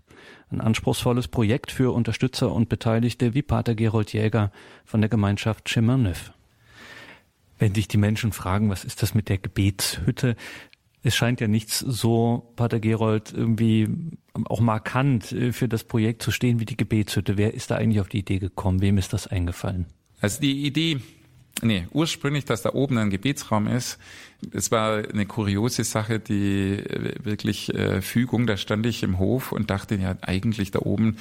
Ein 0.52 0.60
anspruchsvolles 0.60 1.27
Projekt 1.27 1.72
für 1.72 1.93
Unterstützer 1.93 2.52
und 2.52 2.68
Beteiligte 2.68 3.35
wie 3.35 3.43
Pater 3.43 3.74
Gerold 3.74 4.12
Jäger 4.12 4.52
von 4.85 5.01
der 5.01 5.10
Gemeinschaft 5.10 5.68
Schimmerneuf. 5.68 6.32
Wenn 7.59 7.74
sich 7.74 7.89
die 7.89 7.98
Menschen 7.98 8.31
fragen, 8.31 8.70
was 8.70 8.85
ist 8.85 9.02
das 9.02 9.12
mit 9.12 9.28
der 9.28 9.39
Gebetshütte, 9.39 10.36
es 11.02 11.16
scheint 11.16 11.40
ja 11.40 11.48
nichts 11.48 11.78
so, 11.78 12.52
Pater 12.56 12.81
Gerold, 12.81 13.32
irgendwie 13.35 13.89
auch 14.44 14.60
markant 14.60 15.32
äh, 15.32 15.52
für 15.52 15.68
das 15.68 15.85
Projekt 15.85 16.22
zu 16.22 16.31
stehen 16.31 16.60
wie 16.60 16.66
die 16.66 16.77
Gebetshütte. 16.77 17.36
Wer 17.36 17.55
ist 17.55 17.70
da 17.70 17.77
eigentlich 17.77 18.01
auf 18.01 18.09
die 18.09 18.18
Idee 18.18 18.39
gekommen? 18.39 18.81
Wem 18.81 18.98
ist 18.98 19.12
das 19.12 19.27
eingefallen? 19.27 19.86
Also 20.20 20.40
die 20.40 20.66
Idee, 20.66 21.01
nee, 21.62 21.86
ursprünglich, 21.93 22.44
dass 22.44 22.62
da 22.62 22.74
oben 22.74 22.98
ein 22.98 23.10
Gebetsraum 23.10 23.66
ist, 23.66 23.98
das 24.43 24.70
war 24.70 25.02
eine 25.09 25.27
kuriose 25.27 25.85
Sache, 25.85 26.18
die 26.18 26.72
äh, 26.74 27.14
wirklich 27.24 27.74
äh, 27.74 28.02
Fügung. 28.02 28.47
Da 28.47 28.56
stand 28.56 28.86
ich 28.86 29.02
im 29.02 29.18
Hof 29.18 29.52
und 29.52 29.70
dachte, 29.70 29.97
ja, 29.97 30.16
eigentlich 30.20 30.70
da 30.70 30.81
oben 30.81 31.16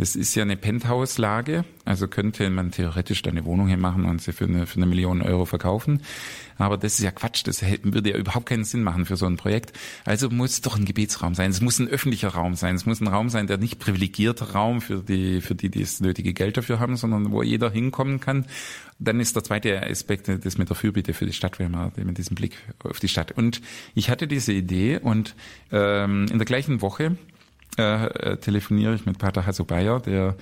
das 0.00 0.16
ist 0.16 0.34
ja 0.34 0.42
eine 0.44 0.56
Penthouse-Lage, 0.56 1.66
also 1.84 2.08
könnte 2.08 2.48
man 2.48 2.70
theoretisch 2.70 3.20
da 3.20 3.28
eine 3.28 3.44
Wohnung 3.44 3.68
hier 3.68 3.76
machen 3.76 4.06
und 4.06 4.22
sie 4.22 4.32
für 4.32 4.46
eine, 4.46 4.64
für 4.66 4.78
eine 4.78 4.86
Million 4.86 5.20
Euro 5.20 5.44
verkaufen. 5.44 6.00
Aber 6.56 6.78
das 6.78 6.94
ist 6.94 7.04
ja 7.04 7.10
Quatsch, 7.10 7.46
das 7.46 7.62
würde 7.82 8.08
ja 8.08 8.16
überhaupt 8.16 8.46
keinen 8.46 8.64
Sinn 8.64 8.82
machen 8.82 9.04
für 9.04 9.18
so 9.18 9.26
ein 9.26 9.36
Projekt. 9.36 9.74
Also 10.06 10.30
muss 10.30 10.52
es 10.52 10.60
doch 10.62 10.78
ein 10.78 10.86
Gebetsraum 10.86 11.34
sein. 11.34 11.50
Es 11.50 11.60
muss 11.60 11.78
ein 11.78 11.86
öffentlicher 11.86 12.30
Raum 12.30 12.54
sein. 12.54 12.76
Es 12.76 12.86
muss 12.86 13.02
ein 13.02 13.08
Raum 13.08 13.28
sein, 13.28 13.46
der 13.46 13.58
nicht 13.58 13.78
privilegierter 13.78 14.52
Raum 14.52 14.80
für 14.80 15.02
die, 15.02 15.42
für 15.42 15.54
die, 15.54 15.68
die 15.68 15.80
das 15.80 16.00
nötige 16.00 16.32
Geld 16.32 16.56
dafür 16.56 16.80
haben, 16.80 16.96
sondern 16.96 17.30
wo 17.30 17.42
jeder 17.42 17.70
hinkommen 17.70 18.20
kann. 18.20 18.46
Dann 18.98 19.20
ist 19.20 19.36
der 19.36 19.44
zweite 19.44 19.82
Aspekt 19.82 20.28
das 20.28 20.56
mit 20.56 20.70
der 20.70 20.76
Fürbitte 20.76 21.12
für 21.12 21.26
die 21.26 21.34
Stadt, 21.34 21.58
wenn 21.58 21.72
man 21.72 21.92
mit 21.94 22.16
diesem 22.16 22.36
Blick 22.36 22.56
auf 22.84 23.00
die 23.00 23.08
Stadt. 23.08 23.32
Und 23.32 23.60
ich 23.94 24.08
hatte 24.08 24.26
diese 24.26 24.54
Idee 24.54 24.98
und 24.98 25.34
ähm, 25.70 26.26
in 26.30 26.38
der 26.38 26.46
gleichen 26.46 26.80
Woche 26.80 27.18
äh, 27.78 28.06
äh, 28.06 28.36
telefoniere 28.36 28.94
ich 28.94 29.06
mit 29.06 29.18
Pater 29.18 29.46
Hasso 29.46 29.64
Bayer, 29.64 30.00
der 30.00 30.36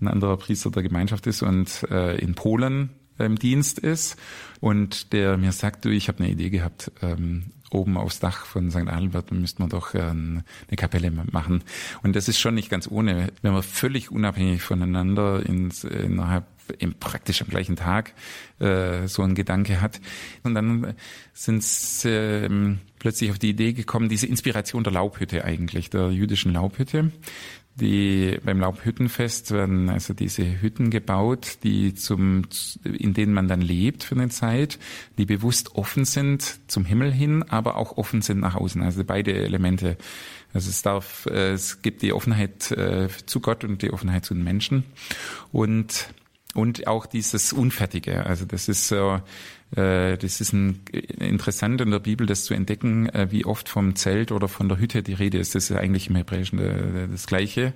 ein 0.00 0.08
anderer 0.08 0.36
Priester 0.36 0.70
der 0.70 0.82
Gemeinschaft 0.82 1.26
ist 1.26 1.42
und 1.42 1.86
äh, 1.90 2.16
in 2.18 2.34
Polen 2.34 2.90
im 3.18 3.36
Dienst 3.36 3.78
ist 3.78 4.16
und 4.60 5.12
der 5.12 5.36
mir 5.36 5.52
sagt, 5.52 5.84
du, 5.84 5.90
ich 5.90 6.08
habe 6.08 6.18
eine 6.20 6.32
Idee 6.32 6.50
gehabt, 6.50 6.90
ähm, 7.02 7.44
oben 7.70 7.96
aufs 7.96 8.20
Dach 8.20 8.44
von 8.44 8.70
St. 8.70 8.88
Adelbert 8.88 9.30
müsste 9.32 9.62
man 9.62 9.70
doch 9.70 9.94
äh, 9.94 10.00
eine 10.00 10.44
Kapelle 10.76 11.10
machen. 11.10 11.62
Und 12.02 12.16
das 12.16 12.28
ist 12.28 12.38
schon 12.38 12.54
nicht 12.54 12.70
ganz 12.70 12.88
ohne, 12.90 13.32
wenn 13.42 13.52
man 13.52 13.62
völlig 13.62 14.10
unabhängig 14.10 14.62
voneinander 14.62 15.44
ins, 15.44 15.84
innerhalb 15.84 16.44
im 16.78 16.94
praktisch 16.94 17.42
am 17.42 17.48
gleichen 17.48 17.76
Tag 17.76 18.14
äh, 18.58 19.06
so 19.06 19.22
ein 19.22 19.34
Gedanke 19.34 19.80
hat. 19.80 20.00
Und 20.42 20.54
dann 20.54 20.94
sind 21.32 21.64
äh, 22.04 22.48
plötzlich 22.98 23.30
auf 23.30 23.38
die 23.38 23.50
Idee 23.50 23.72
gekommen, 23.72 24.08
diese 24.08 24.26
Inspiration 24.26 24.84
der 24.84 24.92
Laubhütte 24.92 25.44
eigentlich, 25.44 25.90
der 25.90 26.10
jüdischen 26.10 26.52
Laubhütte. 26.52 27.12
Die 27.74 28.38
beim 28.44 28.60
Laubhüttenfest 28.60 29.50
werden 29.50 29.88
also 29.88 30.12
diese 30.12 30.60
Hütten 30.60 30.90
gebaut, 30.90 31.58
die 31.62 31.94
zum, 31.94 32.42
in 32.84 33.14
denen 33.14 33.32
man 33.32 33.48
dann 33.48 33.62
lebt 33.62 34.04
für 34.04 34.14
eine 34.14 34.28
Zeit, 34.28 34.78
die 35.16 35.24
bewusst 35.24 35.74
offen 35.74 36.04
sind 36.04 36.60
zum 36.66 36.84
Himmel 36.84 37.10
hin, 37.10 37.42
aber 37.48 37.76
auch 37.76 37.96
offen 37.96 38.20
sind 38.20 38.40
nach 38.40 38.56
außen. 38.56 38.82
Also 38.82 39.04
beide 39.04 39.32
Elemente. 39.32 39.96
Also 40.52 40.68
es 40.68 40.82
darf, 40.82 41.24
äh, 41.26 41.52
es 41.52 41.80
gibt 41.80 42.02
die 42.02 42.12
Offenheit 42.12 42.70
äh, 42.72 43.08
zu 43.24 43.40
Gott 43.40 43.64
und 43.64 43.80
die 43.80 43.90
Offenheit 43.90 44.26
zu 44.26 44.34
den 44.34 44.44
Menschen 44.44 44.84
und 45.50 46.08
und 46.54 46.86
auch 46.86 47.06
dieses 47.06 47.52
Unfertige. 47.52 48.26
Also 48.26 48.44
das 48.44 48.68
ist 48.68 48.92
äh, 48.92 50.18
das 50.18 50.40
ist 50.40 50.52
ein, 50.52 50.80
interessant 51.18 51.80
in 51.80 51.90
der 51.90 51.98
Bibel, 51.98 52.26
das 52.26 52.44
zu 52.44 52.52
entdecken, 52.52 53.08
äh, 53.08 53.28
wie 53.30 53.46
oft 53.46 53.68
vom 53.68 53.96
Zelt 53.96 54.30
oder 54.30 54.48
von 54.48 54.68
der 54.68 54.78
Hütte 54.78 55.02
die 55.02 55.14
Rede 55.14 55.38
ist. 55.38 55.54
Das 55.54 55.70
ist 55.70 55.76
eigentlich 55.76 56.10
im 56.10 56.16
Hebräischen 56.16 56.58
äh, 56.58 57.08
das 57.08 57.26
Gleiche. 57.26 57.72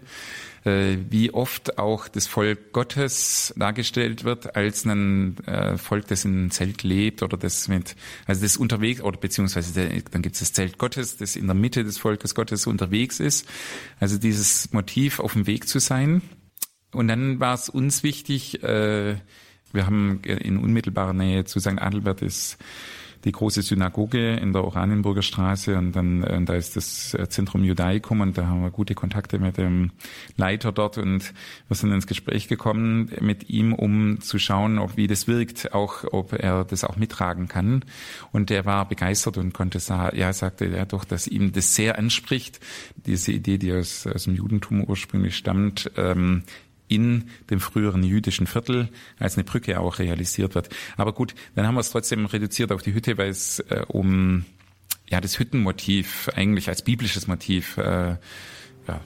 Äh, 0.66 0.98
wie 1.08 1.32
oft 1.32 1.78
auch 1.78 2.08
das 2.08 2.26
Volk 2.26 2.72
Gottes 2.72 3.54
dargestellt 3.56 4.24
wird 4.24 4.56
als 4.56 4.84
ein 4.84 5.38
äh, 5.46 5.78
Volk, 5.78 6.06
das 6.08 6.26
in 6.26 6.32
einem 6.32 6.50
Zelt 6.50 6.82
lebt 6.82 7.22
oder 7.22 7.38
das 7.38 7.68
mit, 7.68 7.96
also 8.26 8.42
das 8.42 8.58
unterwegs 8.58 9.00
oder 9.00 9.16
beziehungsweise 9.16 9.88
dann 10.10 10.22
gibt 10.22 10.34
es 10.34 10.40
das 10.40 10.52
Zelt 10.52 10.76
Gottes, 10.76 11.16
das 11.16 11.36
in 11.36 11.46
der 11.46 11.54
Mitte 11.54 11.82
des 11.82 11.96
Volkes 11.96 12.34
Gottes 12.34 12.66
unterwegs 12.66 13.20
ist. 13.20 13.48
Also 14.00 14.18
dieses 14.18 14.72
Motiv, 14.72 15.20
auf 15.20 15.32
dem 15.32 15.46
Weg 15.46 15.66
zu 15.66 15.78
sein. 15.78 16.20
Und 16.96 17.08
dann 17.08 17.40
war 17.40 17.54
es 17.54 17.68
uns 17.68 18.02
wichtig, 18.02 18.62
äh, 18.62 19.16
wir 19.72 19.86
haben 19.86 20.22
in 20.22 20.56
unmittelbarer 20.56 21.12
Nähe 21.12 21.44
zu 21.44 21.60
St. 21.60 21.78
Adelbert 21.78 22.22
ist 22.22 22.58
die 23.26 23.32
große 23.32 23.62
Synagoge 23.62 24.36
in 24.36 24.52
der 24.52 24.62
Oranienburger 24.62 25.22
Straße 25.22 25.76
und 25.76 25.96
dann 25.96 26.22
äh, 26.22 26.40
da 26.44 26.54
ist 26.54 26.76
das 26.76 27.12
äh, 27.14 27.28
Zentrum 27.28 27.64
Judaicum 27.64 28.20
und 28.20 28.38
da 28.38 28.46
haben 28.46 28.62
wir 28.62 28.70
gute 28.70 28.94
Kontakte 28.94 29.40
mit 29.40 29.58
dem 29.58 29.90
Leiter 30.36 30.70
dort 30.70 30.96
und 30.96 31.34
wir 31.66 31.76
sind 31.76 31.92
ins 31.92 32.06
Gespräch 32.06 32.46
gekommen 32.46 33.10
mit 33.20 33.50
ihm, 33.50 33.72
um 33.72 34.20
zu 34.20 34.38
schauen, 34.38 34.78
ob 34.78 34.96
wie 34.96 35.08
das 35.08 35.26
wirkt, 35.26 35.74
auch 35.74 36.04
ob 36.12 36.34
er 36.34 36.64
das 36.64 36.84
auch 36.84 36.96
mittragen 36.96 37.48
kann 37.48 37.84
und 38.30 38.52
er 38.52 38.64
war 38.64 38.88
begeistert 38.88 39.38
und 39.38 39.52
konnte 39.52 39.80
sagen, 39.80 40.16
ja, 40.16 40.32
sagte 40.32 40.66
er 40.66 40.86
doch, 40.86 41.04
dass 41.04 41.26
ihm 41.26 41.50
das 41.50 41.74
sehr 41.74 41.98
anspricht, 41.98 42.60
diese 42.94 43.32
Idee, 43.32 43.58
die 43.58 43.72
aus, 43.72 44.06
aus 44.06 44.24
dem 44.24 44.36
Judentum 44.36 44.84
ursprünglich 44.84 45.36
stammt, 45.36 45.90
ähm, 45.96 46.44
in 46.88 47.28
dem 47.50 47.60
früheren 47.60 48.02
jüdischen 48.02 48.46
Viertel 48.46 48.88
als 49.18 49.36
eine 49.36 49.44
Brücke 49.44 49.80
auch 49.80 49.98
realisiert 49.98 50.54
wird. 50.54 50.68
Aber 50.96 51.12
gut, 51.12 51.34
dann 51.54 51.66
haben 51.66 51.74
wir 51.74 51.80
es 51.80 51.90
trotzdem 51.90 52.26
reduziert 52.26 52.72
auf 52.72 52.82
die 52.82 52.94
Hütte, 52.94 53.18
weil 53.18 53.30
es 53.30 53.60
äh, 53.60 53.84
um 53.88 54.44
ja 55.08 55.20
das 55.20 55.38
Hüttenmotiv 55.38 56.28
eigentlich 56.34 56.68
als 56.68 56.82
biblisches 56.82 57.26
Motiv 57.26 57.76
äh, 57.78 58.16
ja, 58.88 59.00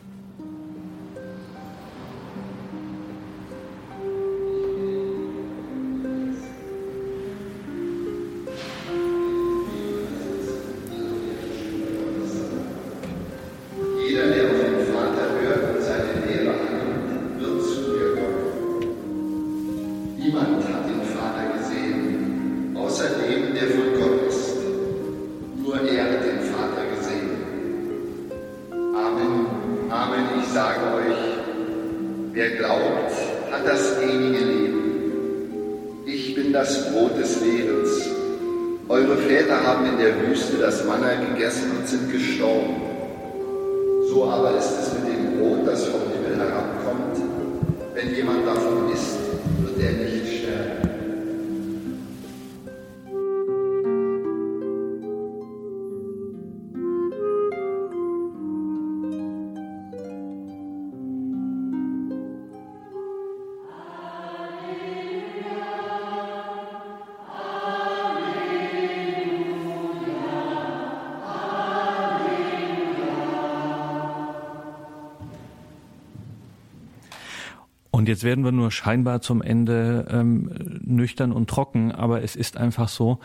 jetzt 78.21 78.25
werden 78.25 78.45
wir 78.45 78.53
nur 78.53 78.71
scheinbar 78.71 79.23
zum 79.23 79.41
Ende 79.41 80.07
ähm, 80.11 80.51
nüchtern 80.83 81.33
und 81.33 81.49
trocken, 81.49 81.91
aber 81.91 82.23
es 82.23 82.37
ist 82.37 82.57
einfach 82.57 82.89
so, 82.89 83.19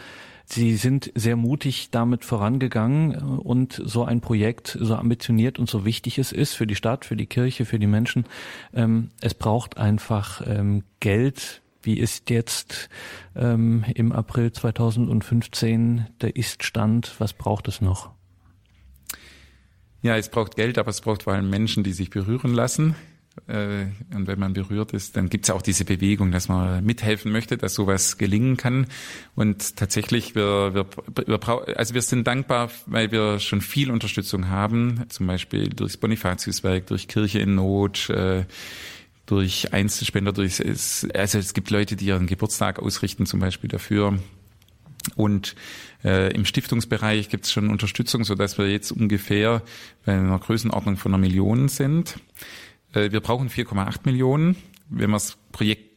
Sie 0.48 0.76
sind 0.76 1.12
sehr 1.16 1.36
mutig 1.36 1.90
damit 1.90 2.24
vorangegangen 2.24 3.14
äh, 3.14 3.18
und 3.18 3.82
so 3.84 4.06
ein 4.06 4.22
Projekt, 4.22 4.78
so 4.80 4.96
ambitioniert 4.96 5.60
und 5.60 5.70
so 5.70 5.86
wichtig 5.86 6.18
es 6.18 6.32
ist 6.32 6.54
für 6.54 6.68
die 6.68 6.76
Stadt, 6.76 7.04
für 7.04 7.18
die 7.18 7.26
Kirche, 7.26 7.66
für 7.66 7.80
die 7.80 7.88
Menschen, 7.88 8.26
ähm, 8.74 9.10
es 9.22 9.34
braucht 9.34 9.78
einfach 9.78 10.42
ähm, 10.46 10.84
Geld. 11.02 11.62
Wie 11.82 11.98
ist 12.00 12.30
jetzt 12.30 12.90
ähm, 13.36 13.84
im 13.96 14.12
April 14.12 14.52
2015 14.52 16.08
der 16.22 16.36
Ist-Stand? 16.36 17.16
Was 17.20 17.34
braucht 17.34 17.68
es 17.68 17.82
noch? 17.82 18.12
Ja, 20.04 20.16
es 20.16 20.30
braucht 20.30 20.56
Geld, 20.56 20.78
aber 20.78 20.90
es 20.90 21.02
braucht 21.02 21.24
vor 21.24 21.34
allem 21.34 21.50
Menschen, 21.50 21.84
die 21.84 21.92
sich 21.92 22.12
berühren 22.12 22.54
lassen 22.54 22.96
äh, 23.48 23.86
und 24.14 24.28
wenn 24.28 24.40
man 24.40 24.54
berührt 24.54 24.94
ist, 24.94 25.18
dann 25.18 25.30
gibt 25.30 25.46
es 25.46 25.52
auch 25.52 25.62
diese 25.62 25.86
Bewegung, 25.86 26.32
dass 26.32 26.48
man 26.48 26.84
mithelfen 26.84 27.32
möchte, 27.32 27.58
dass 27.58 27.74
sowas 27.74 28.18
gelingen 28.18 28.58
kann. 28.58 28.88
Und 29.36 29.76
tatsächlich, 29.76 30.36
wir, 30.36 30.74
wir, 30.74 30.86
wir, 31.28 31.78
also 31.78 31.94
wir 31.94 32.02
sind 32.02 32.26
dankbar, 32.26 32.72
weil 32.86 33.12
wir 33.12 33.40
schon 33.40 33.62
viel 33.62 33.92
Unterstützung 33.92 34.50
haben, 34.50 35.04
zum 35.10 35.28
Beispiel 35.28 35.70
durchs 35.70 35.98
Bonifatiuswerk, 35.98 36.88
durch 36.88 37.08
Kirche 37.08 37.40
in 37.40 37.56
Not, 37.56 38.10
äh, 38.10 38.46
durch 39.26 39.74
Einzelspender, 39.74 40.32
durch 40.32 40.62
also 41.14 41.38
es 41.38 41.54
gibt 41.54 41.70
Leute, 41.72 41.96
die 41.96 42.06
ihren 42.06 42.28
Geburtstag 42.28 42.80
ausrichten, 42.80 43.26
zum 43.26 43.40
Beispiel 43.40 43.70
dafür. 43.70 44.20
Und 45.16 45.56
äh, 46.04 46.34
im 46.34 46.46
Stiftungsbereich 46.46 47.30
gibt 47.30 47.46
es 47.46 47.52
schon 47.52 47.70
Unterstützung, 47.70 48.24
so 48.24 48.36
dass 48.36 48.58
wir 48.58 48.70
jetzt 48.70 48.92
ungefähr 48.92 49.62
bei 50.06 50.14
einer 50.14 50.40
Größenordnung 50.40 50.98
von 50.98 51.14
einer 51.14 51.22
Million 51.22 51.68
sind. 51.68 52.16
Äh, 52.96 53.12
wir 53.12 53.20
brauchen 53.20 53.50
4,8 53.50 54.00
Millionen, 54.06 54.56
wenn 54.90 55.10
wir 55.10 55.16
das 55.16 55.38
Projekt 55.52 55.96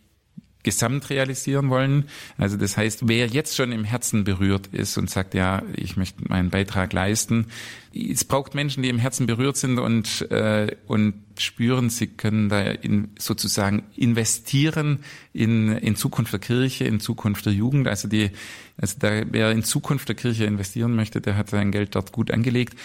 gesamt 0.65 1.09
realisieren 1.09 1.71
wollen. 1.71 2.09
Also 2.37 2.57
das 2.57 2.77
heißt, 2.77 3.09
wer 3.09 3.27
jetzt 3.29 3.57
schon 3.57 3.73
im 3.73 3.85
Herzen 3.85 4.25
berührt 4.25 4.67
ist 4.67 4.99
und 4.99 5.09
sagt, 5.09 5.33
ja, 5.35 5.63
ich 5.75 5.97
möchte 5.97 6.29
meinen 6.29 6.51
Beitrag 6.51 6.93
leisten, 6.93 7.47
es 7.95 8.25
braucht 8.25 8.55
Menschen, 8.55 8.83
die 8.83 8.89
im 8.89 8.99
Herzen 8.99 9.27
berührt 9.27 9.57
sind 9.57 9.79
und 9.79 10.31
äh, 10.31 10.77
und 10.87 11.15
spüren, 11.39 11.91
sie 11.91 12.09
können 12.09 12.49
da 12.49 12.61
in, 12.61 13.11
sozusagen 13.19 13.85
investieren 13.97 14.99
in 15.33 15.73
in 15.73 15.97
Zukunft 15.97 16.33
der 16.33 16.41
Kirche, 16.41 16.85
in 16.85 17.01
Zukunft 17.01 17.47
der 17.47 17.55
Jugend. 17.55 17.89
Also 17.89 18.09
die, 18.09 18.31
also 18.77 18.97
da, 18.99 19.23
wer 19.31 19.53
in 19.53 19.63
Zukunft 19.63 20.09
der 20.09 20.17
Kirche 20.17 20.45
investieren 20.45 20.95
möchte, 20.95 21.21
der 21.21 21.37
hat 21.37 21.49
sein 21.49 21.71
Geld 21.71 21.95
dort 21.95 22.13
gut 22.13 22.31
angelegt. 22.31 22.77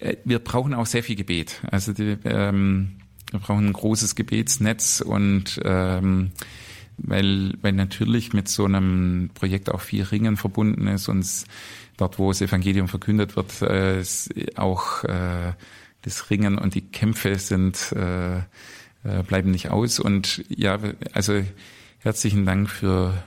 Äh, 0.00 0.16
wir 0.24 0.40
brauchen 0.40 0.74
auch 0.74 0.86
sehr 0.86 1.02
viel 1.02 1.16
Gebet. 1.16 1.62
Also 1.70 1.92
die, 1.92 2.18
ähm, 2.24 2.96
wir 3.34 3.40
brauchen 3.40 3.66
ein 3.66 3.72
großes 3.72 4.14
Gebetsnetz 4.14 5.00
und 5.00 5.60
ähm, 5.64 6.30
weil, 6.96 7.54
weil 7.60 7.72
natürlich 7.72 8.32
mit 8.32 8.48
so 8.48 8.64
einem 8.64 9.30
Projekt 9.34 9.68
auch 9.68 9.80
viel 9.80 10.04
Ringen 10.04 10.36
verbunden 10.36 10.86
ist 10.86 11.08
und 11.08 11.26
dort, 11.96 12.20
wo 12.20 12.30
das 12.30 12.40
Evangelium 12.40 12.86
verkündet 12.86 13.34
wird, 13.34 13.60
äh, 13.62 14.04
auch 14.54 15.02
äh, 15.02 15.52
das 16.02 16.30
Ringen 16.30 16.58
und 16.58 16.76
die 16.76 16.82
Kämpfe 16.82 17.36
sind 17.40 17.92
äh, 17.92 18.36
äh, 18.38 19.22
bleiben 19.26 19.50
nicht 19.50 19.70
aus. 19.70 19.98
Und 19.98 20.44
ja, 20.48 20.78
also 21.12 21.42
herzlichen 21.98 22.46
Dank 22.46 22.70
für 22.70 23.24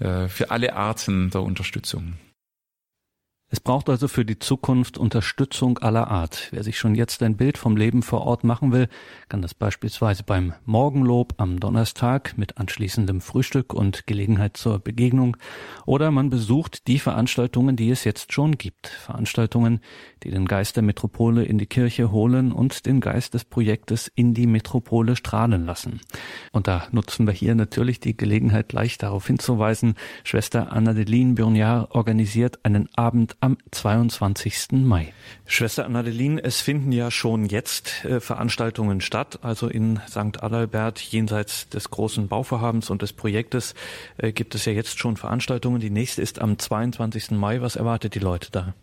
äh, 0.00 0.26
für 0.28 0.50
alle 0.50 0.74
Arten 0.74 1.30
der 1.30 1.42
Unterstützung. 1.42 2.14
Es 3.52 3.58
braucht 3.58 3.88
also 3.88 4.06
für 4.06 4.24
die 4.24 4.38
Zukunft 4.38 4.96
Unterstützung 4.96 5.78
aller 5.78 6.06
Art. 6.06 6.46
Wer 6.52 6.62
sich 6.62 6.78
schon 6.78 6.94
jetzt 6.94 7.20
ein 7.20 7.36
Bild 7.36 7.58
vom 7.58 7.76
Leben 7.76 8.04
vor 8.04 8.20
Ort 8.20 8.44
machen 8.44 8.70
will, 8.70 8.86
kann 9.28 9.42
das 9.42 9.54
beispielsweise 9.54 10.22
beim 10.22 10.52
Morgenlob 10.66 11.34
am 11.38 11.58
Donnerstag 11.58 12.38
mit 12.38 12.58
anschließendem 12.58 13.20
Frühstück 13.20 13.74
und 13.74 14.06
Gelegenheit 14.06 14.56
zur 14.56 14.78
Begegnung 14.78 15.36
oder 15.84 16.12
man 16.12 16.30
besucht 16.30 16.86
die 16.86 17.00
Veranstaltungen, 17.00 17.74
die 17.74 17.90
es 17.90 18.04
jetzt 18.04 18.32
schon 18.32 18.56
gibt. 18.56 18.86
Veranstaltungen, 18.86 19.80
die 20.22 20.30
den 20.30 20.46
Geist 20.46 20.76
der 20.76 20.84
Metropole 20.84 21.44
in 21.44 21.58
die 21.58 21.66
Kirche 21.66 22.12
holen 22.12 22.52
und 22.52 22.86
den 22.86 23.00
Geist 23.00 23.34
des 23.34 23.44
Projektes 23.44 24.06
in 24.14 24.32
die 24.32 24.46
Metropole 24.46 25.16
strahlen 25.16 25.66
lassen. 25.66 26.00
Und 26.52 26.68
da 26.68 26.86
nutzen 26.92 27.26
wir 27.26 27.34
hier 27.34 27.56
natürlich 27.56 27.98
die 27.98 28.16
Gelegenheit 28.16 28.68
gleich 28.68 28.96
darauf 28.96 29.26
hinzuweisen, 29.26 29.96
Schwester 30.22 30.70
Anna-Deline 30.70 31.34
Burnard 31.34 31.90
organisiert 31.90 32.60
einen 32.64 32.88
Abend 32.94 33.39
am 33.40 33.56
22. 33.70 34.72
Mai. 34.72 35.12
Schwester 35.46 35.86
Annadeline, 35.86 36.42
es 36.42 36.60
finden 36.60 36.92
ja 36.92 37.10
schon 37.10 37.46
jetzt 37.46 38.04
äh, 38.04 38.20
Veranstaltungen 38.20 39.00
statt, 39.00 39.38
also 39.42 39.68
in 39.68 40.00
St. 40.08 40.42
Adalbert 40.42 41.00
jenseits 41.00 41.68
des 41.68 41.90
großen 41.90 42.28
Bauvorhabens 42.28 42.90
und 42.90 43.02
des 43.02 43.12
Projektes 43.12 43.74
äh, 44.18 44.32
gibt 44.32 44.54
es 44.54 44.64
ja 44.66 44.72
jetzt 44.72 44.98
schon 44.98 45.16
Veranstaltungen. 45.16 45.80
Die 45.80 45.90
nächste 45.90 46.22
ist 46.22 46.40
am 46.40 46.58
22. 46.58 47.32
Mai. 47.32 47.60
Was 47.60 47.76
erwartet 47.76 48.14
die 48.14 48.20
Leute 48.20 48.50
da? 48.50 48.74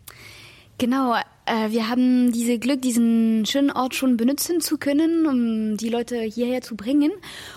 Genau, 0.78 1.14
äh, 1.46 1.70
wir 1.70 1.88
haben 1.88 2.30
diese 2.30 2.58
Glück, 2.58 2.82
diesen 2.82 3.44
schönen 3.46 3.72
Ort 3.72 3.94
schon 3.94 4.16
benutzen 4.16 4.60
zu 4.60 4.78
können, 4.78 5.26
um 5.26 5.76
die 5.76 5.88
Leute 5.88 6.20
hierher 6.20 6.62
zu 6.62 6.76
bringen. 6.76 7.10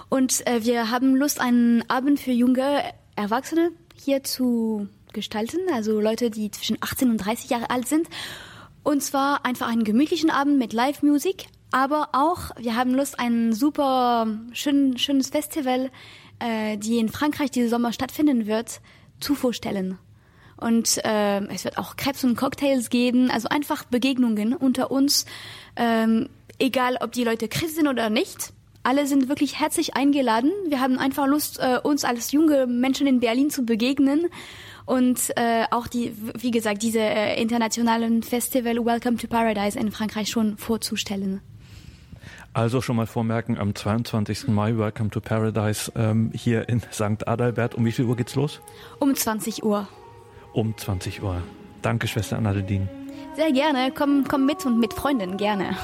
Und 0.09 0.45
äh, 0.47 0.63
wir 0.63 0.89
haben 0.89 1.15
Lust, 1.15 1.39
einen 1.39 1.83
Abend 1.87 2.19
für 2.19 2.31
junge 2.31 2.83
Erwachsene 3.15 3.71
hier 3.95 4.23
zu 4.23 4.87
gestalten, 5.13 5.59
also 5.73 5.99
Leute, 5.99 6.29
die 6.29 6.51
zwischen 6.51 6.77
18 6.81 7.09
und 7.09 7.17
30 7.17 7.49
Jahre 7.49 7.69
alt 7.69 7.87
sind. 7.87 8.07
Und 8.83 9.03
zwar 9.03 9.45
einfach 9.45 9.67
einen 9.67 9.83
gemütlichen 9.83 10.29
Abend 10.29 10.57
mit 10.57 10.73
Live-Musik, 10.73 11.45
aber 11.71 12.09
auch, 12.13 12.51
wir 12.57 12.75
haben 12.75 12.93
Lust, 12.93 13.19
ein 13.19 13.53
super 13.53 14.27
schön, 14.51 14.97
schönes 14.97 15.29
Festival, 15.29 15.89
äh, 16.39 16.77
die 16.77 16.97
in 16.97 17.09
Frankreich 17.09 17.51
diesen 17.51 17.69
Sommer 17.69 17.93
stattfinden 17.93 18.45
wird, 18.45 18.81
zu 19.19 19.35
vorstellen. 19.35 19.97
Und 20.57 21.03
äh, 21.05 21.45
es 21.47 21.63
wird 21.63 21.77
auch 21.77 21.95
Krebs 21.95 22.23
und 22.23 22.35
Cocktails 22.35 22.89
geben, 22.89 23.31
also 23.31 23.47
einfach 23.49 23.85
Begegnungen 23.85 24.53
unter 24.53 24.91
uns, 24.91 25.25
ähm, 25.75 26.29
egal 26.59 26.97
ob 27.01 27.13
die 27.13 27.23
Leute 27.23 27.47
Christ 27.47 27.75
sind 27.75 27.87
oder 27.87 28.09
nicht. 28.09 28.53
Alle 28.83 29.07
sind 29.07 29.29
wirklich 29.29 29.59
herzlich 29.59 29.95
eingeladen. 29.95 30.51
Wir 30.67 30.79
haben 30.79 30.97
einfach 30.97 31.27
Lust, 31.27 31.59
äh, 31.59 31.79
uns 31.81 32.03
als 32.03 32.31
junge 32.31 32.67
Menschen 32.67 33.07
in 33.07 33.19
Berlin 33.19 33.49
zu 33.49 33.63
begegnen 33.63 34.27
und 34.91 35.31
äh, 35.37 35.63
auch 35.71 35.87
die, 35.87 36.13
wie 36.37 36.51
gesagt, 36.51 36.83
diese 36.83 36.99
äh, 36.99 37.41
internationalen 37.41 38.23
Festival 38.23 38.75
Welcome 38.85 39.15
to 39.15 39.27
Paradise 39.27 39.79
in 39.79 39.89
Frankreich 39.89 40.29
schon 40.29 40.57
vorzustellen. 40.57 41.39
Also 42.51 42.81
schon 42.81 42.97
mal 42.97 43.07
vormerken, 43.07 43.57
am 43.57 43.73
22. 43.73 44.49
Mai 44.49 44.77
Welcome 44.77 45.09
to 45.09 45.21
Paradise 45.21 45.89
ähm, 45.95 46.31
hier 46.33 46.67
in 46.67 46.81
St. 46.91 47.25
Adalbert. 47.25 47.73
Um 47.73 47.85
wie 47.85 47.93
viel 47.93 48.03
Uhr 48.03 48.17
geht's 48.17 48.35
los? 48.35 48.59
Um 48.99 49.15
20 49.15 49.63
Uhr. 49.63 49.87
Um 50.51 50.77
20 50.77 51.23
Uhr. 51.23 51.41
Danke, 51.81 52.09
Schwester 52.09 52.37
Annadine. 52.37 52.89
Sehr 53.37 53.53
gerne. 53.53 53.93
Komm, 53.97 54.25
komm 54.27 54.45
mit 54.45 54.65
und 54.65 54.77
mit 54.77 54.93
Freunden 54.93 55.37
gerne. 55.37 55.77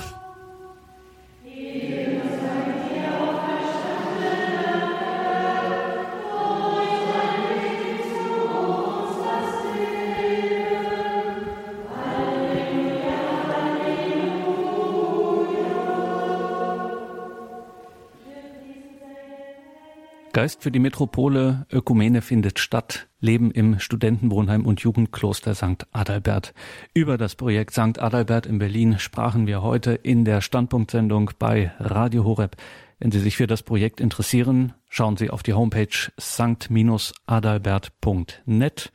Geist 20.38 20.62
für 20.62 20.70
die 20.70 20.78
Metropole, 20.78 21.66
Ökumene 21.72 22.22
findet 22.22 22.60
statt, 22.60 23.08
Leben 23.20 23.50
im 23.50 23.80
Studentenwohnheim 23.80 24.68
und 24.68 24.82
Jugendkloster 24.82 25.56
St. 25.56 25.88
Adalbert. 25.94 26.54
Über 26.94 27.18
das 27.18 27.34
Projekt 27.34 27.72
St. 27.72 28.00
Adalbert 28.00 28.46
in 28.46 28.60
Berlin 28.60 29.00
sprachen 29.00 29.48
wir 29.48 29.64
heute 29.64 29.94
in 29.94 30.26
der 30.26 30.42
Standpunktsendung 30.42 31.32
bei 31.40 31.72
Radio 31.80 32.24
Horeb. 32.24 32.56
Wenn 33.00 33.10
Sie 33.10 33.20
sich 33.20 33.36
für 33.36 33.48
das 33.48 33.64
Projekt 33.64 34.00
interessieren, 34.00 34.74
schauen 34.88 35.18
Sie 35.18 35.32
auf 35.32 35.42
die 35.42 35.56
Homepage 35.56 36.12
sankt-adalbert.net 36.18 38.92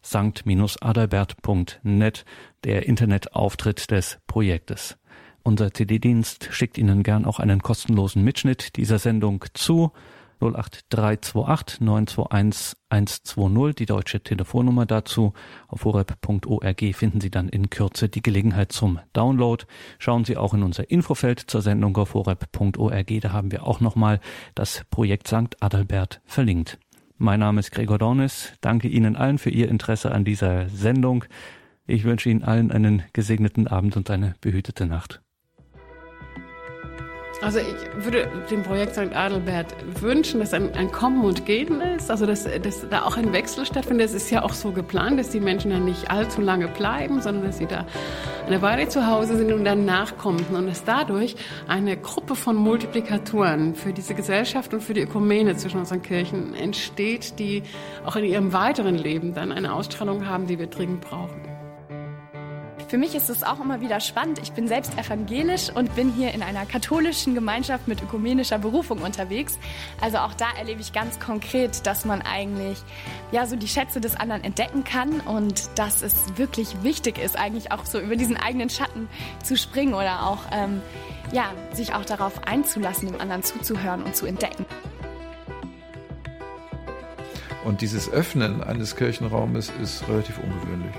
sankt-adalbert.net, 0.00 2.24
der 2.62 2.86
Internetauftritt 2.86 3.90
des 3.90 4.20
Projektes. 4.28 4.96
Unser 5.42 5.74
CD-Dienst 5.74 6.50
schickt 6.52 6.78
Ihnen 6.78 7.02
gern 7.02 7.24
auch 7.24 7.40
einen 7.40 7.62
kostenlosen 7.62 8.22
Mitschnitt 8.22 8.76
dieser 8.76 9.00
Sendung 9.00 9.44
zu. 9.54 9.90
08328 10.40 11.80
921 11.80 12.76
120, 12.88 13.74
die 13.74 13.86
deutsche 13.86 14.22
Telefonnummer 14.22 14.86
dazu. 14.86 15.32
Auf 15.68 15.84
horeb.org 15.84 16.94
finden 16.94 17.20
Sie 17.20 17.30
dann 17.30 17.48
in 17.48 17.70
Kürze 17.70 18.08
die 18.08 18.22
Gelegenheit 18.22 18.72
zum 18.72 19.00
Download. 19.12 19.64
Schauen 19.98 20.24
Sie 20.24 20.36
auch 20.36 20.54
in 20.54 20.62
unser 20.62 20.90
Infofeld 20.90 21.40
zur 21.40 21.62
Sendung 21.62 21.96
auf 21.96 22.14
horeb.org, 22.14 23.20
da 23.20 23.32
haben 23.32 23.52
wir 23.52 23.66
auch 23.66 23.80
nochmal 23.80 24.20
das 24.54 24.84
Projekt 24.90 25.28
St. 25.28 25.56
Adalbert 25.60 26.20
verlinkt. 26.24 26.78
Mein 27.16 27.40
Name 27.40 27.60
ist 27.60 27.70
Gregor 27.70 27.98
Dornis. 27.98 28.52
Danke 28.60 28.88
Ihnen 28.88 29.16
allen 29.16 29.38
für 29.38 29.50
Ihr 29.50 29.68
Interesse 29.68 30.12
an 30.12 30.24
dieser 30.24 30.68
Sendung. 30.68 31.24
Ich 31.86 32.04
wünsche 32.04 32.28
Ihnen 32.28 32.42
allen 32.42 32.72
einen 32.72 33.02
gesegneten 33.12 33.66
Abend 33.66 33.96
und 33.96 34.10
eine 34.10 34.34
behütete 34.40 34.86
Nacht. 34.86 35.23
Also 37.42 37.58
ich 37.58 38.04
würde 38.04 38.30
dem 38.50 38.62
Projekt 38.62 38.94
St. 38.94 39.14
Adelbert 39.14 39.74
wünschen, 40.00 40.40
dass 40.40 40.54
ein, 40.54 40.72
ein 40.74 40.90
Kommen 40.90 41.24
und 41.24 41.44
Gehen 41.44 41.80
ist, 41.80 42.10
also 42.10 42.26
dass, 42.26 42.44
dass 42.44 42.88
da 42.88 43.02
auch 43.02 43.16
ein 43.16 43.32
Wechsel 43.32 43.66
stattfindet. 43.66 44.06
Es 44.06 44.14
ist 44.14 44.30
ja 44.30 44.42
auch 44.42 44.52
so 44.52 44.72
geplant, 44.72 45.18
dass 45.18 45.30
die 45.30 45.40
Menschen 45.40 45.70
dann 45.70 45.84
nicht 45.84 46.10
allzu 46.10 46.40
lange 46.40 46.68
bleiben, 46.68 47.20
sondern 47.20 47.44
dass 47.44 47.58
sie 47.58 47.66
da 47.66 47.86
eine 48.46 48.62
Weile 48.62 48.88
zu 48.88 49.06
Hause 49.06 49.36
sind 49.36 49.52
und 49.52 49.64
dann 49.64 49.84
nachkommen 49.84 50.44
und 50.54 50.66
dass 50.66 50.84
dadurch 50.84 51.36
eine 51.68 51.96
Gruppe 51.96 52.34
von 52.36 52.56
Multiplikatoren 52.56 53.74
für 53.74 53.92
diese 53.92 54.14
Gesellschaft 54.14 54.72
und 54.72 54.82
für 54.82 54.94
die 54.94 55.02
Ökumene 55.02 55.56
zwischen 55.56 55.78
unseren 55.78 56.02
Kirchen 56.02 56.54
entsteht, 56.54 57.38
die 57.38 57.62
auch 58.04 58.16
in 58.16 58.24
ihrem 58.24 58.52
weiteren 58.52 58.96
Leben 58.96 59.34
dann 59.34 59.52
eine 59.52 59.72
Ausstrahlung 59.74 60.26
haben, 60.26 60.46
die 60.46 60.58
wir 60.58 60.66
dringend 60.66 61.00
brauchen. 61.00 61.53
Für 62.94 62.98
mich 62.98 63.16
ist 63.16 63.28
es 63.28 63.42
auch 63.42 63.58
immer 63.58 63.80
wieder 63.80 63.98
spannend. 63.98 64.38
Ich 64.40 64.52
bin 64.52 64.68
selbst 64.68 64.96
evangelisch 64.96 65.68
und 65.68 65.96
bin 65.96 66.12
hier 66.12 66.32
in 66.32 66.44
einer 66.44 66.64
katholischen 66.64 67.34
Gemeinschaft 67.34 67.88
mit 67.88 68.00
ökumenischer 68.00 68.58
Berufung 68.58 68.98
unterwegs. 68.98 69.58
Also 70.00 70.18
auch 70.18 70.32
da 70.32 70.46
erlebe 70.56 70.80
ich 70.80 70.92
ganz 70.92 71.18
konkret, 71.18 71.88
dass 71.88 72.04
man 72.04 72.22
eigentlich 72.22 72.78
ja 73.32 73.46
so 73.46 73.56
die 73.56 73.66
Schätze 73.66 74.00
des 74.00 74.14
anderen 74.14 74.44
entdecken 74.44 74.84
kann 74.84 75.18
und 75.22 75.76
dass 75.76 76.02
es 76.02 76.38
wirklich 76.38 76.84
wichtig 76.84 77.18
ist, 77.18 77.36
eigentlich 77.36 77.72
auch 77.72 77.84
so 77.84 77.98
über 77.98 78.14
diesen 78.14 78.36
eigenen 78.36 78.70
Schatten 78.70 79.08
zu 79.42 79.56
springen 79.56 79.94
oder 79.94 80.28
auch 80.28 80.44
ähm, 80.52 80.80
ja, 81.32 81.46
sich 81.72 81.94
auch 81.94 82.04
darauf 82.04 82.46
einzulassen, 82.46 83.10
dem 83.10 83.20
anderen 83.20 83.42
zuzuhören 83.42 84.04
und 84.04 84.14
zu 84.14 84.24
entdecken. 84.24 84.66
Und 87.64 87.80
dieses 87.80 88.08
Öffnen 88.08 88.62
eines 88.62 88.94
Kirchenraumes 88.94 89.72
ist 89.82 90.08
relativ 90.08 90.38
ungewöhnlich 90.38 90.94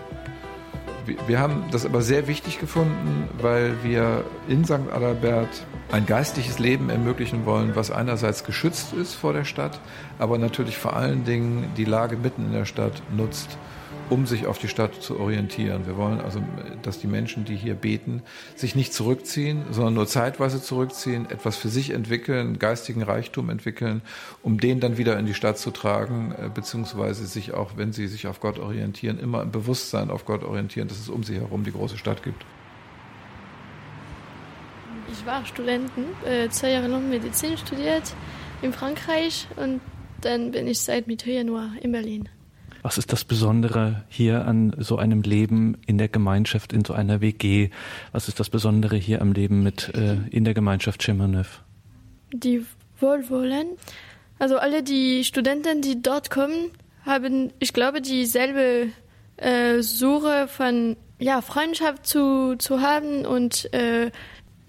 wir 1.06 1.40
haben 1.40 1.65
das 1.72 1.86
aber 1.86 2.02
sehr 2.02 2.27
wichtig 2.27 2.60
gefunden, 2.60 3.30
weil 3.41 3.76
wir 3.84 4.23
in 4.48 4.65
St. 4.65 4.91
Adalbert 4.94 5.65
ein 5.91 6.06
geistliches 6.06 6.60
Leben 6.60 6.90
ermöglichen 6.90 7.45
wollen, 7.45 7.76
was 7.76 7.91
einerseits 7.91 8.44
geschützt 8.44 8.94
ist 8.94 9.14
vor 9.14 9.34
der 9.34 9.45
Stadt, 9.45 9.80
aber 10.19 10.38
natürlich 10.38 10.77
vor 10.77 10.95
allen 10.95 11.23
Dingen 11.23 11.72
die 11.77 11.86
Lage 11.86 12.18
mitten 12.18 12.45
in 12.45 12.53
der 12.53 12.65
Stadt 12.65 13.02
nutzt, 13.15 13.57
um 14.10 14.26
sich 14.26 14.45
auf 14.45 14.60
die 14.60 14.68
Stadt 14.68 15.02
zu 15.02 15.19
orientieren. 15.19 15.88
Wir 15.88 15.98
wollen 15.98 16.19
also, 16.22 16.41
dass 16.84 16.99
die 16.99 17.07
Menschen, 17.07 17.45
die 17.45 17.56
hier 17.56 17.76
beten, 17.76 18.22
sich 18.56 18.76
nicht 18.76 18.94
zurückziehen, 18.94 19.65
sondern 19.72 19.95
nur 19.95 20.07
zeitweise 20.07 20.61
zurückziehen, 20.61 21.30
etwas 21.30 21.57
für 21.57 21.69
sich 21.69 21.90
entwickeln, 21.90 22.60
geistigen 22.60 23.02
Reichtum 23.02 23.49
entwickeln, 23.49 24.02
um 24.44 24.60
den 24.60 24.80
dann 24.80 24.98
wieder 24.98 25.18
in 25.18 25.26
die 25.26 25.34
Stadt 25.34 25.57
zu 25.57 25.72
tragen, 25.72 26.34
äh, 26.38 26.49
beziehungsweise 26.53 27.26
sich 27.26 27.53
auch, 27.53 27.77
wenn 27.77 27.94
sie 27.94 28.07
sich 28.07 28.27
auf 28.27 28.40
Gott 28.40 28.60
orientieren, 28.60 29.19
immer 29.19 29.41
im 29.41 29.52
Bewusstsein 29.52 30.10
auf 30.11 30.26
Gott 30.26 30.44
orientieren, 30.44 30.88
dass 30.88 30.99
es 30.99 31.10
um 31.10 31.23
sie 31.23 31.36
herum 31.36 31.64
die 31.64 31.72
große 31.72 31.98
Stadt 31.98 32.23
gibt. 32.23 32.45
Ich 35.11 35.26
war 35.26 35.45
Studenten, 35.45 36.06
äh, 36.26 36.49
zwei 36.49 36.72
Jahre 36.72 36.88
lang 36.88 37.10
Medizin 37.10 37.57
studiert 37.57 38.14
in 38.61 38.73
Frankreich 38.73 39.48
und 39.56 39.82
dann 40.22 40.52
bin 40.52 40.68
ich 40.68 40.80
seit 40.80 41.07
Mitte 41.07 41.32
Januar 41.32 41.72
in 41.82 41.91
Berlin. 41.91 42.30
Was 42.86 42.99
ist 42.99 43.12
das 43.12 43.24
Besondere 43.24 44.03
hier 44.10 44.45
an 44.45 44.76
so 44.78 44.98
einem 44.98 45.24
Leben 45.24 45.76
in 45.88 45.98
der 45.98 46.07
Gemeinschaft, 46.07 46.72
in 46.72 46.86
so 46.86 46.94
einer 46.94 47.20
WG? 47.20 47.72
Was 48.12 48.28
ist 48.28 48.40
das 48.40 48.52
Besondere 48.52 48.95
hier 48.95 49.24
am 49.24 49.32
Leben 49.32 49.64
mit 49.64 49.91
äh, 49.95 50.18
in 50.30 50.44
der 50.44 50.53
Gemeinschaft 50.53 51.02
Chemernev? 51.02 51.64
Die 52.32 52.64
Wohlwollen. 52.99 53.70
Also 54.38 54.60
alle 54.60 54.84
die 54.84 55.24
Studenten, 55.24 55.82
die 55.82 56.03
dort 56.03 56.30
kommen, 56.30 56.70
haben, 57.03 57.52
ich 57.57 57.74
glaube, 57.74 58.02
dieselbe 58.02 58.90
äh, 59.38 59.82
Suche 59.82 60.48
von 60.48 60.95
ja, 61.18 61.41
Freundschaft 61.41 62.06
zu, 62.06 62.56
zu 62.56 62.82
haben 62.82 63.26
und 63.26 63.74
äh, 63.74 64.12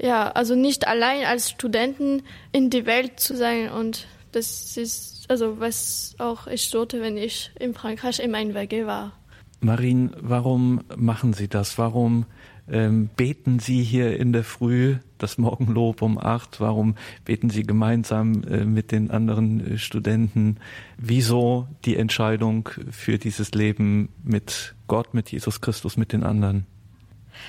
ja, 0.00 0.30
also 0.30 0.54
nicht 0.54 0.88
allein 0.88 1.26
als 1.26 1.50
Studenten 1.50 2.22
in 2.50 2.70
die 2.70 2.86
Welt 2.86 3.20
zu 3.20 3.36
sein. 3.36 3.68
Und 3.68 4.06
das 4.32 4.78
ist 4.78 5.15
also 5.28 5.60
was 5.60 6.14
auch 6.18 6.46
ich 6.46 6.68
sollte, 6.68 7.00
wenn 7.00 7.16
ich 7.16 7.50
in 7.58 7.74
Frankreich 7.74 8.20
in 8.20 8.30
meinem 8.30 8.54
WG 8.54 8.86
war. 8.86 9.12
Marine, 9.60 10.10
warum 10.20 10.82
machen 10.96 11.32
Sie 11.32 11.48
das? 11.48 11.78
Warum 11.78 12.26
ähm, 12.68 13.08
beten 13.16 13.58
Sie 13.58 13.82
hier 13.82 14.18
in 14.18 14.32
der 14.32 14.44
Früh 14.44 14.96
das 15.18 15.38
Morgenlob 15.38 16.02
um 16.02 16.18
acht? 16.18 16.60
Warum 16.60 16.96
beten 17.24 17.48
Sie 17.48 17.62
gemeinsam 17.62 18.42
äh, 18.44 18.64
mit 18.64 18.92
den 18.92 19.10
anderen 19.10 19.74
äh, 19.74 19.78
Studenten? 19.78 20.58
Wieso 20.98 21.68
die 21.84 21.96
Entscheidung 21.96 22.68
für 22.90 23.18
dieses 23.18 23.52
Leben 23.52 24.08
mit 24.24 24.74
Gott, 24.88 25.14
mit 25.14 25.30
Jesus 25.30 25.60
Christus, 25.60 25.96
mit 25.96 26.12
den 26.12 26.22
anderen? 26.22 26.66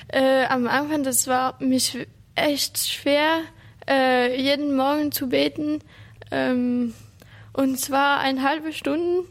Äh, 0.08 0.46
am 0.46 0.66
Anfang, 0.66 1.02
das 1.02 1.26
war 1.26 1.56
mich 1.60 2.06
echt 2.34 2.78
schwer, 2.78 3.40
äh, 3.88 4.40
jeden 4.40 4.76
Morgen 4.76 5.12
zu 5.12 5.28
beten. 5.28 5.80
Ähm, 6.30 6.94
und 7.58 7.78
zwar 7.78 8.20
eine 8.20 8.42
halbe 8.42 8.72
Stunde 8.72 9.24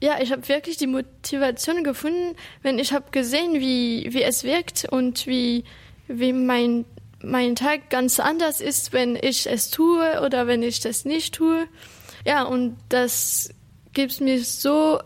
ja, 0.00 0.20
ich 0.20 0.30
habe 0.32 0.46
wirklich 0.48 0.76
die 0.76 0.86
Motivation 0.86 1.82
gefunden, 1.82 2.36
wenn 2.62 2.78
ich 2.78 2.92
habe 2.92 3.10
gesehen, 3.10 3.54
wie, 3.54 4.12
wie 4.12 4.22
es 4.22 4.44
wirkt 4.44 4.86
und 4.90 5.26
wie, 5.26 5.64
wie 6.06 6.32
mein, 6.32 6.84
mein 7.22 7.56
Tag 7.56 7.88
ganz 7.88 8.20
anders 8.20 8.60
ist, 8.60 8.92
wenn 8.92 9.16
ich 9.16 9.46
es 9.46 9.70
tue 9.70 10.20
oder 10.22 10.46
wenn 10.46 10.62
ich 10.62 10.80
das 10.80 11.04
nicht 11.04 11.34
tue. 11.34 11.66
Ja, 12.26 12.42
und 12.42 12.76
das 12.88 13.50
gibt 13.94 14.20
mir 14.20 14.44
so 14.44 15.00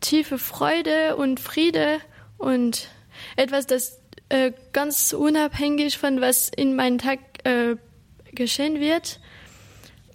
tiefe 0.00 0.38
Freude 0.38 1.16
und 1.16 1.40
Friede 1.40 1.98
und 2.36 2.88
etwas, 3.36 3.66
das 3.66 4.00
äh, 4.28 4.52
ganz 4.72 5.14
unabhängig 5.14 5.96
von 5.96 6.20
was 6.20 6.50
in 6.50 6.76
meinem 6.76 6.98
Tag 6.98 7.20
äh, 7.44 7.76
geschehen 8.32 8.78
wird. 8.78 9.20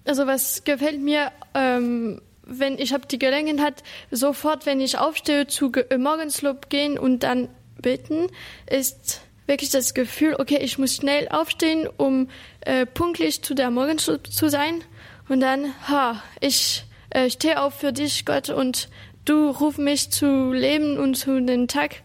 Also 0.09 0.25
was 0.25 0.63
gefällt 0.63 0.99
mir 0.99 1.31
ähm, 1.53 2.19
wenn 2.41 2.79
ich 2.79 2.93
habe 2.93 3.05
die 3.05 3.19
Gelegenheit, 3.19 3.83
sofort, 4.09 4.65
wenn 4.65 4.81
ich 4.81 4.97
aufstehe, 4.97 5.45
zu 5.45 5.71
äh, 5.71 5.99
Morgenslob 5.99 6.71
gehen 6.71 6.97
und 6.97 7.21
dann 7.21 7.47
beten, 7.79 8.25
ist 8.67 9.21
wirklich 9.45 9.69
das 9.69 9.93
Gefühl, 9.93 10.35
okay, 10.39 10.57
ich 10.63 10.79
muss 10.79 10.95
schnell 10.95 11.27
aufstehen, 11.29 11.87
um 11.97 12.27
äh, 12.61 12.87
pünktlich 12.87 13.43
zu 13.43 13.53
der 13.53 13.69
Morgenslob 13.69 14.33
zu 14.33 14.49
sein. 14.49 14.83
Und 15.27 15.41
dann, 15.41 15.75
ha, 15.87 16.23
ich 16.39 16.85
äh, 17.11 17.29
stehe 17.29 17.61
auf 17.61 17.75
für 17.75 17.93
dich, 17.93 18.25
Gott, 18.25 18.49
und 18.49 18.89
du 19.25 19.51
ruf 19.51 19.77
mich 19.77 20.09
zu 20.09 20.51
leben 20.51 20.97
und 20.97 21.17
zu 21.17 21.39
den 21.39 21.67
Tag. 21.67 21.97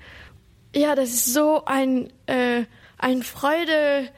Ja, 0.76 0.94
das 0.94 1.08
ist 1.08 1.32
so 1.32 1.64
ein, 1.64 2.12
äh, 2.26 2.64
ein 2.98 3.22
Freude, 3.22 4.10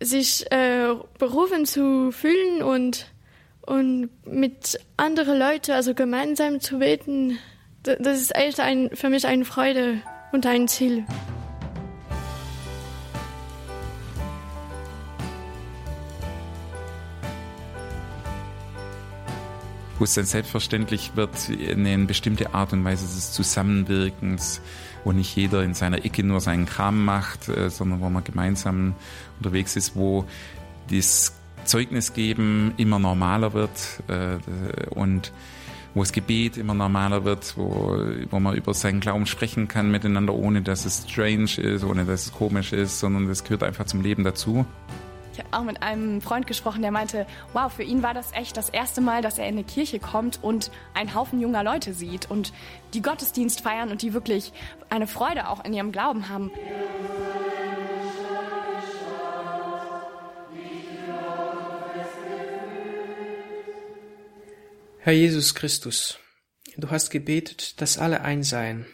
sich 0.00 0.50
äh, 0.50 0.94
berufen 1.18 1.66
zu 1.66 2.10
fühlen 2.10 2.62
und 2.62 3.12
und 3.66 4.10
mit 4.26 4.78
anderen 4.96 5.38
Leuten, 5.38 5.72
also 5.72 5.94
gemeinsam 5.94 6.60
zu 6.60 6.78
beten, 6.78 7.38
das 7.82 8.20
ist 8.20 8.34
echt 8.34 8.60
ein, 8.60 8.90
für 8.94 9.10
mich 9.10 9.26
eine 9.26 9.44
Freude 9.44 10.00
und 10.32 10.46
ein 10.46 10.68
Ziel. 10.68 11.04
wo 19.96 20.04
es 20.04 20.14
dann 20.14 20.24
selbstverständlich 20.24 21.12
wird, 21.14 21.48
in 21.48 21.86
eine 21.86 22.04
bestimmte 22.04 22.52
Art 22.52 22.72
und 22.72 22.84
Weise 22.84 23.04
des 23.04 23.32
Zusammenwirkens, 23.32 24.60
wo 25.04 25.12
nicht 25.12 25.36
jeder 25.36 25.62
in 25.62 25.72
seiner 25.72 26.04
Ecke 26.04 26.24
nur 26.24 26.40
seinen 26.40 26.66
Kram 26.66 27.04
macht, 27.04 27.48
äh, 27.48 27.70
sondern 27.70 28.00
wo 28.00 28.10
man 28.10 28.24
gemeinsam 28.24 28.94
unterwegs 29.38 29.76
ist, 29.76 29.94
wo 29.94 30.24
das 30.90 31.32
Zeugnis 31.64 32.12
geben 32.12 32.74
immer 32.76 32.98
normaler 32.98 33.52
wird 33.52 34.02
äh, 34.08 34.38
und 34.90 35.32
wo 35.94 36.00
das 36.00 36.12
Gebet 36.12 36.56
immer 36.56 36.74
normaler 36.74 37.24
wird, 37.24 37.56
wo, 37.56 37.96
wo 38.30 38.40
man 38.40 38.56
über 38.56 38.74
seinen 38.74 39.00
Glauben 39.00 39.26
sprechen 39.26 39.68
kann 39.68 39.90
miteinander, 39.90 40.34
ohne 40.34 40.60
dass 40.60 40.84
es 40.84 41.06
strange 41.08 41.56
ist, 41.58 41.84
ohne 41.84 42.04
dass 42.04 42.26
es 42.26 42.32
komisch 42.32 42.72
ist, 42.72 42.98
sondern 42.98 43.28
das 43.28 43.44
gehört 43.44 43.62
einfach 43.62 43.86
zum 43.86 44.02
Leben 44.02 44.24
dazu. 44.24 44.66
Ich 45.32 45.40
habe 45.40 45.48
auch 45.52 45.64
mit 45.64 45.82
einem 45.82 46.20
Freund 46.20 46.46
gesprochen, 46.46 46.82
der 46.82 46.92
meinte, 46.92 47.26
wow, 47.54 47.72
für 47.72 47.82
ihn 47.82 48.04
war 48.04 48.14
das 48.14 48.32
echt 48.32 48.56
das 48.56 48.68
erste 48.68 49.00
Mal, 49.00 49.20
dass 49.20 49.38
er 49.38 49.48
in 49.48 49.54
eine 49.54 49.64
Kirche 49.64 49.98
kommt 49.98 50.38
und 50.42 50.70
einen 50.94 51.12
Haufen 51.12 51.40
junger 51.40 51.64
Leute 51.64 51.92
sieht 51.92 52.30
und 52.30 52.52
die 52.92 53.02
Gottesdienst 53.02 53.60
feiern 53.60 53.90
und 53.90 54.02
die 54.02 54.14
wirklich 54.14 54.52
eine 54.90 55.08
Freude 55.08 55.48
auch 55.48 55.64
in 55.64 55.74
ihrem 55.74 55.90
Glauben 55.90 56.28
haben. 56.28 56.52
Herr 65.06 65.12
Jesus 65.12 65.54
Christus, 65.54 66.18
du 66.78 66.88
hast 66.88 67.10
gebetet, 67.10 67.78
dass 67.82 67.98
alle 67.98 68.22
eins 68.22 68.48
seien. 68.48 68.86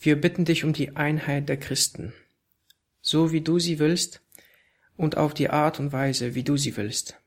Wir 0.00 0.20
bitten 0.20 0.44
dich 0.44 0.64
um 0.64 0.72
die 0.72 0.96
Einheit 0.96 1.48
der 1.48 1.58
Christen, 1.58 2.12
so 3.00 3.30
wie 3.30 3.40
du 3.40 3.60
sie 3.60 3.78
willst 3.78 4.20
und 4.96 5.16
auf 5.16 5.32
die 5.32 5.48
Art 5.48 5.78
und 5.78 5.92
Weise, 5.92 6.34
wie 6.34 6.42
du 6.42 6.56
sie 6.56 6.76
willst. 6.76 7.20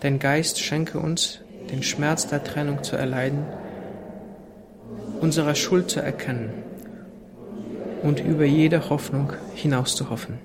Dein 0.00 0.18
Geist 0.18 0.60
schenke 0.60 0.98
uns, 0.98 1.40
den 1.70 1.82
Schmerz 1.82 2.26
der 2.26 2.44
Trennung 2.44 2.84
zu 2.84 2.94
erleiden, 2.94 3.46
unserer 5.18 5.54
Schuld 5.54 5.90
zu 5.90 6.00
erkennen 6.00 6.62
und 8.02 8.20
über 8.20 8.44
jede 8.44 8.90
Hoffnung 8.90 9.32
hinaus 9.54 9.96
zu 9.96 10.10
hoffen. 10.10 10.38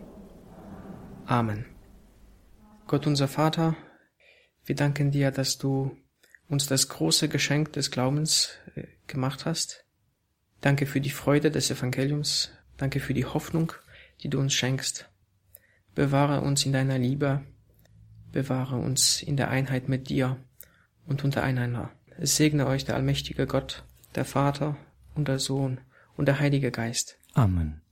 Amen. 1.26 1.66
Gott 2.88 3.06
unser 3.06 3.28
Vater, 3.28 3.76
wir 4.64 4.76
danken 4.76 5.12
dir, 5.12 5.32
dass 5.32 5.58
du 5.58 5.92
uns 6.47 6.67
das 6.67 6.89
große 6.89 7.30
Geschenk 7.30 7.73
des 7.73 7.91
Glaubens 7.91 8.49
äh, 8.76 8.84
gemacht 9.07 9.45
hast. 9.45 9.85
Danke 10.61 10.85
für 10.85 11.01
die 11.01 11.09
Freude 11.09 11.51
des 11.51 11.69
Evangeliums. 11.69 12.51
Danke 12.77 12.99
für 12.99 13.13
die 13.13 13.26
Hoffnung, 13.26 13.73
die 14.22 14.30
du 14.30 14.39
uns 14.39 14.53
schenkst. 14.53 15.09
Bewahre 15.93 16.41
uns 16.41 16.65
in 16.65 16.73
deiner 16.73 16.97
Liebe. 16.97 17.43
Bewahre 18.31 18.77
uns 18.77 19.22
in 19.22 19.38
der 19.38 19.49
Einheit 19.49 19.88
mit 19.88 20.09
dir 20.09 20.38
und 21.05 21.23
untereinander. 21.23 21.91
Es 22.17 22.35
segne 22.35 22.67
euch 22.67 22.85
der 22.85 22.95
allmächtige 22.95 23.47
Gott, 23.47 23.84
der 24.15 24.26
Vater 24.26 24.77
und 25.13 25.27
der 25.27 25.39
Sohn 25.39 25.80
und 26.17 26.27
der 26.27 26.39
Heilige 26.39 26.72
Geist. 26.72 27.17
Amen. 27.34 27.85